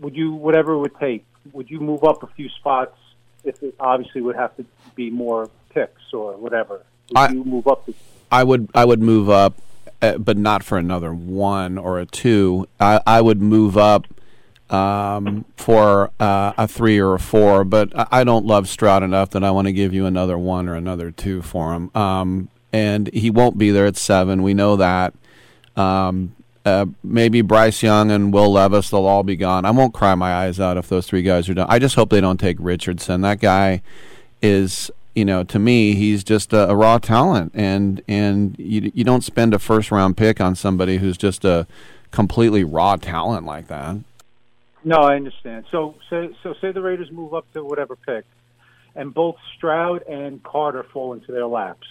would 0.00 0.14
you, 0.14 0.32
whatever 0.32 0.72
it 0.72 0.78
would 0.78 0.96
take, 0.98 1.24
would 1.52 1.70
you 1.70 1.80
move 1.80 2.04
up 2.04 2.22
a 2.22 2.26
few 2.28 2.48
spots? 2.50 2.96
If 3.44 3.60
it 3.62 3.74
obviously 3.80 4.20
would 4.20 4.36
have 4.36 4.56
to 4.56 4.64
be 4.94 5.10
more 5.10 5.50
picks 5.70 6.12
or 6.12 6.36
whatever. 6.36 6.82
Would 7.08 7.18
I- 7.18 7.32
you 7.32 7.44
move 7.44 7.66
up? 7.66 7.86
To, 7.86 7.94
I 8.30 8.44
would 8.44 8.68
I 8.74 8.84
would 8.84 9.02
move 9.02 9.28
up 9.28 9.54
uh, 10.00 10.18
but 10.18 10.36
not 10.36 10.62
for 10.62 10.78
another 10.78 11.12
one 11.12 11.78
or 11.78 11.98
a 11.98 12.06
two. 12.06 12.66
I, 12.80 13.00
I 13.06 13.20
would 13.20 13.40
move 13.42 13.76
up 13.76 14.06
um, 14.72 15.44
for 15.56 16.10
uh, 16.18 16.54
a 16.56 16.66
three 16.66 16.98
or 16.98 17.14
a 17.14 17.20
four, 17.20 17.62
but 17.62 17.92
I 17.94 18.24
don't 18.24 18.46
love 18.46 18.68
Stroud 18.68 19.02
enough 19.02 19.30
that 19.30 19.44
I 19.44 19.50
want 19.50 19.66
to 19.66 19.72
give 19.72 19.92
you 19.92 20.06
another 20.06 20.38
one 20.38 20.68
or 20.68 20.74
another 20.74 21.10
two 21.10 21.42
for 21.42 21.74
him. 21.74 21.90
Um, 21.94 22.48
and 22.72 23.12
he 23.12 23.30
won't 23.30 23.58
be 23.58 23.70
there 23.70 23.86
at 23.86 23.98
seven. 23.98 24.42
We 24.42 24.54
know 24.54 24.76
that. 24.76 25.14
Um, 25.76 26.34
uh, 26.64 26.86
maybe 27.02 27.42
Bryce 27.42 27.82
Young 27.82 28.10
and 28.10 28.32
Will 28.32 28.52
Levis, 28.52 28.90
they'll 28.90 29.04
all 29.04 29.24
be 29.24 29.36
gone. 29.36 29.64
I 29.64 29.72
won't 29.72 29.92
cry 29.92 30.14
my 30.14 30.32
eyes 30.32 30.58
out 30.58 30.76
if 30.76 30.88
those 30.88 31.06
three 31.06 31.22
guys 31.22 31.48
are 31.48 31.54
done. 31.54 31.66
I 31.68 31.78
just 31.78 31.96
hope 31.96 32.10
they 32.10 32.20
don't 32.20 32.38
take 32.38 32.56
Richardson. 32.60 33.20
That 33.22 33.40
guy 33.40 33.82
is, 34.40 34.90
you 35.14 35.24
know, 35.24 35.42
to 35.44 35.58
me, 35.58 35.94
he's 35.94 36.22
just 36.24 36.52
a, 36.52 36.70
a 36.70 36.76
raw 36.76 36.98
talent, 36.98 37.52
and 37.54 38.00
and 38.06 38.54
you 38.58 38.92
you 38.94 39.02
don't 39.02 39.24
spend 39.24 39.54
a 39.54 39.58
first 39.58 39.90
round 39.90 40.16
pick 40.16 40.40
on 40.40 40.54
somebody 40.54 40.98
who's 40.98 41.18
just 41.18 41.44
a 41.44 41.66
completely 42.12 42.62
raw 42.62 42.94
talent 42.96 43.44
like 43.44 43.66
that. 43.66 43.96
No, 44.84 44.96
I 44.96 45.16
understand. 45.16 45.66
So 45.70 45.94
say 46.10 46.34
so 46.42 46.54
say 46.60 46.72
the 46.72 46.82
Raiders 46.82 47.10
move 47.10 47.34
up 47.34 47.50
to 47.52 47.64
whatever 47.64 47.96
pick, 47.96 48.24
and 48.94 49.14
both 49.14 49.36
Stroud 49.56 50.02
and 50.08 50.42
Carter 50.42 50.82
fall 50.82 51.12
into 51.12 51.32
their 51.32 51.46
laps. 51.46 51.86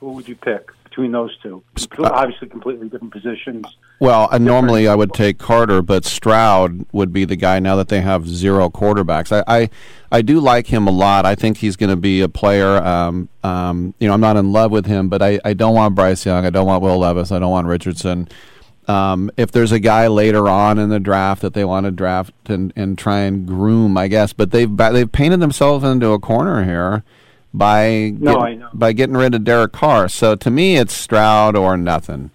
Who 0.00 0.12
would 0.12 0.28
you 0.28 0.36
pick 0.36 0.70
between 0.84 1.10
those 1.10 1.36
two? 1.38 1.62
Obviously, 1.98 2.48
completely 2.48 2.88
different 2.88 3.12
positions. 3.12 3.66
Well, 4.00 4.28
uh, 4.30 4.38
normally 4.38 4.86
I 4.86 4.94
would 4.94 5.12
take 5.12 5.38
Carter, 5.38 5.82
but 5.82 6.04
Stroud 6.04 6.86
would 6.92 7.12
be 7.12 7.24
the 7.24 7.34
guy 7.34 7.58
now 7.58 7.74
that 7.76 7.88
they 7.88 8.00
have 8.00 8.28
zero 8.28 8.70
quarterbacks. 8.70 9.32
I, 9.32 9.42
I, 9.62 9.70
I 10.12 10.22
do 10.22 10.38
like 10.38 10.68
him 10.68 10.86
a 10.86 10.92
lot. 10.92 11.26
I 11.26 11.34
think 11.34 11.56
he's 11.56 11.74
going 11.74 11.90
to 11.90 11.96
be 11.96 12.20
a 12.20 12.28
player. 12.28 12.76
Um, 12.76 13.28
um, 13.42 13.92
you 13.98 14.06
know, 14.06 14.14
I'm 14.14 14.20
not 14.20 14.36
in 14.36 14.52
love 14.52 14.70
with 14.70 14.86
him, 14.86 15.08
but 15.08 15.20
I, 15.20 15.40
I 15.44 15.52
don't 15.52 15.74
want 15.74 15.96
Bryce 15.96 16.24
Young. 16.24 16.46
I 16.46 16.50
don't 16.50 16.66
want 16.66 16.80
Will 16.80 16.98
Levis. 16.98 17.32
I 17.32 17.40
don't 17.40 17.50
want 17.50 17.66
Richardson. 17.66 18.28
Um, 18.88 19.30
if 19.36 19.52
there's 19.52 19.70
a 19.72 19.78
guy 19.78 20.06
later 20.06 20.48
on 20.48 20.78
in 20.78 20.88
the 20.88 20.98
draft 21.00 21.42
that 21.42 21.52
they 21.52 21.64
want 21.64 21.84
to 21.84 21.90
draft 21.90 22.32
and, 22.48 22.72
and 22.74 22.96
try 22.96 23.18
and 23.20 23.46
groom, 23.46 23.96
I 23.98 24.08
guess, 24.08 24.32
but 24.32 24.50
they've 24.50 24.74
they've 24.74 25.12
painted 25.12 25.40
themselves 25.40 25.84
into 25.84 26.12
a 26.12 26.18
corner 26.18 26.64
here 26.64 27.02
by 27.52 28.14
No, 28.18 28.32
get- 28.46 28.78
by 28.78 28.92
getting 28.92 29.16
rid 29.16 29.34
of 29.34 29.44
Derek 29.44 29.72
Carr. 29.72 30.08
So 30.08 30.34
to 30.36 30.50
me, 30.50 30.76
it's 30.76 30.94
Stroud 30.94 31.54
or 31.56 31.76
nothing. 31.76 32.30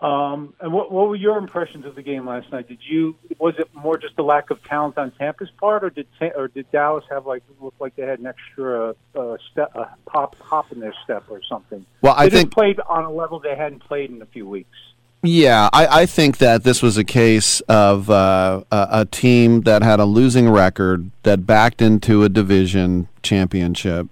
Um, 0.00 0.52
and 0.60 0.74
what, 0.74 0.92
what 0.92 1.08
were 1.08 1.16
your 1.16 1.38
impressions 1.38 1.86
of 1.86 1.94
the 1.94 2.02
game 2.02 2.26
last 2.26 2.52
night? 2.52 2.68
Did 2.68 2.80
you 2.82 3.16
was 3.38 3.54
it 3.58 3.68
more 3.74 3.96
just 3.96 4.12
a 4.18 4.22
lack 4.22 4.50
of 4.50 4.62
talent 4.64 4.98
on 4.98 5.10
Tampa's 5.12 5.48
part, 5.58 5.84
or 5.84 5.90
did 5.90 6.06
or 6.36 6.48
did 6.48 6.70
Dallas 6.70 7.04
have 7.10 7.26
like 7.26 7.42
look 7.60 7.74
like 7.80 7.96
they 7.96 8.02
had 8.02 8.18
an 8.18 8.26
extra 8.26 8.94
uh, 9.14 9.36
step, 9.50 9.72
uh, 9.74 9.86
pop 10.04 10.36
hop 10.38 10.70
in 10.70 10.80
their 10.80 10.92
step 11.02 11.24
or 11.30 11.40
something? 11.48 11.86
Well, 12.02 12.14
I 12.16 12.28
they 12.28 12.40
think- 12.40 12.52
played 12.52 12.78
on 12.80 13.04
a 13.04 13.10
level 13.10 13.40
they 13.40 13.56
hadn't 13.56 13.80
played 13.80 14.10
in 14.10 14.20
a 14.20 14.26
few 14.26 14.46
weeks. 14.46 14.76
Yeah, 15.22 15.70
I, 15.72 16.02
I 16.02 16.06
think 16.06 16.38
that 16.38 16.62
this 16.62 16.82
was 16.82 16.98
a 16.98 17.02
case 17.02 17.60
of 17.62 18.10
uh, 18.10 18.62
a, 18.70 18.88
a 18.90 19.04
team 19.06 19.62
that 19.62 19.82
had 19.82 19.98
a 19.98 20.04
losing 20.04 20.48
record 20.48 21.10
that 21.22 21.46
backed 21.46 21.80
into 21.80 22.22
a 22.22 22.28
division 22.28 23.08
championship, 23.22 24.08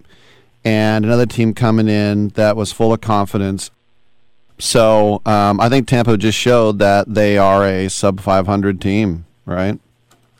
and 0.64 1.04
another 1.04 1.26
team 1.26 1.52
coming 1.52 1.88
in 1.88 2.28
that 2.30 2.56
was 2.56 2.72
full 2.72 2.92
of 2.92 3.02
confidence. 3.02 3.70
So 4.58 5.20
um, 5.26 5.60
I 5.60 5.68
think 5.68 5.88
Tampa 5.88 6.16
just 6.16 6.38
showed 6.38 6.78
that 6.78 7.12
they 7.12 7.36
are 7.38 7.64
a 7.66 7.88
sub 7.88 8.20
500 8.20 8.80
team, 8.80 9.26
right? 9.46 9.78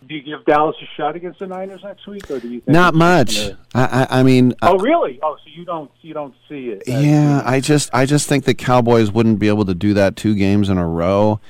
Do 0.07 0.15
you 0.15 0.23
give 0.23 0.45
Dallas 0.45 0.77
a 0.82 0.86
shot 0.97 1.16
against 1.16 1.39
the 1.41 1.47
Niners 1.47 1.82
next 1.82 2.07
week, 2.07 2.31
or 2.31 2.39
do 2.39 2.47
you 2.49 2.61
think 2.61 2.69
Not 2.69 2.95
much. 2.95 3.36
gonna- 3.36 3.59
I, 3.74 4.07
I, 4.11 4.20
I 4.20 4.23
mean, 4.23 4.55
Oh, 4.62 4.78
really? 4.78 5.19
Oh, 5.23 5.36
so 5.43 5.51
you 5.53 5.65
don't 5.65 5.91
you 6.03 6.12
don't 6.15 6.35
see 6.49 6.69
it? 6.69 6.82
Yeah, 6.86 7.43
I 7.45 7.59
just 7.61 7.91
I 7.95 8.05
just 8.07 8.28
think 8.28 8.45
the 8.45 8.55
Cowboys 8.55 9.11
wouldn't 9.11 9.39
be 9.39 9.49
able 9.49 9.65
to 9.65 9.74
do 9.74 9.95
that 9.95 10.15
two 10.15 10.35
games 10.35 10.69
in 10.69 10.77
a 10.78 10.86
row. 10.86 11.41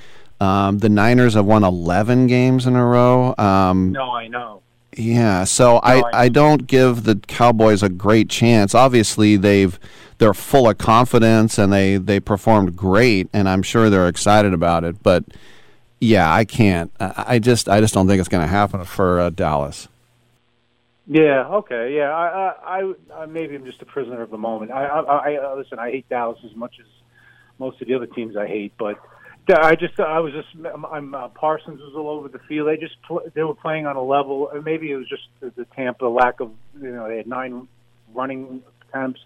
Um, 0.41 0.79
the 0.79 0.89
Niners 0.89 1.35
have 1.35 1.45
won 1.47 1.65
eleven 1.65 2.27
games 2.29 2.65
in 2.67 2.77
a 2.77 2.85
row. 2.87 3.35
Um, 3.39 3.91
No, 3.93 4.13
I 4.13 4.29
know. 4.29 4.63
yeah, 4.97 5.43
so 5.45 5.79
I, 5.83 6.03
I 6.13 6.29
don't 6.29 6.67
give 6.69 7.03
the 7.05 7.17
Cowboys 7.27 7.83
a 7.83 7.89
great 7.89 8.29
chance. 8.31 8.73
Obviously, 8.75 9.37
they've 9.37 9.79
they're 10.19 10.35
full 10.35 10.69
of 10.69 10.79
confidence 10.79 11.59
and 11.59 11.73
they 11.73 11.97
they 11.97 12.21
performed 12.21 12.77
great, 12.77 13.29
and 13.33 13.49
I'm 13.49 13.63
sure 13.63 13.91
they're 13.91 14.09
excited 14.09 14.53
about 14.53 14.85
it. 14.85 15.03
But 15.03 15.25
yeah, 16.01 16.33
I 16.33 16.45
can't. 16.45 16.93
I, 17.01 17.39
just 17.39 17.69
I 17.69 17.81
just 17.81 17.95
don't 17.95 18.07
think 18.07 18.21
it's 18.21 18.29
going 18.29 18.43
to 18.43 18.49
happen 18.49 18.85
for 18.85 19.21
uh, 19.21 19.31
Dallas. 19.31 19.89
Yeah. 21.07 21.47
Okay. 21.47 21.95
Yeah. 21.97 22.11
I, 22.11 22.81
I, 22.81 22.93
I, 23.15 23.27
maybe 23.27 23.55
I'm 23.55 23.65
just 23.65 23.83
a 23.83 23.87
prisoner 23.87 24.23
of 24.23 24.31
the 24.31 24.39
moment. 24.39 24.71
I, 24.71 24.85
I, 24.85 25.33
I 25.35 25.55
listen. 25.55 25.79
I 25.79 25.91
hate 25.91 26.09
Dallas 26.09 26.39
as 26.45 26.55
much 26.57 26.77
as 26.81 26.87
most 27.59 27.81
of 27.81 27.89
the 27.89 27.95
other 27.95 28.07
teams 28.07 28.37
I 28.37 28.47
hate, 28.47 28.73
but 28.79 28.99
I 29.49 29.75
just, 29.75 30.01
I 30.01 30.21
was 30.21 30.33
just, 30.33 30.49
I'm 30.91 31.15
uh, 31.15 31.29
Parsons 31.29 31.81
was 31.81 31.95
all 31.95 32.09
over 32.09 32.29
the 32.29 32.39
field. 32.41 32.69
They 32.69 32.79
just, 32.79 32.97
pl- 33.03 33.23
they 33.35 33.43
were 33.43 33.55
playing 33.55 33.87
on 33.87 33.97
a 33.97 34.03
level. 34.03 34.51
Maybe 34.63 34.91
it 34.91 34.97
was 34.97 35.09
just 35.09 35.25
the, 35.41 35.53
the 35.55 35.67
Tampa 35.77 36.07
lack 36.07 36.41
of, 36.41 36.51
you 36.81 36.91
know, 36.91 37.07
they 37.09 37.19
had 37.19 37.27
nine 37.27 37.69
running 38.15 38.63
attempts. 38.89 39.21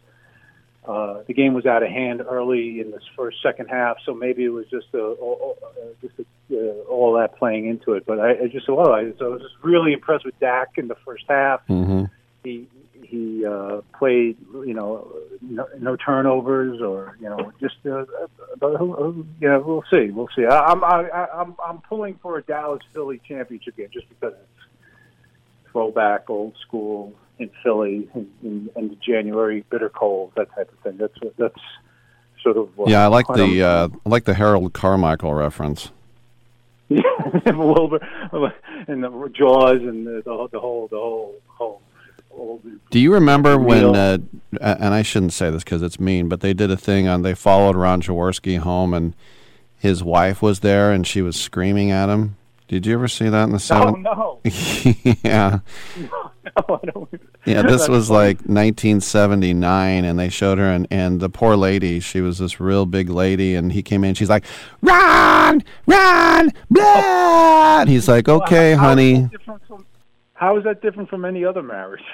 Uh, 0.87 1.23
the 1.27 1.35
game 1.35 1.53
was 1.53 1.67
out 1.67 1.83
of 1.83 1.91
hand 1.91 2.23
early 2.27 2.81
in 2.81 2.91
this 2.91 3.03
first 3.15 3.43
second 3.43 3.67
half, 3.67 3.99
so 4.07 4.15
maybe 4.15 4.45
it 4.45 4.49
was 4.49 4.65
just 4.71 4.87
a, 4.95 4.99
all, 5.01 5.59
just 6.01 6.15
a, 6.19 6.25
uh, 6.57 6.73
all 6.89 7.13
that 7.13 7.37
playing 7.37 7.67
into 7.67 7.93
it. 7.93 8.07
But 8.07 8.19
I, 8.21 8.31
I 8.45 8.47
just, 8.51 8.67
well, 8.69 8.93
I, 8.93 9.13
so 9.19 9.27
I 9.27 9.29
was 9.29 9.43
just 9.43 9.55
really 9.63 9.93
impressed 9.93 10.25
with 10.25 10.39
Dak 10.41 10.71
in 10.77 10.89
the 10.89 10.95
first 11.05 11.25
half 11.29 11.61
Mm-hmm. 11.69 12.05
he 12.45 12.69
he 13.03 13.45
uh, 13.47 13.81
played 13.99 14.37
you 14.67 14.75
know 14.75 15.11
no, 15.41 15.67
no 15.81 15.97
turnovers 15.97 16.81
or 16.83 17.17
you 17.21 17.29
know 17.29 17.53
just 17.61 17.77
uh, 17.87 18.05
but 18.59 18.77
who, 18.77 18.93
who, 18.95 19.27
you 19.41 19.49
know 19.49 19.61
we'll 19.61 19.85
see 19.91 20.11
we'll 20.11 20.29
see 20.37 20.45
I, 20.45 20.59
I'm 20.59 20.85
I, 20.85 21.09
I- 21.09 21.41
I'm 21.41 21.55
I'm 21.65 21.79
pulling 21.83 22.19
for 22.23 22.37
a 22.39 22.43
Dallas 22.43 22.83
Philly 22.93 23.21
championship 23.27 23.77
game 23.77 23.89
just 23.93 24.09
because 24.11 24.35
it's 24.35 25.73
throwback 25.73 26.29
old 26.31 26.55
school 26.67 27.13
in 27.39 27.51
Philly 27.63 28.09
in, 28.15 28.29
in, 28.43 28.71
in 28.77 28.97
January 29.07 29.65
bitter 29.71 29.89
cold 29.89 30.33
that 30.37 30.49
type 30.55 30.71
of 30.73 30.79
thing 30.81 30.97
that's 30.99 31.15
that's 31.39 31.61
sort 32.43 32.57
of 32.57 32.77
what 32.77 32.89
Yeah, 32.89 33.05
I 33.05 33.07
like 33.09 33.27
the 33.29 33.63
uh, 33.63 33.89
I 34.05 34.09
like 34.09 34.25
the 34.25 34.35
Harold 34.35 34.73
Carmichael 34.73 35.35
reference. 35.35 35.91
Wilbur 36.91 37.99
and 38.87 39.05
the 39.05 39.31
Jaws 39.35 39.83
and 39.83 40.07
the, 40.07 40.23
the, 40.25 40.33
whole- 40.33 40.49
the 40.49 40.59
whole 40.61 40.89
the 40.89 40.97
whole 40.97 41.35
whole. 41.49 41.83
whole 42.31 42.63
Do 42.91 42.99
you 42.99 43.13
remember 43.13 43.59
when? 43.59 43.95
Uh, 43.95 44.19
and 44.61 44.95
I 44.95 45.03
shouldn't 45.03 45.33
say 45.35 45.51
this 45.51 45.65
because 45.65 45.83
it's 45.83 46.01
mean, 46.01 46.29
but 46.29 46.41
they 46.41 46.55
did 46.55 46.71
a 46.71 46.77
thing 46.77 47.07
on. 47.07 47.23
They 47.23 47.35
followed 47.35 47.77
Ron 47.77 48.01
Jaworski 48.01 48.59
home, 48.59 48.95
and 48.95 49.15
his 49.77 50.03
wife 50.03 50.41
was 50.41 50.61
there, 50.61 50.91
and 50.93 51.07
she 51.07 51.21
was 51.21 51.37
screaming 51.39 51.91
at 51.91 52.09
him. 52.09 52.37
Did 52.69 52.87
you 52.87 52.95
ever 52.95 53.09
see 53.09 53.29
that 53.29 53.45
in 53.45 53.51
the 53.51 53.57
Oh 53.57 53.59
seven? 53.59 54.03
no! 54.03 54.41
yeah, 55.25 55.61
no, 55.97 56.28
Oh, 56.69 56.81
I 56.83 56.91
don't. 56.91 57.09
yeah. 57.47 57.63
This 57.63 57.89
was 57.89 58.09
funny. 58.09 58.19
like 58.19 58.37
1979, 58.39 60.05
and 60.05 60.19
they 60.19 60.29
showed 60.29 60.59
her, 60.59 60.71
and 60.71 60.87
and 60.91 61.21
the 61.21 61.29
poor 61.31 61.57
lady, 61.57 62.01
she 62.01 62.21
was 62.21 62.39
this 62.39 62.61
real 62.61 62.87
big 62.87 63.09
lady, 63.09 63.55
and 63.55 63.73
he 63.73 63.83
came 63.83 64.05
in, 64.05 64.15
she's 64.15 64.29
like, 64.31 64.45
"Run, 64.83 65.63
run, 65.87 66.53
blah!" 66.71 67.81
And 67.81 67.89
he's 67.89 68.09
like, 68.09 68.29
"Okay, 68.29 68.73
is 68.73 68.79
honey." 68.79 69.21
that 69.23 69.31
different 69.31 69.63
from- 69.67 69.85
How 70.35 70.57
is 70.57 70.65
that 70.65 70.83
different 70.83 71.09
from 71.09 71.25
any 71.25 71.45
other 71.45 71.63
marriage? 71.63 72.03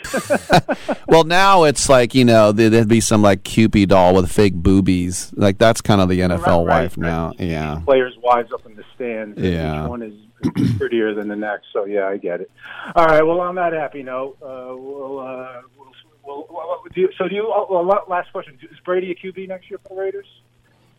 Well, 1.09 1.25
now 1.25 1.65
it's 1.65 1.89
like 1.89 2.15
you 2.15 2.25
know 2.25 2.51
there- 2.53 2.71
there'd 2.71 2.89
be 2.89 3.01
some 3.01 3.23
like 3.23 3.45
Cupid 3.45 3.91
doll 3.91 4.15
with 4.15 4.31
fake 4.33 4.55
boobies. 4.55 5.33
Like 5.37 5.59
that's 5.59 5.81
kind 5.81 6.01
of 6.01 6.09
the 6.09 6.21
NFL 6.21 6.67
Right, 6.67 6.83
wife 6.83 6.97
now. 6.97 7.33
Yeah. 7.39 7.81
Players' 7.85 8.15
wives 8.23 8.51
up 8.53 8.65
in 8.67 8.75
the 8.75 8.85
stands. 8.95 9.37
and 9.37 9.47
Yeah. 9.47 9.87
One 9.87 10.03
is 10.03 10.15
prettier 10.79 11.15
than 11.15 11.29
the 11.29 11.37
next. 11.37 11.67
So 11.73 11.85
yeah, 11.85 12.07
I 12.09 12.17
get 12.17 12.41
it. 12.41 12.51
All 12.95 13.07
right. 13.07 13.23
Well, 13.23 13.41
on 13.41 13.55
that 13.57 13.73
happy 13.73 14.03
note, 14.03 14.37
uh, 14.43 14.75
we'll, 14.77 15.21
uh, 15.21 15.63
we'll, 15.77 15.93
we'll, 16.25 16.47
well, 16.51 16.83
do 16.95 17.01
you, 17.01 17.11
so 17.17 17.29
do 17.29 17.35
you? 17.35 17.53
Oh, 17.55 17.67
well, 17.71 18.05
last 18.09 18.33
question: 18.33 18.59
Is 18.63 18.79
Brady 18.85 19.11
a 19.11 19.15
QB 19.15 19.49
next 19.49 19.71
year 19.71 19.79
for 19.83 19.95
the 19.95 20.01
Raiders? 20.01 20.27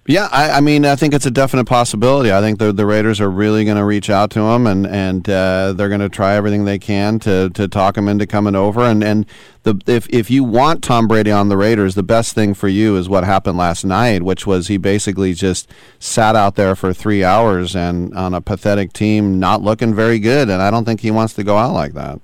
Yeah, 0.07 0.29
I, 0.31 0.51
I 0.51 0.61
mean, 0.61 0.85
I 0.85 0.95
think 0.95 1.15
it's 1.15 1.25
a 1.25 1.31
definite 1.31 1.65
possibility. 1.65 2.31
I 2.31 2.39
think 2.39 2.59
the 2.59 2.71
the 2.71 2.85
Raiders 2.85 3.19
are 3.19 3.29
really 3.29 3.65
going 3.65 3.77
to 3.77 3.83
reach 3.83 4.07
out 4.07 4.29
to 4.31 4.39
him, 4.39 4.67
and 4.67 4.85
and 4.85 5.27
uh, 5.27 5.73
they're 5.73 5.89
going 5.89 5.99
to 5.99 6.09
try 6.09 6.35
everything 6.35 6.65
they 6.65 6.77
can 6.77 7.17
to 7.19 7.49
to 7.49 7.67
talk 7.67 7.97
him 7.97 8.07
into 8.07 8.27
coming 8.27 8.53
over. 8.53 8.81
And 8.81 9.03
and 9.03 9.25
the 9.63 9.81
if 9.87 10.07
if 10.11 10.29
you 10.29 10.43
want 10.43 10.83
Tom 10.83 11.07
Brady 11.07 11.31
on 11.31 11.49
the 11.49 11.57
Raiders, 11.57 11.95
the 11.95 12.03
best 12.03 12.35
thing 12.35 12.53
for 12.53 12.67
you 12.67 12.97
is 12.97 13.09
what 13.09 13.23
happened 13.23 13.57
last 13.57 13.83
night, 13.83 14.21
which 14.21 14.45
was 14.45 14.67
he 14.67 14.77
basically 14.77 15.33
just 15.33 15.71
sat 15.97 16.35
out 16.35 16.53
there 16.53 16.75
for 16.75 16.93
three 16.93 17.23
hours 17.23 17.75
and 17.75 18.13
on 18.13 18.35
a 18.35 18.41
pathetic 18.41 18.93
team, 18.93 19.39
not 19.39 19.63
looking 19.63 19.95
very 19.95 20.19
good. 20.19 20.51
And 20.51 20.61
I 20.61 20.69
don't 20.69 20.85
think 20.85 20.99
he 20.99 21.09
wants 21.09 21.33
to 21.33 21.43
go 21.43 21.57
out 21.57 21.73
like 21.73 21.93
that. 21.93 22.21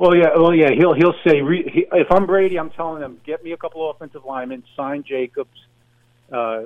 Well, 0.00 0.16
yeah. 0.16 0.36
Well, 0.36 0.52
yeah. 0.52 0.70
He'll 0.72 0.94
he'll 0.94 1.14
say 1.24 1.42
re, 1.42 1.62
he, 1.72 1.86
if 1.92 2.10
I'm 2.10 2.26
Brady, 2.26 2.58
I'm 2.58 2.70
telling 2.70 3.00
them 3.00 3.20
get 3.24 3.44
me 3.44 3.52
a 3.52 3.56
couple 3.56 3.88
of 3.88 3.94
offensive 3.94 4.24
linemen, 4.24 4.64
sign 4.74 5.04
Jacobs. 5.04 5.56
Uh, 6.32 6.62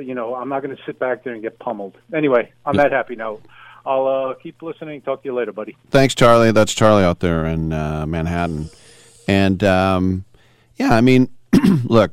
you 0.00 0.14
know, 0.14 0.34
I'm 0.34 0.48
not 0.48 0.62
going 0.62 0.76
to 0.76 0.82
sit 0.84 0.98
back 0.98 1.24
there 1.24 1.32
and 1.32 1.42
get 1.42 1.58
pummeled. 1.58 1.96
Anyway, 2.12 2.52
on 2.64 2.76
that 2.76 2.92
happy 2.92 3.14
note, 3.14 3.42
I'll 3.84 4.06
uh, 4.06 4.34
keep 4.34 4.60
listening. 4.62 5.00
Talk 5.02 5.22
to 5.22 5.28
you 5.28 5.34
later, 5.34 5.52
buddy. 5.52 5.76
Thanks, 5.90 6.14
Charlie. 6.14 6.50
That's 6.50 6.74
Charlie 6.74 7.04
out 7.04 7.20
there 7.20 7.46
in 7.46 7.72
uh, 7.72 8.04
Manhattan. 8.06 8.68
And 9.28 9.62
um, 9.62 10.24
yeah, 10.76 10.94
I 10.94 11.00
mean, 11.00 11.28
look, 11.84 12.12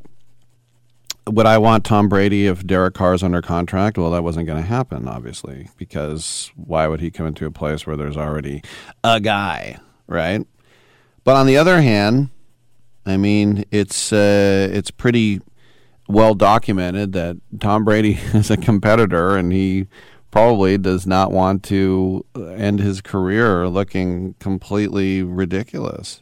would 1.28 1.45
I 1.45 1.57
want 1.57 1.86
Tom 1.86 2.10
Brady 2.10 2.48
if 2.48 2.65
Derek 2.65 2.94
Carr's 2.94 3.24
under 3.24 3.41
contract? 3.41 3.98
Well, 3.98 4.11
that 4.11 4.24
wasn't 4.24 4.45
going 4.45 4.61
to 4.61 4.68
happen, 4.68 5.07
obviously, 5.07 5.70
because 5.78 6.52
why 6.56 6.88
would 6.88 6.99
he 6.99 7.11
come 7.11 7.26
into 7.26 7.45
a 7.45 7.52
place 7.52 7.88
where 7.88 7.95
there's 7.95 8.18
already 8.18 8.61
a 9.03 9.20
guy, 9.20 9.80
right? 10.07 10.45
But 11.24 11.36
on 11.38 11.48
the 11.48 11.57
other 11.57 11.82
hand, 11.82 12.30
I 13.06 13.18
mean, 13.18 13.65
it's 13.72 14.11
uh, 14.11 14.70
it's 14.72 14.91
pretty 14.91 15.41
well 16.08 16.36
documented 16.36 17.14
that 17.14 17.38
Tom 17.60 17.84
Brady 17.84 18.14
is 18.34 18.52
a 18.52 18.58
competitor, 18.58 19.36
and 19.38 19.52
he 19.52 19.88
probably 20.32 20.78
does 20.78 21.06
not 21.06 21.32
want 21.32 21.64
to 21.64 22.26
end 22.36 22.80
his 22.80 23.02
career 23.02 23.68
looking 23.68 24.34
completely 24.40 25.22
ridiculous. 25.22 26.22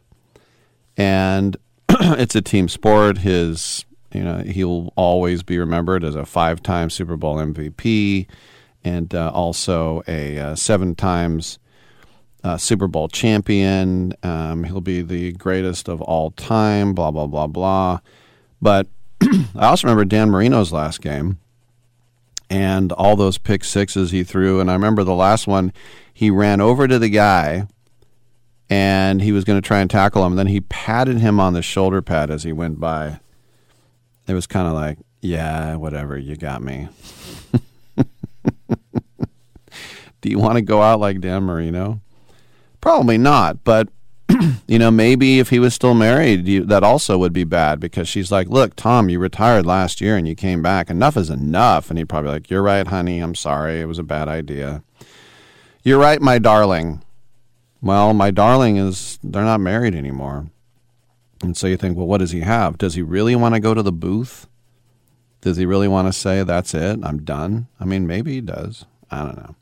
And 0.97 1.55
it's 1.89 2.35
a 2.35 2.41
team 2.41 2.67
sport. 2.67 3.19
His 3.19 3.85
you 4.13 4.23
know, 4.23 4.39
he'll 4.39 4.91
always 4.95 5.43
be 5.43 5.57
remembered 5.57 6.03
as 6.03 6.15
a 6.15 6.25
five 6.25 6.61
time 6.61 6.89
Super 6.89 7.15
Bowl 7.15 7.37
MVP 7.37 8.27
and 8.83 9.13
uh, 9.13 9.31
also 9.33 10.03
a 10.07 10.37
uh, 10.37 10.55
seven 10.55 10.95
times 10.95 11.59
uh, 12.43 12.57
Super 12.57 12.87
Bowl 12.87 13.07
champion. 13.07 14.13
Um, 14.23 14.63
he'll 14.63 14.81
be 14.81 15.01
the 15.01 15.33
greatest 15.33 15.87
of 15.87 16.01
all 16.01 16.31
time, 16.31 16.93
blah, 16.93 17.11
blah, 17.11 17.27
blah, 17.27 17.47
blah. 17.47 17.99
But 18.61 18.87
I 19.55 19.67
also 19.67 19.87
remember 19.87 20.05
Dan 20.05 20.29
Marino's 20.29 20.71
last 20.71 21.01
game 21.01 21.39
and 22.49 22.91
all 22.91 23.15
those 23.15 23.37
pick 23.37 23.63
sixes 23.63 24.11
he 24.11 24.23
threw. 24.23 24.59
And 24.59 24.69
I 24.69 24.73
remember 24.73 25.03
the 25.03 25.13
last 25.13 25.47
one, 25.47 25.71
he 26.13 26.29
ran 26.29 26.59
over 26.59 26.87
to 26.87 26.99
the 26.99 27.09
guy 27.09 27.67
and 28.69 29.21
he 29.21 29.31
was 29.31 29.43
going 29.43 29.61
to 29.61 29.65
try 29.65 29.79
and 29.79 29.89
tackle 29.89 30.25
him. 30.25 30.33
And 30.33 30.39
then 30.39 30.47
he 30.47 30.61
patted 30.61 31.19
him 31.19 31.39
on 31.39 31.53
the 31.53 31.61
shoulder 31.61 32.01
pad 32.01 32.29
as 32.29 32.43
he 32.43 32.51
went 32.51 32.79
by 32.79 33.19
it 34.27 34.33
was 34.33 34.47
kind 34.47 34.67
of 34.67 34.73
like, 34.73 34.97
yeah, 35.21 35.75
whatever, 35.75 36.17
you 36.17 36.35
got 36.35 36.61
me. 36.61 36.87
Do 40.21 40.29
you 40.29 40.39
want 40.39 40.55
to 40.55 40.61
go 40.61 40.81
out 40.81 40.99
like 40.99 41.19
Dan 41.19 41.43
Marino? 41.43 41.99
Probably 42.79 43.17
not, 43.17 43.63
but 43.63 43.89
you 44.67 44.79
know, 44.79 44.91
maybe 44.91 45.39
if 45.39 45.49
he 45.49 45.59
was 45.59 45.73
still 45.73 45.93
married, 45.93 46.47
you, 46.47 46.65
that 46.65 46.83
also 46.83 47.17
would 47.17 47.33
be 47.33 47.43
bad 47.43 47.79
because 47.79 48.07
she's 48.07 48.31
like, 48.31 48.47
"Look, 48.47 48.75
Tom, 48.75 49.09
you 49.09 49.19
retired 49.19 49.65
last 49.65 50.01
year 50.01 50.17
and 50.17 50.27
you 50.27 50.35
came 50.35 50.61
back. 50.61 50.89
Enough 50.89 51.17
is 51.17 51.29
enough." 51.29 51.89
And 51.89 51.97
he'd 51.97 52.09
probably 52.09 52.31
like, 52.31 52.49
"You're 52.49 52.61
right, 52.61 52.87
honey. 52.87 53.19
I'm 53.19 53.35
sorry. 53.35 53.81
It 53.81 53.85
was 53.85 53.99
a 53.99 54.03
bad 54.03 54.27
idea." 54.27 54.83
You're 55.83 55.99
right, 55.99 56.21
my 56.21 56.37
darling. 56.37 57.01
Well, 57.81 58.13
my 58.13 58.29
darling 58.29 58.77
is 58.77 59.17
they're 59.23 59.43
not 59.43 59.59
married 59.59 59.95
anymore. 59.95 60.47
And 61.41 61.57
so 61.57 61.65
you 61.65 61.77
think, 61.77 61.97
well, 61.97 62.05
what 62.05 62.19
does 62.19 62.31
he 62.31 62.41
have? 62.41 62.77
Does 62.77 62.93
he 62.93 63.01
really 63.01 63.35
want 63.35 63.55
to 63.55 63.59
go 63.59 63.73
to 63.73 63.81
the 63.81 63.91
booth? 63.91 64.47
Does 65.41 65.57
he 65.57 65.65
really 65.65 65.87
want 65.87 66.07
to 66.07 66.13
say, 66.13 66.43
that's 66.43 66.75
it, 66.75 66.99
I'm 67.03 67.23
done? 67.23 67.67
I 67.79 67.85
mean, 67.85 68.05
maybe 68.05 68.33
he 68.33 68.41
does. 68.41 68.85
I 69.09 69.25
don't 69.25 69.37
know. 69.37 69.55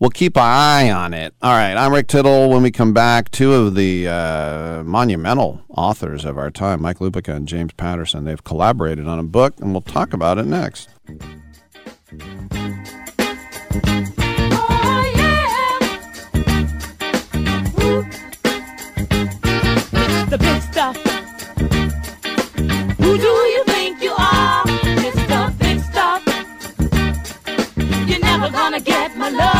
We'll 0.00 0.08
keep 0.08 0.38
an 0.38 0.44
eye 0.44 0.90
on 0.90 1.12
it. 1.12 1.34
All 1.42 1.52
right, 1.52 1.74
I'm 1.74 1.92
Rick 1.92 2.06
Tittle. 2.06 2.48
When 2.48 2.62
we 2.62 2.70
come 2.70 2.94
back, 2.94 3.30
two 3.30 3.52
of 3.52 3.74
the 3.74 4.08
uh, 4.08 4.82
monumental 4.82 5.60
authors 5.68 6.24
of 6.24 6.38
our 6.38 6.50
time, 6.50 6.80
Mike 6.80 7.00
Lupica 7.00 7.34
and 7.34 7.46
James 7.46 7.74
Patterson, 7.74 8.24
they've 8.24 8.42
collaborated 8.42 9.06
on 9.06 9.18
a 9.18 9.22
book, 9.22 9.60
and 9.60 9.72
we'll 9.72 9.82
talk 9.82 10.14
about 10.14 10.38
it 10.38 10.46
next. 10.46 10.88
the 20.30 20.38
big 20.38 20.62
stuff. 20.62 20.96
Who 22.96 23.18
do 23.18 23.26
you 23.26 23.64
think 23.64 24.02
you 24.02 24.14
are? 24.16 24.64
Big 25.58 25.80
Stuff. 25.80 26.22
You're 28.08 28.20
never 28.20 28.48
gonna 28.48 28.80
get 28.80 29.14
my 29.18 29.28
love. 29.28 29.59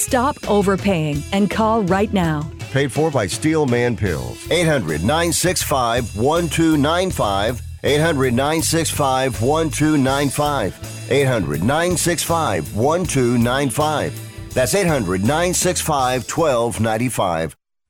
Stop 0.00 0.36
overpaying 0.48 1.22
and 1.32 1.50
call 1.50 1.82
right 1.82 2.10
now. 2.10 2.50
Paid 2.72 2.90
for 2.90 3.10
by 3.10 3.26
Steel 3.26 3.66
Man 3.66 3.98
Pills. 3.98 4.50
800 4.50 5.02
965 5.02 6.16
1295. 6.16 7.62
800 7.84 8.32
965 8.32 9.42
1295. 9.42 11.10
800 11.10 11.62
965 11.62 12.74
1295. 12.76 14.54
That's 14.54 14.74
800 14.74 15.20
965 15.20 16.30
1295. 16.30 17.59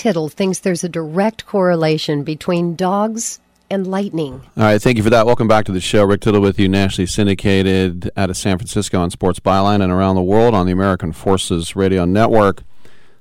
Tittle 0.00 0.30
thinks 0.30 0.60
there's 0.60 0.82
a 0.82 0.88
direct 0.88 1.44
correlation 1.44 2.24
between 2.24 2.74
dogs 2.74 3.38
and 3.68 3.86
lightning. 3.86 4.40
All 4.56 4.62
right, 4.62 4.80
thank 4.80 4.96
you 4.96 5.02
for 5.02 5.10
that. 5.10 5.26
Welcome 5.26 5.46
back 5.46 5.66
to 5.66 5.72
the 5.72 5.80
show. 5.82 6.04
Rick 6.04 6.22
Tittle 6.22 6.40
with 6.40 6.58
you, 6.58 6.70
nationally 6.70 7.04
syndicated 7.04 8.10
out 8.16 8.30
of 8.30 8.38
San 8.38 8.56
Francisco 8.56 8.98
on 8.98 9.10
Sports 9.10 9.40
Byline 9.40 9.82
and 9.82 9.92
around 9.92 10.14
the 10.14 10.22
world 10.22 10.54
on 10.54 10.64
the 10.64 10.72
American 10.72 11.12
Forces 11.12 11.76
Radio 11.76 12.06
Network. 12.06 12.62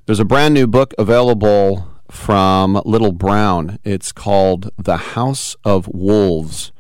There's 0.06 0.22
a 0.22 0.26
brand 0.26 0.54
new 0.54 0.68
book 0.68 0.94
available 0.98 1.86
from 2.10 2.82
Little 2.86 3.12
Brown. 3.12 3.78
It's 3.84 4.14
called 4.14 4.70
The 4.78 4.96
House 4.96 5.58
of 5.66 5.86
Wolves 5.90 6.72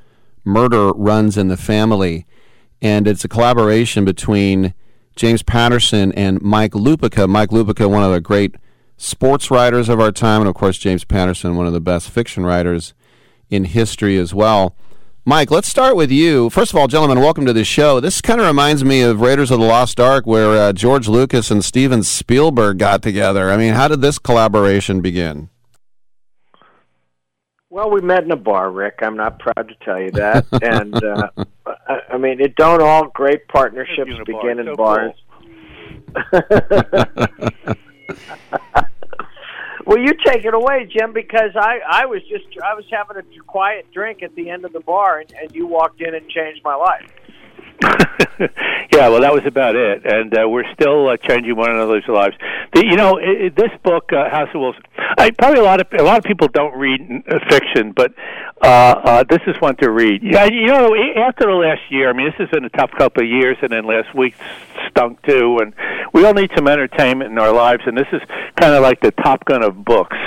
Murder 0.45 0.93
Runs 0.93 1.37
in 1.37 1.49
the 1.49 1.57
Family. 1.57 2.25
And 2.81 3.05
it's 3.05 3.25
a 3.25 3.27
collaboration 3.27 4.05
between 4.05 4.73
James 5.17 5.43
Patterson 5.43 6.13
and 6.13 6.41
Mike 6.41 6.71
Lupica. 6.71 7.27
Mike 7.27 7.49
Lupica, 7.49 7.89
one 7.89 8.03
of 8.03 8.13
the 8.13 8.21
great 8.21 8.55
sports 8.99 9.49
writers 9.49 9.89
of 9.89 9.99
our 9.99 10.11
time, 10.11 10.41
and 10.41 10.49
of 10.49 10.53
course, 10.53 10.77
James 10.77 11.05
Patterson, 11.05 11.55
one 11.55 11.65
of 11.65 11.73
the 11.73 11.79
best 11.79 12.09
fiction 12.09 12.45
writers 12.45 12.93
in 13.49 13.63
history 13.63 14.17
as 14.17 14.33
well. 14.33 14.75
Mike, 15.25 15.51
let's 15.51 15.67
start 15.67 15.95
with 15.95 16.11
you. 16.11 16.49
First 16.49 16.73
of 16.73 16.79
all, 16.79 16.87
gentlemen, 16.87 17.19
welcome 17.19 17.45
to 17.45 17.53
the 17.53 17.63
show. 17.63 17.99
This 17.99 18.21
kind 18.21 18.41
of 18.41 18.47
reminds 18.47 18.83
me 18.83 19.01
of 19.01 19.21
Raiders 19.21 19.51
of 19.51 19.59
the 19.59 19.65
Lost 19.65 19.99
Ark, 19.99 20.25
where 20.25 20.51
uh, 20.51 20.73
George 20.73 21.07
Lucas 21.07 21.49
and 21.49 21.63
Steven 21.63 22.03
Spielberg 22.03 22.77
got 22.77 23.01
together. 23.01 23.49
I 23.49 23.57
mean, 23.57 23.73
how 23.73 23.87
did 23.87 24.01
this 24.01 24.19
collaboration 24.19 25.01
begin? 25.01 25.49
Well, 27.69 27.91
we 27.91 28.01
met 28.01 28.23
in 28.23 28.31
a 28.31 28.35
bar, 28.37 28.71
Rick. 28.71 28.99
I'm 29.01 29.15
not 29.15 29.39
proud 29.39 29.67
to 29.69 29.75
tell 29.85 30.01
you 30.01 30.11
that. 30.11 30.45
and 30.63 30.95
uh, 31.03 31.29
I, 31.87 31.99
I 32.13 32.17
mean, 32.17 32.41
it 32.41 32.55
don't 32.55 32.81
all 32.81 33.07
great 33.09 33.47
partnerships 33.47 34.11
begin 34.25 34.59
in 34.59 34.65
So 34.65 34.75
bars. 34.75 35.13
well, 39.89 39.97
you 39.97 40.13
take 40.23 40.45
it 40.45 40.53
away, 40.53 40.85
Jim, 40.85 41.13
because 41.13 41.55
I 41.55 41.79
I 41.89 42.05
was 42.05 42.21
just 42.29 42.45
I 42.63 42.75
was 42.75 42.85
having 42.91 43.17
a 43.17 43.23
quiet 43.41 43.87
drink 43.91 44.21
at 44.21 44.35
the 44.35 44.51
end 44.51 44.63
of 44.63 44.71
the 44.71 44.81
bar, 44.81 45.21
and, 45.21 45.33
and 45.41 45.55
you 45.55 45.65
walked 45.65 45.99
in 45.99 46.13
and 46.13 46.29
changed 46.29 46.61
my 46.63 46.75
life. 46.75 47.11
yeah, 48.93 49.07
well, 49.09 49.21
that 49.21 49.33
was 49.33 49.41
about 49.47 49.75
it, 49.75 50.05
and 50.05 50.37
uh, 50.37 50.47
we're 50.47 50.71
still 50.73 51.09
uh, 51.09 51.17
changing 51.17 51.55
one 51.55 51.71
another's 51.71 52.03
lives. 52.07 52.35
The, 52.73 52.85
you 52.85 52.97
know, 52.97 53.17
i 53.17 53.45
i 53.45 53.49
this 53.49 53.71
book, 53.83 54.13
uh, 54.13 54.29
House 54.29 54.49
of 54.53 54.61
Wolves, 54.61 54.77
I, 55.17 55.31
probably 55.31 55.61
a 55.61 55.63
lot 55.63 55.81
of 55.81 55.87
a 55.97 56.03
lot 56.03 56.19
of 56.19 56.23
people 56.23 56.49
don't 56.49 56.77
read 56.77 57.01
uh, 57.27 57.39
fiction, 57.49 57.91
but 57.91 58.13
uh, 58.61 58.65
uh, 58.65 59.23
this 59.29 59.41
is 59.47 59.55
one 59.61 59.75
to 59.77 59.89
read. 59.89 60.21
Yeah, 60.23 60.45
you 60.45 60.67
know, 60.67 60.93
after 61.17 61.45
the 61.45 61.53
last 61.53 61.81
year, 61.89 62.09
I 62.09 62.13
mean, 62.13 62.27
this 62.27 62.35
has 62.39 62.49
been 62.49 62.65
a 62.65 62.69
tough 62.69 62.91
couple 62.91 63.23
of 63.23 63.29
years, 63.29 63.57
and 63.61 63.71
then 63.71 63.85
last 63.85 64.13
week 64.13 64.35
stunk 64.89 65.21
too, 65.23 65.59
and 65.61 65.73
we 66.13 66.25
all 66.25 66.33
need 66.33 66.51
some 66.55 66.67
entertainment 66.67 67.31
in 67.31 67.37
our 67.37 67.53
lives, 67.53 67.83
and 67.85 67.97
this 67.97 68.07
is 68.11 68.21
kind 68.59 68.73
of 68.73 68.81
like 68.81 68.99
the 69.01 69.11
Top 69.11 69.45
Gun 69.45 69.63
of 69.63 69.85
books. 69.85 70.17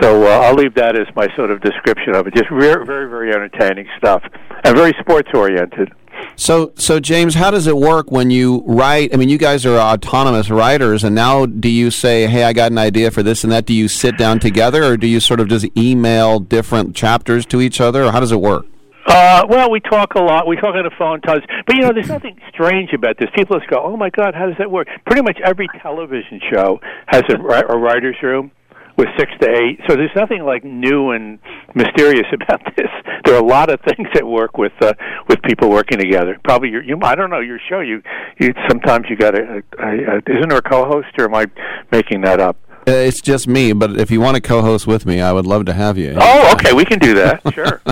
So 0.00 0.24
uh, 0.24 0.40
I'll 0.46 0.54
leave 0.54 0.74
that 0.74 0.96
as 0.96 1.08
my 1.16 1.26
sort 1.34 1.50
of 1.50 1.60
description 1.60 2.14
of 2.14 2.26
it. 2.26 2.34
Just 2.34 2.48
very, 2.48 2.86
very, 2.86 3.08
very 3.08 3.32
entertaining 3.32 3.88
stuff, 3.98 4.22
and 4.64 4.76
very 4.76 4.94
sports 5.00 5.28
oriented. 5.34 5.92
So, 6.36 6.72
so 6.76 7.00
James, 7.00 7.34
how 7.34 7.50
does 7.50 7.66
it 7.66 7.76
work 7.76 8.10
when 8.10 8.30
you 8.30 8.62
write? 8.66 9.12
I 9.12 9.16
mean, 9.16 9.28
you 9.28 9.38
guys 9.38 9.66
are 9.66 9.76
autonomous 9.76 10.48
writers, 10.48 11.02
and 11.02 11.14
now 11.14 11.46
do 11.46 11.68
you 11.68 11.90
say, 11.90 12.26
"Hey, 12.26 12.44
I 12.44 12.52
got 12.52 12.70
an 12.70 12.78
idea 12.78 13.10
for 13.10 13.22
this 13.22 13.42
and 13.42 13.52
that"? 13.52 13.66
Do 13.66 13.74
you 13.74 13.88
sit 13.88 14.16
down 14.16 14.38
together, 14.38 14.84
or 14.84 14.96
do 14.96 15.06
you 15.06 15.18
sort 15.18 15.40
of 15.40 15.48
just 15.48 15.66
email 15.76 16.38
different 16.38 16.94
chapters 16.94 17.44
to 17.46 17.60
each 17.60 17.80
other, 17.80 18.04
or 18.04 18.12
how 18.12 18.20
does 18.20 18.32
it 18.32 18.40
work? 18.40 18.66
Uh, 19.06 19.44
well, 19.48 19.70
we 19.70 19.80
talk 19.80 20.14
a 20.14 20.20
lot. 20.20 20.46
We 20.46 20.56
talk 20.56 20.74
on 20.74 20.84
the 20.84 20.90
phone 20.96 21.20
tons. 21.22 21.42
But 21.66 21.76
you 21.76 21.82
know, 21.82 21.92
there's 21.92 22.08
nothing 22.08 22.38
strange 22.48 22.92
about 22.92 23.18
this. 23.18 23.28
People 23.34 23.58
just 23.58 23.68
go, 23.68 23.82
"Oh 23.82 23.96
my 23.96 24.10
God, 24.10 24.34
how 24.34 24.46
does 24.46 24.56
that 24.58 24.70
work?" 24.70 24.88
Pretty 25.06 25.22
much 25.22 25.38
every 25.44 25.68
television 25.82 26.40
show 26.52 26.80
has 27.08 27.24
a, 27.28 27.34
a 27.34 27.76
writers' 27.76 28.16
room 28.22 28.52
with 28.96 29.08
six 29.18 29.32
to 29.40 29.48
eight. 29.48 29.80
So 29.88 29.96
there's 29.96 30.14
nothing 30.14 30.42
like 30.42 30.64
new 30.64 31.10
and 31.10 31.38
mysterious 31.74 32.26
about 32.32 32.60
this. 32.76 32.88
There 33.24 33.34
are 33.34 33.42
a 33.42 33.46
lot 33.46 33.70
of 33.70 33.80
things 33.80 34.08
that 34.14 34.26
work 34.26 34.58
with 34.58 34.72
uh, 34.80 34.92
with 35.28 35.40
people 35.42 35.70
working 35.70 35.98
together. 35.98 36.38
Probably 36.44 36.70
your, 36.70 36.82
you. 36.82 36.98
I 37.02 37.14
don't 37.14 37.30
know 37.30 37.40
your 37.40 37.60
show. 37.68 37.80
You, 37.80 38.02
you 38.38 38.52
sometimes 38.68 39.06
you 39.08 39.16
got 39.16 39.38
a, 39.38 39.62
a, 39.78 39.88
a. 39.88 40.16
Isn't 40.26 40.48
there 40.48 40.58
a 40.58 40.62
co-host, 40.62 41.08
or 41.18 41.24
am 41.26 41.34
I 41.34 41.46
making 41.92 42.22
that 42.22 42.40
up? 42.40 42.56
Uh, 42.88 42.92
it's 42.92 43.20
just 43.20 43.46
me, 43.46 43.72
but 43.72 44.00
if 44.00 44.10
you 44.10 44.20
want 44.20 44.36
to 44.36 44.40
co-host 44.40 44.86
with 44.86 45.04
me, 45.04 45.20
I 45.20 45.32
would 45.32 45.46
love 45.46 45.66
to 45.66 45.74
have 45.74 45.98
you. 45.98 46.16
Oh, 46.18 46.52
okay, 46.54 46.72
we 46.72 46.84
can 46.84 46.98
do 46.98 47.14
that. 47.14 47.42
Sure. 47.54 47.82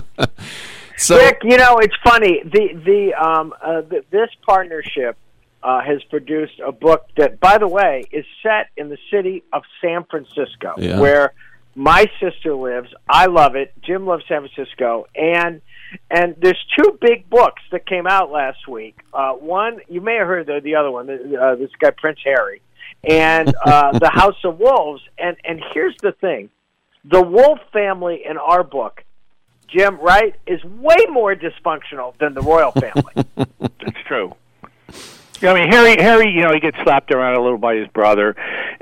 So, 0.97 1.17
Rick, 1.17 1.43
you 1.45 1.57
know, 1.57 1.79
it's 1.79 1.95
funny. 2.03 2.43
The 2.45 2.75
the 2.85 3.15
um 3.15 3.55
uh, 3.63 3.83
th- 3.83 4.05
this 4.11 4.29
partnership 4.45 5.17
uh, 5.63 5.81
has 5.81 6.03
produced 6.05 6.61
a 6.65 6.73
book 6.73 7.07
that, 7.17 7.41
by 7.41 7.59
the 7.59 7.69
way, 7.69 8.05
is 8.13 8.25
set 8.43 8.69
in 8.77 8.89
the 8.89 8.99
city 9.11 9.43
of 9.53 9.63
San 9.81 10.05
Francisco, 10.05 10.75
Yeah. 10.79 11.01
where 11.01 11.33
my 11.75 12.07
sister 12.21 12.55
lives. 12.55 12.93
I 13.09 13.27
love 13.27 13.55
it. 13.57 13.73
Jim 13.83 14.07
loves 14.07 14.25
San 14.29 14.47
Francisco, 14.49 15.07
and 15.15 15.61
and 16.11 16.35
there's 16.41 16.63
two 16.77 16.99
big 17.01 17.31
books 17.31 17.63
that 17.73 17.87
came 17.87 18.07
out 18.07 18.31
last 18.31 18.69
week. 18.69 18.99
Uh, 19.13 19.33
one 19.33 19.81
you 19.89 20.01
may 20.01 20.17
have 20.17 20.27
heard 20.27 20.47
the, 20.47 20.61
the 20.63 20.75
other 20.75 20.91
one. 20.91 21.09
Uh, 21.09 21.55
this 21.55 21.71
guy 21.81 21.91
Prince 21.91 22.19
Harry, 22.25 22.61
and 23.05 23.55
uh, 23.65 23.99
the 23.99 24.11
House 24.11 24.37
of 24.45 24.59
Wolves. 24.59 25.03
And 25.19 25.37
and 25.45 25.63
here's 25.73 25.97
the 26.03 26.13
thing: 26.13 26.51
the 27.05 27.23
Wolf 27.23 27.59
family 27.73 28.23
in 28.29 28.37
our 28.39 28.63
book 28.65 29.03
Jim 29.69 29.99
Wright 30.01 30.35
is 30.47 30.63
way 30.65 30.97
more 31.11 31.35
dysfunctional 31.35 32.17
than 32.19 32.35
the 32.35 32.43
royal 32.43 32.73
family. 32.73 33.15
It's 33.81 33.97
true. 34.07 34.35
I 35.43 35.55
mean, 35.55 35.71
Harry. 35.71 35.97
Harry, 35.99 36.31
you 36.31 36.43
know, 36.43 36.53
he 36.53 36.61
gets 36.61 36.77
slapped 36.83 37.13
around 37.13 37.37
a 37.37 37.43
little 37.43 37.59
by 37.59 37.77
his 37.77 37.89
brother, 37.89 38.35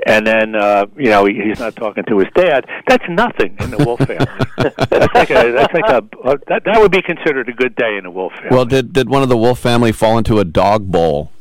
and 0.05 0.25
then 0.25 0.55
uh, 0.55 0.85
you 0.95 1.09
know 1.09 1.25
he, 1.25 1.35
he's 1.35 1.59
not 1.59 1.75
talking 1.75 2.03
to 2.05 2.19
his 2.19 2.27
dad. 2.35 2.65
That's 2.87 3.03
nothing 3.09 3.55
in 3.59 3.71
the 3.71 3.83
Wolf 3.85 3.99
family. 3.99 4.25
that's 4.89 5.13
like 5.13 5.29
a. 5.29 5.51
That's 5.51 5.73
like 5.73 5.89
a. 5.89 6.03
Uh, 6.23 6.37
that 6.47 6.63
that 6.65 6.79
would 6.79 6.91
be 6.91 7.01
considered 7.01 7.49
a 7.49 7.53
good 7.53 7.75
day 7.75 7.97
in 7.97 8.03
the 8.03 8.11
Wolf 8.11 8.33
family. 8.33 8.49
well, 8.51 8.65
did 8.65 8.93
did 8.93 9.09
one 9.09 9.23
of 9.23 9.29
the 9.29 9.37
Wolf 9.37 9.59
family 9.59 9.91
fall 9.91 10.17
into 10.17 10.39
a 10.39 10.45
dog 10.45 10.91
bowl? 10.91 11.31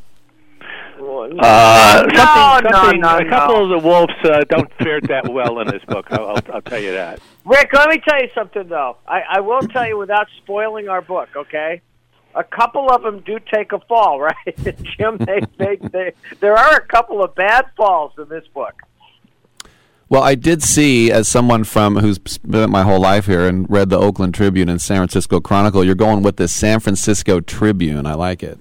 Uh, 1.39 2.07
no, 2.13 2.71
something, 2.71 3.01
no, 3.01 3.19
no, 3.19 3.27
a 3.27 3.29
couple 3.29 3.57
no. 3.57 3.63
of 3.65 3.83
the 3.83 3.89
wolves 3.89 4.15
uh, 4.25 4.45
don't 4.49 4.73
fare 4.75 5.01
that 5.01 5.29
well 5.29 5.59
in 5.59 5.67
this 5.67 5.85
book. 5.87 6.07
I'll, 6.11 6.29
I'll, 6.29 6.43
I'll 6.55 6.63
tell 6.63 6.79
you 6.79 6.93
that. 6.93 7.21
Rick, 7.45 7.71
let 7.73 7.89
me 7.89 8.01
tell 8.07 8.21
you 8.21 8.29
something 8.35 8.69
though. 8.69 8.97
I, 9.09 9.23
I 9.29 9.41
will 9.41 9.63
tell 9.63 9.87
you 9.89 9.99
without 9.99 10.29
spoiling 10.39 10.89
our 10.89 11.03
book, 11.03 11.31
okay? 11.35 11.81
A 12.37 12.45
couple 12.45 12.91
of 12.91 13.03
them 13.03 13.21
do 13.21 13.39
take 13.53 13.73
a 13.73 13.81
fall, 13.81 14.21
right? 14.21 14.37
Jim, 14.99 15.17
they, 15.19 15.41
they, 15.59 15.77
they, 15.77 16.13
there 16.41 16.57
are 16.57 16.77
a 16.77 16.87
couple 16.87 17.25
of 17.25 17.35
bad 17.35 17.67
falls 17.77 18.13
in 18.19 18.29
this 18.29 18.47
book. 18.55 18.83
Well, 20.09 20.23
I 20.23 20.37
did 20.37 20.63
see, 20.63 21.11
as 21.11 21.27
someone 21.27 21.65
from 21.65 21.97
who's 21.97 22.21
spent 22.27 22.71
my 22.71 22.83
whole 22.83 23.01
life 23.01 23.27
here 23.27 23.49
and 23.49 23.69
read 23.69 23.91
the 23.91 23.99
Oakland 23.99 24.35
Tribune 24.35 24.69
and 24.69 24.81
San 24.81 24.99
Francisco 24.99 25.41
Chronicle, 25.41 25.83
you're 25.83 25.97
going 25.97 26.23
with 26.23 26.37
the 26.37 26.47
San 26.47 26.79
Francisco 26.79 27.41
Tribune. 27.41 28.07
I 28.07 28.15
like 28.15 28.45
it. 28.45 28.61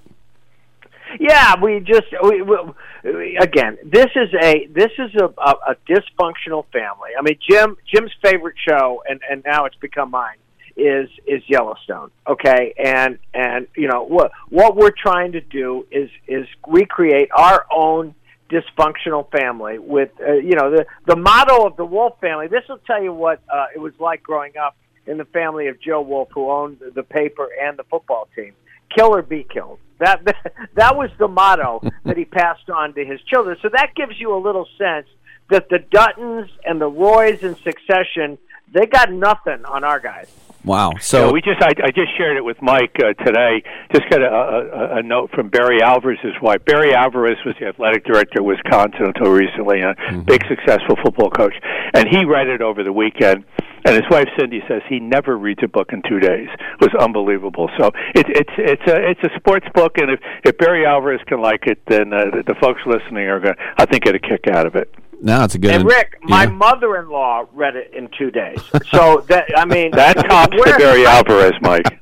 Yeah, 1.20 1.54
we 1.62 1.82
just 1.82 2.08
we, 2.24 2.42
we 2.42 3.38
again, 3.40 3.78
this 3.86 4.08
is 4.16 4.34
a 4.42 4.68
this 4.74 4.92
is 4.98 5.14
a, 5.16 5.26
a, 5.40 5.56
a 5.70 5.76
dysfunctional 5.88 6.66
family. 6.74 7.12
I 7.18 7.22
mean, 7.22 7.38
Jim 7.48 7.78
Jim's 7.94 8.12
favorite 8.24 8.56
show, 8.68 9.04
and 9.08 9.22
and 9.30 9.44
now 9.46 9.66
it's 9.66 9.78
become 9.78 10.12
mine 10.12 10.38
is 10.76 11.10
is 11.26 11.42
Yellowstone. 11.48 12.12
Okay, 12.28 12.74
and 12.78 13.18
and 13.34 13.68
you 13.76 13.88
know 13.88 14.04
what 14.04 14.32
what 14.50 14.76
we're 14.76 14.92
trying 14.92 15.34
to 15.34 15.42
do 15.42 15.86
is 15.92 16.10
is 16.28 16.48
recreate 16.68 17.30
our 17.36 17.66
own 17.74 18.16
dysfunctional 18.50 19.30
family 19.32 19.80
with 19.80 20.10
uh, 20.22 20.34
you 20.34 20.56
know 20.56 20.72
the 20.72 20.86
the 21.06 21.16
motto 21.16 21.66
of 21.66 21.78
the 21.78 21.86
Wolf 21.86 22.20
family. 22.20 22.48
This 22.48 22.64
will 22.68 22.80
tell 22.86 23.02
you 23.02 23.14
what 23.14 23.42
uh, 23.52 23.68
it 23.74 23.80
was 23.80 23.94
like 24.00 24.22
growing 24.22 24.58
up 24.58 24.76
in 25.08 25.18
the 25.18 25.26
family 25.26 25.68
of 25.68 25.80
Joe 25.80 26.02
Wolf, 26.02 26.30
who 26.34 26.50
owned 26.50 26.80
the 26.94 27.04
paper 27.04 27.48
and 27.62 27.78
the 27.78 27.84
football 27.84 28.28
team. 28.36 28.54
Kill 28.96 29.16
or 29.16 29.22
be 29.22 29.46
killed. 29.52 29.80
That 30.00 30.26
that, 30.26 30.54
that 30.76 30.98
was 30.98 31.10
the 31.18 31.28
motto 31.28 31.82
that 32.04 32.18
he 32.18 32.26
passed 32.26 32.70
on 32.70 32.94
to 32.96 33.06
his 33.06 33.22
children. 33.22 33.58
So 33.62 33.70
that 33.70 33.96
gives 33.96 34.20
you 34.20 34.36
a 34.36 34.40
little 34.40 34.68
sense 34.78 35.08
that 35.50 35.70
the 35.70 35.78
Duttons 35.78 36.50
and 36.66 36.82
the 36.82 36.88
Roys 36.88 37.44
in 37.44 37.56
succession 37.58 38.38
they 38.74 38.86
got 38.86 39.12
nothing 39.12 39.64
on 39.66 39.84
our 39.84 40.00
guys. 40.00 40.28
Wow. 40.66 40.94
So 41.00 41.32
we 41.32 41.42
just 41.42 41.62
I, 41.62 41.74
I 41.84 41.92
just 41.92 42.18
shared 42.18 42.38
it 42.38 42.44
with 42.44 42.58
Mike 42.62 42.96
uh, 43.00 43.14
today. 43.24 43.62
Just 43.94 44.10
got 44.10 44.22
a, 44.22 44.26
a, 44.26 44.98
a 45.00 45.04
note 45.04 45.30
from 45.32 45.50
Barry 45.50 45.82
Alvarez's 45.82 46.36
wife. 46.42 46.66
Barry 46.66 46.94
Alvarez 46.94 47.38
was 47.46 47.56
the 47.60 47.68
athletic 47.68 48.04
director 48.06 48.40
of 48.40 48.46
Wisconsin 48.46 49.14
until 49.14 49.32
recently, 49.32 49.82
a 49.82 49.94
big 50.26 50.42
successful 50.48 50.96
football 51.04 51.30
coach, 51.30 51.54
and 51.94 52.08
he 52.10 52.26
read 52.26 52.48
it 52.48 52.62
over 52.62 52.84
the 52.84 52.94
weekend. 52.94 53.46
And 53.86 53.94
his 53.94 54.10
wife 54.10 54.28
Cindy 54.40 54.64
says 54.68 54.82
he 54.90 55.00
never 55.00 55.38
reads 55.38 55.60
a 55.64 55.68
book 55.68 55.94
in 55.94 56.02
two 56.10 56.20
days. 56.20 56.50
It 56.50 56.82
was 56.82 56.96
unbelievable. 57.00 57.70
So 57.78 57.92
it's 58.16 58.30
it's 58.34 58.54
it's 58.58 58.92
a 58.92 59.12
it's 59.12 59.24
a 59.24 59.30
sports 59.38 59.68
book, 59.76 60.00
and 60.00 60.10
if 60.10 60.20
if 60.44 60.58
Barry 60.58 60.88
Alvarez 60.88 61.22
can 61.28 61.40
like 61.40 61.68
it, 61.68 61.80
then 61.88 62.12
uh, 62.12 62.26
the, 62.34 62.44
the 62.48 62.56
folks 62.60 62.82
listening 62.88 63.28
are 63.28 63.40
going 63.40 63.56
I 63.78 63.86
think 63.86 64.04
get 64.04 64.16
a 64.16 64.20
kick 64.20 64.48
out 64.52 64.66
of 64.66 64.76
it. 64.76 64.92
No, 65.26 65.44
it's 65.44 65.56
a 65.56 65.58
good. 65.58 65.72
And 65.72 65.86
Rick, 65.86 66.20
my 66.22 66.46
mother-in-law 66.46 67.46
read 67.52 67.76
it 67.76 67.92
in 67.96 68.10
two 68.16 68.30
days. 68.30 68.62
So 68.92 69.26
that 69.28 69.46
I 69.58 69.66
mean, 69.66 69.90
That 69.96 70.14
tops 70.14 70.56
the 70.56 70.76
Barry 70.78 71.04
Alvarez, 71.04 71.54
Mike. 71.62 72.00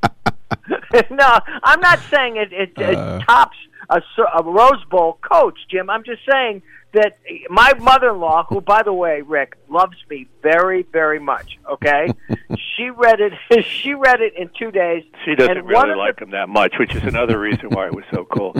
no, 1.09 1.39
I'm 1.63 1.79
not 1.79 1.99
saying 2.11 2.35
it, 2.35 2.51
it, 2.51 2.73
it 2.77 2.95
uh. 2.97 3.19
tops 3.21 3.55
a, 3.89 3.95
s- 3.95 4.27
a 4.37 4.43
Rose 4.43 4.83
Bowl 4.89 5.19
coach, 5.21 5.57
Jim. 5.71 5.89
I'm 5.89 6.03
just 6.03 6.21
saying 6.29 6.63
that 6.91 7.17
my 7.49 7.73
mother-in-law, 7.79 8.47
who, 8.49 8.59
by 8.59 8.83
the 8.83 8.93
way, 8.93 9.21
Rick 9.21 9.55
loves 9.69 9.95
me 10.09 10.27
very, 10.41 10.83
very 10.91 11.19
much. 11.19 11.57
Okay, 11.71 12.09
she 12.75 12.89
read 12.89 13.21
it. 13.21 13.31
She 13.63 13.93
read 13.93 14.19
it 14.19 14.33
in 14.35 14.49
two 14.59 14.69
days. 14.71 15.05
She 15.23 15.35
doesn't 15.35 15.65
really 15.65 15.91
of 15.91 15.97
like 15.97 16.19
him 16.19 16.31
that 16.31 16.49
much, 16.49 16.73
which 16.77 16.93
is 16.93 17.03
another 17.03 17.39
reason 17.39 17.69
why 17.69 17.87
it 17.87 17.95
was 17.95 18.03
so 18.13 18.25
cool. 18.25 18.53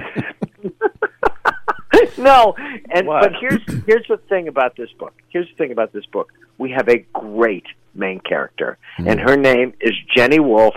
no, 2.17 2.55
and 2.91 3.07
What? 3.07 3.21
but 3.21 3.31
here's 3.39 3.61
here's 3.85 4.05
the 4.07 4.17
thing 4.29 4.47
about 4.47 4.75
this 4.75 4.89
book. 4.99 5.13
Here's 5.29 5.47
the 5.49 5.55
thing 5.55 5.71
about 5.71 5.93
this 5.93 6.05
book. 6.07 6.31
We 6.57 6.71
have 6.71 6.87
a 6.89 6.99
great 7.13 7.65
main 7.95 8.19
character, 8.19 8.77
and 8.97 9.19
her 9.19 9.35
name 9.37 9.73
is 9.81 9.93
Jenny 10.15 10.39
Wolf. 10.39 10.75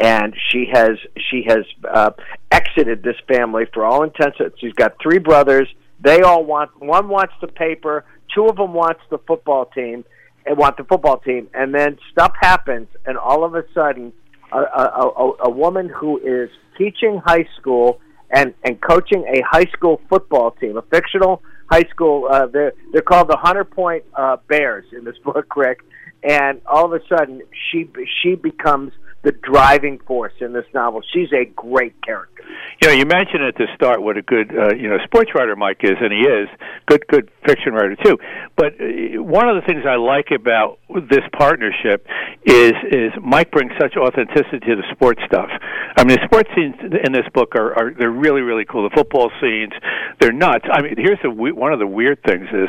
And 0.00 0.32
she 0.50 0.66
has 0.72 0.96
she 1.28 1.42
has 1.48 1.64
uh, 1.88 2.10
exited 2.52 3.02
this 3.02 3.16
family 3.26 3.64
for 3.74 3.84
all 3.84 4.04
intents. 4.04 4.38
She's 4.60 4.72
got 4.74 4.94
three 5.02 5.18
brothers. 5.18 5.68
They 6.00 6.20
all 6.20 6.44
want 6.44 6.70
one 6.80 7.08
wants 7.08 7.34
the 7.40 7.48
paper, 7.48 8.04
two 8.32 8.46
of 8.46 8.56
them 8.56 8.74
wants 8.74 9.00
the 9.10 9.18
football 9.18 9.64
team, 9.66 10.04
and 10.46 10.56
want 10.56 10.76
the 10.76 10.84
football 10.84 11.18
team. 11.18 11.48
And 11.52 11.74
then 11.74 11.98
stuff 12.12 12.32
happens, 12.40 12.86
and 13.06 13.18
all 13.18 13.42
of 13.42 13.56
a 13.56 13.64
sudden, 13.74 14.12
a, 14.52 14.58
a, 14.58 15.08
a, 15.16 15.32
a 15.46 15.50
woman 15.50 15.88
who 15.88 16.18
is 16.18 16.48
teaching 16.76 17.20
high 17.24 17.48
school 17.58 18.00
and 18.30 18.54
and 18.64 18.80
coaching 18.80 19.24
a 19.26 19.40
high 19.42 19.66
school 19.72 20.00
football 20.08 20.52
team, 20.52 20.76
a 20.76 20.82
fictional 20.82 21.42
high 21.70 21.88
school. 21.90 22.28
Uh, 22.30 22.46
they're 22.46 22.72
they're 22.92 23.02
called 23.02 23.28
the 23.28 23.36
Hunter 23.36 23.64
Point 23.64 24.04
uh, 24.14 24.36
Bears 24.48 24.86
in 24.92 25.04
this 25.04 25.18
book, 25.24 25.56
Rick. 25.56 25.80
And 26.22 26.60
all 26.66 26.92
of 26.92 27.00
a 27.00 27.06
sudden, 27.06 27.42
she 27.70 27.88
she 28.22 28.34
becomes 28.34 28.92
the 29.22 29.32
driving 29.32 29.98
force 30.06 30.32
in 30.40 30.52
this 30.52 30.66
novel. 30.72 31.02
She's 31.12 31.32
a 31.32 31.44
great 31.44 32.00
character. 32.02 32.44
You 32.80 32.88
know, 32.88 32.94
you 32.94 33.04
mentioned 33.04 33.42
at 33.42 33.56
the 33.56 33.66
start 33.74 34.00
what 34.00 34.16
a 34.16 34.22
good, 34.22 34.56
uh, 34.56 34.74
you 34.74 34.88
know, 34.88 34.98
sports 35.04 35.32
writer 35.34 35.56
Mike 35.56 35.80
is, 35.82 35.96
and 36.00 36.12
he 36.12 36.20
is 36.20 36.48
good, 36.86 37.04
good 37.08 37.30
fiction 37.44 37.72
writer 37.72 37.96
too. 37.96 38.16
But 38.56 38.74
uh, 38.80 39.22
one 39.22 39.48
of 39.48 39.56
the 39.56 39.66
things 39.66 39.82
I 39.86 39.96
like 39.96 40.30
about 40.30 40.78
this 40.88 41.24
partnership 41.36 42.06
is 42.44 42.72
is 42.90 43.12
Mike 43.20 43.50
brings 43.50 43.72
such 43.80 43.96
authenticity 43.96 44.60
to 44.66 44.76
the 44.76 44.84
sports 44.92 45.20
stuff. 45.26 45.50
I 45.96 46.04
mean, 46.04 46.16
the 46.16 46.24
sports 46.26 46.48
scenes 46.54 46.76
in 46.80 47.12
this 47.12 47.26
book 47.34 47.56
are, 47.56 47.74
are 47.74 47.90
they're 47.92 48.10
really, 48.10 48.42
really 48.42 48.64
cool. 48.64 48.88
The 48.88 48.94
football 48.94 49.30
scenes, 49.40 49.72
they're 50.20 50.32
nuts. 50.32 50.64
I 50.70 50.80
mean, 50.82 50.94
here's 50.96 51.18
the 51.22 51.30
one 51.30 51.72
of 51.72 51.80
the 51.80 51.86
weird 51.86 52.22
things 52.22 52.46
is 52.52 52.68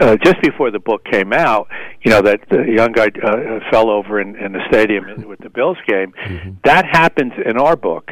uh, 0.00 0.16
just 0.24 0.40
before 0.40 0.70
the 0.70 0.78
book 0.78 1.04
came 1.04 1.32
out, 1.32 1.68
you 2.00 2.10
know, 2.10 2.22
that 2.22 2.40
the 2.48 2.64
young 2.64 2.92
guy 2.92 3.08
uh, 3.22 3.60
fell 3.70 3.90
over 3.90 4.20
in, 4.20 4.36
in 4.36 4.52
the 4.52 4.60
stadium 4.68 5.28
with 5.28 5.40
the 5.40 5.50
Bills 5.50 5.76
game. 5.86 6.12
That 6.64 6.86
happens 6.86 7.32
in 7.44 7.58
our 7.58 7.76
book. 7.76 8.10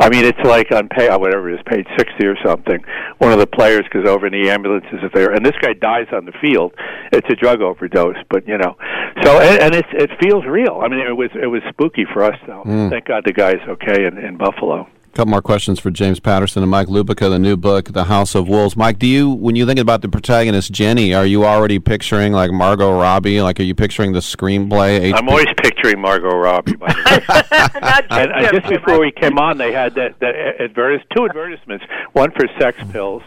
I 0.00 0.08
mean, 0.08 0.24
it's 0.24 0.38
like 0.44 0.72
on 0.72 0.88
pay 0.88 1.14
whatever 1.14 1.50
it 1.50 1.56
is, 1.56 1.60
page 1.66 1.86
sixty 1.98 2.26
or 2.26 2.34
something. 2.42 2.82
One 3.18 3.32
of 3.32 3.38
the 3.38 3.46
players 3.46 3.82
goes 3.92 4.08
over 4.08 4.26
in 4.26 4.32
the 4.32 4.48
ambulance 4.48 4.86
is 4.92 5.00
there, 5.12 5.32
and 5.32 5.44
this 5.44 5.54
guy 5.60 5.74
dies 5.74 6.06
on 6.12 6.24
the 6.24 6.32
field. 6.40 6.72
It's 7.12 7.28
a 7.28 7.36
drug 7.36 7.60
overdose, 7.60 8.16
but 8.30 8.48
you 8.48 8.56
know, 8.56 8.76
so 9.22 9.38
and, 9.40 9.60
and 9.60 9.74
it's 9.74 9.88
it 9.92 10.10
feels 10.18 10.46
real. 10.46 10.80
I 10.82 10.88
mean, 10.88 11.00
it 11.00 11.14
was 11.14 11.28
it 11.34 11.48
was 11.48 11.60
spooky 11.68 12.06
for 12.10 12.24
us 12.24 12.38
though. 12.46 12.62
Mm. 12.64 12.88
Thank 12.88 13.04
God 13.04 13.24
the 13.26 13.34
guy's 13.34 13.60
okay 13.68 14.06
in, 14.06 14.16
in 14.16 14.38
Buffalo. 14.38 14.88
A 15.10 15.16
couple 15.16 15.30
more 15.32 15.42
questions 15.42 15.80
for 15.80 15.90
James 15.90 16.20
Patterson 16.20 16.62
and 16.62 16.70
Mike 16.70 16.86
Lupica, 16.86 17.28
the 17.28 17.38
new 17.38 17.56
book, 17.56 17.92
The 17.92 18.04
House 18.04 18.36
of 18.36 18.48
Wolves. 18.48 18.76
Mike, 18.76 19.00
do 19.00 19.08
you, 19.08 19.28
when 19.28 19.56
you 19.56 19.66
think 19.66 19.80
about 19.80 20.02
the 20.02 20.08
protagonist 20.08 20.70
Jenny, 20.70 21.12
are 21.14 21.26
you 21.26 21.44
already 21.44 21.80
picturing 21.80 22.32
like 22.32 22.52
Margot 22.52 22.92
Robbie? 22.92 23.42
Like, 23.42 23.58
are 23.58 23.64
you 23.64 23.74
picturing 23.74 24.12
the 24.12 24.20
screenplay? 24.20 25.12
I'm 25.12 25.28
always 25.28 25.48
picturing 25.56 26.00
Margot 26.00 26.28
Robbie. 26.28 26.76
By 26.76 26.92
the 26.92 27.24
way. 27.28 28.06
and, 28.20 28.30
and 28.30 28.56
just 28.56 28.68
before 28.68 29.00
we 29.00 29.10
came 29.10 29.36
on, 29.36 29.58
they 29.58 29.72
had 29.72 29.96
that 29.96 30.20
that 30.20 30.34
advertis- 30.60 31.02
two 31.16 31.24
advertisements, 31.24 31.84
one 32.12 32.30
for 32.30 32.46
sex 32.60 32.78
pills, 32.92 33.22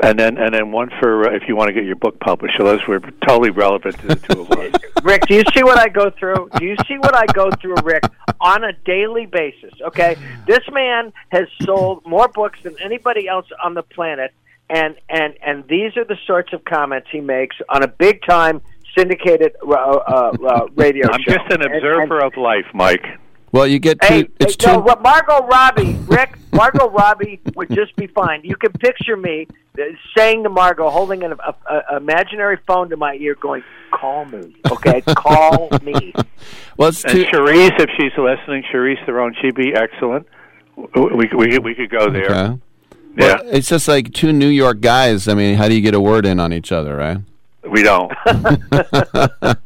and 0.00 0.18
then 0.18 0.38
and 0.38 0.54
then 0.54 0.72
one 0.72 0.90
for 1.00 1.28
uh, 1.28 1.36
if 1.36 1.42
you 1.48 1.54
want 1.54 1.68
to 1.68 1.74
get 1.74 1.84
your 1.84 1.96
book 1.96 2.18
published. 2.20 2.56
So 2.56 2.64
those 2.64 2.86
were 2.86 3.00
totally 3.26 3.50
relevant 3.50 3.98
to 4.00 4.06
the 4.06 4.16
two 4.16 4.40
of 4.40 4.50
us. 4.52 4.72
Rick, 5.02 5.26
do 5.28 5.34
you 5.34 5.42
see 5.54 5.62
what 5.62 5.78
I 5.78 5.88
go 5.88 6.10
through? 6.18 6.48
Do 6.58 6.64
you 6.64 6.76
see 6.88 6.96
what 6.96 7.14
I 7.14 7.26
go 7.26 7.50
through, 7.60 7.76
Rick, 7.84 8.04
on 8.40 8.64
a 8.64 8.72
daily 8.84 9.26
basis? 9.26 9.72
Okay, 9.80 10.16
this 10.46 10.60
man 10.72 11.12
has 11.28 11.46
sold 11.62 12.04
more 12.06 12.28
books 12.28 12.58
than 12.62 12.76
anybody 12.80 13.28
else 13.28 13.46
on 13.62 13.74
the 13.74 13.82
planet, 13.82 14.32
and 14.70 14.96
and 15.08 15.34
and 15.44 15.66
these 15.68 15.96
are 15.96 16.04
the 16.04 16.18
sorts 16.26 16.52
of 16.52 16.64
comments 16.64 17.08
he 17.10 17.20
makes 17.20 17.56
on 17.68 17.82
a 17.82 17.88
big 17.88 18.22
time 18.22 18.60
syndicated 18.96 19.54
uh, 19.66 19.72
uh, 19.72 20.32
uh, 20.46 20.66
radio 20.74 21.06
I'm 21.12 21.20
show. 21.22 21.32
just 21.32 21.50
an 21.52 21.62
And- 21.62 21.74
observer 21.74 22.20
of 22.24 22.36
life, 22.36 22.66
Mike. 22.74 23.04
Well, 23.52 23.66
you 23.66 23.78
get 23.78 24.00
two. 24.02 24.06
Hey, 24.12 24.28
it's 24.40 24.56
hey, 24.62 24.72
no, 24.72 24.78
two. 24.80 24.84
what 24.84 25.00
Margot 25.02 25.46
Robbie, 25.46 25.94
Rick, 26.06 26.36
Margot 26.52 26.90
Robbie 26.90 27.40
would 27.54 27.70
just 27.70 27.94
be 27.96 28.06
fine. 28.08 28.42
You 28.44 28.56
can 28.56 28.72
picture 28.72 29.16
me 29.16 29.46
uh, 29.78 29.82
saying 30.16 30.42
to 30.42 30.50
Margot, 30.50 30.90
holding 30.90 31.22
an 31.22 31.32
a, 31.32 31.54
a, 31.72 31.96
imaginary 31.96 32.58
phone 32.66 32.90
to 32.90 32.96
my 32.96 33.14
ear, 33.14 33.34
going, 33.34 33.62
"Call 33.92 34.24
me, 34.26 34.56
okay? 34.70 35.00
Call 35.06 35.70
me." 35.82 36.12
Well, 36.76 36.88
it's 36.90 37.04
And 37.04 37.12
two. 37.12 37.24
Charlize, 37.26 37.78
if 37.80 37.88
she's 37.96 38.12
listening, 38.18 38.64
Charlize 38.70 39.02
Theron, 39.06 39.34
she'd 39.40 39.54
be 39.54 39.72
excellent. 39.74 40.26
We 40.76 40.86
we 41.14 41.26
could- 41.48 41.64
we 41.64 41.74
could 41.74 41.90
go 41.90 42.10
there. 42.10 42.24
Okay. 42.30 42.58
Yeah, 43.18 43.36
Well, 43.36 43.40
it's 43.46 43.68
just 43.68 43.88
like 43.88 44.12
two 44.12 44.32
New 44.32 44.48
York 44.48 44.80
guys. 44.82 45.26
I 45.26 45.32
mean, 45.34 45.56
how 45.56 45.68
do 45.68 45.74
you 45.74 45.80
get 45.80 45.94
a 45.94 46.00
word 46.00 46.26
in 46.26 46.38
on 46.38 46.52
each 46.52 46.70
other, 46.70 46.94
right? 46.96 47.18
we 47.68 47.82
don't. 47.82 48.12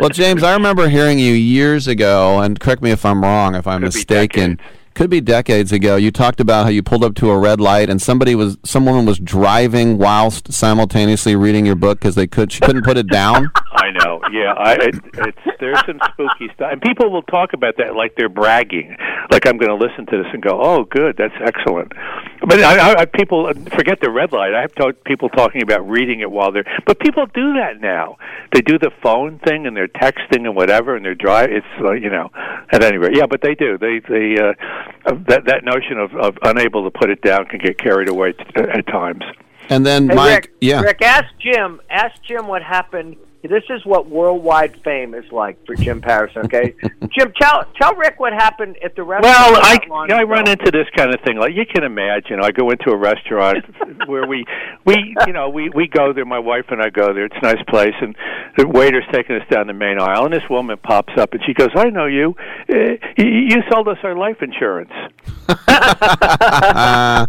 Well, 0.00 0.10
James, 0.10 0.44
I 0.44 0.52
remember 0.52 0.88
hearing 0.88 1.18
you 1.18 1.32
years 1.32 1.88
ago, 1.88 2.38
and 2.38 2.60
correct 2.60 2.82
me 2.82 2.92
if 2.92 3.04
I'm 3.04 3.20
wrong, 3.20 3.56
if 3.56 3.66
I'm 3.66 3.80
Could 3.80 3.94
mistaken. 3.94 4.60
Could 4.98 5.10
be 5.10 5.20
decades 5.20 5.70
ago. 5.70 5.94
You 5.94 6.10
talked 6.10 6.40
about 6.40 6.64
how 6.64 6.70
you 6.70 6.82
pulled 6.82 7.04
up 7.04 7.14
to 7.14 7.30
a 7.30 7.38
red 7.38 7.60
light, 7.60 7.88
and 7.88 8.02
somebody 8.02 8.34
was, 8.34 8.58
someone 8.64 9.06
was 9.06 9.20
driving 9.20 9.96
whilst 9.96 10.52
simultaneously 10.52 11.36
reading 11.36 11.64
your 11.64 11.76
book 11.76 12.00
because 12.00 12.16
they 12.16 12.26
could, 12.26 12.50
she 12.50 12.58
couldn't 12.58 12.82
put 12.82 12.96
it 12.96 13.06
down. 13.06 13.48
I 13.78 13.92
know. 13.92 14.20
Yeah, 14.32 14.54
I 14.54 14.72
it, 14.74 14.94
it's 15.14 15.38
there's 15.60 15.78
some 15.86 16.00
spooky 16.12 16.52
stuff, 16.52 16.72
and 16.72 16.82
people 16.82 17.12
will 17.12 17.22
talk 17.22 17.52
about 17.52 17.76
that 17.76 17.94
like 17.94 18.16
they're 18.16 18.28
bragging. 18.28 18.96
Like 19.30 19.46
I'm 19.46 19.56
going 19.56 19.70
to 19.70 19.76
listen 19.76 20.04
to 20.06 20.22
this 20.22 20.26
and 20.32 20.42
go, 20.42 20.60
"Oh, 20.60 20.84
good, 20.84 21.16
that's 21.16 21.34
excellent." 21.40 21.92
But 22.40 22.60
I, 22.60 23.02
I, 23.02 23.04
people 23.04 23.52
forget 23.76 24.00
the 24.00 24.10
red 24.10 24.32
light. 24.32 24.54
I 24.54 24.62
have 24.62 24.74
to, 24.76 24.92
people 25.04 25.28
talking 25.28 25.62
about 25.62 25.88
reading 25.88 26.20
it 26.20 26.30
while 26.30 26.50
they're. 26.50 26.64
But 26.86 26.98
people 26.98 27.26
do 27.26 27.54
that 27.54 27.80
now. 27.80 28.16
They 28.52 28.62
do 28.62 28.78
the 28.78 28.90
phone 29.02 29.38
thing 29.46 29.66
and 29.66 29.76
they're 29.76 29.88
texting 29.88 30.44
and 30.44 30.56
whatever, 30.56 30.96
and 30.96 31.04
they're 31.04 31.14
driving. 31.14 31.56
It's 31.56 31.66
uh, 31.80 31.92
you 31.92 32.10
know. 32.10 32.30
At 32.70 32.84
any 32.84 32.98
rate, 32.98 33.16
yeah, 33.16 33.24
but 33.24 33.40
they 33.40 33.54
do. 33.54 33.78
They 33.78 34.00
they 34.00 34.36
uh, 34.38 34.52
that 35.28 35.44
that 35.46 35.64
notion 35.64 35.98
of, 35.98 36.14
of 36.14 36.38
unable 36.42 36.84
to 36.88 36.98
put 36.98 37.10
it 37.10 37.22
down 37.22 37.46
can 37.46 37.58
get 37.58 37.78
carried 37.78 38.08
away 38.08 38.32
t- 38.32 38.44
at 38.56 38.86
times. 38.86 39.22
And 39.68 39.84
then 39.84 40.08
Hey, 40.08 40.14
Mike, 40.14 40.34
Rick, 40.34 40.54
yeah, 40.60 40.80
Rick, 40.80 41.02
ask 41.02 41.26
Jim. 41.38 41.80
Ask 41.90 42.22
Jim 42.22 42.46
what 42.46 42.62
happened 42.62 43.16
This 43.42 43.62
is 43.70 43.86
what 43.86 44.08
worldwide 44.08 44.82
fame 44.82 45.14
is 45.14 45.30
like 45.30 45.64
for 45.64 45.76
Jim 45.76 46.00
Patterson. 46.00 46.46
Okay, 46.46 46.74
Jim, 47.16 47.32
tell 47.40 47.64
tell 47.80 47.94
Rick 47.94 48.18
what 48.18 48.32
happened 48.32 48.76
at 48.84 48.96
the 48.96 49.04
restaurant. 49.04 49.36
Well, 49.36 49.60
I 49.62 49.78
you 49.82 50.08
know, 50.08 50.16
I 50.16 50.22
ago. 50.22 50.30
run 50.30 50.48
into 50.48 50.72
this 50.72 50.88
kind 50.96 51.14
of 51.14 51.20
thing. 51.20 51.38
Like 51.38 51.54
you 51.54 51.64
can 51.64 51.84
imagine, 51.84 52.40
I 52.42 52.50
go 52.50 52.70
into 52.70 52.90
a 52.90 52.96
restaurant 52.96 53.64
where 54.06 54.26
we 54.26 54.44
we 54.84 55.16
you 55.26 55.32
know 55.32 55.48
we 55.48 55.70
we 55.70 55.86
go 55.86 56.12
there. 56.12 56.24
My 56.24 56.40
wife 56.40 56.66
and 56.70 56.82
I 56.82 56.90
go 56.90 57.14
there. 57.14 57.26
It's 57.26 57.36
a 57.40 57.44
nice 57.44 57.62
place, 57.68 57.94
and 58.00 58.16
the 58.56 58.66
waiter's 58.66 59.04
taking 59.12 59.36
us 59.36 59.46
down 59.48 59.68
the 59.68 59.72
main 59.72 60.00
aisle, 60.00 60.24
and 60.24 60.34
this 60.34 60.48
woman 60.50 60.76
pops 60.76 61.12
up 61.16 61.32
and 61.32 61.40
she 61.46 61.54
goes, 61.54 61.70
"I 61.76 61.90
know 61.90 62.06
you. 62.06 62.34
Uh, 62.68 62.96
you, 63.16 63.24
you 63.24 63.62
sold 63.70 63.86
us 63.86 63.98
our 64.02 64.16
life 64.16 64.42
insurance." 64.42 64.90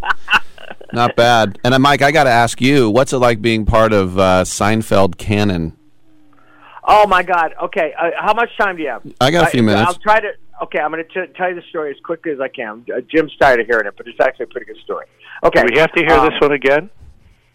Not 0.91 1.15
bad. 1.15 1.59
And 1.63 1.73
uh, 1.73 1.79
Mike, 1.79 2.01
I 2.01 2.11
got 2.11 2.23
to 2.23 2.31
ask 2.31 2.59
you, 2.61 2.89
what's 2.89 3.13
it 3.13 3.19
like 3.19 3.41
being 3.41 3.65
part 3.65 3.93
of 3.93 4.17
uh, 4.17 4.43
Seinfeld 4.43 5.17
canon? 5.17 5.77
Oh 6.91 7.05
my 7.07 7.21
God. 7.21 7.53
Okay, 7.65 7.93
uh, 7.97 8.09
how 8.19 8.33
much 8.33 8.49
time 8.57 8.75
do 8.75 8.81
you 8.81 8.89
have? 8.89 9.03
I 9.21 9.29
got 9.29 9.47
a 9.47 9.51
few 9.51 9.61
I- 9.61 9.65
minutes. 9.65 9.87
I'll 9.87 9.93
try 9.95 10.19
to. 10.19 10.31
Okay, 10.63 10.79
I'm 10.79 10.91
going 10.91 11.05
to 11.05 11.27
tell 11.27 11.49
you 11.49 11.55
the 11.55 11.61
story 11.69 11.91
as 11.91 11.97
quickly 12.03 12.33
as 12.33 12.41
I 12.41 12.49
can. 12.49 12.85
Uh, 12.93 12.99
Jim's 13.09 13.33
tired 13.39 13.61
of 13.61 13.67
hearing 13.67 13.87
it, 13.87 13.93
but 13.95 14.07
it's 14.07 14.19
actually 14.19 14.45
a 14.45 14.47
pretty 14.47 14.65
good 14.65 14.81
story. 14.83 15.05
Okay. 15.43 15.61
Do 15.61 15.67
we 15.73 15.79
have 15.79 15.93
to 15.93 16.01
hear 16.01 16.17
um, 16.17 16.29
this 16.29 16.41
one 16.41 16.51
again? 16.51 16.89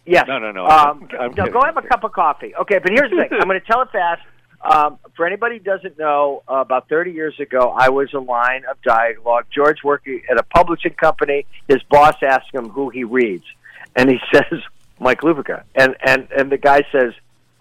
Yes. 0.07 0.25
No, 0.27 0.39
no, 0.39 0.53
no. 0.53 0.65
Um, 0.67 1.09
I'm 1.21 1.31
no, 1.33 1.45
kidding. 1.45 1.53
go 1.53 1.63
have 1.63 1.77
a 1.77 1.83
cup 1.83 2.05
of 2.05 2.13
coffee. 2.13 2.55
Okay, 2.63 2.79
but 2.79 2.93
here's 2.93 3.11
the 3.11 3.17
thing. 3.17 3.29
I'm 3.33 3.47
going 3.49 3.61
to 3.61 3.67
tell 3.67 3.83
it 3.83 3.91
fast. 3.93 4.23
Um, 4.63 4.99
for 5.15 5.27
anybody 5.27 5.59
who 5.59 5.65
doesn't 5.65 5.99
know, 5.99 6.43
uh, 6.49 6.55
about 6.57 6.89
30 6.89 7.11
years 7.11 7.39
ago, 7.39 7.75
I 7.77 7.91
was 7.91 8.09
a 8.15 8.19
line 8.21 8.63
of 8.71 8.81
dialogue. 8.81 9.45
George 9.55 9.79
working 9.85 10.23
at 10.31 10.39
a 10.39 10.43
publishing 10.43 10.95
company. 10.95 11.45
His 11.69 11.83
boss 11.91 12.15
asked 12.23 12.55
him 12.55 12.71
who 12.71 12.89
he 12.89 13.05
reads, 13.05 13.45
and 13.95 14.09
he 14.09 14.19
says 14.33 14.61
Mike 14.99 15.21
Lupica, 15.21 15.65
and 15.75 15.95
and 16.07 16.29
and 16.35 16.51
the 16.51 16.57
guy 16.57 16.83
says, 16.91 17.13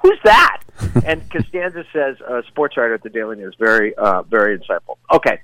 "Who's 0.04 0.20
that?" 0.26 0.62
and 1.06 1.28
Costanza 1.32 1.84
says, 1.92 2.18
"A 2.22 2.44
sports 2.48 2.78
writer 2.78 2.94
at 2.94 3.04
the 3.04 3.10
Daily 3.10 3.36
News." 3.38 3.56
Very, 3.60 3.96
uh, 3.96 4.22
very 4.24 4.60
insightful. 4.60 4.98
Okay. 5.12 5.40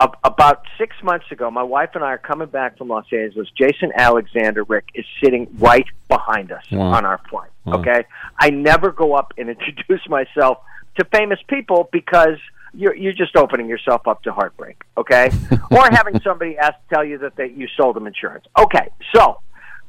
A- 0.00 0.08
about 0.24 0.64
six 0.76 0.96
months 1.04 1.26
ago, 1.30 1.50
my 1.52 1.62
wife 1.62 1.90
and 1.94 2.02
I 2.02 2.08
are 2.08 2.18
coming 2.18 2.48
back 2.48 2.76
from 2.76 2.88
Los 2.88 3.06
Angeles. 3.12 3.48
Jason 3.56 3.92
Alexander 3.94 4.64
Rick 4.64 4.86
is 4.94 5.04
sitting 5.22 5.46
right 5.58 5.86
behind 6.08 6.50
us 6.50 6.64
Wow. 6.72 6.86
on 6.92 7.04
our 7.04 7.18
flight. 7.30 7.50
Wow. 7.64 7.74
Okay, 7.78 8.04
I 8.38 8.50
never 8.50 8.90
go 8.90 9.14
up 9.14 9.32
and 9.38 9.48
introduce 9.56 10.06
myself 10.08 10.58
to 10.98 11.04
famous 11.12 11.38
people 11.46 11.88
because 11.92 12.38
you're 12.76 12.96
you're 12.96 13.12
just 13.12 13.36
opening 13.36 13.68
yourself 13.68 14.08
up 14.08 14.22
to 14.24 14.32
heartbreak. 14.32 14.82
Okay, 14.96 15.30
or 15.70 15.88
having 15.92 16.20
somebody 16.22 16.58
ask 16.58 16.74
tell 16.92 17.04
you 17.04 17.18
that 17.18 17.36
they 17.36 17.50
you 17.50 17.68
sold 17.76 17.94
them 17.94 18.08
insurance. 18.08 18.44
Okay, 18.58 18.88
so, 19.14 19.38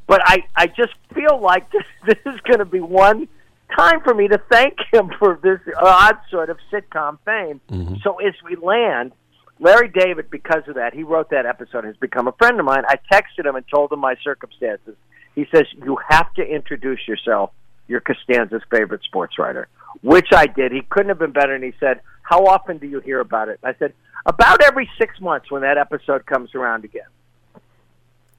but 0.05 0.21
I 0.23 0.43
I 0.55 0.67
just 0.67 0.93
feel 1.15 1.39
like 1.41 1.71
this, 1.71 1.83
this 2.05 2.19
is 2.31 2.39
going 2.41 2.59
to 2.59 2.65
be 2.65 2.79
one 2.79 3.27
time 3.75 4.01
for 4.01 4.13
me 4.13 4.27
to 4.27 4.41
thank 4.51 4.77
him 4.93 5.11
for 5.19 5.39
this 5.41 5.59
odd 5.79 6.17
sort 6.29 6.49
of 6.49 6.57
sitcom 6.71 7.17
fame. 7.25 7.61
Mm-hmm. 7.69 7.95
So 8.03 8.17
as 8.19 8.33
we 8.43 8.55
land, 8.55 9.11
Larry 9.59 9.89
David, 9.89 10.29
because 10.29 10.63
of 10.67 10.75
that, 10.75 10.93
he 10.93 11.03
wrote 11.03 11.29
that 11.29 11.45
episode, 11.45 11.85
has 11.85 11.95
become 11.97 12.27
a 12.27 12.33
friend 12.33 12.59
of 12.59 12.65
mine. 12.65 12.83
I 12.87 12.95
texted 13.11 13.45
him 13.45 13.55
and 13.55 13.65
told 13.67 13.91
him 13.91 13.99
my 13.99 14.15
circumstances. 14.23 14.95
He 15.33 15.45
says, 15.53 15.63
You 15.73 15.97
have 16.09 16.33
to 16.33 16.43
introduce 16.43 17.07
yourself. 17.07 17.51
You're 17.87 18.01
Costanza's 18.01 18.63
favorite 18.71 19.03
sports 19.03 19.37
writer, 19.37 19.67
which 20.01 20.29
I 20.33 20.47
did. 20.47 20.71
He 20.71 20.81
couldn't 20.81 21.09
have 21.09 21.19
been 21.19 21.31
better. 21.31 21.53
And 21.53 21.63
he 21.63 21.73
said, 21.79 22.01
How 22.21 22.45
often 22.45 22.79
do 22.79 22.87
you 22.87 22.99
hear 22.99 23.19
about 23.19 23.47
it? 23.47 23.59
I 23.63 23.73
said, 23.75 23.93
About 24.25 24.61
every 24.61 24.89
six 24.97 25.19
months 25.21 25.49
when 25.49 25.61
that 25.61 25.77
episode 25.77 26.25
comes 26.25 26.53
around 26.53 26.83
again. 26.83 27.03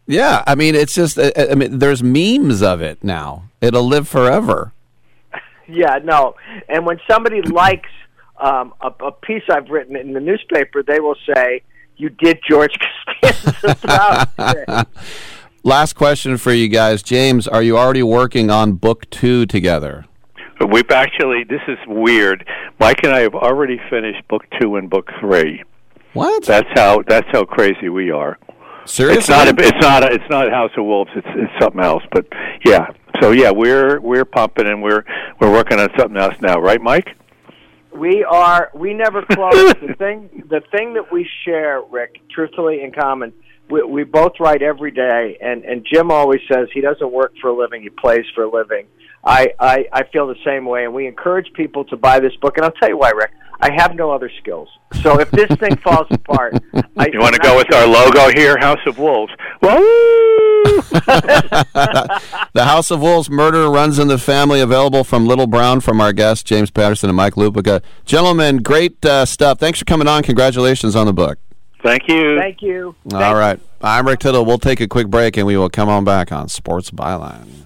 Yeah, 0.07 0.45
I 0.47 0.55
mean, 0.55 0.75
it's 0.75 0.95
just, 0.95 1.19
I 1.19 1.33
I 1.51 1.55
mean, 1.55 1.79
there's 1.79 2.03
memes 2.03 2.63
of 2.63 2.81
it 2.81 3.03
now. 3.03 3.45
It'll 3.61 3.87
live 3.87 4.07
forever. 4.07 4.73
Yeah, 5.69 5.99
no. 6.03 6.35
And 6.69 6.87
when 6.87 7.01
somebody 7.09 7.43
likes 7.43 7.89
um, 8.39 8.75
a, 8.81 8.93
a 9.05 9.13
piece 9.13 9.43
I've 9.51 9.69
written 9.69 9.97
in 9.97 10.13
the 10.13 10.21
newspaper, 10.21 10.83
they 10.83 11.01
will 11.01 11.17
say, 11.35 11.63
You 11.97 12.11
did 12.11 12.39
George 12.49 12.77
Costanza 13.23 13.75
throughout. 13.75 14.89
Last 15.63 15.95
question 15.95 16.37
for 16.37 16.53
you 16.53 16.69
guys. 16.69 17.03
James, 17.03 17.49
are 17.49 17.63
you 17.63 17.77
already 17.77 18.03
working 18.03 18.51
on 18.51 18.75
book 18.75 19.11
two 19.11 19.47
together? 19.47 20.05
We've 20.71 20.91
actually. 20.91 21.45
This 21.45 21.61
is 21.69 21.79
weird. 21.87 22.49
Mike 22.79 23.01
and 23.03 23.13
I 23.13 23.21
have 23.21 23.35
already 23.35 23.81
finished 23.91 24.27
book 24.29 24.45
two 24.61 24.77
and 24.77 24.89
book 24.89 25.11
three. 25.21 25.63
What? 26.13 26.45
That's 26.45 26.69
how. 26.75 27.03
That's 27.07 27.27
how 27.33 27.45
crazy 27.45 27.89
we 27.89 28.11
are. 28.11 28.39
Seriously? 28.87 29.19
It's 29.19 29.29
not. 29.29 29.49
A, 29.49 29.55
it's 29.59 29.81
not. 29.81 30.03
A, 30.05 30.15
it's 30.15 30.31
not 30.31 30.51
House 30.51 30.71
of 30.77 30.85
Wolves. 30.85 31.11
It's 31.15 31.27
it's 31.35 31.53
something 31.61 31.83
else. 31.83 32.03
But 32.13 32.27
yeah. 32.65 32.87
So 33.21 33.33
yeah, 33.33 33.51
we're 33.51 34.01
we're 34.01 34.25
pumping 34.25 34.67
and 34.67 34.83
we're 34.83 35.05
we're 35.41 35.53
working 35.53 35.79
on 35.79 35.89
something 35.99 36.17
else 36.17 36.35
now, 36.41 36.61
right, 36.61 36.81
Mike? 36.81 37.17
We 37.95 38.25
are. 38.25 38.71
We 38.75 38.95
never 38.95 39.23
close. 39.31 39.75
the 39.75 39.95
thing. 39.99 40.45
The 40.49 40.61
thing 40.71 40.95
that 40.95 41.11
we 41.11 41.29
share, 41.45 41.83
Rick, 41.91 42.21
truthfully 42.31 42.83
in 42.83 42.93
common. 42.93 43.33
We, 43.69 43.83
we 43.83 44.05
both 44.05 44.35
write 44.39 44.63
every 44.63 44.93
day, 44.93 45.39
and 45.41 45.65
and 45.65 45.85
Jim 45.91 46.11
always 46.11 46.41
says 46.51 46.69
he 46.73 46.81
doesn't 46.81 47.11
work 47.11 47.33
for 47.41 47.49
a 47.49 47.57
living; 47.57 47.83
he 47.83 47.91
plays 47.91 48.25
for 48.35 48.45
a 48.45 48.51
living. 48.51 48.87
I, 49.25 49.55
I 49.59 49.87
I 49.93 50.05
feel 50.13 50.29
the 50.29 50.37
same 50.45 50.67
way, 50.67 50.85
and 50.85 50.95
we 50.95 51.07
encourage 51.07 51.53
people 51.55 51.85
to 51.87 51.97
buy 51.97 52.21
this 52.21 52.35
book. 52.37 52.57
And 52.57 52.65
I'll 52.65 52.73
tell 52.73 52.89
you 52.89 52.99
why, 52.99 53.11
Rick. 53.11 53.33
I 53.61 53.71
have 53.73 53.95
no 53.95 54.11
other 54.11 54.31
skills. 54.41 54.69
So 55.03 55.19
if 55.21 55.31
this 55.31 55.51
thing 55.59 55.77
falls 55.85 56.07
apart, 56.11 56.55
I, 56.97 57.09
You 57.13 57.21
want 57.21 57.35
to 57.35 57.41
go 57.41 57.57
with 57.57 57.73
our 57.75 57.87
logo 57.87 58.29
here, 58.35 58.59
House 58.59 58.81
of 58.87 58.99
Wolves? 58.99 59.33
Well, 59.61 59.81
the 62.53 62.65
House 62.65 62.91
of 62.91 63.01
Wolves 63.01 63.31
murder 63.31 63.71
runs 63.71 63.99
in 63.99 64.09
the 64.09 64.19
family. 64.19 64.61
Available 64.61 65.05
from 65.05 65.27
Little 65.27 65.47
Brown 65.47 65.81
from 65.81 66.01
our 66.01 66.13
guests 66.13 66.43
James 66.45 66.71
Patterson 66.71 67.09
and 67.09 67.17
Mike 67.17 67.35
Lupica. 67.35 67.83
Gentlemen, 68.05 68.59
great 68.59 69.05
uh, 69.05 69.25
stuff. 69.25 69.59
Thanks 69.59 69.79
for 69.79 69.85
coming 69.85 70.09
on. 70.09 70.23
Congratulations 70.23 70.95
on 70.97 71.07
the 71.07 71.13
book. 71.13 71.39
Thank 71.83 72.09
you. 72.09 72.39
Thank 72.39 72.63
you. 72.63 72.95
All 73.13 73.35
right, 73.37 73.61
I'm 73.81 74.07
Rick 74.07 74.21
Tittle. 74.21 74.45
We'll 74.45 74.59
take 74.59 74.81
a 74.81 74.89
quick 74.89 75.09
break 75.09 75.37
and 75.37 75.47
we 75.47 75.57
will 75.57 75.71
come 75.71 75.89
on 75.89 76.05
back 76.05 76.33
on 76.33 76.49
Sports 76.49 76.91
Byline. 76.91 77.66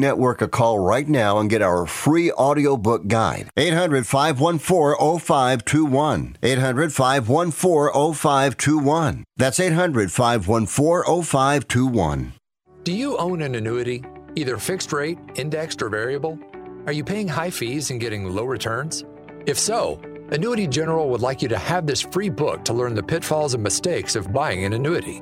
Network 0.01 0.41
a 0.41 0.49
call 0.49 0.79
right 0.79 1.07
now 1.07 1.39
and 1.39 1.49
get 1.49 1.61
our 1.61 1.85
free 1.85 2.31
audiobook 2.33 3.07
guide. 3.07 3.49
800 3.55 4.05
514 4.05 5.19
0521. 5.19 6.37
800 6.43 6.93
514 6.93 8.13
0521. 8.13 9.23
That's 9.37 9.59
800 9.59 10.11
514 10.11 11.23
0521. 11.23 12.33
Do 12.83 12.91
you 12.91 13.15
own 13.17 13.41
an 13.43 13.55
annuity, 13.55 14.03
either 14.35 14.57
fixed 14.57 14.91
rate, 14.91 15.19
indexed, 15.35 15.81
or 15.81 15.89
variable? 15.89 16.37
Are 16.87 16.91
you 16.91 17.03
paying 17.03 17.27
high 17.27 17.51
fees 17.51 17.91
and 17.91 18.01
getting 18.01 18.25
low 18.25 18.45
returns? 18.45 19.05
If 19.45 19.57
so, 19.57 20.01
Annuity 20.31 20.65
General 20.65 21.09
would 21.09 21.21
like 21.21 21.41
you 21.41 21.47
to 21.49 21.57
have 21.57 21.85
this 21.85 22.01
free 22.01 22.29
book 22.29 22.63
to 22.65 22.73
learn 22.73 22.95
the 22.95 23.03
pitfalls 23.03 23.53
and 23.53 23.61
mistakes 23.61 24.15
of 24.15 24.33
buying 24.33 24.63
an 24.65 24.73
annuity. 24.73 25.21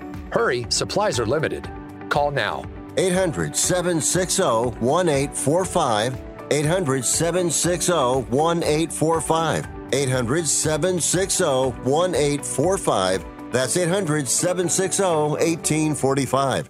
Hurry, 0.31 0.65
supplies 0.69 1.19
are 1.19 1.25
limited. 1.25 1.69
Call 2.09 2.31
now. 2.31 2.63
800 2.97 3.55
760 3.55 4.43
1845. 4.79 6.21
800 6.51 7.05
760 7.05 7.93
1845. 8.29 9.67
800 9.93 10.47
760 10.47 11.43
1845. 11.83 13.25
That's 13.51 13.75
800 13.75 14.27
760 14.27 15.03
1845. 15.03 16.69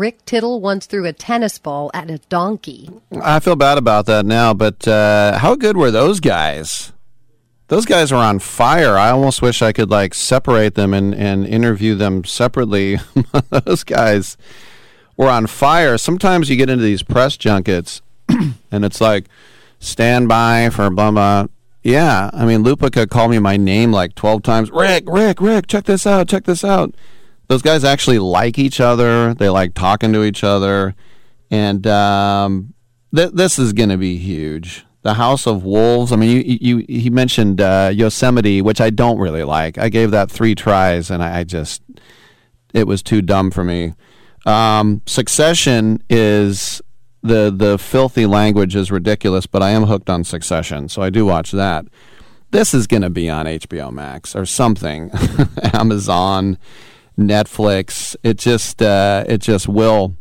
Rick 0.00 0.24
Tittle 0.24 0.62
once 0.62 0.86
threw 0.86 1.04
a 1.04 1.12
tennis 1.12 1.58
ball 1.58 1.90
at 1.92 2.10
a 2.10 2.16
donkey. 2.30 2.88
I 3.20 3.38
feel 3.38 3.54
bad 3.54 3.76
about 3.76 4.06
that 4.06 4.24
now, 4.24 4.54
but 4.54 4.88
uh, 4.88 5.36
how 5.36 5.54
good 5.56 5.76
were 5.76 5.90
those 5.90 6.20
guys? 6.20 6.92
Those 7.68 7.84
guys 7.84 8.10
are 8.10 8.24
on 8.24 8.38
fire. 8.38 8.96
I 8.96 9.10
almost 9.10 9.42
wish 9.42 9.60
I 9.60 9.72
could 9.72 9.90
like 9.90 10.14
separate 10.14 10.74
them 10.74 10.94
and, 10.94 11.14
and 11.14 11.46
interview 11.46 11.94
them 11.94 12.24
separately. 12.24 12.96
those 13.50 13.84
guys 13.84 14.38
were 15.18 15.28
on 15.28 15.46
fire. 15.46 15.98
Sometimes 15.98 16.48
you 16.48 16.56
get 16.56 16.70
into 16.70 16.82
these 16.82 17.02
press 17.02 17.36
junkets 17.36 18.00
and 18.72 18.86
it's 18.86 19.02
like 19.02 19.26
stand 19.80 20.28
by 20.28 20.70
for 20.70 20.88
blah 20.88 21.10
blah. 21.10 21.46
Yeah, 21.82 22.30
I 22.32 22.46
mean 22.46 22.64
Lupica 22.64 23.06
called 23.06 23.32
me 23.32 23.38
my 23.38 23.58
name 23.58 23.92
like 23.92 24.14
twelve 24.14 24.44
times. 24.44 24.70
Rick, 24.70 25.04
Rick, 25.06 25.42
Rick, 25.42 25.66
check 25.66 25.84
this 25.84 26.06
out, 26.06 26.26
check 26.26 26.44
this 26.44 26.64
out. 26.64 26.94
Those 27.50 27.62
guys 27.62 27.82
actually 27.82 28.20
like 28.20 28.60
each 28.60 28.80
other. 28.80 29.34
They 29.34 29.48
like 29.48 29.74
talking 29.74 30.12
to 30.12 30.22
each 30.22 30.44
other, 30.44 30.94
and 31.50 31.84
um, 31.84 32.74
th- 33.12 33.32
this 33.32 33.58
is 33.58 33.72
going 33.72 33.88
to 33.88 33.96
be 33.96 34.18
huge. 34.18 34.86
The 35.02 35.14
House 35.14 35.48
of 35.48 35.64
Wolves. 35.64 36.12
I 36.12 36.16
mean, 36.16 36.30
you 36.30 36.58
you 36.60 36.86
he 36.88 37.10
mentioned 37.10 37.60
uh, 37.60 37.90
Yosemite, 37.92 38.62
which 38.62 38.80
I 38.80 38.90
don't 38.90 39.18
really 39.18 39.42
like. 39.42 39.78
I 39.78 39.88
gave 39.88 40.12
that 40.12 40.30
three 40.30 40.54
tries, 40.54 41.10
and 41.10 41.24
I, 41.24 41.42
just 41.42 41.82
it 42.72 42.86
was 42.86 43.02
too 43.02 43.20
dumb 43.20 43.50
for 43.50 43.64
me. 43.64 43.94
Um, 44.46 45.02
Succession 45.06 46.04
is 46.08 46.80
the 47.20 47.52
the 47.52 47.78
filthy 47.78 48.26
language 48.26 48.76
is 48.76 48.92
ridiculous, 48.92 49.46
but 49.46 49.60
I 49.60 49.70
am 49.70 49.86
hooked 49.86 50.08
on 50.08 50.22
Succession, 50.22 50.88
so 50.88 51.02
I 51.02 51.10
do 51.10 51.26
watch 51.26 51.50
that. 51.50 51.86
This 52.52 52.74
is 52.74 52.86
going 52.86 53.02
to 53.02 53.10
be 53.10 53.28
on 53.28 53.46
HBO 53.46 53.90
Max 53.90 54.36
or 54.36 54.46
something, 54.46 55.10
Amazon, 55.72 56.58
Netflix. 57.20 58.16
It 58.22 58.38
just 58.38 58.82
uh, 58.82 59.24
it 59.28 59.38
just 59.38 59.68
will. 59.68 60.16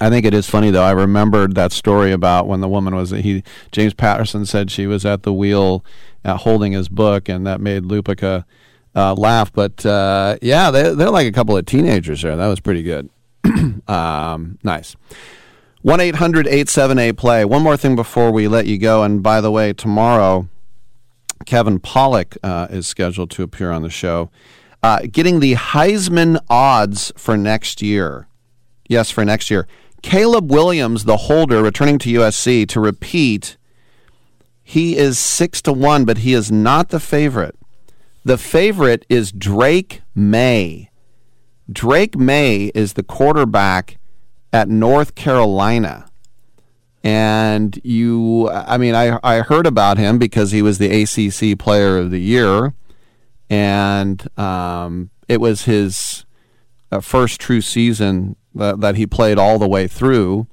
I 0.00 0.10
think 0.10 0.24
it 0.24 0.34
is 0.34 0.48
funny 0.48 0.70
though. 0.70 0.84
I 0.84 0.92
remembered 0.92 1.54
that 1.56 1.72
story 1.72 2.12
about 2.12 2.46
when 2.46 2.60
the 2.60 2.68
woman 2.68 2.94
was 2.94 3.10
he 3.10 3.42
James 3.72 3.94
Patterson 3.94 4.46
said 4.46 4.70
she 4.70 4.86
was 4.86 5.04
at 5.04 5.22
the 5.22 5.32
wheel 5.32 5.84
uh, 6.24 6.36
holding 6.36 6.72
his 6.72 6.88
book, 6.88 7.28
and 7.28 7.46
that 7.46 7.60
made 7.60 7.84
Lupica 7.84 8.44
uh, 8.94 9.14
laugh. 9.14 9.52
But 9.52 9.84
uh, 9.84 10.38
yeah, 10.40 10.70
they, 10.70 10.94
they're 10.94 11.10
like 11.10 11.26
a 11.26 11.32
couple 11.32 11.56
of 11.56 11.66
teenagers 11.66 12.22
there. 12.22 12.36
That 12.36 12.48
was 12.48 12.60
pretty 12.60 12.82
good. 12.82 13.10
um, 13.88 14.58
nice. 14.62 14.96
1 15.82 16.00
800 16.00 16.46
878 16.46 17.16
play. 17.16 17.44
One 17.44 17.62
more 17.62 17.76
thing 17.76 17.94
before 17.94 18.32
we 18.32 18.48
let 18.48 18.66
you 18.66 18.78
go. 18.78 19.04
And 19.04 19.22
by 19.22 19.40
the 19.40 19.50
way, 19.50 19.72
tomorrow, 19.72 20.48
Kevin 21.46 21.78
Pollak 21.78 22.36
uh, 22.42 22.66
is 22.70 22.86
scheduled 22.86 23.30
to 23.30 23.42
appear 23.42 23.70
on 23.70 23.82
the 23.82 23.90
show. 23.90 24.30
Uh, 24.82 25.00
getting 25.10 25.40
the 25.40 25.54
Heisman 25.54 26.38
odds 26.48 27.12
for 27.16 27.36
next 27.36 27.82
year. 27.82 28.28
Yes, 28.88 29.10
for 29.10 29.24
next 29.24 29.50
year. 29.50 29.66
Caleb 30.02 30.50
Williams, 30.50 31.04
the 31.04 31.16
holder, 31.16 31.62
returning 31.62 31.98
to 31.98 32.10
USC 32.10 32.68
to 32.68 32.80
repeat. 32.80 33.56
He 34.62 34.96
is 34.96 35.18
six 35.18 35.60
to 35.62 35.72
one, 35.72 36.04
but 36.04 36.18
he 36.18 36.32
is 36.32 36.52
not 36.52 36.90
the 36.90 37.00
favorite. 37.00 37.56
The 38.24 38.38
favorite 38.38 39.04
is 39.08 39.32
Drake 39.32 40.02
Maye. 40.14 40.90
Drake 41.70 42.16
Maye 42.16 42.70
is 42.74 42.92
the 42.92 43.02
quarterback 43.02 43.98
at 44.52 44.68
North 44.68 45.14
Carolina. 45.14 46.06
And 47.02 47.78
you, 47.84 48.50
I 48.50 48.76
mean, 48.76 48.94
I, 48.94 49.18
I 49.22 49.40
heard 49.40 49.66
about 49.66 49.98
him 49.98 50.18
because 50.18 50.50
he 50.50 50.62
was 50.62 50.78
the 50.78 51.02
ACC 51.02 51.58
Player 51.58 51.98
of 51.98 52.10
the 52.10 52.20
Year. 52.20 52.74
And 53.50 54.26
um, 54.38 55.10
it 55.26 55.40
was 55.40 55.64
his 55.64 56.24
uh, 56.90 57.00
first 57.00 57.40
true 57.40 57.60
season 57.60 58.36
that, 58.54 58.80
that 58.80 58.96
he 58.96 59.06
played 59.06 59.38
all 59.38 59.58
the 59.58 59.68
way 59.68 59.86
through. 59.86 60.46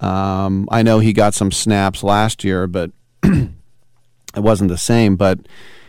Um, 0.00 0.68
I 0.70 0.82
know 0.82 0.98
he 0.98 1.12
got 1.12 1.34
some 1.34 1.52
snaps 1.52 2.02
last 2.02 2.44
year, 2.44 2.66
but 2.66 2.90
it 3.22 3.50
wasn't 4.34 4.70
the 4.70 4.78
same. 4.78 5.16
But 5.16 5.40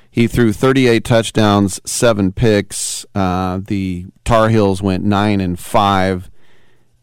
he 0.10 0.28
threw 0.28 0.52
38 0.52 1.04
touchdowns, 1.06 1.80
seven 1.86 2.32
picks. 2.34 3.06
Uh, 3.16 3.62
the 3.64 4.08
Tar 4.26 4.50
Heels 4.50 4.82
went 4.82 5.04
nine 5.06 5.40
and 5.40 5.58
five. 5.58 6.30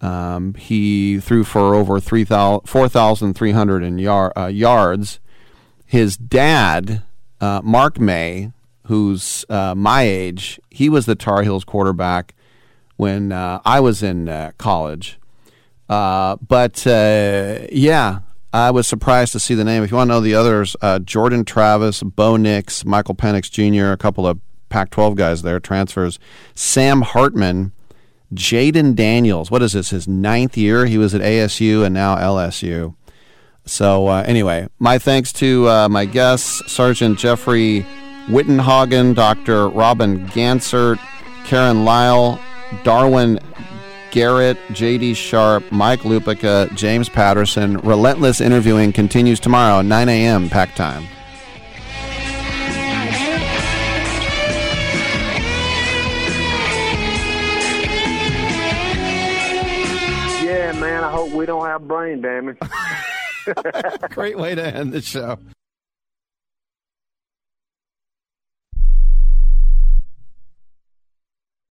Um, 0.01 0.55
he 0.55 1.19
threw 1.19 1.43
for 1.43 1.75
over 1.75 2.01
4,300 2.01 3.83
in 3.83 3.99
yar- 3.99 4.33
uh, 4.39 4.47
yards. 4.47 5.19
His 5.87 6.17
dad, 6.17 7.03
uh, 7.41 7.63
Mark 7.65 7.99
Maye, 7.99 8.53
who's 8.89 9.45
uh, 9.51 9.75
my 9.75 10.03
age, 10.03 10.59
he 10.71 10.89
was 10.89 11.05
the 11.05 11.15
Tar 11.15 11.43
Heels 11.43 11.63
quarterback 11.63 12.35
when 12.97 13.33
uh, 13.33 13.61
I 13.65 13.81
was 13.81 14.03
in 14.03 14.31
uh, 14.31 14.53
college. 14.57 15.19
Uh, 15.91 16.37
but 16.37 16.87
uh, 16.87 17.67
yeah, 17.71 18.21
I 18.51 18.71
was 18.71 18.89
surprised 18.89 19.33
to 19.33 19.41
see 19.41 19.55
the 19.55 19.65
name. 19.65 19.83
If 19.83 19.91
you 19.91 19.99
want 19.99 20.09
to 20.09 20.15
know 20.15 20.21
the 20.21 20.35
others, 20.35 20.75
uh, 20.81 21.01
Jordan 21.01 21.45
Travis, 21.45 22.03
Bo 22.03 22.39
Nix, 22.39 22.85
Michael 22.87 23.15
Penix 23.15 23.51
Jr., 23.51 23.93
a 23.93 23.99
couple 23.99 24.27
of 24.27 24.41
Pac 24.71 24.89
12 24.91 25.17
guys 25.17 25.43
there, 25.43 25.61
transfers. 25.61 26.19
Sam 26.55 27.03
Hartman, 27.03 27.73
Jayden 28.33 28.95
Daniels. 28.95 29.51
What 29.51 29.61
is 29.61 29.75
this? 29.75 29.91
His 29.91 30.09
ninth 30.09 30.57
year? 30.57 30.87
He 30.87 30.97
was 30.97 31.15
at 31.15 31.21
ASU 31.21 31.85
and 31.85 31.93
now 31.93 32.17
LSU. 32.17 32.95
So, 33.67 34.09
anyway, 34.09 34.67
my 34.79 34.97
thanks 34.97 35.31
to 35.35 35.89
my 35.91 36.07
guests, 36.07 36.73
Sergeant 36.73 37.19
Jeffrey 37.19 37.87
Wittenhagen, 38.29 39.15
Dr. 39.15 39.69
Robin 39.69 40.27
Gansert, 40.29 40.99
Karen 41.45 41.85
Lyle, 41.85 42.39
Darwin 42.85 43.39
Garrett, 44.11 44.59
J.D. 44.73 45.15
Sharp, 45.15 45.71
Mike 45.71 46.01
Lupica, 46.01 46.75
James 46.75 47.09
Patterson. 47.09 47.79
Relentless 47.79 48.41
interviewing 48.41 48.93
continues 48.93 49.41
tomorrow, 49.41 49.81
9 49.81 50.09
a.m. 50.09 50.51
pack 50.51 50.75
time. 50.75 51.05
Yeah, 60.45 60.73
man. 60.73 61.05
I 61.05 61.11
hope 61.11 61.31
we 61.33 61.47
don't 61.47 61.67
have 61.67 61.87
brain 61.87 62.21
damage. 62.21 62.59
Great 64.11 64.39
way 64.39 64.55
to 64.55 64.67
end 64.67 64.93
the 64.93 65.01
show. 65.01 65.39